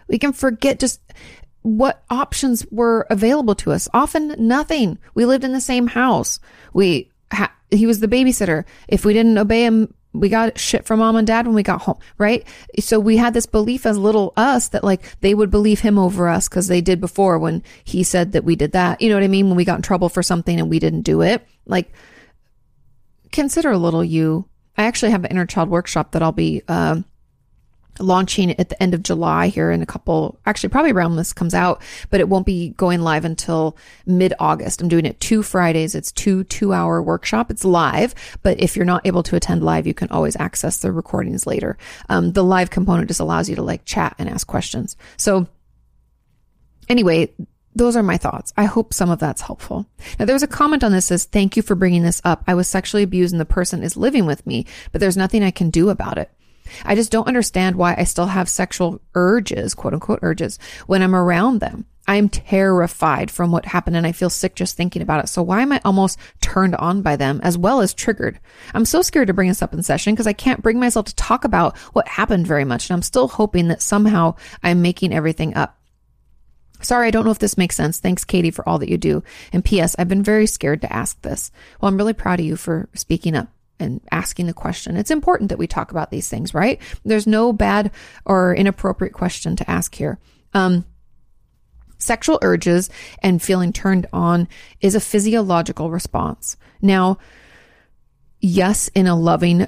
We 0.10 0.20
can 0.20 0.34
forget 0.34 0.78
just 0.78 1.00
what 1.62 2.04
options 2.10 2.68
were 2.72 3.08
available 3.10 3.56
to 3.56 3.72
us. 3.72 3.88
Often 3.94 4.36
nothing. 4.46 5.00
We 5.14 5.24
lived 5.24 5.46
in 5.46 5.54
the 5.54 5.62
same 5.62 5.88
house. 5.88 6.42
We 6.74 7.12
ha- 7.32 7.56
he 7.72 7.88
was 7.88 8.02
the 8.02 8.10
babysitter. 8.10 8.66
If 8.90 9.06
we 9.06 9.14
didn't 9.14 9.38
obey 9.38 9.64
him 9.64 9.94
we 10.20 10.30
got 10.30 10.58
shit 10.60 10.86
from 10.86 11.00
mom 11.00 11.16
and 11.16 11.28
dad 11.28 11.46
when 11.46 11.56
we 11.56 11.64
got 11.64 11.82
home, 11.82 11.98
right? 12.18 12.46
So 12.80 13.00
we 13.00 13.18
had 13.18 13.34
this 13.34 13.46
belief 13.46 13.86
as 13.86 13.98
little 13.98 14.34
us 14.38 14.70
that 14.70 14.84
like 14.84 15.20
they 15.22 15.34
would 15.34 15.52
believe 15.52 15.80
him 15.80 15.98
over 15.98 16.28
us 16.28 16.50
because 16.50 16.68
they 16.68 16.82
did 16.82 17.02
before 17.02 17.38
when 17.38 17.64
he 17.84 18.04
said 18.04 18.32
that 18.34 18.44
we 18.44 18.56
did 18.56 18.72
that. 18.74 19.02
You 19.02 19.10
know 19.10 19.16
what 19.16 19.24
I 19.24 19.28
mean? 19.28 19.48
When 19.48 19.58
we 19.58 19.66
got 19.66 19.78
in 19.78 19.82
trouble 19.82 20.10
for 20.10 20.24
something 20.24 20.60
and 20.60 20.70
we 20.70 20.80
didn't 20.80 21.02
do 21.02 21.22
it. 21.22 21.46
Like, 21.66 21.92
consider 23.32 23.72
a 23.72 23.78
little 23.78 24.04
you. 24.04 24.48
I 24.78 24.84
actually 24.84 25.12
have 25.12 25.24
an 25.24 25.32
inner 25.32 25.46
child 25.46 25.70
workshop 25.70 26.12
that 26.12 26.22
I'll 26.22 26.32
be, 26.32 26.62
uh, 26.68 27.02
launching 28.00 28.52
at 28.60 28.70
the 28.70 28.82
end 28.82 28.94
of 28.94 29.04
July 29.04 29.48
here 29.48 29.72
in 29.72 29.82
a 29.82 29.86
couple, 29.86 30.40
actually 30.46 30.70
probably 30.70 30.92
around 30.92 31.16
this 31.16 31.34
comes 31.34 31.54
out, 31.54 31.82
but 32.10 32.20
it 32.20 32.30
won't 32.30 32.46
be 32.46 32.70
going 32.70 33.02
live 33.02 33.26
until 33.26 33.78
mid 34.06 34.34
August. 34.40 34.82
I'm 34.82 34.88
doing 34.88 35.06
it 35.06 35.20
two 35.20 35.44
Fridays. 35.44 35.96
It's 35.96 36.12
two 36.12 36.44
two 36.46 36.74
hour 36.74 37.02
workshop. 37.02 37.52
It's 37.52 37.66
live, 37.66 38.14
but 38.44 38.60
if 38.60 38.76
you're 38.76 38.86
not 38.86 39.06
able 39.06 39.24
to 39.24 39.36
attend 39.36 39.64
live, 39.64 39.88
you 39.88 39.94
can 39.94 40.10
always 40.10 40.36
access 40.38 40.78
the 40.78 40.92
recordings 40.92 41.48
later. 41.48 41.78
Um, 42.10 42.34
the 42.34 42.44
live 42.44 42.70
component 42.70 43.08
just 43.08 43.20
allows 43.20 43.50
you 43.50 43.56
to 43.56 43.64
like 43.64 43.86
chat 43.86 44.16
and 44.18 44.30
ask 44.30 44.46
questions. 44.48 44.96
So 45.18 45.48
anyway, 46.90 47.34
those 47.76 47.98
are 47.98 48.04
my 48.04 48.18
thoughts. 48.18 48.54
I 48.56 48.66
hope 48.66 48.94
some 48.94 49.10
of 49.10 49.20
that's 49.20 49.42
helpful. 49.42 49.86
Now, 50.18 50.26
there 50.26 50.36
was 50.36 50.44
a 50.44 50.48
comment 50.48 50.84
on 50.84 50.94
this 50.94 51.08
says, 51.08 51.26
thank 51.26 51.58
you 51.58 51.62
for 51.62 51.76
bringing 51.76 52.04
this 52.04 52.22
up. 52.24 52.44
I 52.48 52.54
was 52.54 52.70
sexually 52.70 53.04
abused 53.04 53.34
and 53.34 53.42
the 53.42 53.46
person 53.46 53.84
is 53.84 53.98
living 53.98 54.26
with 54.26 54.48
me, 54.48 54.66
but 54.94 55.02
there's 55.02 55.18
nothing 55.18 55.44
I 55.44 55.52
can 55.52 55.70
do 55.70 55.90
about 55.90 56.18
it. 56.18 56.32
I 56.84 56.96
just 56.96 57.12
don't 57.12 57.28
understand 57.28 57.76
why 57.76 57.96
I 57.98 58.04
still 58.04 58.28
have 58.28 58.50
sexual 58.50 59.02
urges, 59.14 59.74
quote 59.74 59.94
unquote 59.94 60.20
urges, 60.22 60.60
when 60.88 61.02
I'm 61.02 61.16
around 61.16 61.60
them. 61.60 61.86
I'm 62.08 62.30
terrified 62.30 63.32
from 63.32 63.52
what 63.52 63.66
happened 63.66 63.96
and 63.96 64.06
I 64.06 64.12
feel 64.12 64.30
sick 64.30 64.56
just 64.56 64.78
thinking 64.78 65.02
about 65.02 65.24
it. 65.24 65.28
So 65.28 65.42
why 65.42 65.62
am 65.62 65.72
I 65.72 65.82
almost 65.84 66.20
turned 66.40 66.76
on 66.76 67.02
by 67.02 67.16
them 67.16 67.40
as 67.42 67.58
well 67.58 67.82
as 67.82 67.94
triggered? 67.94 68.40
I'm 68.74 68.86
so 68.86 69.02
scared 69.02 69.28
to 69.28 69.34
bring 69.34 69.48
this 69.48 69.64
up 69.64 69.74
in 69.74 69.82
session 69.82 70.14
because 70.14 70.28
I 70.28 70.34
can't 70.34 70.62
bring 70.62 70.80
myself 70.80 71.08
to 71.08 71.16
talk 71.16 71.46
about 71.46 71.78
what 71.94 72.08
happened 72.08 72.46
very 72.46 72.64
much. 72.64 72.90
And 72.90 72.96
I'm 72.96 73.02
still 73.02 73.28
hoping 73.28 73.70
that 73.70 73.82
somehow 73.82 74.36
I'm 74.62 74.84
making 74.84 75.14
everything 75.14 75.56
up. 75.56 75.80
Sorry, 76.82 77.08
I 77.08 77.12
don't 77.12 77.26
know 77.26 77.32
if 77.32 77.40
this 77.40 77.58
makes 77.58 77.76
sense. 77.76 78.00
Thanks, 78.00 78.26
Kati, 78.26 78.54
for 78.54 78.68
all 78.68 78.78
that 78.80 78.90
you 78.90 78.98
do. 78.98 79.24
And 79.52 79.66
P.S., 79.66 79.96
I've 79.98 80.10
been 80.10 80.22
very 80.22 80.46
scared 80.46 80.82
to 80.82 80.94
ask 80.94 81.20
this. 81.22 81.50
Well, 81.80 81.90
I'm 81.90 81.98
really 81.98 82.14
proud 82.14 82.40
of 82.40 82.46
you 82.46 82.58
for 82.58 82.90
speaking 82.94 83.36
up 83.36 83.48
and 83.80 84.02
asking 84.12 84.48
the 84.48 84.54
question. 84.54 84.98
It's 84.98 85.12
important 85.12 85.50
that 85.50 85.58
we 85.58 85.68
talk 85.68 85.92
about 85.92 86.12
these 86.12 86.30
things, 86.30 86.54
right? 86.54 86.82
There's 87.04 87.28
no 87.28 87.54
bad 87.54 87.92
or 88.26 88.56
inappropriate 88.56 89.14
question 89.14 89.56
to 89.58 89.70
ask 89.70 89.96
here. 89.96 90.20
Um, 90.54 90.86
sexual 91.98 92.40
urges 92.42 92.90
and 93.20 93.42
feeling 93.42 93.74
turned 93.74 94.08
on 94.14 94.48
is 94.82 94.96
a 94.96 95.00
physiological 95.00 95.92
response. 95.92 96.58
Now, 96.82 97.18
yes, 98.40 98.90
in 98.90 99.08
a 99.08 99.16
loving, 99.16 99.68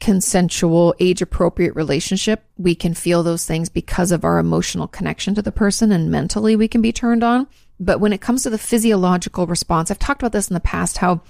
consensual, 0.00 0.94
age 1.00 1.22
appropriate 1.22 1.74
relationship, 1.74 2.44
we 2.56 2.74
can 2.74 2.94
feel 2.94 3.22
those 3.22 3.44
things 3.44 3.68
because 3.68 4.12
of 4.12 4.24
our 4.24 4.38
emotional 4.38 4.88
connection 4.88 5.34
to 5.34 5.42
the 5.42 5.52
person 5.52 5.92
and 5.92 6.10
mentally 6.10 6.56
we 6.56 6.68
can 6.68 6.80
be 6.80 6.92
turned 6.92 7.22
on. 7.22 7.46
But 7.80 8.00
when 8.00 8.12
it 8.12 8.20
comes 8.20 8.42
to 8.42 8.50
the 8.50 8.58
physiological 8.58 9.46
response, 9.46 9.90
I've 9.90 9.98
talked 9.98 10.22
about 10.22 10.32
this 10.32 10.48
in 10.48 10.54
the 10.54 10.60
past, 10.60 10.98
how 10.98 11.20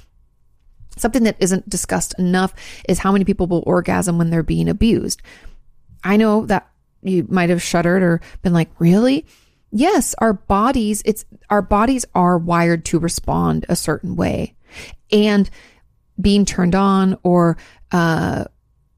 Something 0.98 1.24
that 1.24 1.36
isn't 1.38 1.68
discussed 1.68 2.14
enough 2.18 2.54
is 2.88 2.98
how 2.98 3.12
many 3.12 3.24
people 3.24 3.46
will 3.46 3.62
orgasm 3.66 4.18
when 4.18 4.30
they're 4.30 4.42
being 4.42 4.68
abused. 4.68 5.22
I 6.04 6.16
know 6.16 6.46
that 6.46 6.68
you 7.02 7.26
might 7.28 7.50
have 7.50 7.62
shuddered 7.62 8.02
or 8.02 8.20
been 8.42 8.52
like, 8.52 8.70
really? 8.78 9.26
Yes, 9.70 10.14
our 10.18 10.32
bodies, 10.32 11.02
it's 11.04 11.24
our 11.50 11.62
bodies 11.62 12.04
are 12.14 12.38
wired 12.38 12.84
to 12.86 12.98
respond 12.98 13.66
a 13.68 13.76
certain 13.76 14.16
way. 14.16 14.54
And 15.12 15.48
being 16.20 16.44
turned 16.44 16.74
on 16.74 17.18
or, 17.22 17.56
uh, 17.92 18.44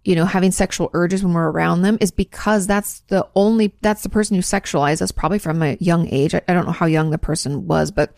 you 0.04 0.14
know, 0.14 0.24
having 0.24 0.50
sexual 0.50 0.90
urges 0.94 1.22
when 1.22 1.34
we're 1.34 1.50
around 1.50 1.82
them 1.82 1.98
is 2.00 2.10
because 2.10 2.66
that's 2.66 3.00
the 3.08 3.28
only, 3.34 3.74
that's 3.82 4.02
the 4.02 4.08
person 4.08 4.36
who 4.36 4.42
sexualized 4.42 5.02
us 5.02 5.12
probably 5.12 5.38
from 5.38 5.62
a 5.62 5.76
young 5.80 6.08
age. 6.08 6.34
I, 6.34 6.40
I 6.48 6.54
don't 6.54 6.66
know 6.66 6.72
how 6.72 6.86
young 6.86 7.10
the 7.10 7.18
person 7.18 7.66
was, 7.66 7.90
but, 7.90 8.14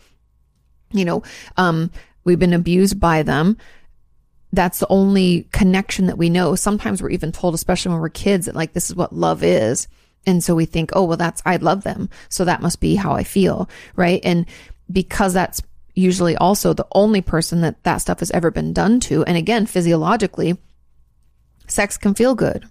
you 0.91 1.05
know, 1.05 1.23
um, 1.57 1.91
we've 2.23 2.39
been 2.39 2.53
abused 2.53 2.99
by 2.99 3.23
them. 3.23 3.57
That's 4.51 4.79
the 4.79 4.87
only 4.89 5.47
connection 5.51 6.07
that 6.07 6.17
we 6.17 6.29
know. 6.29 6.55
Sometimes 6.55 7.01
we're 7.01 7.09
even 7.09 7.31
told, 7.31 7.55
especially 7.55 7.91
when 7.91 8.01
we're 8.01 8.09
kids, 8.09 8.45
that 8.45 8.55
like 8.55 8.73
this 8.73 8.89
is 8.89 8.95
what 8.95 9.13
love 9.13 9.43
is. 9.43 9.87
And 10.25 10.43
so 10.43 10.55
we 10.55 10.65
think, 10.65 10.91
oh, 10.93 11.03
well, 11.03 11.17
that's, 11.17 11.41
I 11.45 11.57
love 11.57 11.83
them. 11.83 12.09
So 12.29 12.45
that 12.45 12.61
must 12.61 12.79
be 12.79 12.95
how 12.95 13.13
I 13.13 13.23
feel. 13.23 13.69
Right. 13.95 14.21
And 14.23 14.45
because 14.91 15.33
that's 15.33 15.61
usually 15.95 16.35
also 16.37 16.73
the 16.73 16.87
only 16.93 17.21
person 17.21 17.61
that 17.61 17.83
that 17.83 17.97
stuff 17.97 18.19
has 18.19 18.31
ever 18.31 18.51
been 18.51 18.73
done 18.73 18.99
to. 19.01 19.23
And 19.25 19.37
again, 19.37 19.65
physiologically, 19.65 20.57
sex 21.67 21.97
can 21.97 22.13
feel 22.13 22.35
good. 22.35 22.65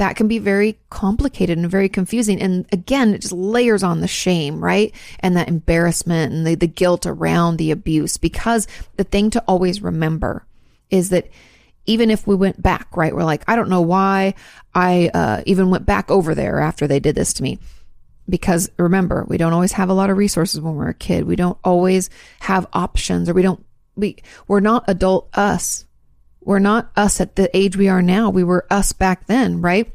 That 0.00 0.16
can 0.16 0.28
be 0.28 0.38
very 0.38 0.78
complicated 0.88 1.58
and 1.58 1.70
very 1.70 1.90
confusing. 1.90 2.40
And 2.40 2.64
again, 2.72 3.12
it 3.12 3.20
just 3.20 3.34
layers 3.34 3.82
on 3.82 4.00
the 4.00 4.08
shame, 4.08 4.64
right? 4.64 4.94
And 5.18 5.36
that 5.36 5.48
embarrassment 5.48 6.32
and 6.32 6.46
the, 6.46 6.54
the 6.54 6.66
guilt 6.66 7.04
around 7.04 7.58
the 7.58 7.70
abuse. 7.70 8.16
Because 8.16 8.66
the 8.96 9.04
thing 9.04 9.28
to 9.28 9.44
always 9.46 9.82
remember 9.82 10.46
is 10.88 11.10
that 11.10 11.28
even 11.84 12.10
if 12.10 12.26
we 12.26 12.34
went 12.34 12.62
back, 12.62 12.96
right? 12.96 13.14
We're 13.14 13.24
like, 13.24 13.44
I 13.46 13.56
don't 13.56 13.68
know 13.68 13.82
why 13.82 14.36
I 14.74 15.10
uh, 15.12 15.42
even 15.44 15.68
went 15.68 15.84
back 15.84 16.10
over 16.10 16.34
there 16.34 16.60
after 16.60 16.86
they 16.86 16.98
did 16.98 17.14
this 17.14 17.34
to 17.34 17.42
me. 17.42 17.58
Because 18.26 18.70
remember, 18.78 19.26
we 19.28 19.36
don't 19.36 19.52
always 19.52 19.72
have 19.72 19.90
a 19.90 19.94
lot 19.94 20.08
of 20.08 20.16
resources 20.16 20.62
when 20.62 20.76
we're 20.76 20.88
a 20.88 20.94
kid. 20.94 21.24
We 21.24 21.36
don't 21.36 21.58
always 21.62 22.08
have 22.38 22.66
options 22.72 23.28
or 23.28 23.34
we 23.34 23.42
don't, 23.42 23.62
we, 23.96 24.16
we're 24.48 24.60
not 24.60 24.84
adult 24.88 25.28
us 25.36 25.84
we're 26.42 26.58
not 26.58 26.90
us 26.96 27.20
at 27.20 27.36
the 27.36 27.54
age 27.56 27.76
we 27.76 27.88
are 27.88 28.02
now. 28.02 28.30
We 28.30 28.44
were 28.44 28.66
us 28.70 28.92
back 28.92 29.26
then, 29.26 29.60
right? 29.60 29.92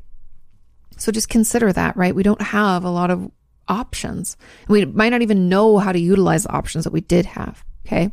So 0.98 1.12
just 1.12 1.30
consider 1.30 1.74
that, 1.74 1.98
right? 1.98 2.16
We 2.16 2.24
don't 2.24 2.42
have 2.42 2.84
a 2.84 2.90
lot 2.90 3.12
of 3.12 3.30
options. 3.68 4.38
We 4.68 4.86
might 4.86 5.10
not 5.10 5.22
even 5.22 5.50
know 5.50 5.78
how 5.78 5.92
to 5.92 6.00
utilize 6.00 6.44
the 6.44 6.52
options 6.52 6.84
that 6.84 6.94
we 6.94 7.02
did 7.02 7.26
have. 7.26 7.64
Okay. 7.86 8.12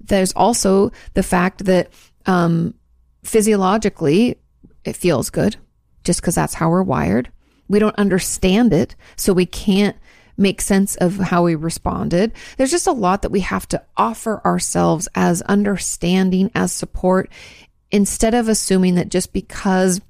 There's 0.00 0.32
also 0.32 0.90
the 1.14 1.22
fact 1.22 1.64
that, 1.66 1.90
um, 2.26 2.74
physiologically, 3.22 4.38
it 4.84 4.96
feels 4.96 5.30
good 5.30 5.56
just 6.02 6.20
because 6.20 6.34
that's 6.34 6.54
how 6.54 6.70
we're 6.70 6.82
wired. 6.82 7.30
We 7.68 7.78
don't 7.78 7.96
understand 7.96 8.72
it. 8.72 8.94
So 9.16 9.32
we 9.32 9.46
can't 9.46 9.96
make 10.36 10.60
sense 10.60 10.96
of 10.96 11.16
how 11.16 11.44
we 11.44 11.54
responded. 11.54 12.32
There's 12.56 12.70
just 12.70 12.86
a 12.86 12.92
lot 12.92 13.22
that 13.22 13.30
we 13.30 13.40
have 13.40 13.68
to 13.68 13.82
offer 13.96 14.40
ourselves 14.44 15.08
as 15.14 15.42
understanding, 15.42 16.50
as 16.54 16.72
support, 16.72 17.30
instead 17.90 18.34
of 18.34 18.48
assuming 18.48 18.96
that 18.96 19.08
just 19.08 19.32
because 19.32 20.00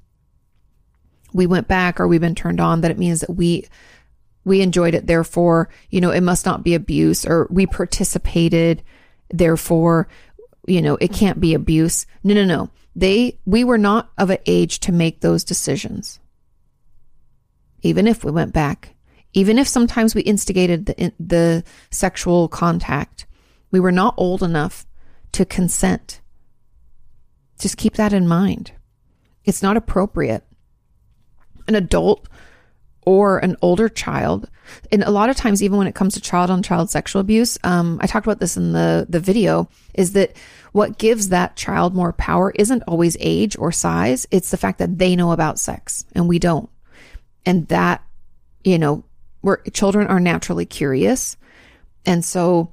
we 1.33 1.45
went 1.45 1.67
back 1.67 1.99
or 1.99 2.07
we've 2.07 2.21
been 2.21 2.35
turned 2.35 2.59
on, 2.59 2.81
that 2.81 2.91
it 2.91 2.97
means 2.97 3.21
that 3.21 3.33
we 3.33 3.67
we 4.43 4.61
enjoyed 4.61 4.93
it, 4.93 5.07
therefore, 5.07 5.69
you 5.89 5.99
know, 5.99 6.11
it 6.11 6.21
must 6.21 6.45
not 6.45 6.63
be 6.63 6.75
abuse, 6.75 7.25
or 7.25 7.47
we 7.49 7.65
participated, 7.65 8.83
therefore, 9.29 10.07
you 10.67 10.83
know, 10.83 10.97
it 11.01 11.11
can't 11.11 11.39
be 11.39 11.55
abuse. 11.55 12.05
No, 12.23 12.35
no, 12.35 12.45
no. 12.45 12.69
They 12.95 13.39
we 13.45 13.63
were 13.63 13.77
not 13.77 14.09
of 14.17 14.29
an 14.29 14.37
age 14.45 14.79
to 14.81 14.91
make 14.91 15.19
those 15.21 15.43
decisions. 15.43 16.19
Even 17.81 18.07
if 18.07 18.23
we 18.23 18.31
went 18.31 18.53
back 18.53 18.94
even 19.35 19.59
if 19.59 19.67
sometimes 19.67 20.15
we 20.15 20.21
instigated 20.21 20.85
the, 20.87 21.13
the 21.19 21.63
sexual 21.91 22.47
contact, 22.47 23.27
we 23.69 23.79
were 23.79 23.91
not 23.91 24.15
old 24.17 24.41
enough 24.41 24.85
to 25.33 25.45
consent. 25.45 26.21
Just 27.59 27.77
keep 27.77 27.95
that 27.95 28.13
in 28.13 28.27
mind. 28.27 28.71
It's 29.43 29.61
not 29.61 29.77
appropriate. 29.77 30.43
An 31.67 31.75
adult 31.75 32.27
or 33.05 33.37
an 33.39 33.57
older 33.61 33.89
child, 33.89 34.49
and 34.91 35.03
a 35.03 35.11
lot 35.11 35.29
of 35.29 35.35
times, 35.35 35.61
even 35.61 35.77
when 35.77 35.85
it 35.85 35.93
comes 35.93 36.15
to 36.15 36.21
child 36.21 36.49
on 36.49 36.63
child 36.63 36.89
sexual 36.89 37.19
abuse, 37.19 37.57
um, 37.63 37.99
I 38.01 38.07
talked 38.07 38.25
about 38.25 38.39
this 38.39 38.57
in 38.57 38.71
the, 38.71 39.05
the 39.07 39.19
video, 39.19 39.69
is 39.93 40.13
that 40.13 40.35
what 40.71 40.97
gives 40.97 41.29
that 41.29 41.55
child 41.55 41.93
more 41.93 42.13
power 42.13 42.51
isn't 42.55 42.83
always 42.87 43.15
age 43.19 43.55
or 43.59 43.71
size. 43.71 44.25
It's 44.31 44.49
the 44.49 44.57
fact 44.57 44.79
that 44.79 44.97
they 44.97 45.15
know 45.15 45.33
about 45.33 45.59
sex 45.59 46.03
and 46.13 46.27
we 46.27 46.39
don't. 46.39 46.69
And 47.45 47.67
that, 47.67 48.03
you 48.63 48.79
know, 48.79 49.03
where 49.45 49.57
children 49.71 50.07
are 50.07 50.19
naturally 50.19 50.65
curious. 50.65 51.37
And 52.03 52.25
so 52.25 52.71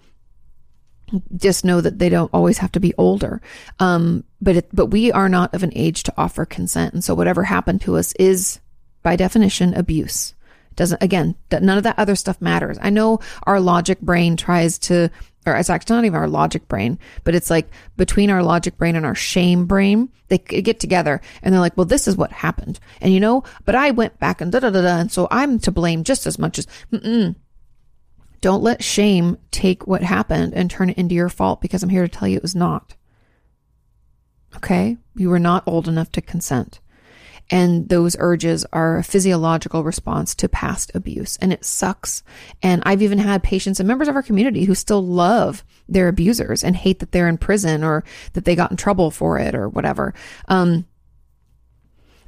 just 1.37 1.67
know 1.67 1.83
that 1.83 1.99
they 1.99 2.09
don't 2.09 2.31
always 2.33 2.57
have 2.57 2.73
to 2.73 2.81
be 2.81 2.95
older. 2.97 3.43
Um, 3.79 4.25
but 4.41 4.57
it, 4.57 4.69
but 4.73 4.87
we 4.87 5.13
are 5.13 5.29
not 5.29 5.53
of 5.53 5.63
an 5.63 5.73
age 5.75 6.03
to 6.05 6.15
offer 6.17 6.47
consent. 6.47 6.95
And 6.95 7.05
so 7.05 7.15
whatever 7.15 7.45
happened 7.45 7.83
to 7.83 7.99
us 7.99 8.15
is 8.15 8.59
by 9.03 9.17
definition 9.17 9.75
abuse. 9.75 10.33
Doesn't, 10.77 11.03
again, 11.03 11.35
none 11.51 11.79
of 11.79 11.85
that 11.85 11.99
other 11.99 12.17
stuff 12.17 12.41
matters. 12.41 12.79
I 12.81 12.91
know 12.91 13.21
our 13.45 13.61
logic 13.61 14.01
brain 14.01 14.37
tries 14.37 14.79
to 14.81 15.11
or 15.47 15.57
it's 15.57 15.71
actually 15.71 15.97
not 15.97 16.05
even 16.05 16.19
our 16.19 16.29
logic 16.29 16.69
brain, 16.69 16.99
but 17.25 17.35
it's 17.35 17.51
like 17.51 17.69
between 17.97 18.31
our 18.31 18.43
logic 18.43 18.77
brain 18.77 18.95
and 18.95 19.05
our 19.05 19.15
shame 19.15 19.67
brain, 19.67 20.09
they 20.29 20.39
get 20.39 20.79
together 20.79 21.21
and 21.43 21.53
they're 21.53 21.61
like, 21.61 21.77
well, 21.77 21.87
this 21.87 22.07
is 22.07 22.17
what 22.17 22.31
happened. 22.33 22.79
And 23.01 23.13
you 23.13 23.21
know, 23.21 23.43
but 23.65 23.75
I 23.75 23.91
went 23.91 24.19
back 24.21 24.41
and 24.41 24.53
da 24.53 24.61
da 24.61 24.71
da 24.71 24.83
da. 24.83 24.99
And 24.99 25.11
so 25.11 25.27
I'm 25.31 25.59
to 25.61 25.73
blame 25.73 26.05
just 26.05 26.27
as 26.27 26.39
much 26.39 26.59
as, 26.59 26.67
mm-mm. 26.93 27.35
don't 28.41 28.63
let 28.63 28.85
shame 28.85 29.37
take 29.51 29.87
what 29.87 30.03
happened 30.03 30.55
and 30.55 30.71
turn 30.71 30.91
it 30.91 30.99
into 30.99 31.15
your 31.15 31.29
fault 31.29 31.61
because 31.61 31.83
I'm 31.83 31.89
here 31.89 32.07
to 32.07 32.09
tell 32.09 32.29
you 32.29 32.37
it 32.37 32.43
was 32.43 32.55
not. 32.55 32.95
Okay. 34.57 34.97
You 35.17 35.29
were 35.29 35.41
not 35.41 35.65
old 35.67 35.89
enough 35.89 36.13
to 36.13 36.21
consent. 36.21 36.79
And 37.53 37.91
those 37.91 38.17
urges 38.19 38.65
are 38.73 38.97
a 38.97 39.05
physiological 39.05 39.85
response 39.85 40.35
to 40.37 40.49
past 40.49 40.91
abuse. 40.95 41.37
And 41.37 41.53
it 41.53 41.67
sucks. 41.67 42.23
And 42.63 42.83
I've 42.87 43.03
even 43.03 43.19
had 43.19 43.43
patients 43.43 43.79
and 43.79 43.87
members 43.87 44.09
of 44.09 44.17
our 44.17 44.23
community 44.23 44.65
who 44.65 44.75
still 44.75 45.07
love 45.07 45.63
their 45.87 46.09
abusers 46.09 46.65
and 46.65 46.75
hate 46.75 47.01
that 47.01 47.13
they're 47.13 47.29
in 47.29 47.37
prison 47.37 47.85
or 47.85 48.05
that 48.33 48.47
they 48.47 48.57
got 48.57 48.71
in 48.71 48.79
trouble 48.79 49.11
for 49.11 49.39
it 49.39 49.55
or 49.55 49.69
whatever. 49.69 50.15
Um, 50.49 50.87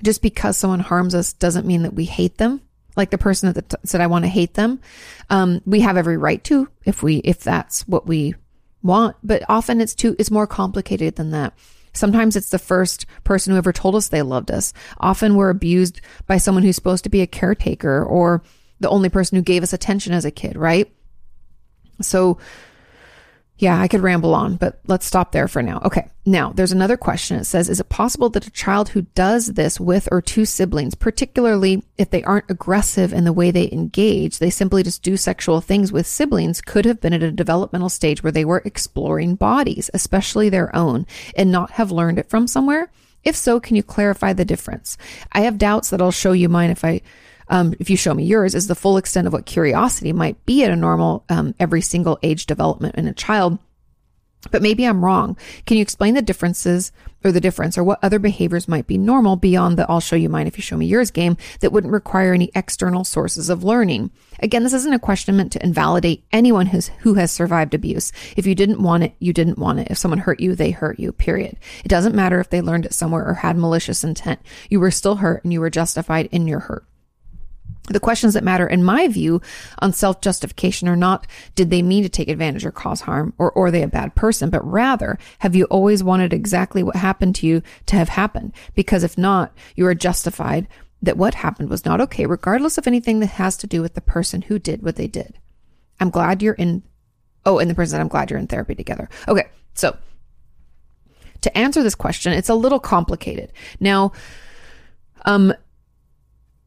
just 0.02 0.20
because 0.20 0.58
someone 0.58 0.80
harms 0.80 1.14
us 1.14 1.32
doesn't 1.32 1.66
mean 1.66 1.84
that 1.84 1.94
we 1.94 2.04
hate 2.04 2.36
them. 2.36 2.60
Like 2.94 3.08
the 3.08 3.16
person 3.16 3.50
that 3.50 3.74
said, 3.88 4.02
I 4.02 4.06
want 4.08 4.26
to 4.26 4.30
hate 4.30 4.52
them. 4.52 4.78
Um, 5.30 5.62
we 5.64 5.80
have 5.80 5.96
every 5.96 6.18
right 6.18 6.44
to 6.44 6.68
if 6.84 7.02
we, 7.02 7.16
if 7.18 7.40
that's 7.40 7.88
what 7.88 8.06
we 8.06 8.34
want, 8.82 9.16
but 9.22 9.42
often 9.48 9.80
it's 9.80 9.94
too, 9.94 10.14
it's 10.18 10.30
more 10.30 10.46
complicated 10.46 11.16
than 11.16 11.30
that. 11.30 11.54
Sometimes 11.94 12.36
it's 12.36 12.50
the 12.50 12.58
first 12.58 13.06
person 13.22 13.52
who 13.52 13.58
ever 13.58 13.72
told 13.72 13.94
us 13.94 14.08
they 14.08 14.22
loved 14.22 14.50
us. 14.50 14.72
Often 14.98 15.36
we're 15.36 15.50
abused 15.50 16.00
by 16.26 16.36
someone 16.38 16.64
who's 16.64 16.76
supposed 16.76 17.04
to 17.04 17.10
be 17.10 17.22
a 17.22 17.26
caretaker 17.26 18.04
or 18.04 18.42
the 18.80 18.88
only 18.88 19.08
person 19.08 19.36
who 19.36 19.42
gave 19.42 19.62
us 19.62 19.72
attention 19.72 20.12
as 20.12 20.24
a 20.24 20.30
kid, 20.30 20.56
right? 20.56 20.92
So 22.02 22.38
yeah, 23.64 23.80
I 23.80 23.88
could 23.88 24.02
ramble 24.02 24.34
on, 24.34 24.56
but 24.56 24.78
let's 24.86 25.06
stop 25.06 25.32
there 25.32 25.48
for 25.48 25.62
now. 25.62 25.80
Okay. 25.86 26.06
Now, 26.26 26.52
there's 26.52 26.70
another 26.70 26.98
question. 26.98 27.38
It 27.38 27.44
says, 27.44 27.70
is 27.70 27.80
it 27.80 27.88
possible 27.88 28.28
that 28.30 28.46
a 28.46 28.50
child 28.50 28.90
who 28.90 29.02
does 29.14 29.54
this 29.54 29.80
with 29.80 30.06
or 30.12 30.20
two 30.20 30.44
siblings, 30.44 30.94
particularly 30.94 31.82
if 31.96 32.10
they 32.10 32.22
aren't 32.24 32.50
aggressive 32.50 33.14
in 33.14 33.24
the 33.24 33.32
way 33.32 33.50
they 33.50 33.70
engage, 33.72 34.38
they 34.38 34.50
simply 34.50 34.82
just 34.82 35.02
do 35.02 35.16
sexual 35.16 35.62
things 35.62 35.92
with 35.92 36.06
siblings, 36.06 36.60
could 36.60 36.84
have 36.84 37.00
been 37.00 37.14
at 37.14 37.22
a 37.22 37.32
developmental 37.32 37.88
stage 37.88 38.22
where 38.22 38.32
they 38.32 38.44
were 38.44 38.60
exploring 38.66 39.34
bodies, 39.34 39.88
especially 39.94 40.50
their 40.50 40.74
own, 40.76 41.06
and 41.34 41.50
not 41.50 41.72
have 41.72 41.90
learned 41.90 42.18
it 42.18 42.28
from 42.28 42.46
somewhere? 42.46 42.90
If 43.22 43.34
so, 43.34 43.60
can 43.60 43.76
you 43.76 43.82
clarify 43.82 44.34
the 44.34 44.44
difference? 44.44 44.98
I 45.32 45.40
have 45.40 45.56
doubts 45.56 45.88
that 45.88 46.02
I'll 46.02 46.10
show 46.10 46.32
you 46.32 46.50
mine 46.50 46.68
if 46.68 46.84
I 46.84 47.00
um, 47.48 47.74
if 47.78 47.90
you 47.90 47.96
show 47.96 48.14
me 48.14 48.24
yours, 48.24 48.54
is 48.54 48.66
the 48.66 48.74
full 48.74 48.96
extent 48.96 49.26
of 49.26 49.32
what 49.32 49.46
curiosity 49.46 50.12
might 50.12 50.44
be 50.46 50.64
at 50.64 50.70
a 50.70 50.76
normal, 50.76 51.24
um, 51.28 51.54
every 51.58 51.80
single 51.80 52.18
age 52.22 52.46
development 52.46 52.94
in 52.96 53.06
a 53.06 53.14
child. 53.14 53.58
But 54.50 54.62
maybe 54.62 54.84
I'm 54.84 55.04
wrong. 55.04 55.36
Can 55.66 55.76
you 55.76 55.82
explain 55.82 56.14
the 56.14 56.22
differences 56.22 56.92
or 57.24 57.32
the 57.32 57.40
difference 57.40 57.78
or 57.78 57.84
what 57.84 57.98
other 58.02 58.18
behaviors 58.18 58.68
might 58.68 58.86
be 58.86 58.98
normal 58.98 59.36
beyond 59.36 59.78
the 59.78 59.90
I'll 59.90 60.00
show 60.00 60.16
you 60.16 60.28
mine 60.28 60.46
if 60.46 60.58
you 60.58 60.62
show 60.62 60.76
me 60.76 60.86
yours 60.86 61.10
game 61.10 61.36
that 61.60 61.72
wouldn't 61.72 61.92
require 61.92 62.34
any 62.34 62.50
external 62.54 63.04
sources 63.04 63.48
of 63.48 63.64
learning? 63.64 64.10
Again, 64.40 64.62
this 64.62 64.74
isn't 64.74 64.92
a 64.92 64.98
question 64.98 65.36
meant 65.36 65.52
to 65.52 65.64
invalidate 65.64 66.24
anyone 66.32 66.66
who's, 66.66 66.88
who 67.00 67.14
has 67.14 67.30
survived 67.32 67.72
abuse. 67.72 68.12
If 68.36 68.46
you 68.46 68.54
didn't 68.54 68.82
want 68.82 69.04
it, 69.04 69.14
you 69.18 69.32
didn't 69.32 69.58
want 69.58 69.80
it. 69.80 69.88
If 69.90 69.98
someone 69.98 70.18
hurt 70.18 70.40
you, 70.40 70.54
they 70.54 70.72
hurt 70.72 70.98
you, 70.98 71.12
period. 71.12 71.56
It 71.84 71.88
doesn't 71.88 72.14
matter 72.14 72.40
if 72.40 72.50
they 72.50 72.60
learned 72.60 72.84
it 72.86 72.94
somewhere 72.94 73.26
or 73.26 73.34
had 73.34 73.56
malicious 73.56 74.04
intent. 74.04 74.40
You 74.68 74.80
were 74.80 74.90
still 74.90 75.16
hurt 75.16 75.42
and 75.44 75.52
you 75.52 75.60
were 75.60 75.70
justified 75.70 76.26
in 76.26 76.46
your 76.46 76.60
hurt. 76.60 76.84
The 77.88 78.00
questions 78.00 78.32
that 78.32 78.44
matter, 78.44 78.66
in 78.66 78.82
my 78.82 79.08
view, 79.08 79.42
on 79.80 79.92
self 79.92 80.22
justification 80.22 80.88
are 80.88 80.96
not 80.96 81.26
did 81.54 81.68
they 81.68 81.82
mean 81.82 82.02
to 82.02 82.08
take 82.08 82.28
advantage 82.28 82.64
or 82.64 82.70
cause 82.70 83.02
harm, 83.02 83.34
or, 83.36 83.52
or 83.52 83.66
are 83.66 83.70
they 83.70 83.82
a 83.82 83.88
bad 83.88 84.14
person, 84.14 84.48
but 84.48 84.64
rather, 84.64 85.18
have 85.40 85.54
you 85.54 85.64
always 85.66 86.02
wanted 86.02 86.32
exactly 86.32 86.82
what 86.82 86.96
happened 86.96 87.34
to 87.36 87.46
you 87.46 87.62
to 87.86 87.96
have 87.96 88.08
happened? 88.08 88.54
Because 88.74 89.04
if 89.04 89.18
not, 89.18 89.52
you 89.76 89.86
are 89.86 89.94
justified 89.94 90.66
that 91.02 91.18
what 91.18 91.34
happened 91.34 91.68
was 91.68 91.84
not 91.84 92.00
okay, 92.00 92.24
regardless 92.24 92.78
of 92.78 92.86
anything 92.86 93.20
that 93.20 93.26
has 93.26 93.56
to 93.58 93.66
do 93.66 93.82
with 93.82 93.92
the 93.92 94.00
person 94.00 94.42
who 94.42 94.58
did 94.58 94.82
what 94.82 94.96
they 94.96 95.06
did. 95.06 95.38
I'm 96.00 96.08
glad 96.08 96.42
you're 96.42 96.54
in, 96.54 96.82
oh, 97.44 97.58
and 97.58 97.70
the 97.70 97.74
person, 97.74 98.00
I'm 98.00 98.08
glad 98.08 98.30
you're 98.30 98.38
in 98.38 98.46
therapy 98.46 98.74
together. 98.74 99.10
Okay, 99.28 99.44
so 99.74 99.96
to 101.42 101.56
answer 101.56 101.82
this 101.82 101.94
question, 101.94 102.32
it's 102.32 102.48
a 102.48 102.54
little 102.54 102.80
complicated. 102.80 103.52
Now, 103.78 104.12
um, 105.26 105.52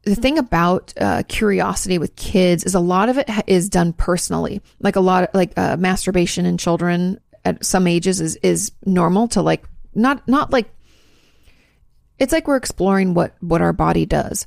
the 0.08 0.16
thing 0.16 0.38
about 0.38 0.92
uh, 1.00 1.22
curiosity 1.28 1.98
with 1.98 2.16
kids 2.16 2.64
is 2.64 2.74
a 2.74 2.80
lot 2.80 3.08
of 3.08 3.18
it 3.18 3.28
is 3.46 3.68
done 3.68 3.92
personally. 3.92 4.62
Like 4.80 4.96
a 4.96 5.00
lot 5.00 5.24
of 5.24 5.30
like 5.34 5.52
uh, 5.56 5.76
masturbation 5.76 6.46
in 6.46 6.58
children 6.58 7.20
at 7.44 7.64
some 7.64 7.86
ages 7.86 8.20
is 8.20 8.36
is 8.36 8.72
normal 8.84 9.28
to 9.28 9.42
like 9.42 9.64
not 9.94 10.26
not 10.26 10.52
like 10.52 10.70
it's 12.18 12.32
like 12.32 12.46
we're 12.48 12.56
exploring 12.56 13.14
what 13.14 13.34
what 13.40 13.62
our 13.62 13.72
body 13.72 14.06
does 14.06 14.46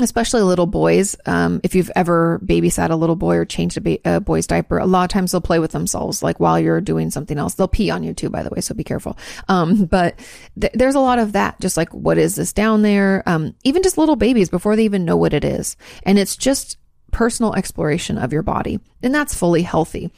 especially 0.00 0.42
little 0.42 0.66
boys. 0.66 1.16
Um, 1.26 1.60
if 1.62 1.74
you've 1.74 1.90
ever 1.94 2.40
babysat 2.44 2.90
a 2.90 2.96
little 2.96 3.16
boy 3.16 3.36
or 3.36 3.44
changed 3.44 3.76
a, 3.76 3.80
ba- 3.80 3.98
a, 4.04 4.20
boy's 4.20 4.46
diaper, 4.46 4.78
a 4.78 4.86
lot 4.86 5.04
of 5.04 5.10
times 5.10 5.32
they'll 5.32 5.40
play 5.40 5.58
with 5.58 5.72
themselves, 5.72 6.22
like 6.22 6.40
while 6.40 6.58
you're 6.58 6.80
doing 6.80 7.10
something 7.10 7.38
else. 7.38 7.54
They'll 7.54 7.68
pee 7.68 7.90
on 7.90 8.02
you 8.02 8.14
too, 8.14 8.30
by 8.30 8.42
the 8.42 8.50
way, 8.50 8.60
so 8.60 8.74
be 8.74 8.84
careful. 8.84 9.16
Um, 9.48 9.84
but 9.84 10.18
th- 10.60 10.72
there's 10.74 10.94
a 10.94 11.00
lot 11.00 11.18
of 11.18 11.32
that, 11.32 11.60
just 11.60 11.76
like 11.76 11.92
what 11.92 12.18
is 12.18 12.36
this 12.36 12.52
down 12.52 12.82
there? 12.82 13.22
Um, 13.26 13.54
even 13.64 13.82
just 13.82 13.98
little 13.98 14.16
babies 14.16 14.48
before 14.48 14.76
they 14.76 14.84
even 14.84 15.04
know 15.04 15.16
what 15.16 15.34
it 15.34 15.44
is, 15.44 15.76
and 16.04 16.18
it's 16.18 16.36
just 16.36 16.78
personal 17.10 17.54
exploration 17.54 18.18
of 18.18 18.32
your 18.32 18.42
body, 18.42 18.80
and 19.02 19.14
that's 19.14 19.34
fully 19.34 19.62
healthy. 19.62 20.10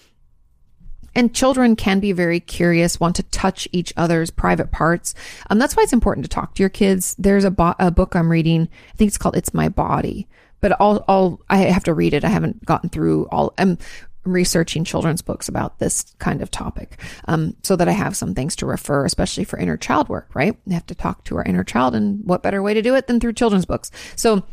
And 1.15 1.35
children 1.35 1.77
can 1.77 2.01
be 2.01 2.13
very 2.13 2.41
curious, 2.41 3.01
want 3.01 3.17
to 3.17 3.23
touch 3.25 3.69
each 3.73 3.93
other's 3.97 4.31
private 4.31 4.71
parts. 4.71 5.15
Um, 5.49 5.59
that's 5.59 5.77
why 5.77 5.83
it's 5.83 5.93
important 5.93 6.25
to 6.25 6.31
talk 6.31 6.55
to 6.55 6.63
your 6.63 6.71
kids. 6.71 7.15
There's 7.19 7.45
a, 7.45 7.51
bo- 7.51 7.77
a 7.79 7.91
book 7.91 8.17
I'm 8.17 8.31
reading. 8.31 8.69
I 8.93 8.97
think 8.97 9.09
it's 9.09 9.19
called 9.19 9.37
"It's 9.37 9.55
My 9.55 9.69
Body," 9.69 10.27
but 10.61 10.73
I'll, 10.81 11.05
I'll 11.09 11.41
I 11.49 11.59
have 11.59 11.85
to 11.85 11.95
read 11.95 12.15
it. 12.15 12.25
I 12.25 12.29
haven't 12.29 12.65
gotten 12.65 12.91
through 12.91 13.27
all. 13.31 13.55
I'm 13.59 13.79
researching 14.25 14.85
children's 14.85 15.21
books 15.21 15.49
about 15.49 15.79
this 15.79 16.15
kind 16.19 16.41
of 16.41 16.51
topic, 16.51 16.99
um, 17.29 17.55
so 17.63 17.77
that 17.77 17.89
I 17.89 17.93
have 17.93 18.17
some 18.17 18.35
things 18.35 18.57
to 18.57 18.67
refer, 18.67 19.05
especially 19.05 19.45
for 19.45 19.59
inner 19.59 19.77
child 19.77 20.09
work. 20.09 20.31
Right, 20.35 20.57
we 20.67 20.75
have 20.75 20.87
to 20.87 20.95
talk 20.95 21.25
to 21.25 21.37
our 21.37 21.45
inner 21.45 21.65
child, 21.65 21.95
and 21.95 22.25
what 22.25 22.43
better 22.43 22.63
way 22.63 22.75
to 22.75 22.83
do 22.83 22.95
it 22.95 23.07
than 23.07 23.21
through 23.21 23.35
children's 23.35 23.67
books? 23.67 23.91
So 24.17 24.45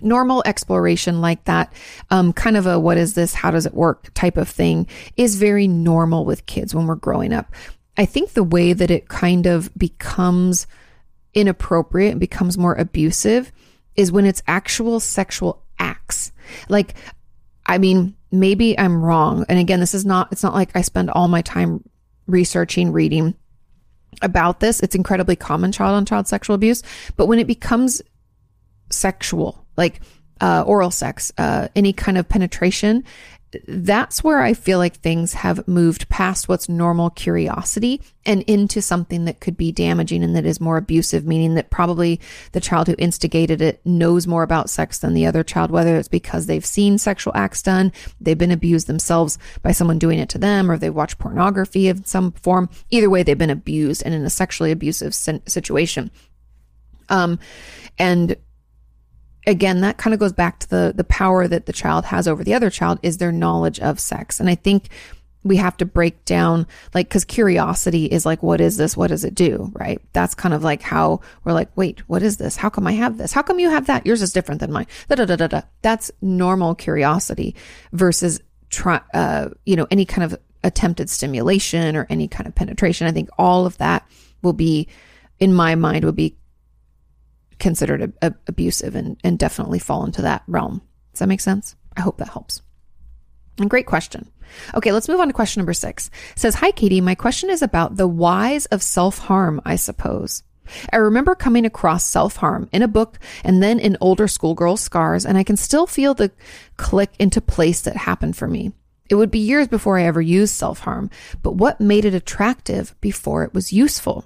normal 0.00 0.42
exploration 0.46 1.20
like 1.20 1.44
that, 1.44 1.72
um, 2.10 2.32
kind 2.32 2.56
of 2.56 2.66
a 2.66 2.78
what 2.78 2.98
is 2.98 3.14
this, 3.14 3.34
how 3.34 3.50
does 3.50 3.66
it 3.66 3.74
work 3.74 4.12
type 4.14 4.36
of 4.36 4.48
thing, 4.48 4.86
is 5.16 5.36
very 5.36 5.66
normal 5.66 6.24
with 6.24 6.46
kids 6.46 6.74
when 6.74 6.86
we're 6.86 6.96
growing 6.96 7.32
up. 7.32 7.52
I 7.96 8.04
think 8.04 8.32
the 8.32 8.44
way 8.44 8.72
that 8.72 8.90
it 8.90 9.08
kind 9.08 9.46
of 9.46 9.70
becomes 9.76 10.66
inappropriate 11.34 12.12
and 12.12 12.20
becomes 12.20 12.58
more 12.58 12.74
abusive 12.74 13.52
is 13.94 14.12
when 14.12 14.26
it's 14.26 14.42
actual 14.46 15.00
sexual 15.00 15.62
acts. 15.78 16.32
Like, 16.68 16.94
I 17.64 17.78
mean, 17.78 18.14
maybe 18.30 18.78
I'm 18.78 19.02
wrong. 19.02 19.44
And 19.48 19.58
again, 19.58 19.80
this 19.80 19.94
is 19.94 20.04
not, 20.04 20.30
it's 20.32 20.42
not 20.42 20.54
like 20.54 20.70
I 20.74 20.82
spend 20.82 21.10
all 21.10 21.28
my 21.28 21.42
time 21.42 21.82
researching, 22.26 22.92
reading 22.92 23.34
about 24.22 24.60
this. 24.60 24.80
It's 24.80 24.94
incredibly 24.94 25.36
common 25.36 25.72
child 25.72 25.94
on 25.94 26.04
child 26.04 26.26
sexual 26.26 26.54
abuse. 26.54 26.82
But 27.16 27.26
when 27.26 27.38
it 27.38 27.46
becomes 27.46 28.02
sexual, 28.90 29.65
like 29.76 30.00
uh, 30.40 30.64
oral 30.66 30.90
sex, 30.90 31.32
uh, 31.38 31.68
any 31.74 31.92
kind 31.92 32.18
of 32.18 32.28
penetration, 32.28 33.04
that's 33.66 34.24
where 34.24 34.40
I 34.40 34.54
feel 34.54 34.78
like 34.78 34.96
things 34.96 35.34
have 35.34 35.66
moved 35.68 36.08
past 36.08 36.48
what's 36.48 36.68
normal 36.68 37.10
curiosity 37.10 38.02
and 38.24 38.42
into 38.42 38.82
something 38.82 39.24
that 39.26 39.40
could 39.40 39.56
be 39.56 39.72
damaging 39.72 40.24
and 40.24 40.34
that 40.36 40.46
is 40.46 40.60
more 40.60 40.76
abusive, 40.76 41.26
meaning 41.26 41.54
that 41.54 41.70
probably 41.70 42.20
the 42.52 42.60
child 42.60 42.88
who 42.88 42.94
instigated 42.98 43.62
it 43.62 43.80
knows 43.84 44.26
more 44.26 44.42
about 44.42 44.70
sex 44.70 44.98
than 44.98 45.14
the 45.14 45.26
other 45.26 45.44
child, 45.44 45.70
whether 45.70 45.96
it's 45.96 46.08
because 46.08 46.46
they've 46.46 46.66
seen 46.66 46.98
sexual 46.98 47.32
acts 47.36 47.62
done, 47.62 47.92
they've 48.20 48.38
been 48.38 48.50
abused 48.50 48.86
themselves 48.86 49.38
by 49.62 49.72
someone 49.72 49.98
doing 49.98 50.18
it 50.18 50.28
to 50.30 50.38
them, 50.38 50.70
or 50.70 50.76
they 50.76 50.90
watch 50.90 51.18
pornography 51.18 51.88
of 51.88 52.06
some 52.06 52.32
form. 52.32 52.68
Either 52.90 53.08
way, 53.08 53.22
they've 53.22 53.38
been 53.38 53.50
abused 53.50 54.02
and 54.04 54.12
in 54.12 54.24
a 54.24 54.30
sexually 54.30 54.72
abusive 54.72 55.14
situation. 55.14 56.10
Um, 57.08 57.38
and 57.98 58.36
again, 59.46 59.80
that 59.80 59.96
kind 59.96 60.12
of 60.12 60.20
goes 60.20 60.32
back 60.32 60.58
to 60.60 60.68
the 60.68 60.92
the 60.94 61.04
power 61.04 61.46
that 61.48 61.66
the 61.66 61.72
child 61.72 62.06
has 62.06 62.26
over 62.26 62.42
the 62.42 62.54
other 62.54 62.70
child 62.70 62.98
is 63.02 63.18
their 63.18 63.32
knowledge 63.32 63.80
of 63.80 64.00
sex. 64.00 64.40
And 64.40 64.48
I 64.48 64.54
think 64.54 64.88
we 65.44 65.56
have 65.56 65.76
to 65.76 65.86
break 65.86 66.24
down 66.24 66.66
like 66.92 67.08
because 67.08 67.24
curiosity 67.24 68.06
is 68.06 68.26
like 68.26 68.42
what 68.42 68.60
is 68.60 68.76
this? 68.76 68.96
What 68.96 69.08
does 69.08 69.24
it 69.24 69.34
do? 69.34 69.70
Right? 69.74 70.00
That's 70.12 70.34
kind 70.34 70.52
of 70.52 70.64
like 70.64 70.82
how 70.82 71.20
we're 71.44 71.52
like 71.52 71.70
wait 71.76 72.00
what 72.08 72.22
is 72.22 72.36
this? 72.36 72.56
How 72.56 72.68
come 72.68 72.86
i 72.86 72.92
have 72.92 73.18
this? 73.18 73.32
How 73.32 73.42
come 73.42 73.60
you 73.60 73.70
have 73.70 73.86
that? 73.86 74.04
Yours 74.06 74.22
is 74.22 74.32
different 74.32 74.60
than 74.60 74.72
mine. 74.72 74.86
Da, 75.08 75.14
da, 75.14 75.24
da, 75.24 75.36
da, 75.36 75.46
da. 75.46 75.62
that's 75.82 76.10
normal 76.20 76.74
curiosity 76.74 77.54
versus 77.92 78.40
try 78.70 79.00
uh 79.14 79.48
you 79.64 79.76
know 79.76 79.86
any 79.90 80.04
kind 80.04 80.24
of 80.24 80.38
attempted 80.64 81.08
stimulation 81.08 81.94
or 81.94 82.06
any 82.10 82.26
kind 82.26 82.48
of 82.48 82.54
penetration. 82.54 83.06
I 83.06 83.12
think 83.12 83.28
all 83.38 83.66
of 83.66 83.78
that 83.78 84.06
will 84.42 84.52
be 84.52 84.88
in 85.38 85.54
my 85.54 85.76
mind 85.76 86.04
would 86.04 86.16
be 86.16 86.36
considered 87.58 88.14
a, 88.22 88.28
a, 88.28 88.34
abusive 88.46 88.94
and, 88.94 89.18
and 89.24 89.38
definitely 89.38 89.78
fall 89.78 90.04
into 90.04 90.22
that 90.22 90.42
realm. 90.46 90.82
Does 91.12 91.20
that 91.20 91.28
make 91.28 91.40
sense? 91.40 91.76
I 91.96 92.00
hope 92.02 92.18
that 92.18 92.28
helps. 92.28 92.62
And 93.58 93.70
great 93.70 93.86
question. 93.86 94.30
Okay, 94.74 94.92
let's 94.92 95.08
move 95.08 95.20
on 95.20 95.28
to 95.28 95.32
question 95.32 95.60
number 95.60 95.72
six. 95.72 96.10
It 96.32 96.38
says, 96.38 96.56
Hi, 96.56 96.70
Kati. 96.72 97.02
My 97.02 97.14
question 97.14 97.50
is 97.50 97.62
about 97.62 97.96
the 97.96 98.06
whys 98.06 98.66
of 98.66 98.82
self 98.82 99.18
harm, 99.18 99.60
I 99.64 99.76
suppose. 99.76 100.42
I 100.92 100.96
remember 100.96 101.34
coming 101.34 101.64
across 101.64 102.04
self 102.04 102.36
harm 102.36 102.68
in 102.72 102.82
a 102.82 102.88
book 102.88 103.18
and 103.44 103.62
then 103.62 103.78
in 103.78 103.96
older 104.00 104.28
schoolgirl 104.28 104.76
scars, 104.76 105.24
and 105.24 105.38
I 105.38 105.42
can 105.42 105.56
still 105.56 105.86
feel 105.86 106.14
the 106.14 106.30
click 106.76 107.10
into 107.18 107.40
place 107.40 107.80
that 107.82 107.96
happened 107.96 108.36
for 108.36 108.48
me. 108.48 108.72
It 109.08 109.14
would 109.14 109.30
be 109.30 109.38
years 109.38 109.68
before 109.68 109.98
I 109.98 110.04
ever 110.04 110.20
used 110.20 110.54
self 110.54 110.80
harm, 110.80 111.10
but 111.42 111.52
what 111.52 111.80
made 111.80 112.04
it 112.04 112.14
attractive 112.14 112.94
before 113.00 113.44
it 113.44 113.54
was 113.54 113.72
useful? 113.72 114.24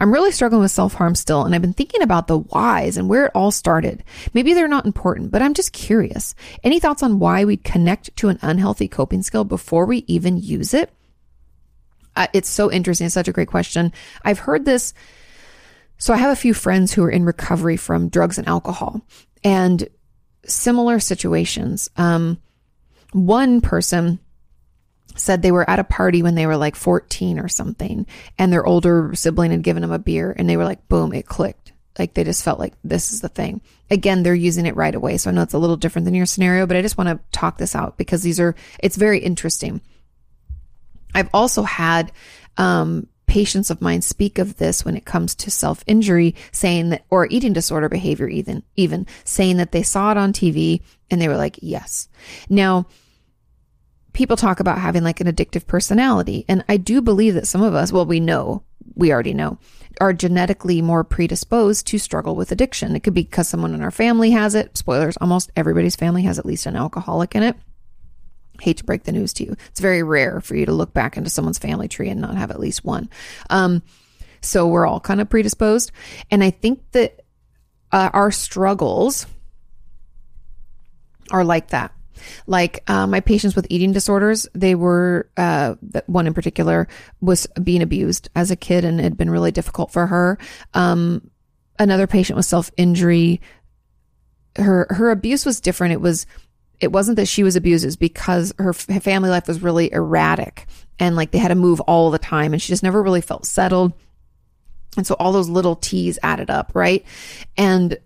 I'm 0.00 0.12
really 0.12 0.32
struggling 0.32 0.62
with 0.62 0.70
self 0.70 0.94
harm 0.94 1.14
still, 1.14 1.44
and 1.44 1.54
I've 1.54 1.60
been 1.60 1.74
thinking 1.74 2.00
about 2.00 2.26
the 2.26 2.38
whys 2.38 2.96
and 2.96 3.08
where 3.08 3.26
it 3.26 3.32
all 3.34 3.50
started. 3.50 4.02
Maybe 4.32 4.54
they're 4.54 4.66
not 4.66 4.86
important, 4.86 5.30
but 5.30 5.42
I'm 5.42 5.52
just 5.52 5.72
curious. 5.72 6.34
Any 6.64 6.80
thoughts 6.80 7.02
on 7.02 7.18
why 7.18 7.44
we 7.44 7.58
connect 7.58 8.16
to 8.16 8.28
an 8.30 8.38
unhealthy 8.40 8.88
coping 8.88 9.22
skill 9.22 9.44
before 9.44 9.84
we 9.84 10.04
even 10.06 10.38
use 10.38 10.72
it? 10.72 10.90
Uh, 12.16 12.28
it's 12.32 12.48
so 12.48 12.72
interesting. 12.72 13.04
It's 13.04 13.14
such 13.14 13.28
a 13.28 13.32
great 13.32 13.48
question. 13.48 13.92
I've 14.24 14.38
heard 14.38 14.64
this. 14.64 14.94
So 15.98 16.14
I 16.14 16.16
have 16.16 16.32
a 16.32 16.36
few 16.36 16.54
friends 16.54 16.92
who 16.92 17.04
are 17.04 17.10
in 17.10 17.24
recovery 17.24 17.76
from 17.76 18.08
drugs 18.08 18.38
and 18.38 18.48
alcohol 18.48 19.02
and 19.44 19.86
similar 20.46 20.98
situations. 20.98 21.90
Um, 21.98 22.38
one 23.12 23.60
person 23.60 24.18
said 25.16 25.42
they 25.42 25.52
were 25.52 25.68
at 25.68 25.78
a 25.78 25.84
party 25.84 26.22
when 26.22 26.34
they 26.34 26.46
were 26.46 26.56
like 26.56 26.76
14 26.76 27.38
or 27.38 27.48
something 27.48 28.06
and 28.38 28.52
their 28.52 28.64
older 28.64 29.12
sibling 29.14 29.50
had 29.50 29.62
given 29.62 29.82
them 29.82 29.92
a 29.92 29.98
beer 29.98 30.34
and 30.36 30.48
they 30.48 30.56
were 30.56 30.64
like 30.64 30.88
boom 30.88 31.12
it 31.12 31.26
clicked. 31.26 31.72
Like 31.98 32.14
they 32.14 32.24
just 32.24 32.44
felt 32.44 32.58
like 32.58 32.74
this 32.84 33.12
is 33.12 33.20
the 33.20 33.28
thing. 33.28 33.60
Again 33.90 34.22
they're 34.22 34.34
using 34.34 34.66
it 34.66 34.76
right 34.76 34.94
away 34.94 35.16
so 35.16 35.30
i 35.30 35.32
know 35.32 35.42
it's 35.42 35.54
a 35.54 35.58
little 35.58 35.76
different 35.76 36.04
than 36.04 36.14
your 36.14 36.26
scenario 36.26 36.66
but 36.66 36.76
i 36.76 36.82
just 36.82 36.96
want 36.96 37.08
to 37.08 37.38
talk 37.38 37.58
this 37.58 37.74
out 37.74 37.98
because 37.98 38.22
these 38.22 38.40
are 38.40 38.54
it's 38.78 38.96
very 38.96 39.18
interesting. 39.18 39.80
I've 41.14 41.30
also 41.32 41.62
had 41.62 42.12
um, 42.56 43.08
patients 43.30 43.70
of 43.70 43.80
mine 43.80 44.02
speak 44.02 44.38
of 44.38 44.56
this 44.56 44.84
when 44.84 44.96
it 44.96 45.04
comes 45.04 45.34
to 45.36 45.50
self 45.50 45.84
injury, 45.86 46.34
saying 46.52 46.90
that, 46.90 47.04
or 47.10 47.26
eating 47.30 47.52
disorder 47.52 47.88
behavior, 47.88 48.28
even, 48.28 48.62
even 48.76 49.06
saying 49.24 49.56
that 49.58 49.72
they 49.72 49.82
saw 49.82 50.10
it 50.10 50.16
on 50.16 50.32
TV 50.32 50.82
and 51.10 51.20
they 51.20 51.28
were 51.28 51.36
like, 51.36 51.58
yes. 51.62 52.08
Now, 52.48 52.86
people 54.12 54.36
talk 54.36 54.60
about 54.60 54.78
having 54.78 55.02
like 55.02 55.20
an 55.20 55.26
addictive 55.26 55.66
personality. 55.66 56.44
And 56.48 56.64
I 56.68 56.76
do 56.76 57.00
believe 57.00 57.34
that 57.34 57.46
some 57.46 57.62
of 57.62 57.74
us, 57.74 57.92
well, 57.92 58.06
we 58.06 58.20
know, 58.20 58.62
we 58.94 59.12
already 59.12 59.34
know, 59.34 59.58
are 60.00 60.12
genetically 60.12 60.82
more 60.82 61.04
predisposed 61.04 61.86
to 61.88 61.98
struggle 61.98 62.34
with 62.34 62.52
addiction. 62.52 62.96
It 62.96 63.00
could 63.00 63.14
be 63.14 63.22
because 63.22 63.48
someone 63.48 63.74
in 63.74 63.82
our 63.82 63.90
family 63.90 64.30
has 64.30 64.54
it. 64.54 64.76
Spoilers, 64.76 65.16
almost 65.18 65.50
everybody's 65.56 65.96
family 65.96 66.22
has 66.22 66.38
at 66.38 66.46
least 66.46 66.66
an 66.66 66.76
alcoholic 66.76 67.34
in 67.34 67.42
it. 67.42 67.56
Hate 68.60 68.78
to 68.78 68.84
break 68.84 69.04
the 69.04 69.12
news 69.12 69.32
to 69.34 69.44
you. 69.44 69.56
It's 69.68 69.80
very 69.80 70.02
rare 70.02 70.40
for 70.40 70.54
you 70.54 70.66
to 70.66 70.72
look 70.72 70.92
back 70.92 71.16
into 71.16 71.30
someone's 71.30 71.58
family 71.58 71.88
tree 71.88 72.08
and 72.08 72.20
not 72.20 72.36
have 72.36 72.50
at 72.50 72.60
least 72.60 72.84
one. 72.84 73.08
Um, 73.48 73.82
so 74.42 74.66
we're 74.66 74.86
all 74.86 75.00
kind 75.00 75.20
of 75.20 75.30
predisposed. 75.30 75.92
And 76.30 76.42
I 76.42 76.50
think 76.50 76.82
that 76.92 77.20
uh, 77.92 78.10
our 78.12 78.30
struggles 78.30 79.26
are 81.30 81.44
like 81.44 81.68
that 81.68 81.92
like 82.46 82.82
uh, 82.88 83.06
my 83.06 83.20
patients 83.20 83.56
with 83.56 83.66
eating 83.70 83.92
disorders, 83.92 84.46
they 84.54 84.74
were 84.74 85.28
uh, 85.36 85.74
one 86.06 86.26
in 86.26 86.34
particular 86.34 86.88
was 87.20 87.46
being 87.62 87.82
abused 87.82 88.28
as 88.34 88.50
a 88.50 88.56
kid, 88.56 88.84
and 88.84 89.00
it 89.00 89.04
had 89.04 89.16
been 89.16 89.30
really 89.30 89.52
difficult 89.52 89.92
for 89.92 90.06
her. 90.06 90.38
Um, 90.74 91.30
another 91.78 92.06
patient 92.06 92.36
with 92.36 92.46
self 92.46 92.70
injury. 92.76 93.40
Her 94.56 94.86
her 94.90 95.10
abuse 95.10 95.46
was 95.46 95.60
different. 95.60 95.92
It 95.92 96.00
was 96.00 96.26
it 96.80 96.92
wasn't 96.92 97.16
that 97.16 97.28
she 97.28 97.42
was 97.42 97.56
abused; 97.56 97.84
it's 97.84 97.96
because 97.96 98.52
her, 98.58 98.72
her 98.72 99.00
family 99.00 99.30
life 99.30 99.48
was 99.48 99.62
really 99.62 99.92
erratic, 99.92 100.66
and 100.98 101.16
like 101.16 101.30
they 101.30 101.38
had 101.38 101.48
to 101.48 101.54
move 101.54 101.80
all 101.80 102.10
the 102.10 102.18
time, 102.18 102.52
and 102.52 102.60
she 102.60 102.72
just 102.72 102.82
never 102.82 103.02
really 103.02 103.20
felt 103.20 103.46
settled. 103.46 103.92
And 104.96 105.06
so 105.06 105.14
all 105.18 105.32
those 105.32 105.48
little 105.48 105.76
T's 105.76 106.18
added 106.22 106.50
up, 106.50 106.72
right? 106.74 107.04
And 107.56 107.96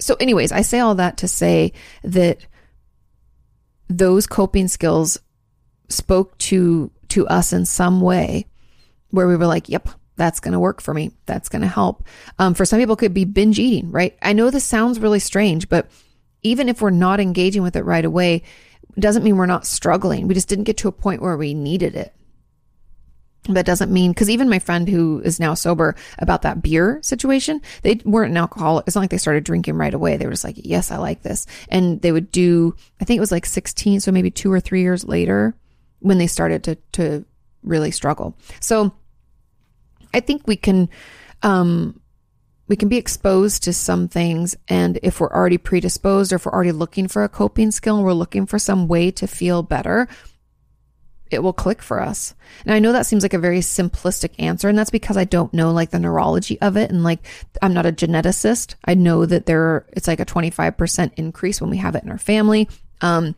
so, 0.00 0.16
anyways, 0.18 0.50
I 0.50 0.62
say 0.62 0.80
all 0.80 0.96
that 0.96 1.18
to 1.18 1.28
say 1.28 1.72
that 2.02 2.38
those 3.98 4.26
coping 4.26 4.68
skills 4.68 5.18
spoke 5.88 6.36
to 6.38 6.90
to 7.08 7.26
us 7.28 7.52
in 7.52 7.66
some 7.66 8.00
way 8.00 8.46
where 9.10 9.28
we 9.28 9.36
were 9.36 9.46
like, 9.46 9.68
yep, 9.68 9.88
that's 10.16 10.40
going 10.40 10.52
to 10.52 10.60
work 10.60 10.80
for 10.80 10.94
me. 10.94 11.10
That's 11.26 11.48
going 11.48 11.62
to 11.62 11.68
help. 11.68 12.06
Um, 12.38 12.54
for 12.54 12.64
some 12.64 12.78
people, 12.78 12.96
could 12.96 13.12
be 13.12 13.24
binge 13.24 13.58
eating, 13.58 13.90
right? 13.90 14.16
I 14.22 14.32
know 14.32 14.50
this 14.50 14.64
sounds 14.64 14.98
really 14.98 15.18
strange, 15.18 15.68
but 15.68 15.90
even 16.42 16.68
if 16.68 16.80
we're 16.80 16.90
not 16.90 17.20
engaging 17.20 17.62
with 17.62 17.76
it 17.76 17.84
right 17.84 18.04
away, 18.04 18.42
doesn't 18.98 19.22
mean 19.22 19.36
we're 19.36 19.46
not 19.46 19.66
struggling. 19.66 20.28
We 20.28 20.34
just 20.34 20.48
didn't 20.48 20.64
get 20.64 20.78
to 20.78 20.88
a 20.88 20.92
point 20.92 21.22
where 21.22 21.36
we 21.36 21.54
needed 21.54 21.94
it. 21.94 22.14
That 23.48 23.66
doesn't 23.66 23.90
mean, 23.92 24.12
because 24.12 24.30
even 24.30 24.48
my 24.48 24.60
friend 24.60 24.88
who 24.88 25.20
is 25.24 25.40
now 25.40 25.54
sober 25.54 25.96
about 26.20 26.42
that 26.42 26.62
beer 26.62 27.00
situation, 27.02 27.60
they 27.82 28.00
weren't 28.04 28.30
an 28.30 28.36
alcoholic. 28.36 28.86
It's 28.86 28.94
not 28.94 29.02
like 29.02 29.10
they 29.10 29.18
started 29.18 29.42
drinking 29.42 29.74
right 29.74 29.92
away. 29.92 30.16
They 30.16 30.26
were 30.26 30.32
just 30.32 30.44
like, 30.44 30.56
yes, 30.58 30.92
I 30.92 30.98
like 30.98 31.22
this. 31.22 31.46
And 31.68 32.00
they 32.02 32.12
would 32.12 32.30
do, 32.30 32.76
I 33.00 33.04
think 33.04 33.16
it 33.16 33.20
was 33.20 33.32
like 33.32 33.44
16, 33.44 33.98
so 33.98 34.12
maybe 34.12 34.30
two 34.30 34.52
or 34.52 34.60
three 34.60 34.82
years 34.82 35.04
later 35.04 35.56
when 35.98 36.18
they 36.18 36.28
started 36.28 36.62
to, 36.64 36.76
to 36.92 37.24
really 37.64 37.90
struggle. 37.90 38.36
So 38.60 38.94
I 40.14 40.20
think 40.20 40.46
we 40.46 40.56
can, 40.56 40.88
um, 41.42 42.00
we 42.68 42.76
can 42.76 42.88
be 42.88 42.96
exposed 42.96 43.64
to 43.64 43.72
some 43.72 44.06
things. 44.06 44.56
And 44.68 45.00
if 45.02 45.18
we're 45.18 45.32
already 45.32 45.58
predisposed 45.58 46.32
or 46.32 46.36
if 46.36 46.46
we're 46.46 46.52
already 46.52 46.72
looking 46.72 47.08
for 47.08 47.24
a 47.24 47.28
coping 47.28 47.72
skill 47.72 47.96
and 47.96 48.04
we're 48.04 48.12
looking 48.12 48.46
for 48.46 48.60
some 48.60 48.86
way 48.86 49.10
to 49.10 49.26
feel 49.26 49.64
better, 49.64 50.06
it 51.32 51.42
will 51.42 51.52
click 51.52 51.82
for 51.82 52.00
us. 52.00 52.34
And 52.64 52.74
I 52.74 52.78
know 52.78 52.92
that 52.92 53.06
seems 53.06 53.22
like 53.22 53.34
a 53.34 53.38
very 53.38 53.60
simplistic 53.60 54.30
answer. 54.38 54.68
And 54.68 54.78
that's 54.78 54.90
because 54.90 55.16
I 55.16 55.24
don't 55.24 55.52
know 55.54 55.72
like 55.72 55.90
the 55.90 55.98
neurology 55.98 56.60
of 56.60 56.76
it. 56.76 56.90
And 56.90 57.02
like, 57.02 57.26
I'm 57.60 57.74
not 57.74 57.86
a 57.86 57.92
geneticist. 57.92 58.74
I 58.84 58.94
know 58.94 59.26
that 59.26 59.46
there, 59.46 59.86
it's 59.92 60.08
like 60.08 60.20
a 60.20 60.26
25% 60.26 61.12
increase 61.16 61.60
when 61.60 61.70
we 61.70 61.78
have 61.78 61.94
it 61.94 62.04
in 62.04 62.10
our 62.10 62.18
family. 62.18 62.68
Um, 63.00 63.34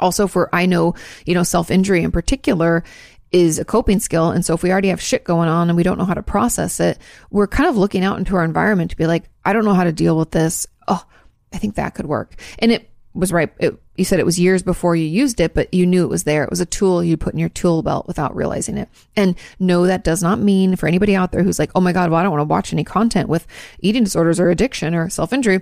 also 0.00 0.26
for, 0.26 0.54
I 0.54 0.66
know, 0.66 0.94
you 1.26 1.34
know, 1.34 1.42
self 1.42 1.70
injury 1.70 2.02
in 2.02 2.10
particular 2.10 2.84
is 3.32 3.58
a 3.58 3.64
coping 3.64 4.00
skill. 4.00 4.30
And 4.30 4.44
so 4.44 4.54
if 4.54 4.62
we 4.62 4.72
already 4.72 4.88
have 4.88 5.00
shit 5.00 5.24
going 5.24 5.48
on 5.48 5.68
and 5.68 5.76
we 5.76 5.82
don't 5.82 5.98
know 5.98 6.04
how 6.04 6.14
to 6.14 6.22
process 6.22 6.80
it, 6.80 6.98
we're 7.30 7.46
kind 7.46 7.68
of 7.68 7.76
looking 7.76 8.04
out 8.04 8.18
into 8.18 8.34
our 8.36 8.44
environment 8.44 8.90
to 8.90 8.96
be 8.96 9.06
like, 9.06 9.24
I 9.44 9.52
don't 9.52 9.64
know 9.64 9.74
how 9.74 9.84
to 9.84 9.92
deal 9.92 10.16
with 10.16 10.30
this. 10.30 10.66
Oh, 10.88 11.04
I 11.52 11.58
think 11.58 11.76
that 11.76 11.94
could 11.94 12.06
work. 12.06 12.34
And 12.58 12.72
it 12.72 12.90
was 13.14 13.32
right. 13.32 13.52
It, 13.58 13.78
you 14.00 14.04
said 14.06 14.18
it 14.18 14.24
was 14.24 14.40
years 14.40 14.62
before 14.62 14.96
you 14.96 15.04
used 15.04 15.40
it, 15.40 15.52
but 15.52 15.74
you 15.74 15.84
knew 15.84 16.04
it 16.04 16.08
was 16.08 16.24
there. 16.24 16.42
It 16.42 16.48
was 16.48 16.60
a 16.60 16.64
tool 16.64 17.04
you 17.04 17.18
put 17.18 17.34
in 17.34 17.38
your 17.38 17.50
tool 17.50 17.82
belt 17.82 18.08
without 18.08 18.34
realizing 18.34 18.78
it. 18.78 18.88
And 19.14 19.36
no, 19.58 19.86
that 19.86 20.04
does 20.04 20.22
not 20.22 20.38
mean 20.38 20.74
for 20.76 20.86
anybody 20.86 21.14
out 21.14 21.32
there 21.32 21.42
who's 21.42 21.58
like, 21.58 21.70
oh 21.74 21.82
my 21.82 21.92
God, 21.92 22.10
well, 22.10 22.18
I 22.18 22.22
don't 22.22 22.32
want 22.32 22.40
to 22.40 22.46
watch 22.46 22.72
any 22.72 22.82
content 22.82 23.28
with 23.28 23.46
eating 23.80 24.02
disorders 24.02 24.40
or 24.40 24.48
addiction 24.48 24.94
or 24.94 25.10
self 25.10 25.34
injury. 25.34 25.60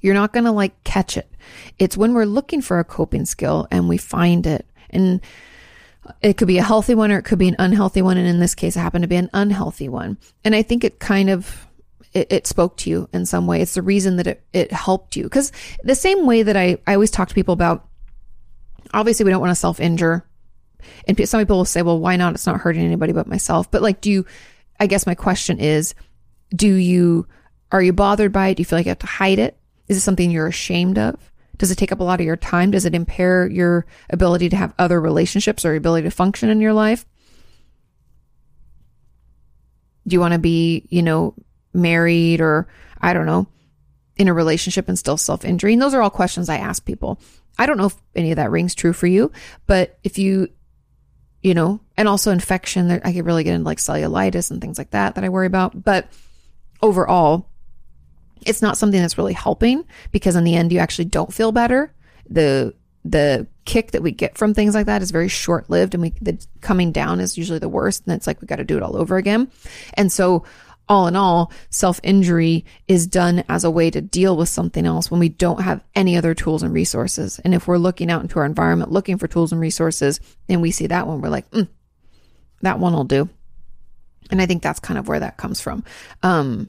You're 0.00 0.14
not 0.14 0.32
going 0.32 0.46
to 0.46 0.50
like 0.50 0.82
catch 0.82 1.16
it. 1.16 1.30
It's 1.78 1.96
when 1.96 2.12
we're 2.12 2.24
looking 2.24 2.60
for 2.60 2.80
a 2.80 2.84
coping 2.84 3.24
skill 3.24 3.68
and 3.70 3.88
we 3.88 3.98
find 3.98 4.44
it. 4.44 4.66
And 4.90 5.20
it 6.22 6.36
could 6.36 6.48
be 6.48 6.58
a 6.58 6.64
healthy 6.64 6.96
one 6.96 7.12
or 7.12 7.18
it 7.18 7.24
could 7.24 7.38
be 7.38 7.46
an 7.46 7.56
unhealthy 7.60 8.02
one. 8.02 8.16
And 8.16 8.26
in 8.26 8.40
this 8.40 8.56
case, 8.56 8.74
it 8.74 8.80
happened 8.80 9.02
to 9.02 9.08
be 9.08 9.14
an 9.14 9.30
unhealthy 9.32 9.88
one. 9.88 10.18
And 10.44 10.56
I 10.56 10.62
think 10.62 10.82
it 10.82 10.98
kind 10.98 11.30
of 11.30 11.65
it, 12.16 12.32
it 12.32 12.46
spoke 12.46 12.78
to 12.78 12.88
you 12.88 13.08
in 13.12 13.26
some 13.26 13.46
way. 13.46 13.60
It's 13.60 13.74
the 13.74 13.82
reason 13.82 14.16
that 14.16 14.26
it, 14.26 14.42
it 14.54 14.72
helped 14.72 15.16
you. 15.16 15.24
Because 15.24 15.52
the 15.84 15.94
same 15.94 16.24
way 16.24 16.42
that 16.42 16.56
I, 16.56 16.78
I 16.86 16.94
always 16.94 17.10
talk 17.10 17.28
to 17.28 17.34
people 17.34 17.52
about, 17.52 17.86
obviously, 18.94 19.24
we 19.24 19.30
don't 19.30 19.40
want 19.40 19.50
to 19.50 19.54
self 19.54 19.78
injure. 19.80 20.26
And 21.06 21.28
some 21.28 21.40
people 21.42 21.58
will 21.58 21.66
say, 21.66 21.82
well, 21.82 22.00
why 22.00 22.16
not? 22.16 22.32
It's 22.32 22.46
not 22.46 22.60
hurting 22.60 22.82
anybody 22.82 23.12
but 23.12 23.26
myself. 23.26 23.70
But 23.70 23.82
like, 23.82 24.00
do 24.00 24.10
you, 24.10 24.24
I 24.80 24.86
guess 24.86 25.06
my 25.06 25.14
question 25.14 25.58
is, 25.58 25.94
do 26.54 26.72
you, 26.72 27.26
are 27.70 27.82
you 27.82 27.92
bothered 27.92 28.32
by 28.32 28.48
it? 28.48 28.54
Do 28.54 28.62
you 28.62 28.64
feel 28.64 28.78
like 28.78 28.86
you 28.86 28.90
have 28.90 28.98
to 29.00 29.06
hide 29.06 29.38
it? 29.38 29.58
Is 29.88 29.98
it 29.98 30.00
something 30.00 30.30
you're 30.30 30.46
ashamed 30.46 30.96
of? 30.96 31.30
Does 31.58 31.70
it 31.70 31.76
take 31.76 31.92
up 31.92 32.00
a 32.00 32.04
lot 32.04 32.20
of 32.20 32.26
your 32.26 32.36
time? 32.36 32.70
Does 32.70 32.86
it 32.86 32.94
impair 32.94 33.46
your 33.46 33.84
ability 34.08 34.48
to 34.50 34.56
have 34.56 34.72
other 34.78 35.00
relationships 35.00 35.66
or 35.66 35.68
your 35.68 35.76
ability 35.76 36.04
to 36.04 36.10
function 36.10 36.48
in 36.48 36.62
your 36.62 36.72
life? 36.72 37.04
Do 40.06 40.14
you 40.14 40.20
want 40.20 40.32
to 40.32 40.38
be, 40.38 40.86
you 40.88 41.02
know, 41.02 41.34
married 41.76 42.40
or 42.40 42.66
I 43.00 43.12
don't 43.12 43.26
know, 43.26 43.46
in 44.16 44.28
a 44.28 44.34
relationship 44.34 44.88
and 44.88 44.98
still 44.98 45.16
self 45.16 45.44
injury? 45.44 45.74
And 45.74 45.82
those 45.82 45.94
are 45.94 46.02
all 46.02 46.10
questions 46.10 46.48
I 46.48 46.56
ask 46.56 46.84
people. 46.84 47.20
I 47.58 47.66
don't 47.66 47.78
know 47.78 47.86
if 47.86 47.96
any 48.14 48.32
of 48.32 48.36
that 48.36 48.50
rings 48.50 48.74
true 48.74 48.92
for 48.92 49.06
you, 49.06 49.32
but 49.66 49.98
if 50.04 50.18
you, 50.18 50.48
you 51.42 51.54
know, 51.54 51.80
and 51.96 52.08
also 52.08 52.30
infection, 52.30 52.90
I 52.90 53.12
could 53.12 53.24
really 53.24 53.44
get 53.44 53.54
into 53.54 53.64
like 53.64 53.78
cellulitis 53.78 54.50
and 54.50 54.60
things 54.60 54.78
like 54.78 54.90
that 54.90 55.14
that 55.14 55.24
I 55.24 55.28
worry 55.28 55.46
about. 55.46 55.84
But 55.84 56.08
overall, 56.82 57.48
it's 58.44 58.62
not 58.62 58.76
something 58.76 59.00
that's 59.00 59.18
really 59.18 59.32
helping 59.32 59.84
because 60.12 60.36
in 60.36 60.44
the 60.44 60.54
end, 60.54 60.72
you 60.72 60.78
actually 60.78 61.06
don't 61.06 61.32
feel 61.32 61.52
better. 61.52 61.92
The, 62.28 62.74
the 63.04 63.46
kick 63.64 63.92
that 63.92 64.02
we 64.02 64.10
get 64.10 64.36
from 64.36 64.52
things 64.52 64.74
like 64.74 64.86
that 64.86 65.02
is 65.02 65.10
very 65.10 65.28
short 65.28 65.70
lived 65.70 65.94
and 65.94 66.02
we, 66.02 66.12
the 66.20 66.44
coming 66.60 66.92
down 66.92 67.20
is 67.20 67.38
usually 67.38 67.58
the 67.58 67.68
worst. 67.68 68.04
And 68.06 68.14
it's 68.14 68.26
like, 68.26 68.40
we 68.40 68.46
got 68.46 68.56
to 68.56 68.64
do 68.64 68.76
it 68.76 68.82
all 68.82 68.96
over 68.96 69.16
again. 69.16 69.50
And 69.94 70.12
so 70.12 70.44
all 70.88 71.06
in 71.06 71.16
all, 71.16 71.52
self 71.70 72.00
injury 72.02 72.64
is 72.86 73.06
done 73.06 73.44
as 73.48 73.64
a 73.64 73.70
way 73.70 73.90
to 73.90 74.00
deal 74.00 74.36
with 74.36 74.48
something 74.48 74.86
else 74.86 75.10
when 75.10 75.20
we 75.20 75.28
don't 75.28 75.62
have 75.62 75.82
any 75.94 76.16
other 76.16 76.34
tools 76.34 76.62
and 76.62 76.72
resources. 76.72 77.40
And 77.40 77.54
if 77.54 77.66
we're 77.66 77.78
looking 77.78 78.10
out 78.10 78.22
into 78.22 78.38
our 78.38 78.44
environment 78.46 78.92
looking 78.92 79.18
for 79.18 79.26
tools 79.26 79.52
and 79.52 79.60
resources 79.60 80.20
and 80.48 80.62
we 80.62 80.70
see 80.70 80.86
that 80.86 81.06
one, 81.06 81.20
we're 81.20 81.28
like, 81.28 81.50
mm, 81.50 81.68
that 82.62 82.78
one 82.78 82.92
will 82.92 83.04
do. 83.04 83.28
And 84.30 84.40
I 84.40 84.46
think 84.46 84.62
that's 84.62 84.80
kind 84.80 84.98
of 84.98 85.08
where 85.08 85.20
that 85.20 85.36
comes 85.36 85.60
from. 85.60 85.84
Um, 86.22 86.68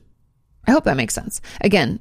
I 0.67 0.71
hope 0.71 0.83
that 0.83 0.97
makes 0.97 1.13
sense. 1.13 1.41
Again, 1.61 1.99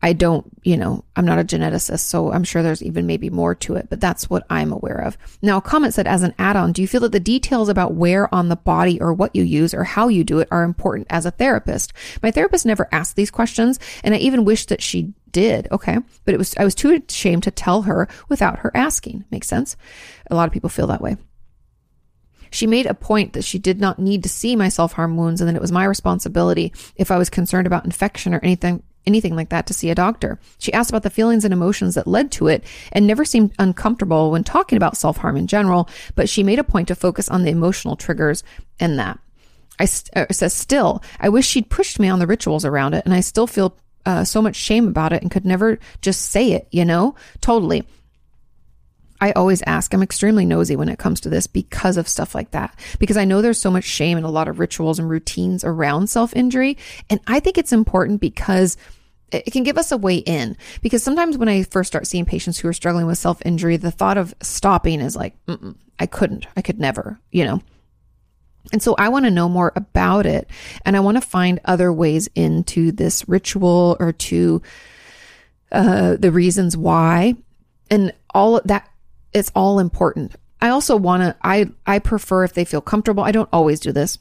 I 0.00 0.12
don't, 0.12 0.46
you 0.62 0.76
know, 0.76 1.04
I'm 1.16 1.24
not 1.24 1.40
a 1.40 1.44
geneticist, 1.44 2.00
so 2.00 2.32
I'm 2.32 2.44
sure 2.44 2.62
there's 2.62 2.82
even 2.82 3.06
maybe 3.06 3.30
more 3.30 3.54
to 3.56 3.74
it, 3.74 3.88
but 3.90 4.00
that's 4.00 4.30
what 4.30 4.46
I'm 4.48 4.72
aware 4.72 5.00
of. 5.00 5.18
Now, 5.42 5.56
a 5.56 5.62
comment 5.62 5.92
said, 5.92 6.06
as 6.06 6.22
an 6.22 6.34
add 6.38 6.54
on, 6.54 6.72
do 6.72 6.82
you 6.82 6.88
feel 6.88 7.00
that 7.00 7.10
the 7.10 7.18
details 7.18 7.68
about 7.68 7.94
where 7.94 8.32
on 8.32 8.48
the 8.48 8.56
body 8.56 9.00
or 9.00 9.12
what 9.12 9.34
you 9.34 9.42
use 9.42 9.74
or 9.74 9.82
how 9.82 10.06
you 10.06 10.22
do 10.22 10.38
it 10.38 10.48
are 10.52 10.62
important 10.62 11.08
as 11.10 11.26
a 11.26 11.32
therapist? 11.32 11.92
My 12.22 12.30
therapist 12.30 12.64
never 12.64 12.88
asked 12.92 13.16
these 13.16 13.32
questions, 13.32 13.80
and 14.04 14.14
I 14.14 14.18
even 14.18 14.44
wish 14.44 14.66
that 14.66 14.82
she 14.82 15.14
did. 15.32 15.66
Okay. 15.72 15.98
But 16.24 16.34
it 16.34 16.38
was, 16.38 16.54
I 16.56 16.64
was 16.64 16.76
too 16.76 17.02
ashamed 17.08 17.42
to 17.42 17.50
tell 17.50 17.82
her 17.82 18.08
without 18.28 18.60
her 18.60 18.70
asking. 18.74 19.24
Makes 19.30 19.48
sense? 19.48 19.76
A 20.30 20.36
lot 20.36 20.46
of 20.46 20.52
people 20.52 20.70
feel 20.70 20.86
that 20.86 21.02
way. 21.02 21.16
She 22.50 22.66
made 22.66 22.86
a 22.86 22.94
point 22.94 23.34
that 23.34 23.44
she 23.44 23.58
did 23.58 23.80
not 23.80 23.98
need 23.98 24.22
to 24.22 24.28
see 24.28 24.56
my 24.56 24.68
self 24.68 24.92
harm 24.92 25.16
wounds 25.16 25.40
and 25.40 25.48
that 25.48 25.56
it 25.56 25.60
was 25.60 25.72
my 25.72 25.84
responsibility 25.84 26.72
if 26.96 27.10
I 27.10 27.18
was 27.18 27.28
concerned 27.28 27.66
about 27.66 27.84
infection 27.84 28.32
or 28.32 28.40
anything 28.42 28.82
anything 29.08 29.34
like 29.34 29.48
that 29.48 29.66
to 29.66 29.74
see 29.74 29.90
a 29.90 29.94
doctor. 29.94 30.38
She 30.58 30.72
asked 30.72 30.90
about 30.90 31.02
the 31.02 31.10
feelings 31.10 31.44
and 31.44 31.52
emotions 31.52 31.96
that 31.96 32.06
led 32.06 32.30
to 32.32 32.46
it 32.46 32.62
and 32.92 33.06
never 33.06 33.24
seemed 33.24 33.54
uncomfortable 33.58 34.30
when 34.30 34.44
talking 34.44 34.76
about 34.76 34.96
self 34.96 35.16
harm 35.16 35.36
in 35.36 35.48
general, 35.48 35.88
but 36.14 36.28
she 36.28 36.44
made 36.44 36.60
a 36.60 36.64
point 36.64 36.88
to 36.88 36.94
focus 36.94 37.28
on 37.28 37.42
the 37.42 37.50
emotional 37.50 37.96
triggers 37.96 38.44
and 38.78 38.98
that. 38.98 39.18
I 39.80 39.84
uh, 40.14 40.26
says 40.30 40.52
still, 40.52 41.02
I 41.18 41.28
wish 41.28 41.46
she'd 41.46 41.70
pushed 41.70 41.98
me 41.98 42.08
on 42.08 42.18
the 42.18 42.26
rituals 42.26 42.64
around 42.64 42.94
it, 42.94 43.04
and 43.04 43.14
I 43.14 43.20
still 43.20 43.46
feel 43.46 43.76
uh, 44.06 44.24
so 44.24 44.42
much 44.42 44.56
shame 44.56 44.88
about 44.88 45.12
it 45.12 45.22
and 45.22 45.30
could 45.30 45.44
never 45.44 45.78
just 46.02 46.30
say 46.30 46.52
it, 46.52 46.68
you 46.70 46.84
know? 46.84 47.14
Totally. 47.40 47.86
I 49.20 49.32
always 49.32 49.62
ask, 49.66 49.92
I'm 49.92 50.02
extremely 50.02 50.46
nosy 50.46 50.76
when 50.76 50.88
it 50.88 50.98
comes 50.98 51.20
to 51.20 51.28
this 51.28 51.46
because 51.46 51.96
of 51.96 52.08
stuff 52.08 52.34
like 52.34 52.52
that. 52.52 52.78
Because 52.98 53.16
I 53.16 53.24
know 53.24 53.42
there's 53.42 53.60
so 53.60 53.70
much 53.70 53.84
shame 53.84 54.16
and 54.16 54.24
a 54.24 54.30
lot 54.30 54.48
of 54.48 54.60
rituals 54.60 54.98
and 54.98 55.10
routines 55.10 55.64
around 55.64 56.08
self 56.08 56.34
injury. 56.34 56.78
And 57.10 57.20
I 57.26 57.40
think 57.40 57.58
it's 57.58 57.72
important 57.72 58.20
because 58.20 58.76
it 59.30 59.52
can 59.52 59.62
give 59.62 59.78
us 59.78 59.92
a 59.92 59.96
way 59.96 60.16
in 60.16 60.56
because 60.80 61.02
sometimes 61.02 61.36
when 61.36 61.48
I 61.48 61.62
first 61.62 61.88
start 61.88 62.06
seeing 62.06 62.24
patients 62.24 62.58
who 62.58 62.68
are 62.68 62.72
struggling 62.72 63.06
with 63.06 63.18
self 63.18 63.44
injury, 63.44 63.76
the 63.76 63.90
thought 63.90 64.18
of 64.18 64.34
stopping 64.42 65.00
is 65.00 65.16
like, 65.16 65.34
I 65.98 66.06
couldn't, 66.06 66.46
I 66.56 66.62
could 66.62 66.78
never, 66.78 67.18
you 67.30 67.44
know. 67.44 67.62
And 68.72 68.82
so 68.82 68.94
I 68.98 69.08
want 69.08 69.24
to 69.24 69.30
know 69.30 69.48
more 69.48 69.72
about 69.76 70.26
it 70.26 70.48
and 70.84 70.96
I 70.96 71.00
want 71.00 71.16
to 71.16 71.26
find 71.26 71.60
other 71.64 71.92
ways 71.92 72.28
into 72.34 72.92
this 72.92 73.28
ritual 73.28 73.96
or 73.98 74.12
to 74.12 74.62
uh, 75.72 76.16
the 76.18 76.32
reasons 76.32 76.76
why. 76.76 77.34
And 77.90 78.12
all 78.34 78.60
that, 78.64 78.88
it's 79.32 79.52
all 79.54 79.78
important. 79.78 80.34
I 80.60 80.68
also 80.68 80.96
want 80.96 81.22
to, 81.22 81.36
I, 81.42 81.70
I 81.86 81.98
prefer 81.98 82.44
if 82.44 82.52
they 82.52 82.64
feel 82.64 82.80
comfortable. 82.80 83.22
I 83.22 83.32
don't 83.32 83.48
always 83.52 83.80
do 83.80 83.92
this, 83.92 84.18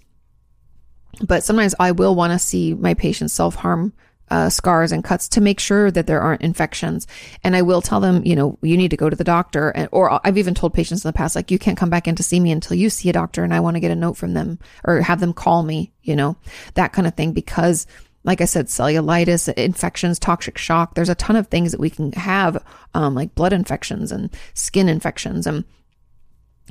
but 1.25 1.43
sometimes 1.43 1.75
I 1.79 1.91
will 1.91 2.15
want 2.15 2.31
to 2.31 2.39
see 2.39 2.73
my 2.73 2.93
patients 2.93 3.33
self 3.33 3.55
harm 3.55 3.93
uh, 4.29 4.49
scars 4.49 4.91
and 4.91 5.03
cuts 5.03 5.29
to 5.29 5.41
make 5.41 5.59
sure 5.59 5.89
that 5.91 6.07
there 6.07 6.21
aren't 6.21 6.41
infections. 6.41 7.07
And 7.43 7.55
I 7.55 7.61
will 7.61 7.81
tell 7.81 7.99
them, 7.99 8.25
you 8.25 8.35
know, 8.35 8.57
you 8.61 8.77
need 8.77 8.91
to 8.91 8.97
go 8.97 9.09
to 9.09 9.15
the 9.15 9.23
doctor. 9.23 9.69
And, 9.69 9.89
or 9.91 10.19
I've 10.25 10.37
even 10.37 10.53
told 10.53 10.73
patients 10.73 11.03
in 11.05 11.09
the 11.09 11.13
past, 11.13 11.35
like, 11.35 11.51
you 11.51 11.59
can't 11.59 11.77
come 11.77 11.89
back 11.89 12.07
in 12.07 12.15
to 12.15 12.23
see 12.23 12.39
me 12.39 12.51
until 12.51 12.77
you 12.77 12.89
see 12.89 13.09
a 13.09 13.13
doctor 13.13 13.43
and 13.43 13.53
I 13.53 13.59
want 13.59 13.75
to 13.75 13.81
get 13.81 13.91
a 13.91 13.95
note 13.95 14.17
from 14.17 14.33
them 14.33 14.59
or 14.83 15.01
have 15.01 15.19
them 15.19 15.33
call 15.33 15.63
me, 15.63 15.91
you 16.01 16.15
know, 16.15 16.35
that 16.73 16.93
kind 16.93 17.07
of 17.07 17.15
thing. 17.15 17.31
Because 17.31 17.87
like 18.23 18.41
I 18.41 18.45
said, 18.45 18.67
cellulitis, 18.67 19.51
infections, 19.53 20.19
toxic 20.19 20.57
shock, 20.57 20.95
there's 20.95 21.07
a 21.07 21.15
ton 21.15 21.37
of 21.37 21.47
things 21.47 21.71
that 21.71 21.79
we 21.79 21.89
can 21.89 22.11
have, 22.11 22.61
um, 22.93 23.15
like 23.15 23.33
blood 23.35 23.53
infections 23.53 24.11
and 24.11 24.29
skin 24.53 24.89
infections 24.89 25.47
and 25.47 25.63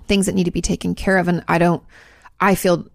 things 0.07 0.27
that 0.27 0.35
need 0.35 0.45
to 0.45 0.51
be 0.51 0.61
taken 0.61 0.95
care 0.95 1.17
of. 1.17 1.29
And 1.29 1.43
I 1.49 1.57
don't, 1.57 1.83
I 2.39 2.55
feel 2.57 2.87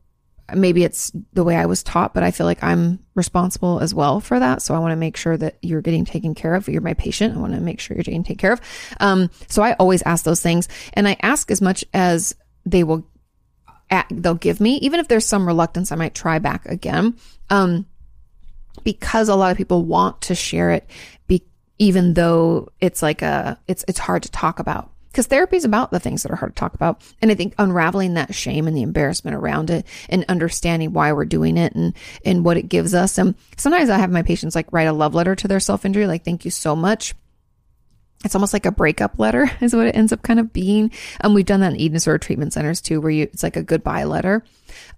maybe 0.56 0.84
it's 0.84 1.12
the 1.34 1.44
way 1.44 1.56
I 1.56 1.66
was 1.66 1.84
taught, 1.84 2.14
but 2.14 2.24
I 2.24 2.32
feel 2.32 2.46
like 2.46 2.64
I'm 2.64 3.00
responsible 3.16 3.80
as 3.80 3.94
well 3.94 4.20
for 4.20 4.40
that. 4.40 4.62
So 4.62 4.74
I 4.74 4.80
want 4.80 4.92
to 4.92 4.98
make 4.98 5.18
sure 5.18 5.38
that 5.38 5.58
you're 5.62 5.82
getting 5.82 6.06
taken 6.06 6.36
care 6.36 6.56
of. 6.56 6.68
You're 6.68 6.82
my 6.82 6.94
patient. 6.94 7.36
I 7.36 7.40
want 7.40 7.54
to 7.54 7.62
make 7.62 7.80
sure 7.80 7.96
you're 7.96 8.04
getting 8.04 8.24
taken 8.24 8.38
care 8.38 8.54
of. 8.54 8.62
Um, 9.00 9.30
so 9.48 9.62
I 9.64 9.74
always 9.74 10.02
ask 10.04 10.24
those 10.24 10.42
things 10.42 10.68
and 10.94 11.08
I 11.08 11.18
ask 11.22 11.52
as 11.52 11.62
much 11.62 11.84
as 11.94 12.36
they 12.66 12.84
will. 12.84 13.08
at, 13.90 14.08
they'll 14.10 14.36
give 14.36 14.62
me, 14.62 14.78
even 14.78 15.00
if 15.00 15.08
there's 15.08 15.26
some 15.26 15.48
reluctance, 15.48 15.92
I 15.92 15.96
might 15.96 16.16
try 16.16 16.40
back 16.40 16.66
again. 16.66 17.16
Um, 17.50 17.86
because 18.84 19.28
a 19.28 19.36
lot 19.36 19.52
of 19.52 19.58
people 19.58 19.84
want 19.84 20.22
to 20.22 20.36
share 20.36 20.72
it, 20.72 20.90
be, 21.28 21.44
even 21.78 22.14
though 22.14 22.70
it's 22.80 23.02
like 23.02 23.22
a, 23.22 23.60
it's, 23.68 23.84
it's 23.88 24.00
hard 24.00 24.24
to 24.24 24.32
talk 24.32 24.60
about 24.60 24.91
because 25.12 25.28
therapy 25.28 25.58
is 25.58 25.66
about 25.66 25.92
the 25.92 26.00
things 26.00 26.24
that 26.24 26.32
are 26.32 26.38
hard 26.38 26.56
to 26.56 26.60
talk 26.60 26.74
about. 26.74 27.02
And 27.22 27.30
I 27.32 27.36
think 27.36 27.54
unraveling 27.58 28.14
that 28.14 28.34
shame 28.34 28.68
and 28.68 28.76
the 28.76 28.82
embarrassment 28.82 29.36
around 29.36 29.70
it 29.70 29.86
and 30.10 30.24
understanding 30.30 30.94
why 30.94 31.12
we're 31.12 31.26
doing 31.26 31.58
it 31.58 31.74
and, 31.76 31.94
and 32.26 32.46
what 32.46 32.58
it 32.58 32.70
gives 32.70 32.94
us. 32.94 33.18
And 33.18 33.36
sometimes 33.58 33.90
I 33.90 33.98
have 33.98 34.10
my 34.10 34.22
patients 34.22 34.56
like 34.56 34.72
write 34.72 34.88
a 34.88 34.94
love 34.94 35.14
letter 35.14 35.36
to 35.36 35.48
their 35.48 35.60
self 35.60 35.86
injury, 35.86 36.08
like, 36.08 36.24
thank 36.24 36.46
you 36.46 36.52
so 36.52 36.76
much. 36.76 37.14
It's 38.24 38.36
almost 38.36 38.54
like 38.54 38.68
a 38.68 38.72
breakup 38.72 39.20
letter 39.20 39.52
is 39.62 39.76
what 39.76 39.88
it 39.88 39.96
ends 39.96 40.14
up 40.14 40.22
kind 40.22 40.40
of 40.40 40.54
being. 40.54 40.92
Um, 41.22 41.34
we've 41.34 41.46
done 41.46 41.60
that 41.60 41.74
in 41.74 41.80
eating 41.80 41.94
disorder 41.94 42.20
treatment 42.20 42.54
centers 42.54 42.80
too, 42.80 43.02
where 43.02 43.12
you, 43.12 43.24
it's 43.24 43.44
like 43.44 43.58
a 43.58 43.64
goodbye 43.64 44.06
letter. 44.06 44.46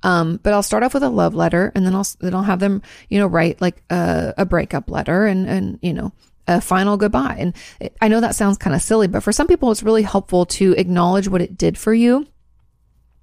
Um, 0.04 0.40
but 0.44 0.54
I'll 0.54 0.62
start 0.62 0.84
off 0.84 0.94
with 0.94 1.04
a 1.04 1.10
love 1.10 1.34
letter 1.34 1.72
and 1.74 1.86
then 1.86 1.96
I'll, 1.96 2.06
then 2.20 2.36
I'll 2.36 2.44
have 2.44 2.60
them, 2.60 2.84
you 3.10 3.18
know, 3.18 3.28
write 3.28 3.62
like 3.62 3.82
a, 3.90 4.36
a 4.38 4.46
breakup 4.46 4.92
letter 4.92 5.26
and, 5.26 5.48
and, 5.48 5.80
you 5.82 5.94
know, 5.94 6.12
a 6.48 6.62
final 6.62 6.98
goodbye. 6.98 7.38
And 7.40 7.56
I 8.02 8.08
know 8.08 8.20
that 8.20 8.36
sounds 8.36 8.58
kind 8.58 8.76
of 8.76 8.82
silly, 8.82 9.08
but 9.08 9.24
for 9.24 9.32
some 9.32 9.48
people, 9.48 9.72
it's 9.72 9.84
really 9.84 10.04
helpful 10.04 10.46
to 10.48 10.74
acknowledge 10.74 11.28
what 11.28 11.42
it 11.42 11.58
did 11.58 11.78
for 11.78 11.94
you, 11.94 12.28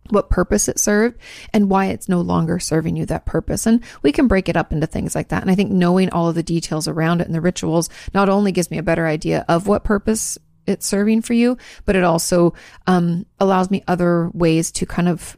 what 0.08 0.30
purpose 0.30 0.68
it 0.68 0.78
served, 0.78 1.18
and 1.52 1.70
why 1.70 1.86
it's 1.86 2.08
no 2.08 2.20
longer 2.20 2.58
serving 2.58 2.96
you 2.96 3.06
that 3.06 3.26
purpose. 3.26 3.66
And 3.66 3.82
we 4.02 4.12
can 4.12 4.28
break 4.28 4.48
it 4.48 4.56
up 4.56 4.72
into 4.72 4.86
things 4.86 5.14
like 5.14 5.28
that. 5.28 5.42
And 5.42 5.50
I 5.50 5.54
think 5.54 5.70
knowing 5.70 6.10
all 6.10 6.28
of 6.28 6.34
the 6.34 6.42
details 6.42 6.88
around 6.88 7.20
it 7.20 7.26
and 7.26 7.34
the 7.34 7.40
rituals 7.40 7.90
not 8.14 8.28
only 8.28 8.52
gives 8.52 8.70
me 8.70 8.78
a 8.78 8.82
better 8.82 9.06
idea 9.06 9.44
of 9.48 9.66
what 9.66 9.84
purpose 9.84 10.38
it's 10.66 10.86
serving 10.86 11.22
for 11.22 11.34
you, 11.34 11.56
but 11.84 11.96
it 11.96 12.04
also 12.04 12.54
um, 12.86 13.26
allows 13.38 13.70
me 13.70 13.82
other 13.88 14.30
ways 14.32 14.70
to 14.72 14.86
kind 14.86 15.08
of 15.08 15.36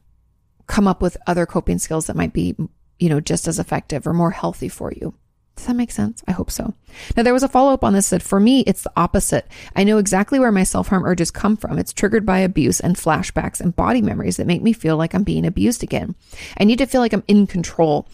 come 0.66 0.86
up 0.86 1.02
with 1.02 1.16
other 1.26 1.46
coping 1.46 1.78
skills 1.78 2.06
that 2.06 2.16
might 2.16 2.32
be, 2.32 2.54
you 2.98 3.08
know, 3.08 3.20
just 3.20 3.48
as 3.48 3.58
effective 3.58 4.06
or 4.06 4.12
more 4.12 4.30
healthy 4.30 4.68
for 4.68 4.92
you. 4.92 5.14
Does 5.56 5.66
that 5.66 5.76
make 5.76 5.90
sense? 5.90 6.22
I 6.26 6.32
hope 6.32 6.50
so. 6.50 6.74
Now, 7.16 7.22
there 7.22 7.34
was 7.34 7.42
a 7.42 7.48
follow 7.48 7.72
up 7.72 7.84
on 7.84 7.92
this 7.92 8.10
that 8.10 8.22
for 8.22 8.40
me, 8.40 8.60
it's 8.60 8.82
the 8.82 8.92
opposite. 8.96 9.46
I 9.76 9.84
know 9.84 9.98
exactly 9.98 10.38
where 10.40 10.52
my 10.52 10.64
self 10.64 10.88
harm 10.88 11.04
urges 11.04 11.30
come 11.30 11.56
from. 11.56 11.78
It's 11.78 11.92
triggered 11.92 12.24
by 12.24 12.38
abuse 12.38 12.80
and 12.80 12.96
flashbacks 12.96 13.60
and 13.60 13.76
body 13.76 14.00
memories 14.00 14.38
that 14.38 14.46
make 14.46 14.62
me 14.62 14.72
feel 14.72 14.96
like 14.96 15.14
I'm 15.14 15.24
being 15.24 15.46
abused 15.46 15.82
again. 15.82 16.14
I 16.58 16.64
need 16.64 16.78
to 16.78 16.86
feel 16.86 17.00
like 17.00 17.12
I'm 17.12 17.24
in 17.28 17.46
control 17.46 18.08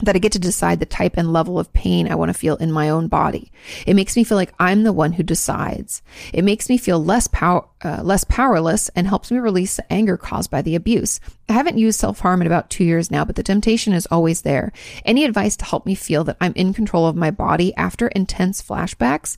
that 0.00 0.14
I 0.14 0.18
get 0.18 0.32
to 0.32 0.38
decide 0.38 0.80
the 0.80 0.86
type 0.86 1.16
and 1.16 1.32
level 1.32 1.58
of 1.58 1.72
pain 1.72 2.10
I 2.10 2.14
want 2.14 2.28
to 2.28 2.38
feel 2.38 2.56
in 2.56 2.70
my 2.70 2.88
own 2.88 3.08
body. 3.08 3.50
It 3.86 3.94
makes 3.94 4.16
me 4.16 4.24
feel 4.24 4.36
like 4.36 4.54
I'm 4.58 4.84
the 4.84 4.92
one 4.92 5.12
who 5.12 5.22
decides. 5.22 6.02
It 6.32 6.44
makes 6.44 6.68
me 6.68 6.78
feel 6.78 7.02
less 7.02 7.26
power, 7.26 7.66
uh, 7.82 8.02
less 8.02 8.24
powerless 8.24 8.88
and 8.90 9.06
helps 9.06 9.30
me 9.30 9.38
release 9.38 9.76
the 9.76 9.92
anger 9.92 10.16
caused 10.16 10.50
by 10.50 10.62
the 10.62 10.74
abuse. 10.74 11.20
I 11.48 11.54
haven't 11.54 11.78
used 11.78 11.98
self-harm 11.98 12.40
in 12.40 12.46
about 12.46 12.70
two 12.70 12.84
years 12.84 13.10
now, 13.10 13.24
but 13.24 13.36
the 13.36 13.42
temptation 13.42 13.92
is 13.92 14.06
always 14.06 14.42
there. 14.42 14.72
Any 15.04 15.24
advice 15.24 15.56
to 15.56 15.64
help 15.64 15.86
me 15.86 15.94
feel 15.94 16.24
that 16.24 16.36
I'm 16.40 16.52
in 16.54 16.72
control 16.72 17.06
of 17.06 17.16
my 17.16 17.30
body 17.30 17.74
after 17.76 18.08
intense 18.08 18.62
flashbacks? 18.62 19.36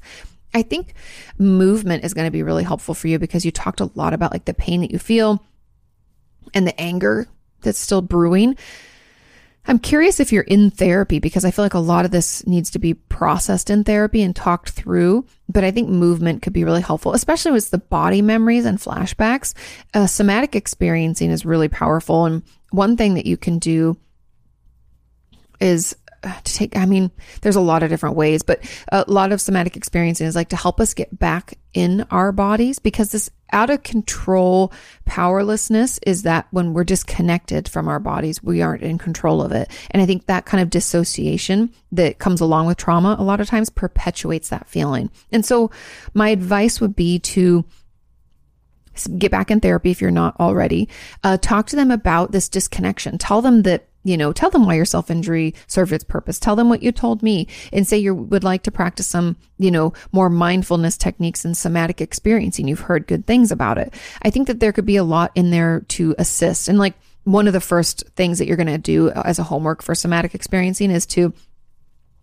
I 0.52 0.62
think 0.62 0.94
movement 1.38 2.04
is 2.04 2.12
going 2.12 2.26
to 2.26 2.32
be 2.32 2.42
really 2.42 2.64
helpful 2.64 2.94
for 2.94 3.08
you 3.08 3.18
because 3.18 3.44
you 3.44 3.52
talked 3.52 3.80
a 3.80 3.90
lot 3.94 4.12
about 4.12 4.32
like 4.32 4.44
the 4.44 4.54
pain 4.54 4.80
that 4.80 4.90
you 4.90 4.98
feel 4.98 5.44
and 6.52 6.66
the 6.66 6.78
anger 6.80 7.28
that's 7.62 7.78
still 7.78 8.02
brewing. 8.02 8.56
I'm 9.70 9.78
curious 9.78 10.18
if 10.18 10.32
you're 10.32 10.42
in 10.42 10.72
therapy 10.72 11.20
because 11.20 11.44
I 11.44 11.52
feel 11.52 11.64
like 11.64 11.74
a 11.74 11.78
lot 11.78 12.04
of 12.04 12.10
this 12.10 12.44
needs 12.44 12.72
to 12.72 12.80
be 12.80 12.94
processed 12.94 13.70
in 13.70 13.84
therapy 13.84 14.20
and 14.20 14.34
talked 14.34 14.70
through. 14.70 15.26
But 15.48 15.62
I 15.62 15.70
think 15.70 15.88
movement 15.88 16.42
could 16.42 16.52
be 16.52 16.64
really 16.64 16.80
helpful, 16.80 17.12
especially 17.12 17.52
with 17.52 17.70
the 17.70 17.78
body 17.78 18.20
memories 18.20 18.64
and 18.64 18.80
flashbacks. 18.80 19.54
Uh, 19.94 20.08
somatic 20.08 20.56
experiencing 20.56 21.30
is 21.30 21.46
really 21.46 21.68
powerful. 21.68 22.24
And 22.24 22.42
one 22.70 22.96
thing 22.96 23.14
that 23.14 23.26
you 23.26 23.36
can 23.36 23.60
do 23.60 23.96
is 25.60 25.94
uh, 26.24 26.34
to 26.42 26.52
take, 26.52 26.76
I 26.76 26.84
mean, 26.84 27.12
there's 27.42 27.54
a 27.54 27.60
lot 27.60 27.84
of 27.84 27.90
different 27.90 28.16
ways, 28.16 28.42
but 28.42 28.64
a 28.90 29.04
lot 29.06 29.30
of 29.30 29.40
somatic 29.40 29.76
experiencing 29.76 30.26
is 30.26 30.34
like 30.34 30.48
to 30.48 30.56
help 30.56 30.80
us 30.80 30.94
get 30.94 31.16
back 31.16 31.56
in 31.74 32.04
our 32.10 32.32
bodies 32.32 32.80
because 32.80 33.12
this 33.12 33.30
out 33.52 33.70
of 33.70 33.82
control 33.82 34.72
powerlessness 35.04 35.98
is 36.06 36.22
that 36.22 36.46
when 36.50 36.72
we're 36.72 36.84
disconnected 36.84 37.68
from 37.68 37.88
our 37.88 38.00
bodies, 38.00 38.42
we 38.42 38.62
aren't 38.62 38.82
in 38.82 38.98
control 38.98 39.42
of 39.42 39.52
it. 39.52 39.70
And 39.90 40.02
I 40.02 40.06
think 40.06 40.26
that 40.26 40.46
kind 40.46 40.62
of 40.62 40.70
dissociation 40.70 41.72
that 41.92 42.18
comes 42.18 42.40
along 42.40 42.66
with 42.66 42.78
trauma 42.78 43.16
a 43.18 43.24
lot 43.24 43.40
of 43.40 43.48
times 43.48 43.70
perpetuates 43.70 44.48
that 44.48 44.68
feeling. 44.68 45.10
And 45.32 45.44
so 45.44 45.70
my 46.14 46.30
advice 46.30 46.80
would 46.80 46.96
be 46.96 47.18
to 47.20 47.64
get 49.18 49.30
back 49.30 49.50
in 49.50 49.60
therapy 49.60 49.90
if 49.90 50.00
you're 50.00 50.10
not 50.10 50.38
already. 50.40 50.88
Uh, 51.24 51.36
talk 51.36 51.66
to 51.66 51.76
them 51.76 51.90
about 51.90 52.32
this 52.32 52.48
disconnection. 52.48 53.18
Tell 53.18 53.42
them 53.42 53.62
that 53.62 53.88
you 54.02 54.16
know, 54.16 54.32
tell 54.32 54.50
them 54.50 54.64
why 54.64 54.74
your 54.74 54.84
self 54.84 55.10
injury 55.10 55.54
served 55.66 55.92
its 55.92 56.04
purpose. 56.04 56.38
Tell 56.38 56.56
them 56.56 56.68
what 56.68 56.82
you 56.82 56.92
told 56.92 57.22
me 57.22 57.46
and 57.72 57.86
say 57.86 57.98
you 57.98 58.14
would 58.14 58.44
like 58.44 58.62
to 58.62 58.70
practice 58.70 59.06
some, 59.06 59.36
you 59.58 59.70
know, 59.70 59.92
more 60.12 60.30
mindfulness 60.30 60.96
techniques 60.96 61.44
and 61.44 61.56
somatic 61.56 62.00
experiencing. 62.00 62.66
You've 62.66 62.80
heard 62.80 63.06
good 63.06 63.26
things 63.26 63.52
about 63.52 63.78
it. 63.78 63.92
I 64.22 64.30
think 64.30 64.46
that 64.46 64.60
there 64.60 64.72
could 64.72 64.86
be 64.86 64.96
a 64.96 65.04
lot 65.04 65.32
in 65.34 65.50
there 65.50 65.80
to 65.88 66.14
assist. 66.18 66.68
And 66.68 66.78
like 66.78 66.94
one 67.24 67.46
of 67.46 67.52
the 67.52 67.60
first 67.60 68.04
things 68.16 68.38
that 68.38 68.46
you're 68.46 68.56
going 68.56 68.66
to 68.66 68.78
do 68.78 69.10
as 69.10 69.38
a 69.38 69.44
homework 69.44 69.82
for 69.82 69.94
somatic 69.94 70.34
experiencing 70.34 70.90
is 70.90 71.04
to 71.06 71.34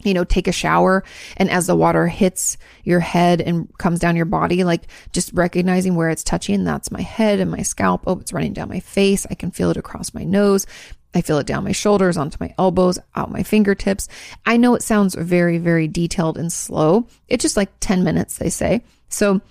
you 0.04 0.14
know, 0.14 0.24
take 0.24 0.48
a 0.48 0.52
shower 0.52 1.04
and 1.38 1.50
as 1.50 1.68
the 1.68 1.76
water 1.76 2.08
hits 2.08 2.58
your 2.84 3.00
head 3.00 3.42
and 3.42 3.76
comes 3.78 4.00
down 4.00 4.16
your 4.16 4.26
body, 4.26 4.64
like 4.64 4.84
just 5.12 5.34
recognizing 5.34 5.96
where 5.96 6.10
it's 6.10 6.24
touching. 6.24 6.64
That's 6.64 6.92
my 6.92 7.02
head 7.02 7.40
and 7.40 7.50
my 7.50 7.64
scalp. 7.64 8.04
Oh, 8.06 8.20
it's 8.20 8.34
running 8.34 8.54
down 8.54 8.70
my 8.70 8.80
face. 8.80 9.26
I 9.30 9.34
can 9.34 9.52
feel 9.52 9.72
it 9.72 9.78
across 9.78 10.14
my 10.14 10.24
nose. 10.24 10.68
I 11.14 11.22
feel 11.22 11.40
it 11.40 11.48
down 11.48 11.64
my 11.64 11.72
shoulders, 11.72 12.18
onto 12.18 12.38
my 12.40 12.54
elbows, 12.58 13.00
out 13.16 13.32
my 13.32 13.44
fingertips. 13.44 14.08
I 14.46 14.58
know 14.58 14.76
it 14.76 14.84
sounds 14.84 15.16
very, 15.16 15.58
very 15.58 15.88
detailed 15.88 16.38
and 16.38 16.52
slow. 16.52 17.08
It's 17.28 17.42
just 17.42 17.58
like 17.58 17.72
10 17.80 18.04
minutes, 18.04 18.38
they 18.38 18.50
say. 18.50 18.84
So, 19.10 19.42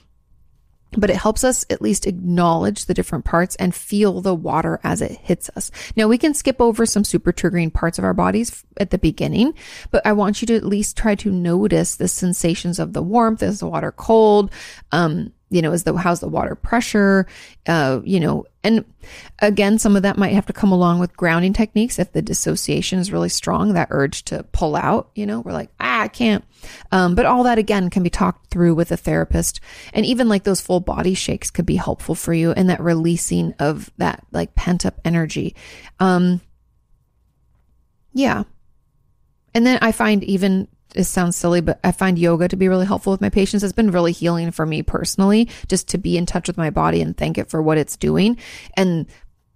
but 0.97 1.11
it 1.11 1.17
helps 1.17 1.45
us 1.45 1.65
at 1.69 1.83
least 1.83 2.07
acknowledge 2.07 2.87
the 2.87 2.95
different 2.95 3.25
parts 3.25 3.57
and 3.57 3.75
feel 3.75 4.21
the 4.21 4.35
water 4.35 4.81
as 4.85 5.03
it 5.03 5.19
hits 5.23 5.51
us. 5.57 5.71
Now 5.97 6.09
we 6.09 6.19
can 6.19 6.35
skip 6.35 6.61
over 6.61 6.87
some 6.87 7.05
super 7.05 7.33
triggering 7.33 7.73
parts 7.73 7.99
of 7.99 8.05
our 8.05 8.15
bodies 8.15 8.65
at 8.79 8.91
the 8.91 8.99
beginning, 8.99 9.55
but 9.91 10.07
I 10.07 10.13
want 10.13 10.41
you 10.41 10.47
to 10.47 10.57
at 10.57 10.65
least 10.65 10.97
try 10.97 11.15
to 11.17 11.31
notice 11.33 11.97
the 11.97 12.09
sensations 12.09 12.79
of 12.79 12.93
the 12.93 13.03
warmth. 13.03 13.43
Is 13.43 13.61
the 13.61 13.69
water 13.69 13.93
cold? 13.93 14.51
Um, 14.93 15.33
you 15.49 15.63
know, 15.63 15.73
is 15.73 15.85
the, 15.85 15.97
how's 15.97 16.21
the 16.21 16.29
water 16.29 16.55
pressure? 16.57 17.27
Uh, 17.67 18.01
you 18.05 18.19
know, 18.19 18.45
and 18.65 18.85
again, 19.39 19.79
some 19.79 19.95
of 19.95 20.03
that 20.03 20.19
might 20.19 20.35
have 20.35 20.47
to 20.47 20.53
come 20.53 20.73
along 20.73 20.99
with 20.99 21.17
grounding 21.17 21.53
techniques. 21.53 22.01
If 22.01 22.13
the 22.13 22.23
dissociation 22.23 22.99
is 22.99 23.13
really 23.13 23.29
strong, 23.29 23.75
that 23.75 23.89
urge 23.91 24.25
to 24.25 24.43
pull 24.51 24.75
out, 24.75 25.11
you 25.15 25.25
know, 25.25 25.41
we're 25.41 25.53
like, 25.53 25.71
ah, 25.79 26.03
I 26.03 26.09
can't. 26.09 26.45
Um, 26.91 27.15
but 27.15 27.27
all 27.27 27.45
that 27.45 27.59
again 27.59 27.91
can 27.91 28.03
be 28.03 28.11
talked 28.11 28.51
through 28.51 28.75
with 28.75 28.91
a 28.91 28.97
therapist. 28.97 29.61
And 29.93 30.05
even 30.05 30.29
like 30.29 30.43
those 30.43 30.61
full 30.61 30.81
body 30.81 31.15
shakes 31.15 31.51
could 31.51 31.67
be 31.67 31.77
helpful 31.77 32.17
for 32.17 32.35
you 32.35 32.51
and 32.51 32.69
that 32.69 32.81
releasing 32.81 33.53
of 33.61 33.91
that 33.99 34.27
like 34.33 34.57
pent 34.57 34.85
up 34.85 35.01
energy. 35.05 35.55
Um, 36.01 36.41
yeah. 38.13 38.45
And 39.55 39.65
then 39.65 39.79
I 39.81 39.93
find 39.93 40.25
even 40.25 40.67
it 40.97 41.05
sounds 41.05 41.37
silly, 41.37 41.61
but 41.61 41.79
I 41.85 41.93
find 41.93 42.19
yoga 42.19 42.49
to 42.49 42.57
be 42.57 42.69
really 42.69 42.87
helpful 42.87 43.13
with 43.13 43.21
my 43.21 43.29
patients. 43.29 43.63
It's 43.63 43.73
been 43.73 43.91
really 43.91 44.13
healing 44.13 44.51
for 44.51 44.67
me 44.67 44.83
personally, 44.83 45.49
just 45.69 45.89
to 45.89 45.99
be 45.99 46.17
in 46.17 46.27
touch 46.27 46.49
with 46.49 46.57
my 46.57 46.71
body 46.71 47.03
and 47.03 47.17
thank 47.17 47.39
it 47.39 47.51
for 47.51 47.63
what 47.63 47.79
it's 47.79 47.97
doing 47.97 48.39
and 48.75 49.07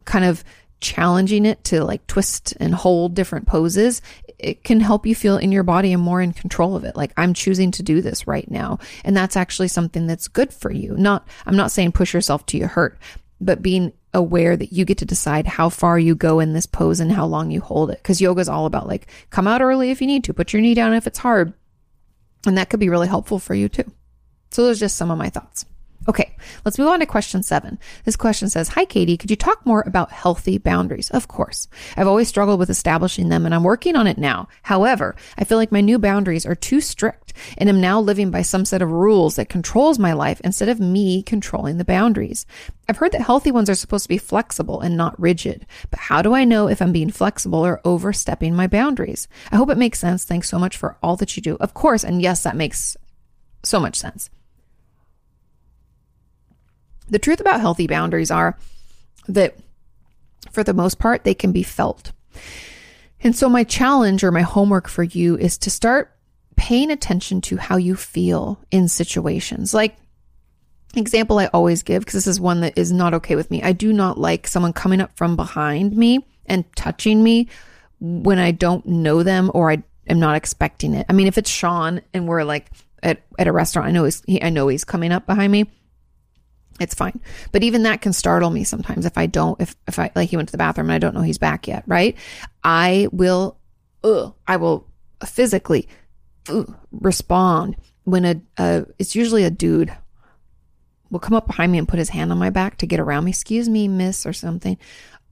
kind 0.04 0.24
of 0.24 0.44
challenging 0.80 1.44
it 1.44 1.62
to 1.64 1.84
like 1.84 2.06
twist 2.06 2.54
and 2.58 2.74
hold 2.74 3.14
different 3.14 3.46
poses. 3.46 4.02
It 4.38 4.64
can 4.64 4.80
help 4.80 5.06
you 5.06 5.14
feel 5.14 5.36
in 5.36 5.52
your 5.52 5.62
body 5.62 5.92
and 5.92 6.02
more 6.02 6.22
in 6.22 6.32
control 6.32 6.74
of 6.76 6.84
it. 6.84 6.96
Like 6.96 7.12
I'm 7.16 7.34
choosing 7.34 7.70
to 7.72 7.82
do 7.82 8.00
this 8.00 8.26
right 8.26 8.50
now. 8.50 8.78
And 9.04 9.16
that's 9.16 9.36
actually 9.36 9.68
something 9.68 10.06
that's 10.06 10.28
good 10.28 10.52
for 10.52 10.70
you. 10.70 10.96
Not, 10.96 11.28
I'm 11.46 11.56
not 11.56 11.70
saying 11.70 11.92
push 11.92 12.14
yourself 12.14 12.46
to 12.46 12.58
your 12.58 12.68
hurt, 12.68 12.98
but 13.40 13.62
being 13.62 13.92
aware 14.12 14.56
that 14.56 14.72
you 14.72 14.84
get 14.84 14.98
to 14.98 15.04
decide 15.04 15.46
how 15.46 15.68
far 15.68 15.98
you 15.98 16.14
go 16.14 16.40
in 16.40 16.52
this 16.52 16.66
pose 16.66 17.00
and 17.00 17.12
how 17.12 17.26
long 17.26 17.50
you 17.50 17.60
hold 17.60 17.90
it. 17.90 18.02
Cause 18.02 18.20
yoga 18.20 18.40
is 18.40 18.48
all 18.48 18.66
about 18.66 18.88
like, 18.88 19.06
come 19.30 19.46
out 19.46 19.62
early 19.62 19.90
if 19.90 20.00
you 20.00 20.06
need 20.06 20.24
to, 20.24 20.34
put 20.34 20.52
your 20.52 20.62
knee 20.62 20.74
down 20.74 20.94
if 20.94 21.06
it's 21.06 21.18
hard. 21.18 21.52
And 22.46 22.56
that 22.58 22.70
could 22.70 22.80
be 22.80 22.88
really 22.88 23.08
helpful 23.08 23.38
for 23.38 23.54
you 23.54 23.68
too. 23.68 23.90
So 24.50 24.64
those 24.64 24.78
are 24.78 24.80
just 24.80 24.96
some 24.96 25.10
of 25.10 25.18
my 25.18 25.28
thoughts. 25.28 25.64
Okay, 26.08 26.34
let's 26.64 26.78
move 26.78 26.88
on 26.88 27.00
to 27.00 27.06
question 27.06 27.42
seven. 27.42 27.78
This 28.04 28.16
question 28.16 28.48
says, 28.48 28.70
Hi, 28.70 28.86
Kati. 28.86 29.18
Could 29.18 29.30
you 29.30 29.36
talk 29.36 29.66
more 29.66 29.84
about 29.86 30.10
healthy 30.10 30.56
boundaries? 30.56 31.10
Of 31.10 31.28
course. 31.28 31.68
I've 31.94 32.06
always 32.06 32.26
struggled 32.26 32.58
with 32.58 32.70
establishing 32.70 33.28
them 33.28 33.44
and 33.44 33.54
I'm 33.54 33.64
working 33.64 33.96
on 33.96 34.06
it 34.06 34.16
now. 34.16 34.48
However, 34.62 35.14
I 35.36 35.44
feel 35.44 35.58
like 35.58 35.70
my 35.70 35.82
new 35.82 35.98
boundaries 35.98 36.46
are 36.46 36.54
too 36.54 36.80
strict 36.80 37.34
and 37.58 37.68
am 37.68 37.82
now 37.82 38.00
living 38.00 38.30
by 38.30 38.40
some 38.40 38.64
set 38.64 38.80
of 38.80 38.90
rules 38.90 39.36
that 39.36 39.50
controls 39.50 39.98
my 39.98 40.14
life 40.14 40.40
instead 40.42 40.70
of 40.70 40.80
me 40.80 41.22
controlling 41.22 41.76
the 41.76 41.84
boundaries. 41.84 42.46
I've 42.88 42.96
heard 42.96 43.12
that 43.12 43.20
healthy 43.20 43.52
ones 43.52 43.68
are 43.68 43.74
supposed 43.74 44.04
to 44.04 44.08
be 44.08 44.18
flexible 44.18 44.80
and 44.80 44.96
not 44.96 45.20
rigid, 45.20 45.66
but 45.90 46.00
how 46.00 46.22
do 46.22 46.34
I 46.34 46.44
know 46.44 46.66
if 46.66 46.80
I'm 46.80 46.92
being 46.92 47.10
flexible 47.10 47.64
or 47.64 47.80
overstepping 47.84 48.56
my 48.56 48.66
boundaries? 48.66 49.28
I 49.52 49.56
hope 49.56 49.68
it 49.68 49.78
makes 49.78 50.00
sense. 50.00 50.24
Thanks 50.24 50.48
so 50.48 50.58
much 50.58 50.78
for 50.78 50.96
all 51.02 51.16
that 51.16 51.36
you 51.36 51.42
do. 51.42 51.56
Of 51.60 51.74
course. 51.74 52.04
And 52.04 52.22
yes, 52.22 52.42
that 52.42 52.56
makes 52.56 52.96
so 53.62 53.78
much 53.78 53.96
sense. 53.96 54.30
The 57.10 57.18
truth 57.18 57.40
about 57.40 57.60
healthy 57.60 57.86
boundaries 57.86 58.30
are 58.30 58.56
that 59.28 59.56
for 60.50 60.64
the 60.64 60.74
most 60.74 60.98
part, 60.98 61.24
they 61.24 61.34
can 61.34 61.52
be 61.52 61.62
felt. 61.62 62.12
And 63.22 63.36
so, 63.36 63.48
my 63.48 63.64
challenge 63.64 64.24
or 64.24 64.32
my 64.32 64.42
homework 64.42 64.88
for 64.88 65.02
you 65.02 65.36
is 65.36 65.58
to 65.58 65.70
start 65.70 66.16
paying 66.56 66.90
attention 66.90 67.40
to 67.40 67.56
how 67.56 67.76
you 67.76 67.94
feel 67.96 68.58
in 68.70 68.88
situations. 68.88 69.74
Like, 69.74 69.96
example 70.94 71.38
I 71.38 71.46
always 71.46 71.82
give, 71.82 72.00
because 72.00 72.14
this 72.14 72.26
is 72.26 72.40
one 72.40 72.60
that 72.62 72.76
is 72.76 72.92
not 72.92 73.14
okay 73.14 73.36
with 73.36 73.50
me. 73.50 73.62
I 73.62 73.72
do 73.72 73.92
not 73.92 74.18
like 74.18 74.46
someone 74.46 74.72
coming 74.72 75.00
up 75.00 75.16
from 75.16 75.36
behind 75.36 75.96
me 75.96 76.26
and 76.46 76.64
touching 76.76 77.22
me 77.22 77.48
when 78.00 78.38
I 78.38 78.50
don't 78.50 78.84
know 78.86 79.22
them 79.22 79.50
or 79.54 79.70
I 79.70 79.82
am 80.08 80.18
not 80.18 80.36
expecting 80.36 80.94
it. 80.94 81.06
I 81.08 81.12
mean, 81.12 81.26
if 81.26 81.38
it's 81.38 81.50
Sean 81.50 82.00
and 82.14 82.26
we're 82.26 82.44
like 82.44 82.70
at, 83.02 83.22
at 83.38 83.46
a 83.46 83.52
restaurant, 83.52 83.88
I 83.88 83.92
know 83.92 84.04
he's, 84.04 84.22
he, 84.26 84.42
I 84.42 84.50
know 84.50 84.68
he's 84.68 84.84
coming 84.84 85.12
up 85.12 85.26
behind 85.26 85.52
me. 85.52 85.66
It's 86.80 86.94
fine. 86.94 87.20
But 87.52 87.62
even 87.62 87.82
that 87.82 88.00
can 88.00 88.14
startle 88.14 88.50
me 88.50 88.64
sometimes 88.64 89.04
if 89.04 89.18
I 89.18 89.26
don't, 89.26 89.60
if, 89.60 89.76
if 89.86 89.98
I, 89.98 90.10
like 90.14 90.30
he 90.30 90.36
went 90.36 90.48
to 90.48 90.52
the 90.52 90.58
bathroom 90.58 90.88
and 90.88 90.94
I 90.94 90.98
don't 90.98 91.14
know 91.14 91.20
he's 91.20 91.38
back 91.38 91.68
yet, 91.68 91.84
right? 91.86 92.16
I 92.64 93.06
will, 93.12 93.58
ugh, 94.02 94.34
I 94.48 94.56
will 94.56 94.88
physically 95.24 95.88
ugh, 96.48 96.74
respond 96.90 97.76
when 98.04 98.24
a, 98.24 98.40
a, 98.58 98.86
it's 98.98 99.14
usually 99.14 99.44
a 99.44 99.50
dude 99.50 99.94
will 101.10 101.20
come 101.20 101.36
up 101.36 101.46
behind 101.46 101.70
me 101.70 101.78
and 101.78 101.88
put 101.88 101.98
his 101.98 102.08
hand 102.08 102.32
on 102.32 102.38
my 102.38 102.50
back 102.50 102.78
to 102.78 102.86
get 102.86 102.98
around 102.98 103.24
me. 103.24 103.30
Excuse 103.30 103.68
me, 103.68 103.86
miss, 103.86 104.24
or 104.24 104.32
something. 104.32 104.78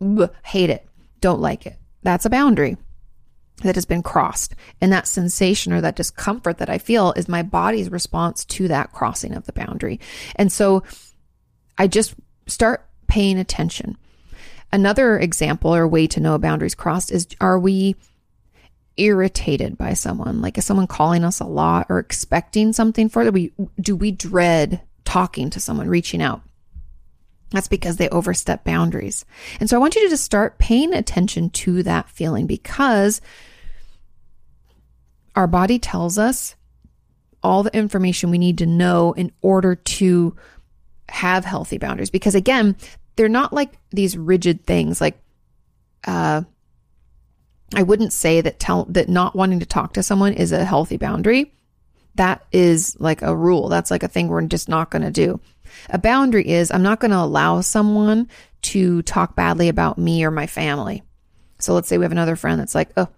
Ugh, 0.03 0.31
hate 0.45 0.71
it. 0.71 0.87
Don't 1.21 1.41
like 1.41 1.67
it. 1.67 1.77
That's 2.03 2.27
a 2.27 2.31
boundary 2.31 2.77
that 3.63 3.75
has 3.75 3.87
been 3.87 4.03
crossed. 4.03 4.55
And 4.81 4.93
that 4.93 5.09
sensation 5.09 5.73
or 5.73 5.81
that 5.81 5.97
discomfort 5.97 6.59
that 6.59 6.71
I 6.71 6.79
feel 6.79 7.13
is 7.13 7.29
my 7.29 7.43
body's 7.43 7.91
response 7.91 8.45
to 8.47 8.69
that 8.69 8.93
crossing 8.93 9.35
of 9.35 9.47
the 9.47 9.53
boundary. 9.53 9.99
And 10.37 10.53
so 10.53 10.83
I 11.79 11.87
just 11.87 12.15
start 12.47 12.85
paying 13.07 13.39
attention. 13.39 13.97
Another 14.73 15.19
example 15.19 15.75
or 15.75 15.89
way 15.89 16.07
to 16.09 16.21
know 16.21 16.35
a 16.35 16.39
boundary's 16.39 16.75
crossed 16.75 17.11
is 17.11 17.27
are 17.41 17.59
we 17.59 17.97
irritated 18.97 19.79
by 19.79 19.95
someone? 19.95 20.43
Like 20.43 20.59
is 20.59 20.65
someone 20.65 20.87
calling 20.87 21.25
us 21.25 21.41
a 21.41 21.47
lot 21.47 21.87
or 21.89 21.99
expecting 21.99 22.73
something 22.73 23.09
for? 23.09 23.31
We 23.31 23.53
do 23.81 23.97
we 23.97 24.11
dread 24.11 24.83
talking 25.05 25.51
to 25.51 25.61
someone, 25.61 25.89
reaching 25.89 26.21
out? 26.21 26.43
That's 27.51 27.69
because 27.69 27.97
they 27.97 28.11
overstep 28.11 28.65
boundaries. 28.65 29.25
And 29.59 29.71
so 29.71 29.77
I 29.77 29.81
want 29.81 29.95
you 29.95 30.03
to 30.03 30.11
just 30.11 30.25
start 30.25 30.59
paying 30.59 30.93
attention 30.93 31.49
to 31.51 31.83
that 31.85 32.11
feeling 32.11 32.47
because 32.47 33.23
our 35.35 35.47
body 35.47 35.79
tells 35.79 36.19
us 36.19 36.57
all 37.43 37.63
the 37.63 37.75
information 37.75 38.31
we 38.31 38.39
need 38.39 38.59
to 38.59 38.67
know 38.67 39.13
in 39.13 39.33
order 39.41 39.75
to 39.75 40.37
have 41.09 41.45
healthy 41.45 41.79
boundaries. 41.79 42.11
Because 42.11 42.35
again, 42.35 42.77
they're 43.17 43.29
not 43.29 43.53
like 43.53 43.79
these 43.91 44.17
rigid 44.17 44.65
things 44.65 45.01
like, 45.01 45.21
uh, 46.07 46.43
I 47.75 47.83
wouldn't 47.83 48.13
say 48.13 48.41
that 48.41 48.59
tell 48.59 48.85
that 48.87 49.09
not 49.09 49.37
wanting 49.37 49.61
to 49.61 49.67
talk 49.67 49.93
to 49.95 50.03
someone 50.03 50.33
is 50.33 50.53
a 50.53 50.65
healthy 50.65 50.97
boundary. 50.97 51.53
That 52.15 52.45
is 52.51 52.97
like 52.99 53.23
a 53.23 53.37
rule. 53.37 53.69
That's 53.69 53.91
like 53.91 54.03
a 54.03 54.09
thing 54.09 54.29
we're 54.29 54.43
just 54.43 54.69
not 54.69 54.91
going 54.91 55.03
to 55.03 55.11
do. 55.11 55.41
A 55.91 55.99
boundary 55.99 56.49
is 56.49 56.71
I'm 56.71 56.83
not 56.83 57.01
going 57.01 57.11
to 57.11 57.19
allow 57.19 57.61
someone 57.61 58.29
to 58.63 59.03
talk 59.03 59.37
badly 59.37 59.69
about 59.69 59.99
me 59.99 60.25
or 60.25 60.31
my 60.31 60.47
family. 60.47 61.03
So 61.59 61.75
let's 61.75 61.89
say 61.89 61.99
we 61.99 62.05
have 62.05 62.13
another 62.13 62.37
friend 62.37 62.59
that's 62.59 62.75
like, 62.75 62.91
oh, 62.97 63.09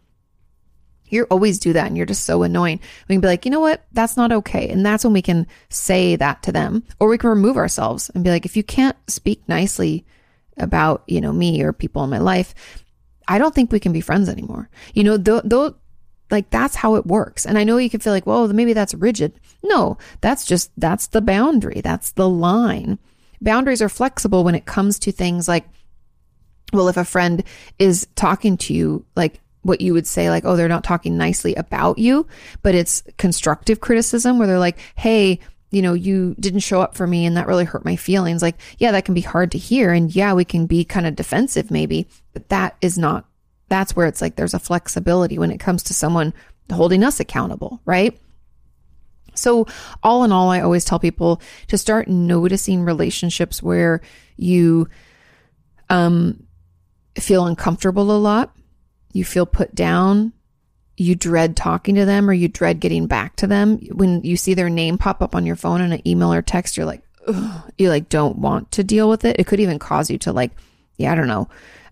you 1.12 1.24
always 1.24 1.58
do 1.58 1.72
that 1.72 1.86
and 1.86 1.96
you're 1.96 2.06
just 2.06 2.24
so 2.24 2.42
annoying. 2.42 2.80
We 3.08 3.14
can 3.14 3.20
be 3.20 3.28
like, 3.28 3.44
you 3.44 3.50
know 3.50 3.60
what? 3.60 3.84
That's 3.92 4.16
not 4.16 4.32
okay. 4.32 4.68
And 4.68 4.84
that's 4.84 5.04
when 5.04 5.12
we 5.12 5.22
can 5.22 5.46
say 5.68 6.16
that 6.16 6.42
to 6.44 6.52
them. 6.52 6.84
Or 6.98 7.08
we 7.08 7.18
can 7.18 7.30
remove 7.30 7.56
ourselves 7.56 8.10
and 8.14 8.24
be 8.24 8.30
like, 8.30 8.44
if 8.44 8.56
you 8.56 8.62
can't 8.62 8.96
speak 9.08 9.42
nicely 9.48 10.04
about, 10.56 11.02
you 11.06 11.20
know, 11.20 11.32
me 11.32 11.62
or 11.62 11.72
people 11.72 12.04
in 12.04 12.10
my 12.10 12.18
life, 12.18 12.54
I 13.28 13.38
don't 13.38 13.54
think 13.54 13.72
we 13.72 13.80
can 13.80 13.92
be 13.92 14.00
friends 14.00 14.28
anymore. 14.28 14.68
You 14.94 15.04
know, 15.04 15.16
though, 15.16 15.76
like 16.30 16.50
that's 16.50 16.76
how 16.76 16.94
it 16.94 17.06
works. 17.06 17.46
And 17.46 17.58
I 17.58 17.64
know 17.64 17.76
you 17.76 17.90
can 17.90 18.00
feel 18.00 18.12
like, 18.12 18.26
well, 18.26 18.48
maybe 18.48 18.72
that's 18.72 18.94
rigid. 18.94 19.40
No, 19.62 19.98
that's 20.20 20.44
just, 20.44 20.70
that's 20.76 21.08
the 21.08 21.20
boundary. 21.20 21.80
That's 21.80 22.12
the 22.12 22.28
line. 22.28 22.98
Boundaries 23.40 23.82
are 23.82 23.88
flexible 23.88 24.44
when 24.44 24.54
it 24.54 24.66
comes 24.66 24.98
to 25.00 25.12
things 25.12 25.48
like, 25.48 25.64
well, 26.72 26.88
if 26.88 26.96
a 26.96 27.04
friend 27.04 27.42
is 27.78 28.06
talking 28.14 28.56
to 28.58 28.74
you, 28.74 29.04
like 29.16 29.40
what 29.62 29.80
you 29.80 29.92
would 29.92 30.06
say, 30.06 30.30
like, 30.30 30.44
oh, 30.44 30.56
they're 30.56 30.68
not 30.68 30.84
talking 30.84 31.16
nicely 31.16 31.54
about 31.54 31.98
you, 31.98 32.26
but 32.62 32.74
it's 32.74 33.02
constructive 33.18 33.80
criticism 33.80 34.38
where 34.38 34.46
they're 34.46 34.58
like, 34.58 34.78
hey, 34.94 35.38
you 35.70 35.82
know, 35.82 35.94
you 35.94 36.34
didn't 36.40 36.60
show 36.60 36.80
up 36.80 36.96
for 36.96 37.06
me 37.06 37.26
and 37.26 37.36
that 37.36 37.46
really 37.46 37.64
hurt 37.64 37.84
my 37.84 37.96
feelings. 37.96 38.42
Like, 38.42 38.56
yeah, 38.78 38.90
that 38.92 39.04
can 39.04 39.14
be 39.14 39.20
hard 39.20 39.52
to 39.52 39.58
hear. 39.58 39.92
And 39.92 40.14
yeah, 40.14 40.32
we 40.32 40.44
can 40.44 40.66
be 40.66 40.84
kind 40.84 41.06
of 41.06 41.14
defensive 41.14 41.70
maybe, 41.70 42.08
but 42.32 42.48
that 42.48 42.76
is 42.80 42.98
not, 42.98 43.26
that's 43.68 43.94
where 43.94 44.06
it's 44.06 44.20
like 44.20 44.36
there's 44.36 44.54
a 44.54 44.58
flexibility 44.58 45.38
when 45.38 45.52
it 45.52 45.60
comes 45.60 45.82
to 45.84 45.94
someone 45.94 46.34
holding 46.72 47.04
us 47.04 47.20
accountable, 47.20 47.80
right? 47.84 48.18
So, 49.34 49.66
all 50.02 50.24
in 50.24 50.32
all, 50.32 50.50
I 50.50 50.60
always 50.60 50.84
tell 50.84 50.98
people 50.98 51.40
to 51.68 51.78
start 51.78 52.08
noticing 52.08 52.82
relationships 52.82 53.62
where 53.62 54.00
you 54.36 54.88
um, 55.88 56.46
feel 57.16 57.46
uncomfortable 57.46 58.10
a 58.10 58.18
lot, 58.18 58.54
you 59.12 59.24
feel 59.24 59.46
put 59.46 59.74
down, 59.74 60.32
you 60.96 61.14
dread 61.14 61.56
talking 61.56 61.94
to 61.94 62.04
them, 62.04 62.28
or 62.28 62.32
you 62.32 62.48
dread 62.48 62.80
getting 62.80 63.06
back 63.06 63.36
to 63.36 63.46
them. 63.46 63.78
When 63.92 64.22
you 64.22 64.36
see 64.36 64.54
their 64.54 64.70
name 64.70 64.98
pop 64.98 65.22
up 65.22 65.34
on 65.34 65.46
your 65.46 65.56
phone 65.56 65.80
in 65.80 65.92
an 65.92 66.06
email 66.06 66.32
or 66.32 66.42
text, 66.42 66.76
you're 66.76 66.86
like, 66.86 67.02
Ugh. 67.26 67.72
you 67.78 67.88
like 67.88 68.08
don't 68.08 68.38
want 68.38 68.70
to 68.72 68.84
deal 68.84 69.08
with 69.08 69.24
it. 69.24 69.36
It 69.38 69.46
could 69.46 69.60
even 69.60 69.78
cause 69.78 70.10
you 70.10 70.18
to 70.18 70.32
like, 70.32 70.52
yeah, 70.96 71.12
I 71.12 71.14
don't 71.14 71.28
know, 71.28 71.48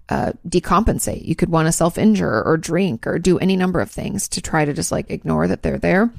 uh, 0.09 0.33
decompensate. 0.47 1.25
You 1.25 1.35
could 1.37 1.51
want 1.51 1.67
to 1.67 1.73
self 1.73 1.99
injure 1.99 2.43
or 2.43 2.57
drink 2.57 3.07
or 3.07 3.19
do 3.19 3.39
any 3.39 3.57
number 3.57 3.81
of 3.81 3.91
things 3.91 4.29
to 4.29 4.43
try 4.43 4.65
to 4.65 4.73
just 4.73 4.93
like 4.93 5.11
ignore 5.11 5.49
that 5.49 5.63
they're 5.63 5.79
there. 5.79 6.13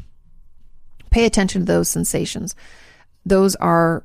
Pay 1.10 1.26
attention 1.26 1.62
to 1.62 1.66
those 1.66 1.90
sensations. 1.90 2.56
Those 3.26 3.56
are 3.56 4.04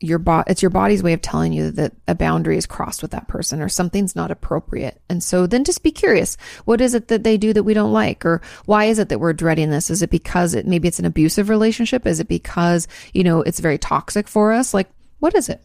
your 0.00 0.18
body 0.18 0.50
it's 0.50 0.62
your 0.62 0.70
body's 0.70 1.02
way 1.02 1.12
of 1.12 1.20
telling 1.20 1.52
you 1.52 1.72
that 1.72 1.92
a 2.06 2.14
boundary 2.14 2.56
is 2.56 2.66
crossed 2.66 3.02
with 3.02 3.10
that 3.10 3.26
person 3.26 3.60
or 3.60 3.68
something's 3.68 4.14
not 4.14 4.30
appropriate. 4.30 5.00
And 5.08 5.22
so 5.22 5.46
then 5.46 5.64
just 5.64 5.82
be 5.82 5.90
curious. 5.90 6.36
What 6.64 6.80
is 6.80 6.94
it 6.94 7.08
that 7.08 7.24
they 7.24 7.36
do 7.36 7.52
that 7.52 7.64
we 7.64 7.74
don't 7.74 7.92
like? 7.92 8.24
Or 8.24 8.40
why 8.66 8.84
is 8.84 8.98
it 8.98 9.08
that 9.08 9.18
we're 9.18 9.32
dreading 9.32 9.70
this? 9.70 9.90
Is 9.90 10.02
it 10.02 10.10
because 10.10 10.54
it 10.54 10.66
maybe 10.66 10.86
it's 10.86 11.00
an 11.00 11.04
abusive 11.04 11.48
relationship? 11.48 12.06
Is 12.06 12.20
it 12.20 12.28
because 12.28 12.86
you 13.12 13.24
know 13.24 13.42
it's 13.42 13.60
very 13.60 13.78
toxic 13.78 14.28
for 14.28 14.52
us? 14.52 14.72
Like 14.72 14.88
what 15.18 15.34
is 15.34 15.48
it? 15.48 15.62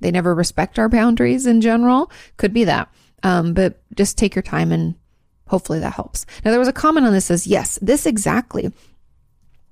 They 0.00 0.10
never 0.10 0.34
respect 0.34 0.78
our 0.78 0.88
boundaries 0.88 1.46
in 1.46 1.60
general. 1.60 2.10
Could 2.36 2.52
be 2.52 2.64
that. 2.64 2.92
Um, 3.22 3.54
but 3.54 3.80
just 3.94 4.18
take 4.18 4.34
your 4.34 4.42
time 4.42 4.72
and 4.72 4.96
hopefully 5.46 5.78
that 5.80 5.92
helps. 5.92 6.26
Now 6.44 6.50
there 6.50 6.60
was 6.60 6.68
a 6.68 6.72
comment 6.72 7.06
on 7.06 7.12
this 7.12 7.26
says 7.26 7.46
yes 7.46 7.78
this 7.80 8.06
exactly 8.06 8.72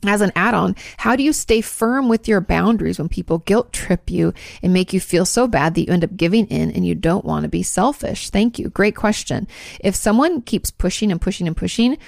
as 0.04 0.20
an 0.20 0.32
add 0.36 0.54
on, 0.54 0.76
how 0.98 1.16
do 1.16 1.22
you 1.22 1.32
stay 1.32 1.60
firm 1.60 2.08
with 2.08 2.28
your 2.28 2.40
boundaries 2.40 2.98
when 2.98 3.08
people 3.08 3.38
guilt 3.38 3.72
trip 3.72 4.10
you 4.10 4.32
and 4.62 4.72
make 4.72 4.92
you 4.92 5.00
feel 5.00 5.24
so 5.24 5.48
bad 5.48 5.74
that 5.74 5.86
you 5.86 5.92
end 5.92 6.04
up 6.04 6.16
giving 6.16 6.46
in 6.46 6.70
and 6.70 6.86
you 6.86 6.94
don't 6.94 7.24
want 7.24 7.42
to 7.42 7.48
be 7.48 7.64
selfish? 7.64 8.30
Thank 8.30 8.58
you. 8.58 8.68
Great 8.68 8.94
question. 8.94 9.48
If 9.80 9.96
someone 9.96 10.42
keeps 10.42 10.70
pushing 10.70 11.10
and 11.10 11.20
pushing 11.20 11.48
and 11.48 11.56
pushing, 11.56 11.98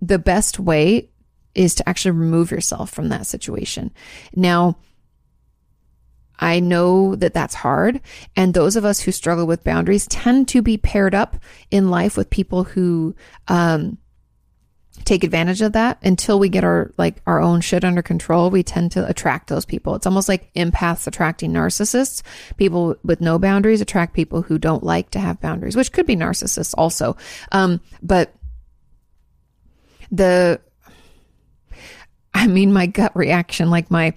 the 0.00 0.18
best 0.18 0.60
way 0.60 1.10
is 1.54 1.74
to 1.74 1.88
actually 1.88 2.12
remove 2.12 2.52
yourself 2.52 2.90
from 2.90 3.08
that 3.08 3.26
situation. 3.26 3.90
Now, 4.34 4.78
I 6.38 6.60
know 6.60 7.16
that 7.16 7.34
that's 7.34 7.54
hard. 7.54 8.00
And 8.34 8.54
those 8.54 8.76
of 8.76 8.84
us 8.84 9.00
who 9.00 9.12
struggle 9.12 9.46
with 9.46 9.64
boundaries 9.64 10.06
tend 10.06 10.48
to 10.48 10.62
be 10.62 10.78
paired 10.78 11.14
up 11.14 11.36
in 11.70 11.90
life 11.90 12.16
with 12.16 12.30
people 12.30 12.64
who, 12.64 13.14
um, 13.48 13.98
take 15.04 15.24
advantage 15.24 15.62
of 15.62 15.72
that. 15.72 15.98
Until 16.02 16.38
we 16.38 16.48
get 16.48 16.64
our 16.64 16.92
like 16.96 17.16
our 17.26 17.40
own 17.40 17.60
shit 17.60 17.84
under 17.84 18.02
control 18.02 18.50
we 18.50 18.62
tend 18.62 18.92
to 18.92 19.08
attract 19.08 19.48
those 19.48 19.64
people. 19.64 19.94
It's 19.94 20.06
almost 20.06 20.28
like 20.28 20.52
empaths 20.54 21.06
attracting 21.06 21.52
narcissists. 21.52 22.22
People 22.56 22.96
with 23.02 23.20
no 23.20 23.38
boundaries 23.38 23.80
attract 23.80 24.14
people 24.14 24.42
who 24.42 24.58
don't 24.58 24.82
like 24.82 25.10
to 25.10 25.18
have 25.20 25.40
boundaries 25.40 25.76
which 25.76 25.92
could 25.92 26.06
be 26.06 26.16
narcissists 26.16 26.74
also. 26.76 27.16
Um, 27.52 27.80
but 28.02 28.34
the 30.10 30.60
i 32.34 32.46
mean 32.46 32.72
my 32.72 32.86
gut 32.86 33.14
reaction 33.14 33.70
like 33.70 33.90
my 33.90 34.12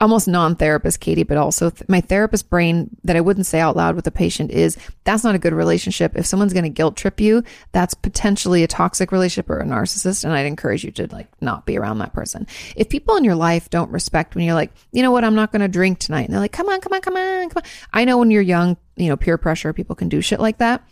almost 0.00 0.26
non-therapist 0.26 1.00
Kati, 1.00 1.26
but 1.26 1.36
also 1.36 1.70
th- 1.70 1.88
my 1.88 2.00
therapist 2.00 2.48
brain 2.48 2.88
that 3.04 3.16
I 3.16 3.20
wouldn't 3.20 3.46
say 3.46 3.60
out 3.60 3.76
loud 3.76 3.96
with 3.96 4.06
a 4.06 4.10
patient 4.10 4.50
is 4.50 4.78
that's 5.04 5.24
not 5.24 5.34
a 5.34 5.38
good 5.38 5.52
relationship. 5.52 6.16
If 6.16 6.26
someone's 6.26 6.52
going 6.54 6.64
to 6.64 6.70
guilt 6.70 6.96
trip 6.96 7.20
you, 7.20 7.44
that's 7.72 7.92
potentially 7.92 8.62
a 8.62 8.66
toxic 8.66 9.12
relationship 9.12 9.50
or 9.50 9.58
a 9.58 9.64
narcissist. 9.64 10.24
And 10.24 10.32
I'd 10.32 10.46
encourage 10.46 10.84
you 10.84 10.90
to 10.92 11.06
like 11.12 11.28
not 11.42 11.66
be 11.66 11.76
around 11.76 11.98
that 11.98 12.14
person. 12.14 12.46
If 12.76 12.88
people 12.88 13.16
in 13.16 13.24
your 13.24 13.34
life 13.34 13.68
don't 13.68 13.90
respect 13.90 14.34
when 14.34 14.44
you're 14.44 14.54
like, 14.54 14.72
you 14.92 15.02
know 15.02 15.10
what, 15.10 15.24
I'm 15.24 15.34
not 15.34 15.52
going 15.52 15.60
to 15.60 15.68
drink 15.68 15.98
tonight. 15.98 16.24
And 16.24 16.32
they're 16.32 16.40
like, 16.40 16.52
come 16.52 16.68
on, 16.68 16.80
come 16.80 16.94
on, 16.94 17.00
come 17.02 17.16
on, 17.16 17.50
come 17.50 17.62
on. 17.62 17.70
I 17.92 18.04
know 18.04 18.16
when 18.16 18.30
you're 18.30 18.42
young, 18.42 18.76
you 18.96 19.08
know, 19.08 19.16
peer 19.16 19.36
pressure, 19.36 19.72
people 19.72 19.96
can 19.96 20.08
do 20.08 20.20
shit 20.20 20.40
like 20.40 20.58
that. 20.58 20.82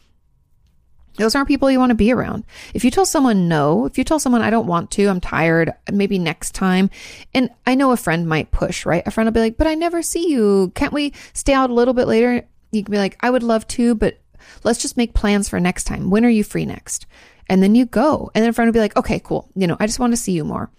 Those 1.19 1.35
aren't 1.35 1.49
people 1.49 1.71
you 1.71 1.79
want 1.79 1.91
to 1.91 1.97
be 1.97 2.13
around. 2.13 2.45
If 2.75 2.85
you 2.85 2.91
tell 2.91 3.07
someone 3.07 3.49
no, 3.49 3.87
if 3.87 3.99
you 3.99 4.05
tell 4.05 4.19
someone 4.19 4.43
I 4.43 4.51
don't 4.51 4.67
want 4.67 4.91
to, 4.93 5.07
I'm 5.07 5.21
tired, 5.21 5.73
maybe 5.93 6.19
next 6.19 6.55
time. 6.55 6.91
And 7.35 7.51
I 7.67 7.75
know 7.75 7.93
a 7.93 7.97
friend 7.97 8.29
might 8.29 8.51
push, 8.51 8.87
right? 8.87 9.03
A 9.07 9.11
friend 9.11 9.27
will 9.27 9.33
be 9.33 9.41
like, 9.41 9.57
but 9.57 9.67
I 9.67 9.75
never 9.75 10.03
see 10.03 10.31
you. 10.31 10.73
Can't 10.75 10.93
we 10.93 11.13
stay 11.33 11.53
out 11.53 11.71
a 11.71 11.75
little 11.75 11.95
bit 11.95 12.09
later? 12.09 12.47
You 12.71 12.85
can 12.85 12.93
be 12.93 12.99
like, 12.99 13.17
I 13.21 13.31
would 13.31 13.43
love 13.43 13.67
to, 13.69 13.95
but 13.95 14.19
Let's 14.65 14.81
just 14.81 14.97
make 14.97 15.15
plans 15.15 15.49
for 15.49 15.61
next 15.61 15.85
time. 15.85 16.11
When 16.11 16.25
are 16.25 16.31
you 16.31 16.45
free 16.45 16.67
next? 16.67 17.07
And 17.49 17.63
then 17.63 17.75
you 17.75 17.87
go. 17.87 18.31
And 18.35 18.43
then 18.43 18.51
a 18.51 18.53
friend 18.53 18.69
will 18.69 18.75
be 18.75 18.81
like, 18.81 18.97
okay, 18.97 19.21
cool. 19.21 19.49
You 19.55 19.67
know, 19.67 19.77
I 19.81 19.87
just 19.87 19.99
want 19.99 20.13
to 20.13 20.17
see 20.17 20.33
you 20.33 20.45
more. 20.45 20.71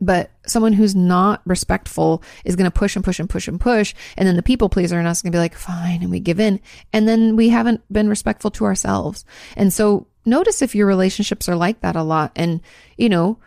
But 0.00 0.30
someone 0.46 0.72
who's 0.72 0.96
not 0.96 1.42
respectful 1.44 2.22
is 2.44 2.56
going 2.56 2.70
to 2.70 2.76
push 2.76 2.96
and 2.96 3.04
push 3.04 3.20
and 3.20 3.28
push 3.28 3.48
and 3.48 3.60
push. 3.60 3.94
And 4.16 4.26
then 4.26 4.36
the 4.36 4.42
people 4.42 4.68
pleaser 4.68 4.98
in 4.98 5.06
us 5.06 5.18
is 5.18 5.22
going 5.22 5.32
to 5.32 5.36
be 5.36 5.40
like, 5.40 5.54
fine. 5.54 6.02
And 6.02 6.10
we 6.10 6.20
give 6.20 6.40
in. 6.40 6.60
And 6.92 7.06
then 7.06 7.36
we 7.36 7.50
haven't 7.50 7.82
been 7.92 8.08
respectful 8.08 8.50
to 8.52 8.64
ourselves. 8.64 9.24
And 9.56 9.72
so 9.72 10.06
notice 10.24 10.62
if 10.62 10.74
your 10.74 10.86
relationships 10.86 11.48
are 11.48 11.56
like 11.56 11.80
that 11.80 11.96
a 11.96 12.02
lot. 12.02 12.32
And, 12.34 12.62
you 12.96 13.10
know, 13.10 13.38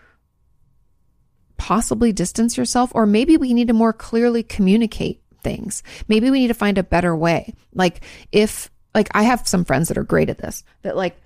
possibly 1.58 2.12
distance 2.12 2.58
yourself, 2.58 2.92
or 2.94 3.06
maybe 3.06 3.38
we 3.38 3.54
need 3.54 3.70
to 3.70 3.74
more 3.74 3.94
clearly 3.94 4.44
communicate 4.44 5.22
things. 5.42 5.82
Maybe 6.08 6.30
we 6.30 6.40
need 6.40 6.50
to 6.50 6.54
find 6.54 6.78
a 6.78 6.84
better 6.84 7.16
way. 7.16 7.56
Like 7.74 8.02
if, 8.32 8.70
like 8.94 9.10
I 9.14 9.24
have 9.24 9.48
some 9.48 9.66
friends 9.66 9.88
that 9.88 9.98
are 9.98 10.04
great 10.04 10.30
at 10.30 10.38
this, 10.38 10.64
that 10.82 10.98
like 10.98 11.20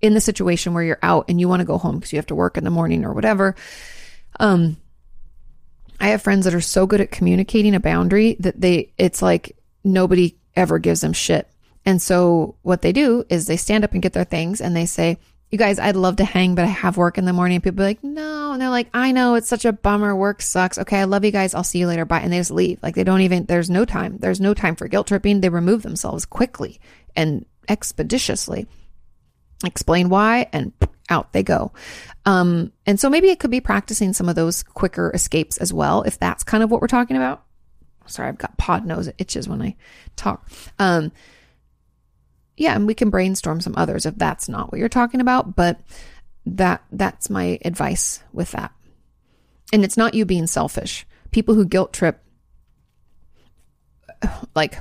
in 0.00 0.14
the 0.14 0.20
situation 0.20 0.74
where 0.74 0.82
you're 0.82 0.98
out 1.02 1.26
and 1.28 1.40
you 1.40 1.48
want 1.48 1.60
to 1.60 1.66
go 1.66 1.78
home 1.78 1.96
because 1.96 2.12
you 2.12 2.18
have 2.18 2.26
to 2.26 2.34
work 2.34 2.56
in 2.56 2.64
the 2.64 2.70
morning 2.70 3.04
or 3.04 3.12
whatever. 3.12 3.54
Um, 4.42 4.76
I 6.00 6.08
have 6.08 6.20
friends 6.20 6.44
that 6.44 6.54
are 6.54 6.60
so 6.60 6.86
good 6.86 7.00
at 7.00 7.12
communicating 7.12 7.74
a 7.76 7.80
boundary 7.80 8.36
that 8.40 8.60
they, 8.60 8.92
it's 8.98 9.22
like 9.22 9.56
nobody 9.84 10.36
ever 10.56 10.78
gives 10.80 11.00
them 11.00 11.12
shit. 11.12 11.48
And 11.86 12.02
so 12.02 12.56
what 12.62 12.82
they 12.82 12.92
do 12.92 13.24
is 13.28 13.46
they 13.46 13.56
stand 13.56 13.84
up 13.84 13.92
and 13.92 14.02
get 14.02 14.12
their 14.12 14.24
things 14.24 14.60
and 14.60 14.74
they 14.74 14.84
say, 14.84 15.18
you 15.50 15.58
guys, 15.58 15.78
I'd 15.78 15.96
love 15.96 16.16
to 16.16 16.24
hang, 16.24 16.54
but 16.54 16.64
I 16.64 16.68
have 16.68 16.96
work 16.96 17.18
in 17.18 17.24
the 17.24 17.32
morning. 17.32 17.56
And 17.56 17.64
people 17.64 17.82
are 17.82 17.86
like, 17.86 18.02
no. 18.02 18.52
And 18.52 18.60
they're 18.60 18.70
like, 18.70 18.88
I 18.94 19.12
know 19.12 19.34
it's 19.34 19.48
such 19.48 19.64
a 19.64 19.72
bummer. 19.72 20.16
Work 20.16 20.42
sucks. 20.42 20.78
Okay. 20.78 20.98
I 20.98 21.04
love 21.04 21.24
you 21.24 21.30
guys. 21.30 21.54
I'll 21.54 21.62
see 21.62 21.78
you 21.78 21.86
later. 21.86 22.04
Bye. 22.04 22.20
And 22.20 22.32
they 22.32 22.38
just 22.38 22.50
leave. 22.50 22.82
Like 22.82 22.94
they 22.94 23.04
don't 23.04 23.20
even, 23.20 23.44
there's 23.44 23.70
no 23.70 23.84
time. 23.84 24.16
There's 24.18 24.40
no 24.40 24.54
time 24.54 24.76
for 24.76 24.88
guilt 24.88 25.08
tripping. 25.08 25.40
They 25.40 25.50
remove 25.50 25.82
themselves 25.82 26.24
quickly 26.24 26.80
and 27.14 27.44
expeditiously. 27.68 28.66
Explain 29.64 30.08
why 30.08 30.48
and 30.52 30.72
out 31.08 31.32
they 31.32 31.42
go. 31.42 31.72
Um, 32.24 32.72
and 32.86 32.98
so 32.98 33.10
maybe 33.10 33.30
it 33.30 33.38
could 33.38 33.50
be 33.50 33.60
practicing 33.60 34.12
some 34.12 34.28
of 34.28 34.34
those 34.34 34.62
quicker 34.62 35.10
escapes 35.14 35.56
as 35.58 35.72
well, 35.72 36.02
if 36.02 36.18
that's 36.18 36.44
kind 36.44 36.62
of 36.62 36.70
what 36.70 36.80
we're 36.80 36.86
talking 36.86 37.16
about. 37.16 37.44
Sorry, 38.06 38.28
I've 38.28 38.38
got 38.38 38.58
pod 38.58 38.86
nose. 38.86 39.08
It 39.08 39.16
itches 39.18 39.48
when 39.48 39.62
I 39.62 39.76
talk. 40.16 40.48
Um, 40.78 41.12
yeah, 42.56 42.74
and 42.74 42.86
we 42.86 42.94
can 42.94 43.10
brainstorm 43.10 43.60
some 43.60 43.74
others 43.76 44.06
if 44.06 44.16
that's 44.16 44.48
not 44.48 44.70
what 44.70 44.78
you're 44.78 44.88
talking 44.88 45.20
about, 45.20 45.56
but 45.56 45.80
that 46.46 46.82
that's 46.90 47.30
my 47.30 47.58
advice 47.64 48.22
with 48.32 48.50
that. 48.52 48.72
And 49.72 49.84
it's 49.84 49.96
not 49.96 50.14
you 50.14 50.24
being 50.24 50.46
selfish. 50.46 51.06
People 51.30 51.54
who 51.54 51.64
guilt 51.64 51.92
trip 51.92 52.22
like 54.54 54.78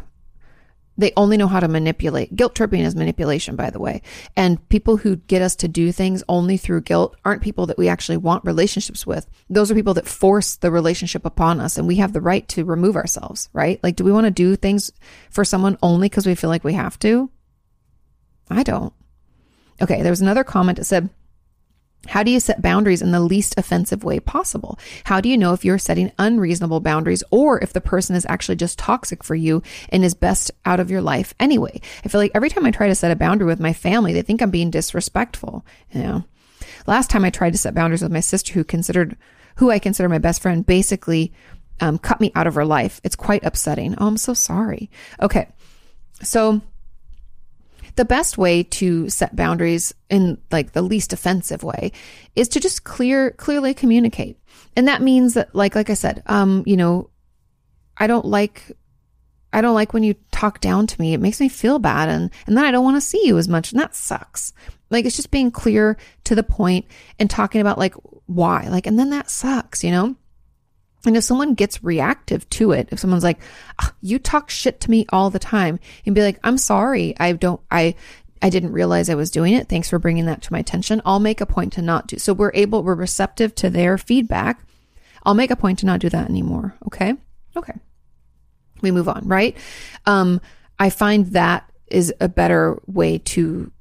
they 0.97 1.13
only 1.15 1.37
know 1.37 1.47
how 1.47 1.59
to 1.59 1.67
manipulate. 1.67 2.35
Guilt 2.35 2.53
tripping 2.53 2.81
is 2.81 2.95
manipulation, 2.95 3.55
by 3.55 3.69
the 3.69 3.79
way. 3.79 4.01
And 4.35 4.67
people 4.69 4.97
who 4.97 5.15
get 5.15 5.41
us 5.41 5.55
to 5.57 5.67
do 5.67 5.91
things 5.91 6.23
only 6.27 6.57
through 6.57 6.81
guilt 6.81 7.15
aren't 7.23 7.41
people 7.41 7.65
that 7.67 7.77
we 7.77 7.87
actually 7.87 8.17
want 8.17 8.45
relationships 8.45 9.07
with. 9.07 9.27
Those 9.49 9.71
are 9.71 9.75
people 9.75 9.93
that 9.95 10.07
force 10.07 10.57
the 10.57 10.69
relationship 10.69 11.25
upon 11.25 11.59
us, 11.59 11.77
and 11.77 11.87
we 11.87 11.95
have 11.95 12.13
the 12.13 12.21
right 12.21 12.47
to 12.49 12.65
remove 12.65 12.95
ourselves, 12.95 13.49
right? 13.53 13.79
Like, 13.83 13.95
do 13.95 14.03
we 14.03 14.11
want 14.11 14.25
to 14.25 14.31
do 14.31 14.55
things 14.55 14.91
for 15.29 15.45
someone 15.45 15.77
only 15.81 16.09
because 16.09 16.27
we 16.27 16.35
feel 16.35 16.49
like 16.49 16.63
we 16.63 16.73
have 16.73 16.99
to? 16.99 17.31
I 18.49 18.63
don't. 18.63 18.93
Okay, 19.81 20.01
there 20.01 20.11
was 20.11 20.21
another 20.21 20.43
comment 20.43 20.77
that 20.77 20.85
said, 20.85 21.09
how 22.07 22.23
do 22.23 22.31
you 22.31 22.39
set 22.39 22.61
boundaries 22.61 23.01
in 23.01 23.11
the 23.11 23.19
least 23.19 23.55
offensive 23.57 24.03
way 24.03 24.19
possible? 24.19 24.79
How 25.03 25.21
do 25.21 25.29
you 25.29 25.37
know 25.37 25.53
if 25.53 25.63
you're 25.63 25.77
setting 25.77 26.11
unreasonable 26.17 26.79
boundaries 26.79 27.23
or 27.29 27.59
if 27.59 27.73
the 27.73 27.81
person 27.81 28.15
is 28.15 28.25
actually 28.27 28.55
just 28.55 28.79
toxic 28.79 29.23
for 29.23 29.35
you 29.35 29.61
and 29.89 30.03
is 30.03 30.15
best 30.15 30.51
out 30.65 30.79
of 30.79 30.89
your 30.89 31.01
life 31.01 31.33
anyway? 31.39 31.79
I 32.03 32.09
feel 32.09 32.19
like 32.19 32.31
every 32.33 32.49
time 32.49 32.65
I 32.65 32.71
try 32.71 32.87
to 32.87 32.95
set 32.95 33.11
a 33.11 33.15
boundary 33.15 33.45
with 33.45 33.59
my 33.59 33.73
family, 33.73 34.13
they 34.13 34.23
think 34.23 34.41
I'm 34.41 34.49
being 34.49 34.71
disrespectful. 34.71 35.63
You 35.91 36.01
know, 36.01 36.23
last 36.87 37.11
time 37.11 37.23
I 37.23 37.29
tried 37.29 37.51
to 37.51 37.59
set 37.59 37.75
boundaries 37.75 38.01
with 38.01 38.11
my 38.11 38.19
sister 38.19 38.53
who 38.53 38.63
considered, 38.63 39.15
who 39.57 39.69
I 39.69 39.77
consider 39.77 40.09
my 40.09 40.17
best 40.17 40.41
friend, 40.41 40.65
basically 40.65 41.31
um, 41.81 41.99
cut 41.99 42.19
me 42.19 42.31
out 42.33 42.47
of 42.47 42.55
her 42.55 42.65
life. 42.65 42.99
It's 43.03 43.15
quite 43.15 43.45
upsetting. 43.45 43.95
Oh, 43.99 44.07
I'm 44.07 44.17
so 44.17 44.33
sorry. 44.33 44.89
Okay. 45.21 45.49
So 46.23 46.61
the 47.95 48.05
best 48.05 48.37
way 48.37 48.63
to 48.63 49.09
set 49.09 49.35
boundaries 49.35 49.93
in 50.09 50.37
like 50.51 50.73
the 50.73 50.81
least 50.81 51.13
offensive 51.13 51.63
way 51.63 51.91
is 52.35 52.47
to 52.49 52.59
just 52.59 52.83
clear 52.83 53.31
clearly 53.31 53.73
communicate. 53.73 54.37
And 54.75 54.87
that 54.87 55.01
means 55.01 55.33
that 55.33 55.53
like 55.53 55.75
like 55.75 55.89
i 55.89 55.93
said 55.93 56.23
um 56.27 56.63
you 56.65 56.77
know 56.77 57.09
i 57.97 58.07
don't 58.07 58.25
like 58.25 58.71
i 59.53 59.61
don't 59.61 59.75
like 59.75 59.93
when 59.93 60.03
you 60.03 60.15
talk 60.31 60.59
down 60.61 60.87
to 60.87 61.01
me. 61.01 61.13
It 61.13 61.19
makes 61.19 61.39
me 61.39 61.49
feel 61.49 61.79
bad 61.79 62.09
and 62.09 62.31
and 62.47 62.57
then 62.57 62.65
i 62.65 62.71
don't 62.71 62.83
want 62.83 62.97
to 62.97 63.01
see 63.01 63.25
you 63.25 63.37
as 63.37 63.47
much 63.47 63.71
and 63.71 63.81
that 63.81 63.95
sucks. 63.95 64.53
Like 64.89 65.05
it's 65.05 65.15
just 65.15 65.31
being 65.31 65.51
clear 65.51 65.97
to 66.25 66.35
the 66.35 66.43
point 66.43 66.85
and 67.19 67.29
talking 67.29 67.61
about 67.61 67.77
like 67.77 67.95
why. 68.25 68.67
Like 68.69 68.87
and 68.87 68.97
then 68.97 69.09
that 69.09 69.29
sucks 69.29 69.83
you 69.83 69.91
know 69.91 70.15
and 71.05 71.17
if 71.17 71.23
someone 71.23 71.55
gets 71.55 71.83
reactive 71.83 72.47
to 72.51 72.71
it, 72.71 72.89
if 72.91 72.99
someone's 72.99 73.23
like, 73.23 73.39
oh, 73.81 73.91
you 74.01 74.19
talk 74.19 74.49
shit 74.49 74.79
to 74.81 74.91
me 74.91 75.05
all 75.09 75.29
the 75.29 75.39
time 75.39 75.79
and 76.05 76.13
be 76.13 76.21
like, 76.21 76.39
I'm 76.43 76.57
sorry. 76.57 77.15
I 77.19 77.33
don't, 77.33 77.59
I, 77.71 77.95
I 78.41 78.49
didn't 78.49 78.71
realize 78.71 79.09
I 79.09 79.15
was 79.15 79.31
doing 79.31 79.53
it. 79.53 79.67
Thanks 79.67 79.89
for 79.89 79.99
bringing 79.99 80.25
that 80.25 80.43
to 80.43 80.53
my 80.53 80.59
attention. 80.59 81.01
I'll 81.05 81.19
make 81.19 81.41
a 81.41 81.45
point 81.45 81.73
to 81.73 81.81
not 81.81 82.07
do. 82.07 82.19
So 82.19 82.33
we're 82.33 82.51
able, 82.53 82.83
we're 82.83 82.95
receptive 82.95 83.55
to 83.55 83.69
their 83.69 83.97
feedback. 83.97 84.63
I'll 85.23 85.33
make 85.33 85.51
a 85.51 85.55
point 85.55 85.79
to 85.79 85.85
not 85.85 85.99
do 85.99 86.09
that 86.09 86.29
anymore. 86.29 86.75
Okay. 86.87 87.15
Okay. 87.55 87.73
We 88.81 88.91
move 88.91 89.09
on, 89.09 89.27
right? 89.27 89.57
Um, 90.05 90.41
I 90.79 90.89
find 90.89 91.27
that 91.27 91.71
is 91.87 92.13
a 92.19 92.29
better 92.29 92.79
way 92.87 93.19
to, 93.19 93.71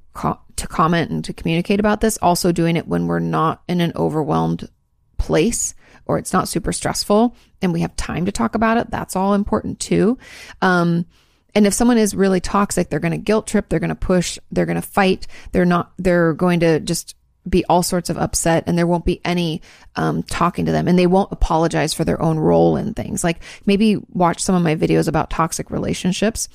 to 0.55 0.67
comment 0.67 1.11
and 1.11 1.23
to 1.25 1.33
communicate 1.33 1.79
about 1.79 2.01
this. 2.01 2.17
Also 2.17 2.51
doing 2.51 2.75
it 2.75 2.87
when 2.87 3.07
we're 3.07 3.19
not 3.19 3.63
in 3.67 3.81
an 3.81 3.93
overwhelmed 3.95 4.69
place 5.17 5.73
or 6.11 6.17
it's 6.17 6.33
not 6.33 6.47
super 6.47 6.73
stressful 6.73 7.35
and 7.61 7.71
we 7.71 7.81
have 7.81 7.95
time 7.95 8.25
to 8.25 8.31
talk 8.31 8.53
about 8.53 8.77
it, 8.77 8.91
that's 8.91 9.15
all 9.15 9.33
important 9.33 9.79
too. 9.79 10.17
Um, 10.61 11.05
and 11.55 11.65
if 11.65 11.73
someone 11.73 11.97
is 11.97 12.15
really 12.15 12.41
toxic, 12.41 12.89
they're 12.89 12.99
going 12.99 13.11
to 13.11 13.17
guilt 13.17 13.47
trip, 13.47 13.69
they're 13.69 13.79
going 13.79 13.89
to 13.89 13.95
push, 13.95 14.37
they're 14.51 14.65
going 14.65 14.81
to 14.81 14.81
fight, 14.81 15.27
they're 15.53 15.65
not, 15.65 15.93
they're 15.97 16.33
going 16.33 16.59
to 16.61 16.79
just 16.81 17.15
be 17.47 17.65
all 17.65 17.81
sorts 17.81 18.09
of 18.09 18.17
upset 18.17 18.65
and 18.67 18.77
there 18.77 18.85
won't 18.85 19.05
be 19.05 19.19
any 19.25 19.61
um, 19.95 20.21
talking 20.23 20.65
to 20.65 20.71
them 20.71 20.87
and 20.87 20.99
they 20.99 21.07
won't 21.07 21.31
apologize 21.31 21.93
for 21.93 22.03
their 22.03 22.21
own 22.21 22.37
role 22.37 22.75
in 22.75 22.93
things. 22.93 23.23
Like 23.23 23.41
maybe 23.65 23.97
watch 24.09 24.41
some 24.41 24.53
of 24.53 24.61
my 24.61 24.75
videos 24.75 25.07
about 25.07 25.29
toxic 25.29 25.71
relationships 25.71 26.49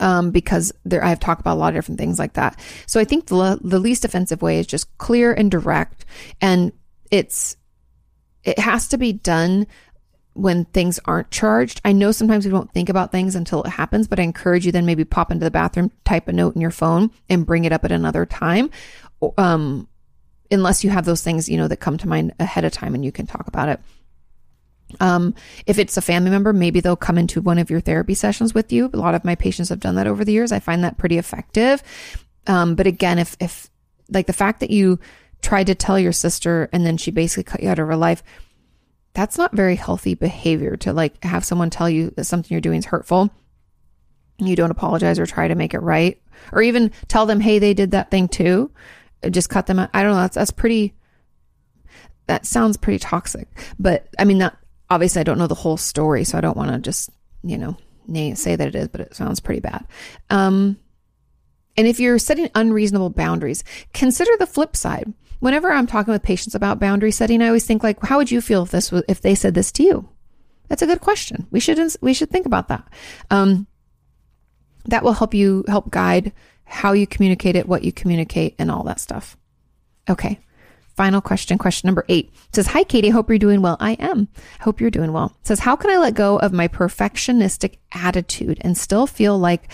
um, 0.00 0.30
because 0.30 0.72
there 0.84 1.04
I've 1.04 1.20
talked 1.20 1.40
about 1.40 1.54
a 1.54 1.60
lot 1.60 1.68
of 1.68 1.74
different 1.74 2.00
things 2.00 2.18
like 2.18 2.34
that. 2.34 2.58
So 2.86 3.00
I 3.00 3.04
think 3.04 3.26
the 3.26 3.58
the 3.62 3.78
least 3.78 4.04
offensive 4.04 4.42
way 4.42 4.58
is 4.58 4.66
just 4.66 4.96
clear 4.98 5.32
and 5.32 5.50
direct, 5.50 6.04
and 6.40 6.72
it's 7.10 7.56
it 8.44 8.58
has 8.58 8.88
to 8.88 8.98
be 8.98 9.12
done 9.12 9.66
when 10.34 10.64
things 10.66 10.98
aren't 11.04 11.30
charged. 11.30 11.80
I 11.84 11.92
know 11.92 12.12
sometimes 12.12 12.44
we 12.44 12.50
don't 12.50 12.72
think 12.72 12.88
about 12.88 13.12
things 13.12 13.36
until 13.36 13.62
it 13.62 13.70
happens, 13.70 14.08
but 14.08 14.18
I 14.18 14.24
encourage 14.24 14.66
you 14.66 14.72
then 14.72 14.86
maybe 14.86 15.04
pop 15.04 15.30
into 15.30 15.44
the 15.44 15.50
bathroom, 15.50 15.92
type 16.04 16.28
a 16.28 16.32
note 16.32 16.54
in 16.54 16.60
your 16.60 16.72
phone 16.72 17.10
and 17.28 17.46
bring 17.46 17.64
it 17.64 17.72
up 17.72 17.84
at 17.84 17.92
another 17.92 18.26
time. 18.26 18.70
Um, 19.38 19.88
unless 20.50 20.84
you 20.84 20.90
have 20.90 21.04
those 21.04 21.22
things, 21.22 21.48
you 21.48 21.56
know, 21.56 21.68
that 21.68 21.78
come 21.78 21.98
to 21.98 22.08
mind 22.08 22.34
ahead 22.40 22.64
of 22.64 22.72
time 22.72 22.94
and 22.94 23.04
you 23.04 23.12
can 23.12 23.26
talk 23.26 23.46
about 23.46 23.68
it. 23.68 23.80
Um, 25.00 25.34
if 25.66 25.78
it's 25.78 25.96
a 25.96 26.02
family 26.02 26.30
member, 26.30 26.52
maybe 26.52 26.80
they'll 26.80 26.96
come 26.96 27.18
into 27.18 27.40
one 27.40 27.58
of 27.58 27.70
your 27.70 27.80
therapy 27.80 28.14
sessions 28.14 28.54
with 28.54 28.72
you. 28.72 28.90
A 28.92 28.96
lot 28.96 29.14
of 29.14 29.24
my 29.24 29.34
patients 29.34 29.68
have 29.68 29.80
done 29.80 29.94
that 29.94 30.06
over 30.06 30.24
the 30.24 30.32
years. 30.32 30.52
I 30.52 30.58
find 30.58 30.84
that 30.84 30.98
pretty 30.98 31.18
effective. 31.18 31.82
Um, 32.46 32.74
but 32.74 32.86
again, 32.86 33.18
if, 33.18 33.36
if 33.40 33.70
like 34.10 34.26
the 34.26 34.32
fact 34.32 34.60
that 34.60 34.70
you 34.70 34.98
tried 35.44 35.66
to 35.66 35.74
tell 35.74 35.98
your 35.98 36.12
sister 36.12 36.68
and 36.72 36.84
then 36.84 36.96
she 36.96 37.10
basically 37.10 37.44
cut 37.44 37.62
you 37.62 37.68
out 37.68 37.78
of 37.78 37.86
her 37.86 37.96
life, 37.96 38.22
that's 39.12 39.38
not 39.38 39.54
very 39.54 39.76
healthy 39.76 40.14
behavior 40.14 40.76
to 40.78 40.92
like 40.92 41.22
have 41.22 41.44
someone 41.44 41.70
tell 41.70 41.88
you 41.88 42.10
that 42.16 42.24
something 42.24 42.48
you're 42.50 42.60
doing 42.60 42.78
is 42.78 42.86
hurtful. 42.86 43.30
You 44.38 44.56
don't 44.56 44.72
apologize 44.72 45.20
or 45.20 45.26
try 45.26 45.46
to 45.46 45.54
make 45.54 45.74
it 45.74 45.82
right, 45.82 46.20
or 46.50 46.62
even 46.62 46.90
tell 47.06 47.26
them, 47.26 47.38
hey, 47.38 47.60
they 47.60 47.74
did 47.74 47.92
that 47.92 48.10
thing 48.10 48.26
too. 48.26 48.72
Just 49.30 49.50
cut 49.50 49.66
them 49.66 49.78
out. 49.78 49.90
I 49.94 50.02
don't 50.02 50.12
know. 50.12 50.22
That's, 50.22 50.34
that's 50.34 50.50
pretty, 50.50 50.94
that 52.26 52.44
sounds 52.44 52.76
pretty 52.76 52.98
toxic. 52.98 53.46
But 53.78 54.08
I 54.18 54.24
mean, 54.24 54.38
not 54.38 54.56
obviously, 54.90 55.20
I 55.20 55.24
don't 55.24 55.38
know 55.38 55.46
the 55.46 55.54
whole 55.54 55.76
story, 55.76 56.24
so 56.24 56.36
I 56.36 56.40
don't 56.40 56.56
want 56.56 56.72
to 56.72 56.78
just, 56.78 57.10
you 57.44 57.58
know, 57.58 57.76
say 58.34 58.56
that 58.56 58.68
it 58.68 58.74
is, 58.74 58.88
but 58.88 59.02
it 59.02 59.14
sounds 59.14 59.38
pretty 59.40 59.60
bad. 59.60 59.86
Um, 60.30 60.78
and 61.76 61.86
if 61.86 62.00
you're 62.00 62.18
setting 62.18 62.50
unreasonable 62.54 63.10
boundaries, 63.10 63.62
consider 63.92 64.32
the 64.38 64.46
flip 64.46 64.74
side 64.74 65.12
whenever 65.44 65.70
I'm 65.70 65.86
talking 65.86 66.10
with 66.10 66.22
patients 66.22 66.54
about 66.54 66.80
boundary 66.80 67.10
setting, 67.10 67.42
I 67.42 67.48
always 67.48 67.66
think 67.66 67.82
like, 67.82 68.00
how 68.02 68.16
would 68.16 68.30
you 68.30 68.40
feel 68.40 68.62
if 68.62 68.70
this 68.70 68.90
was, 68.90 69.02
if 69.08 69.20
they 69.20 69.34
said 69.34 69.52
this 69.52 69.70
to 69.72 69.82
you? 69.82 70.08
That's 70.68 70.80
a 70.80 70.86
good 70.86 71.02
question. 71.02 71.46
We 71.50 71.60
should, 71.60 71.78
we 72.00 72.14
should 72.14 72.30
think 72.30 72.46
about 72.46 72.68
that. 72.68 72.88
Um, 73.30 73.66
that 74.86 75.04
will 75.04 75.12
help 75.12 75.34
you 75.34 75.62
help 75.68 75.90
guide 75.90 76.32
how 76.64 76.92
you 76.92 77.06
communicate 77.06 77.56
it, 77.56 77.68
what 77.68 77.84
you 77.84 77.92
communicate 77.92 78.54
and 78.58 78.70
all 78.70 78.84
that 78.84 79.00
stuff. 79.00 79.36
Okay. 80.08 80.40
Final 80.96 81.20
question, 81.20 81.58
question 81.58 81.88
number 81.88 82.06
eight 82.08 82.32
it 82.48 82.54
says, 82.54 82.68
Hi, 82.68 82.82
Kati. 82.82 83.12
Hope 83.12 83.28
you're 83.28 83.38
doing 83.38 83.60
well. 83.60 83.76
I 83.80 83.92
am. 83.94 84.28
Hope 84.60 84.80
you're 84.80 84.90
doing 84.90 85.12
well. 85.12 85.36
It 85.40 85.46
says, 85.46 85.60
How 85.60 85.76
can 85.76 85.90
I 85.90 85.98
let 85.98 86.14
go 86.14 86.38
of 86.38 86.54
my 86.54 86.68
perfectionistic 86.68 87.76
attitude 87.92 88.58
and 88.62 88.78
still 88.78 89.06
feel 89.06 89.38
like 89.38 89.70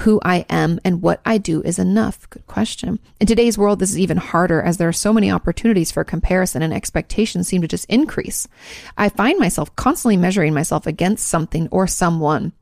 who 0.00 0.20
I 0.24 0.46
am 0.48 0.80
and 0.84 1.02
what 1.02 1.20
I 1.24 1.38
do 1.38 1.62
is 1.62 1.78
enough? 1.78 2.28
Good 2.30 2.46
question. 2.46 2.98
In 3.20 3.26
today's 3.26 3.58
world, 3.58 3.78
this 3.78 3.90
is 3.90 3.98
even 3.98 4.16
harder 4.16 4.62
as 4.62 4.76
there 4.78 4.88
are 4.88 4.92
so 4.92 5.12
many 5.12 5.30
opportunities 5.30 5.90
for 5.90 6.02
comparison 6.04 6.62
and 6.62 6.72
expectations 6.72 7.48
seem 7.48 7.60
to 7.62 7.68
just 7.68 7.84
increase. 7.86 8.48
I 8.96 9.08
find 9.08 9.38
myself 9.38 9.74
constantly 9.76 10.16
measuring 10.16 10.54
myself 10.54 10.86
against 10.86 11.28
something 11.28 11.68
or 11.70 11.86
someone. 11.86 12.52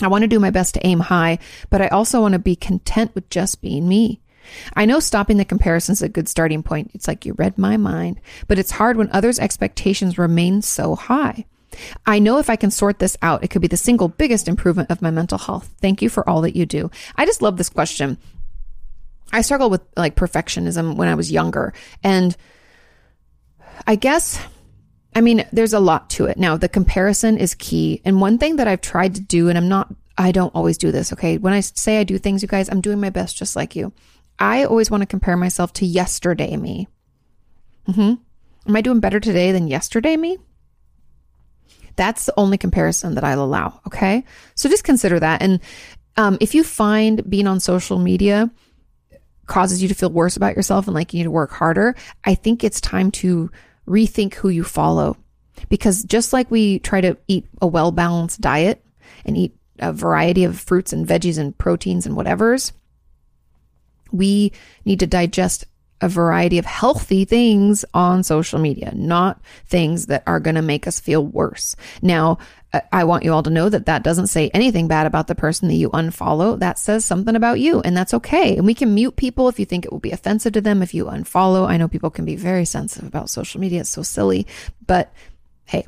I 0.00 0.08
want 0.08 0.22
to 0.22 0.28
do 0.28 0.38
my 0.38 0.50
best 0.50 0.74
to 0.74 0.86
aim 0.86 1.00
high, 1.00 1.38
but 1.70 1.80
I 1.80 1.88
also 1.88 2.20
want 2.20 2.32
to 2.32 2.38
be 2.38 2.54
content 2.54 3.14
with 3.14 3.28
just 3.30 3.62
being 3.62 3.88
me. 3.88 4.20
I 4.74 4.84
know 4.84 5.00
stopping 5.00 5.38
the 5.38 5.44
comparison 5.44 5.94
is 5.94 6.02
a 6.02 6.08
good 6.08 6.28
starting 6.28 6.62
point. 6.62 6.92
It's 6.94 7.08
like 7.08 7.26
you 7.26 7.32
read 7.32 7.58
my 7.58 7.76
mind, 7.76 8.20
but 8.46 8.58
it's 8.58 8.70
hard 8.70 8.96
when 8.96 9.10
others' 9.10 9.40
expectations 9.40 10.18
remain 10.18 10.62
so 10.62 10.94
high. 10.94 11.46
I 12.06 12.18
know 12.18 12.38
if 12.38 12.48
I 12.48 12.56
can 12.56 12.70
sort 12.70 12.98
this 12.98 13.16
out, 13.22 13.44
it 13.44 13.48
could 13.48 13.62
be 13.62 13.68
the 13.68 13.76
single 13.76 14.08
biggest 14.08 14.48
improvement 14.48 14.90
of 14.90 15.02
my 15.02 15.10
mental 15.10 15.38
health. 15.38 15.74
Thank 15.80 16.02
you 16.02 16.08
for 16.08 16.28
all 16.28 16.40
that 16.42 16.56
you 16.56 16.66
do. 16.66 16.90
I 17.16 17.26
just 17.26 17.42
love 17.42 17.56
this 17.56 17.68
question. 17.68 18.18
I 19.32 19.42
struggled 19.42 19.72
with 19.72 19.82
like 19.96 20.14
perfectionism 20.14 20.96
when 20.96 21.08
I 21.08 21.14
was 21.14 21.32
younger. 21.32 21.74
And 22.02 22.36
I 23.86 23.96
guess, 23.96 24.40
I 25.14 25.20
mean, 25.20 25.44
there's 25.52 25.72
a 25.72 25.80
lot 25.80 26.10
to 26.10 26.26
it. 26.26 26.38
Now, 26.38 26.56
the 26.56 26.68
comparison 26.68 27.36
is 27.36 27.54
key. 27.54 28.00
And 28.04 28.20
one 28.20 28.38
thing 28.38 28.56
that 28.56 28.68
I've 28.68 28.80
tried 28.80 29.16
to 29.16 29.20
do, 29.20 29.48
and 29.48 29.58
I'm 29.58 29.68
not, 29.68 29.92
I 30.16 30.32
don't 30.32 30.54
always 30.54 30.78
do 30.78 30.92
this, 30.92 31.12
okay? 31.12 31.38
When 31.38 31.52
I 31.52 31.60
say 31.60 31.98
I 31.98 32.04
do 32.04 32.18
things, 32.18 32.42
you 32.42 32.48
guys, 32.48 32.70
I'm 32.70 32.80
doing 32.80 33.00
my 33.00 33.10
best 33.10 33.36
just 33.36 33.56
like 33.56 33.76
you. 33.76 33.92
I 34.38 34.64
always 34.64 34.90
want 34.90 35.02
to 35.02 35.06
compare 35.06 35.36
myself 35.36 35.72
to 35.74 35.86
yesterday 35.86 36.56
me. 36.56 36.88
Mm 37.88 37.94
hmm 37.94 38.14
Am 38.68 38.74
I 38.74 38.80
doing 38.80 38.98
better 38.98 39.20
today 39.20 39.52
than 39.52 39.68
yesterday 39.68 40.16
me? 40.16 40.38
That's 41.96 42.26
the 42.26 42.34
only 42.36 42.58
comparison 42.58 43.14
that 43.14 43.24
I'll 43.24 43.42
allow. 43.42 43.80
Okay. 43.86 44.24
So 44.54 44.68
just 44.68 44.84
consider 44.84 45.18
that. 45.20 45.42
And 45.42 45.60
um, 46.16 46.38
if 46.40 46.54
you 46.54 46.64
find 46.64 47.28
being 47.28 47.46
on 47.46 47.60
social 47.60 47.98
media 47.98 48.50
causes 49.46 49.80
you 49.82 49.88
to 49.88 49.94
feel 49.94 50.10
worse 50.10 50.36
about 50.36 50.56
yourself 50.56 50.86
and 50.86 50.94
like 50.94 51.12
you 51.12 51.18
need 51.18 51.24
to 51.24 51.30
work 51.30 51.50
harder, 51.50 51.94
I 52.24 52.34
think 52.34 52.64
it's 52.64 52.80
time 52.80 53.10
to 53.12 53.50
rethink 53.86 54.34
who 54.34 54.48
you 54.48 54.64
follow. 54.64 55.16
Because 55.68 56.04
just 56.04 56.32
like 56.32 56.50
we 56.50 56.80
try 56.80 57.00
to 57.00 57.16
eat 57.28 57.46
a 57.62 57.66
well 57.66 57.92
balanced 57.92 58.40
diet 58.40 58.84
and 59.24 59.36
eat 59.36 59.56
a 59.78 59.92
variety 59.92 60.44
of 60.44 60.60
fruits 60.60 60.92
and 60.92 61.06
veggies 61.06 61.38
and 61.38 61.56
proteins 61.56 62.06
and 62.06 62.16
whatever's, 62.16 62.72
we 64.12 64.52
need 64.84 65.00
to 65.00 65.06
digest 65.06 65.64
a 66.00 66.08
variety 66.08 66.58
of 66.58 66.66
healthy 66.66 67.24
things 67.24 67.84
on 67.94 68.22
social 68.22 68.58
media, 68.58 68.92
not 68.94 69.40
things 69.66 70.06
that 70.06 70.22
are 70.26 70.40
going 70.40 70.54
to 70.54 70.62
make 70.62 70.86
us 70.86 71.00
feel 71.00 71.24
worse. 71.24 71.74
Now, 72.02 72.38
I 72.92 73.04
want 73.04 73.24
you 73.24 73.32
all 73.32 73.42
to 73.42 73.50
know 73.50 73.68
that 73.68 73.86
that 73.86 74.02
doesn't 74.02 74.26
say 74.26 74.50
anything 74.52 74.88
bad 74.88 75.06
about 75.06 75.28
the 75.28 75.34
person 75.34 75.68
that 75.68 75.74
you 75.74 75.88
unfollow. 75.90 76.58
That 76.58 76.78
says 76.78 77.04
something 77.04 77.34
about 77.34 77.60
you, 77.60 77.80
and 77.80 77.96
that's 77.96 78.12
okay. 78.12 78.56
And 78.56 78.66
we 78.66 78.74
can 78.74 78.94
mute 78.94 79.16
people 79.16 79.48
if 79.48 79.58
you 79.58 79.64
think 79.64 79.84
it 79.84 79.92
will 79.92 79.98
be 79.98 80.10
offensive 80.10 80.52
to 80.54 80.60
them 80.60 80.82
if 80.82 80.92
you 80.92 81.06
unfollow. 81.06 81.66
I 81.66 81.76
know 81.76 81.88
people 81.88 82.10
can 82.10 82.24
be 82.24 82.36
very 82.36 82.64
sensitive 82.64 83.08
about 83.08 83.30
social 83.30 83.60
media. 83.60 83.80
It's 83.80 83.90
so 83.90 84.02
silly, 84.02 84.46
but 84.86 85.12
hey, 85.64 85.86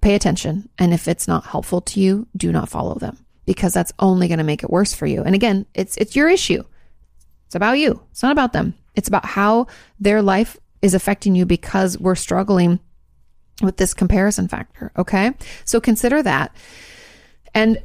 pay 0.00 0.14
attention. 0.14 0.68
And 0.78 0.94
if 0.94 1.08
it's 1.08 1.26
not 1.26 1.46
helpful 1.46 1.80
to 1.80 2.00
you, 2.00 2.28
do 2.36 2.52
not 2.52 2.68
follow 2.68 2.94
them 2.94 3.24
because 3.46 3.72
that's 3.72 3.92
only 3.98 4.28
going 4.28 4.38
to 4.38 4.44
make 4.44 4.62
it 4.62 4.70
worse 4.70 4.94
for 4.94 5.06
you. 5.06 5.22
And 5.22 5.34
again, 5.34 5.66
it's, 5.74 5.96
it's 5.96 6.14
your 6.14 6.28
issue. 6.28 6.62
It's 7.48 7.54
about 7.54 7.78
you. 7.78 8.02
It's 8.10 8.22
not 8.22 8.32
about 8.32 8.52
them. 8.52 8.74
It's 8.94 9.08
about 9.08 9.24
how 9.24 9.68
their 9.98 10.20
life 10.20 10.58
is 10.82 10.92
affecting 10.92 11.34
you 11.34 11.46
because 11.46 11.98
we're 11.98 12.14
struggling 12.14 12.78
with 13.62 13.78
this 13.78 13.94
comparison 13.94 14.48
factor. 14.48 14.92
Okay. 14.98 15.32
So 15.64 15.80
consider 15.80 16.22
that. 16.22 16.54
And 17.54 17.82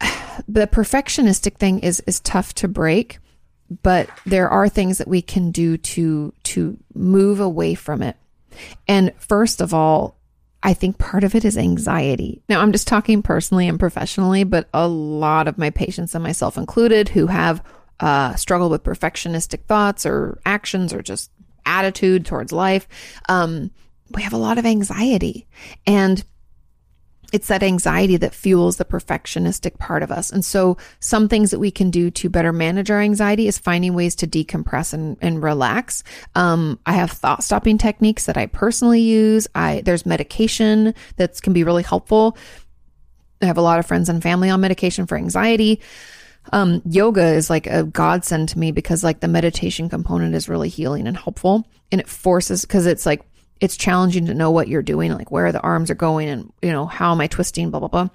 the 0.48 0.66
perfectionistic 0.66 1.58
thing 1.58 1.80
is, 1.80 2.02
is 2.06 2.20
tough 2.20 2.54
to 2.54 2.68
break, 2.68 3.18
but 3.82 4.08
there 4.24 4.48
are 4.48 4.66
things 4.66 4.96
that 4.96 5.08
we 5.08 5.20
can 5.20 5.50
do 5.50 5.76
to, 5.76 6.32
to 6.44 6.78
move 6.94 7.38
away 7.38 7.74
from 7.74 8.00
it. 8.00 8.16
And 8.88 9.12
first 9.18 9.60
of 9.60 9.74
all, 9.74 10.16
I 10.62 10.72
think 10.72 10.96
part 10.96 11.22
of 11.22 11.34
it 11.34 11.44
is 11.44 11.58
anxiety. 11.58 12.40
Now, 12.48 12.62
I'm 12.62 12.72
just 12.72 12.88
talking 12.88 13.22
personally 13.22 13.68
and 13.68 13.78
professionally, 13.78 14.44
but 14.44 14.70
a 14.72 14.88
lot 14.88 15.48
of 15.48 15.58
my 15.58 15.68
patients 15.68 16.14
and 16.14 16.24
myself 16.24 16.56
included 16.56 17.10
who 17.10 17.26
have 17.26 17.62
uh, 18.00 18.34
struggle 18.34 18.70
with 18.70 18.82
perfectionistic 18.82 19.64
thoughts 19.64 20.04
or 20.06 20.40
actions 20.44 20.92
or 20.92 21.02
just 21.02 21.30
attitude 21.64 22.26
towards 22.26 22.52
life, 22.52 22.88
um, 23.28 23.70
we 24.10 24.22
have 24.22 24.32
a 24.32 24.38
lot 24.38 24.58
of 24.58 24.66
anxiety. 24.66 25.46
And 25.86 26.22
it's 27.32 27.48
that 27.48 27.62
anxiety 27.62 28.18
that 28.18 28.34
fuels 28.34 28.76
the 28.76 28.84
perfectionistic 28.84 29.78
part 29.78 30.02
of 30.02 30.12
us. 30.12 30.30
And 30.30 30.44
so 30.44 30.76
some 31.00 31.28
things 31.28 31.50
that 31.50 31.58
we 31.58 31.70
can 31.70 31.90
do 31.90 32.10
to 32.10 32.28
better 32.28 32.52
manage 32.52 32.90
our 32.90 33.00
anxiety 33.00 33.48
is 33.48 33.58
finding 33.58 33.94
ways 33.94 34.14
to 34.16 34.26
decompress 34.26 34.92
and, 34.92 35.16
and 35.22 35.42
relax. 35.42 36.04
Um, 36.34 36.78
I 36.84 36.92
have 36.92 37.10
thought 37.10 37.42
stopping 37.42 37.78
techniques 37.78 38.26
that 38.26 38.36
I 38.36 38.46
personally 38.46 39.00
use. 39.00 39.48
I, 39.54 39.80
there's 39.82 40.04
medication 40.04 40.94
that 41.16 41.40
can 41.40 41.54
be 41.54 41.64
really 41.64 41.82
helpful. 41.82 42.36
I 43.40 43.46
have 43.46 43.58
a 43.58 43.62
lot 43.62 43.78
of 43.78 43.86
friends 43.86 44.10
and 44.10 44.22
family 44.22 44.50
on 44.50 44.60
medication 44.60 45.06
for 45.06 45.16
anxiety 45.16 45.80
um, 46.52 46.82
yoga 46.84 47.24
is 47.34 47.48
like 47.48 47.66
a 47.66 47.84
godsend 47.84 48.48
to 48.50 48.58
me 48.58 48.72
because 48.72 49.04
like 49.04 49.20
the 49.20 49.28
meditation 49.28 49.88
component 49.88 50.34
is 50.34 50.48
really 50.48 50.68
healing 50.68 51.06
and 51.06 51.16
helpful 51.16 51.66
and 51.90 52.00
it 52.00 52.08
forces 52.08 52.62
because 52.62 52.86
it's 52.86 53.06
like 53.06 53.22
it's 53.60 53.76
challenging 53.76 54.26
to 54.26 54.34
know 54.34 54.50
what 54.50 54.68
you're 54.68 54.82
doing 54.82 55.12
like 55.12 55.30
where 55.30 55.52
the 55.52 55.60
arms 55.60 55.90
are 55.90 55.94
going 55.94 56.28
and 56.28 56.52
you 56.62 56.72
know 56.72 56.86
how 56.86 57.12
am 57.12 57.20
i 57.20 57.26
twisting 57.26 57.70
blah 57.70 57.80
blah 57.80 57.88
blah 57.88 58.08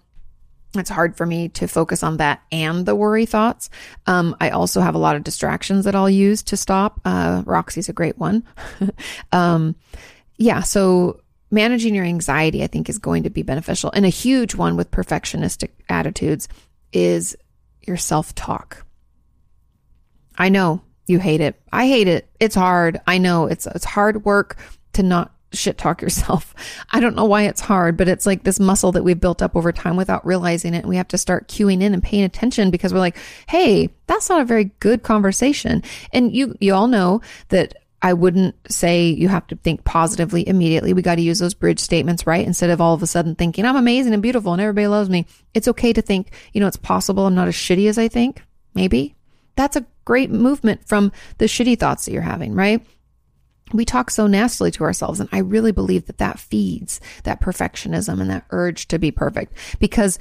it's 0.76 0.90
hard 0.90 1.16
for 1.16 1.26
me 1.26 1.49
to 1.49 1.68
focus 1.68 2.04
on 2.04 2.18
that 2.18 2.41
and 2.52 2.86
the 2.86 2.95
worry 2.95 3.26
thoughts. 3.26 3.70
Um, 4.06 4.36
I 4.40 4.49
also 4.49 4.82
have 4.82 4.95
a 4.95 4.99
lot 4.99 5.16
of 5.16 5.24
distractions 5.24 5.86
that 5.86 5.95
I'll 5.95 6.10
use 6.10 6.44
to 6.44 6.58
stop. 6.58 6.99
Uh, 7.06 7.44
Roxy's 7.45 7.90
a 7.90 7.94
great 7.94 8.18
one. 8.18 8.44
um, 9.32 9.76
yeah. 10.38 10.62
So 10.62 11.22
managing 11.52 11.95
your 11.95 12.06
anxiety, 12.06 12.64
I 12.64 12.68
think, 12.68 12.90
is 12.90 12.99
going 12.99 13.24
to 13.24 13.30
be 13.30 13.44
beneficial. 13.44 13.91
And 13.91 14.06
a 14.06 14.10
huge 14.10 14.56
one 14.56 14.76
with 14.76 14.91
perfectionistic 14.91 15.70
attitudes 15.90 16.48
is 16.91 17.36
your 17.88 17.97
self 17.97 18.35
talk. 18.35 18.85
I 20.38 20.49
know 20.49 20.81
you 21.07 21.19
hate 21.19 21.41
it. 21.41 21.59
I 21.72 21.88
hate 21.88 22.07
it. 22.07 22.30
It's 22.39 22.55
hard. 22.55 22.99
I 23.07 23.18
know 23.18 23.47
it's 23.47 23.65
it's 23.68 23.85
hard 23.85 24.26
work 24.26 24.57
to 24.93 25.03
not 25.03 25.34
shit 25.53 25.77
talk 25.77 26.01
yourself. 26.03 26.53
I 26.91 26.99
don't 26.99 27.15
know 27.15 27.26
why 27.26 27.43
it's 27.43 27.61
hard, 27.61 27.97
but 27.97 28.07
it's 28.07 28.26
like 28.26 28.43
this 28.43 28.59
muscle 28.59 28.91
that 28.91 29.03
we've 29.03 29.19
built 29.19 29.41
up 29.41 29.55
over 29.55 29.72
time 29.72 29.95
without 29.95 30.26
realizing 30.26 30.73
it. 30.73 30.80
And 30.80 30.89
we 30.89 30.97
have 30.97 31.07
to 31.09 31.18
start 31.18 31.47
queuing 31.47 31.81
in 31.81 31.93
and 31.93 32.03
paying 32.03 32.23
attention 32.23 32.72
because 32.72 32.93
we're 32.93 32.99
like, 32.99 33.18
hey, 33.47 33.89
that's 34.07 34.30
not 34.30 34.41
a 34.41 34.45
very 34.45 34.65
good 34.80 35.03
conversation. 35.03 35.81
And 36.11 36.35
you 36.35 36.55
you 36.59 36.73
all 36.73 36.88
know 36.88 37.22
that 37.49 37.76
I 38.02 38.14
wouldn't 38.14 38.56
say 38.72 39.07
you 39.07 39.28
have 39.28 39.48
to 39.48 39.56
think 39.56 39.84
positively 39.84 40.48
immediately. 40.48 40.94
We 40.94 41.02
got 41.02 41.15
to 41.15 41.22
use 41.22 41.40
those 41.40 41.56
bridge 41.56 41.80
statements, 41.80 42.28
right? 42.28 42.45
Instead 42.45 42.69
of 42.69 42.80
all 42.80 42.94
of 42.94 43.02
a 43.02 43.07
sudden 43.07 43.34
thinking, 43.34 43.65
I'm 43.65 43.76
amazing 43.76 44.14
and 44.14 44.22
beautiful 44.22 44.53
and 44.53 44.61
everybody 44.61 44.88
loves 44.88 45.10
me. 45.10 45.26
It's 45.53 45.68
okay 45.68 45.94
to 45.94 46.02
think, 46.02 46.32
you 46.53 46.61
know, 46.61 46.68
it's 46.68 46.78
possible 46.78 47.26
I'm 47.26 47.36
not 47.36 47.48
as 47.48 47.56
shitty 47.56 47.90
as 47.90 47.98
I 47.98 48.07
think. 48.07 48.44
Maybe. 48.76 49.15
That's 49.56 49.76
a 49.76 49.86
great 50.06 50.30
movement 50.30 50.88
from 50.88 51.11
the 51.40 51.45
shitty 51.45 51.80
thoughts 51.80 52.06
that 52.06 52.11
you're 52.11 52.22
having, 52.22 52.53
right? 52.53 52.86
We 53.74 53.84
talk 53.84 54.11
so 54.11 54.28
nastily 54.28 54.69
to 54.72 54.84
ourselves. 54.84 55.19
And 55.19 55.28
I 55.32 55.40
really 55.40 55.72
believe 55.72 56.06
that 56.06 56.19
that 56.19 56.40
feeds 56.40 57.02
that 57.24 57.41
perfectionism 57.41 58.22
and 58.22 58.30
that 58.30 58.45
urge 58.52 58.88
to 58.90 58.99
be 58.99 59.10
perfect 59.10 59.53
because 59.80 60.19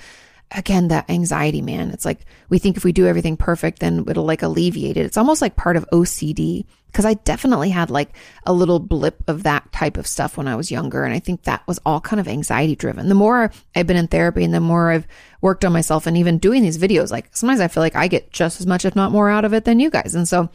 again, 0.53 0.89
that 0.89 1.11
anxiety, 1.11 1.61
man. 1.61 1.91
It's 1.91 2.05
like 2.05 2.25
we 2.49 2.59
think 2.59 2.77
if 2.77 2.85
we 2.85 2.93
do 2.93 3.07
everything 3.07 3.37
perfect, 3.37 3.81
then 3.81 4.05
it'll 4.09 4.25
like 4.25 4.43
alleviate 4.43 4.97
it. 4.97 5.07
It's 5.07 5.17
almost 5.17 5.43
like 5.43 5.57
part 5.57 5.77
of 5.77 5.89
OCD 5.93 6.65
because 6.87 7.05
I 7.05 7.15
definitely 7.15 7.71
had 7.71 7.91
like 7.91 8.17
a 8.47 8.53
little 8.53 8.79
blip 8.79 9.23
of 9.29 9.43
that 9.43 9.71
type 9.73 9.97
of 9.97 10.07
stuff 10.07 10.37
when 10.37 10.49
I 10.49 10.57
was 10.57 10.71
younger. 10.71 11.05
And 11.05 11.13
I 11.13 11.19
think 11.19 11.43
that 11.43 11.67
was 11.67 11.81
all 11.85 12.01
kind 12.01 12.21
of 12.21 12.29
anxiety 12.29 12.77
driven. 12.77 13.09
The 13.09 13.15
more 13.15 13.51
I've 13.75 13.87
been 13.87 13.97
in 13.97 14.07
therapy 14.07 14.45
and 14.45 14.55
the 14.55 14.61
more 14.61 14.93
I've 14.93 15.07
worked 15.41 15.65
on 15.65 15.73
myself 15.73 16.07
and 16.07 16.17
even 16.17 16.39
doing 16.39 16.63
these 16.63 16.79
videos, 16.79 17.11
like 17.11 17.37
sometimes 17.37 17.61
I 17.61 17.69
feel 17.69 17.83
like 17.83 17.97
I 17.97 18.09
get 18.09 18.31
just 18.31 18.61
as 18.61 18.67
much, 18.67 18.85
if 18.85 18.97
not 18.97 19.13
more 19.13 19.29
out 19.29 19.45
of 19.45 19.53
it 19.53 19.65
than 19.65 19.81
you 19.81 19.91
guys. 19.91 20.15
And 20.15 20.29
so 20.29 20.49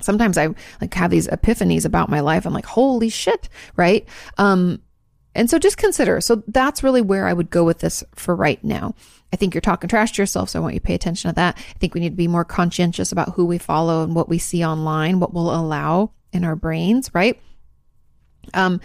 sometimes 0.00 0.36
I 0.36 0.48
like 0.80 0.92
have 0.94 1.10
these 1.10 1.28
epiphanies 1.28 1.84
about 1.84 2.10
my 2.10 2.20
life. 2.20 2.46
I'm 2.46 2.52
like, 2.52 2.66
holy 2.66 3.08
shit. 3.08 3.48
Right. 3.76 4.06
Um, 4.38 4.82
and 5.34 5.50
so 5.50 5.58
just 5.58 5.76
consider. 5.76 6.20
So 6.20 6.42
that's 6.48 6.82
really 6.82 7.02
where 7.02 7.26
I 7.26 7.32
would 7.32 7.50
go 7.50 7.64
with 7.64 7.78
this 7.78 8.04
for 8.14 8.34
right 8.34 8.62
now. 8.62 8.94
I 9.32 9.36
think 9.36 9.52
you're 9.54 9.60
talking 9.60 9.88
trash 9.88 10.12
to 10.12 10.22
yourself, 10.22 10.50
so 10.50 10.58
I 10.58 10.62
want 10.62 10.74
you 10.74 10.80
to 10.80 10.86
pay 10.86 10.94
attention 10.94 11.30
to 11.30 11.34
that. 11.34 11.56
I 11.58 11.78
think 11.78 11.94
we 11.94 12.00
need 12.00 12.10
to 12.10 12.16
be 12.16 12.28
more 12.28 12.44
conscientious 12.44 13.10
about 13.10 13.34
who 13.34 13.44
we 13.44 13.58
follow 13.58 14.04
and 14.04 14.14
what 14.14 14.28
we 14.28 14.38
see 14.38 14.64
online, 14.64 15.18
what 15.18 15.34
we'll 15.34 15.54
allow 15.54 16.12
in 16.32 16.44
our 16.44 16.54
brains, 16.54 17.10
right? 17.14 17.40
Um, 18.52 18.80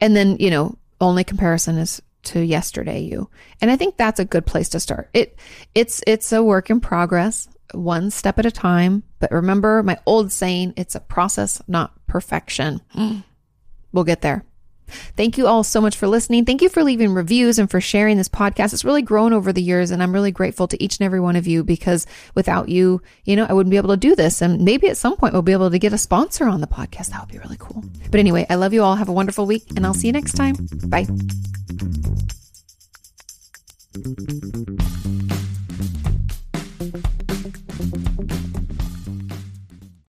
and 0.00 0.16
then, 0.16 0.36
you 0.38 0.50
know, 0.50 0.78
only 1.00 1.24
comparison 1.24 1.76
is 1.76 2.00
to 2.22 2.40
yesterday 2.40 3.00
you. 3.00 3.28
And 3.60 3.70
I 3.70 3.76
think 3.76 3.96
that's 3.96 4.20
a 4.20 4.24
good 4.24 4.46
place 4.46 4.68
to 4.70 4.80
start. 4.80 5.10
It 5.14 5.38
it's 5.74 6.02
it's 6.06 6.32
a 6.32 6.42
work 6.42 6.70
in 6.70 6.80
progress, 6.80 7.48
one 7.72 8.10
step 8.10 8.38
at 8.38 8.46
a 8.46 8.50
time. 8.50 9.02
But 9.18 9.32
remember 9.32 9.82
my 9.82 9.98
old 10.06 10.32
saying, 10.32 10.74
it's 10.76 10.94
a 10.94 11.00
process, 11.00 11.62
not 11.66 11.94
perfection. 12.06 12.80
We'll 13.92 14.04
get 14.04 14.20
there. 14.20 14.44
Thank 15.16 15.38
you 15.38 15.46
all 15.46 15.64
so 15.64 15.80
much 15.80 15.96
for 15.96 16.06
listening. 16.06 16.44
Thank 16.44 16.62
you 16.62 16.68
for 16.68 16.82
leaving 16.82 17.12
reviews 17.12 17.58
and 17.58 17.70
for 17.70 17.80
sharing 17.80 18.16
this 18.16 18.28
podcast. 18.28 18.72
It's 18.72 18.84
really 18.84 19.02
grown 19.02 19.32
over 19.32 19.52
the 19.52 19.62
years, 19.62 19.90
and 19.90 20.02
I'm 20.02 20.12
really 20.12 20.32
grateful 20.32 20.68
to 20.68 20.82
each 20.82 20.98
and 20.98 21.06
every 21.06 21.20
one 21.20 21.36
of 21.36 21.46
you 21.46 21.64
because 21.64 22.06
without 22.34 22.68
you, 22.68 23.02
you 23.24 23.36
know, 23.36 23.46
I 23.48 23.52
wouldn't 23.52 23.70
be 23.70 23.76
able 23.76 23.90
to 23.90 23.96
do 23.96 24.14
this. 24.14 24.42
And 24.42 24.64
maybe 24.64 24.88
at 24.88 24.96
some 24.96 25.16
point 25.16 25.32
we'll 25.32 25.42
be 25.42 25.52
able 25.52 25.70
to 25.70 25.78
get 25.78 25.92
a 25.92 25.98
sponsor 25.98 26.46
on 26.46 26.60
the 26.60 26.66
podcast. 26.66 27.08
That 27.08 27.20
would 27.20 27.30
be 27.32 27.38
really 27.38 27.56
cool. 27.58 27.84
But 28.10 28.20
anyway, 28.20 28.46
I 28.50 28.56
love 28.56 28.72
you 28.72 28.82
all. 28.82 28.96
Have 28.96 29.08
a 29.08 29.12
wonderful 29.12 29.46
week, 29.46 29.64
and 29.76 29.86
I'll 29.86 29.94
see 29.94 30.08
you 30.08 30.12
next 30.12 30.34
time. 30.34 30.56
Bye. 30.86 31.06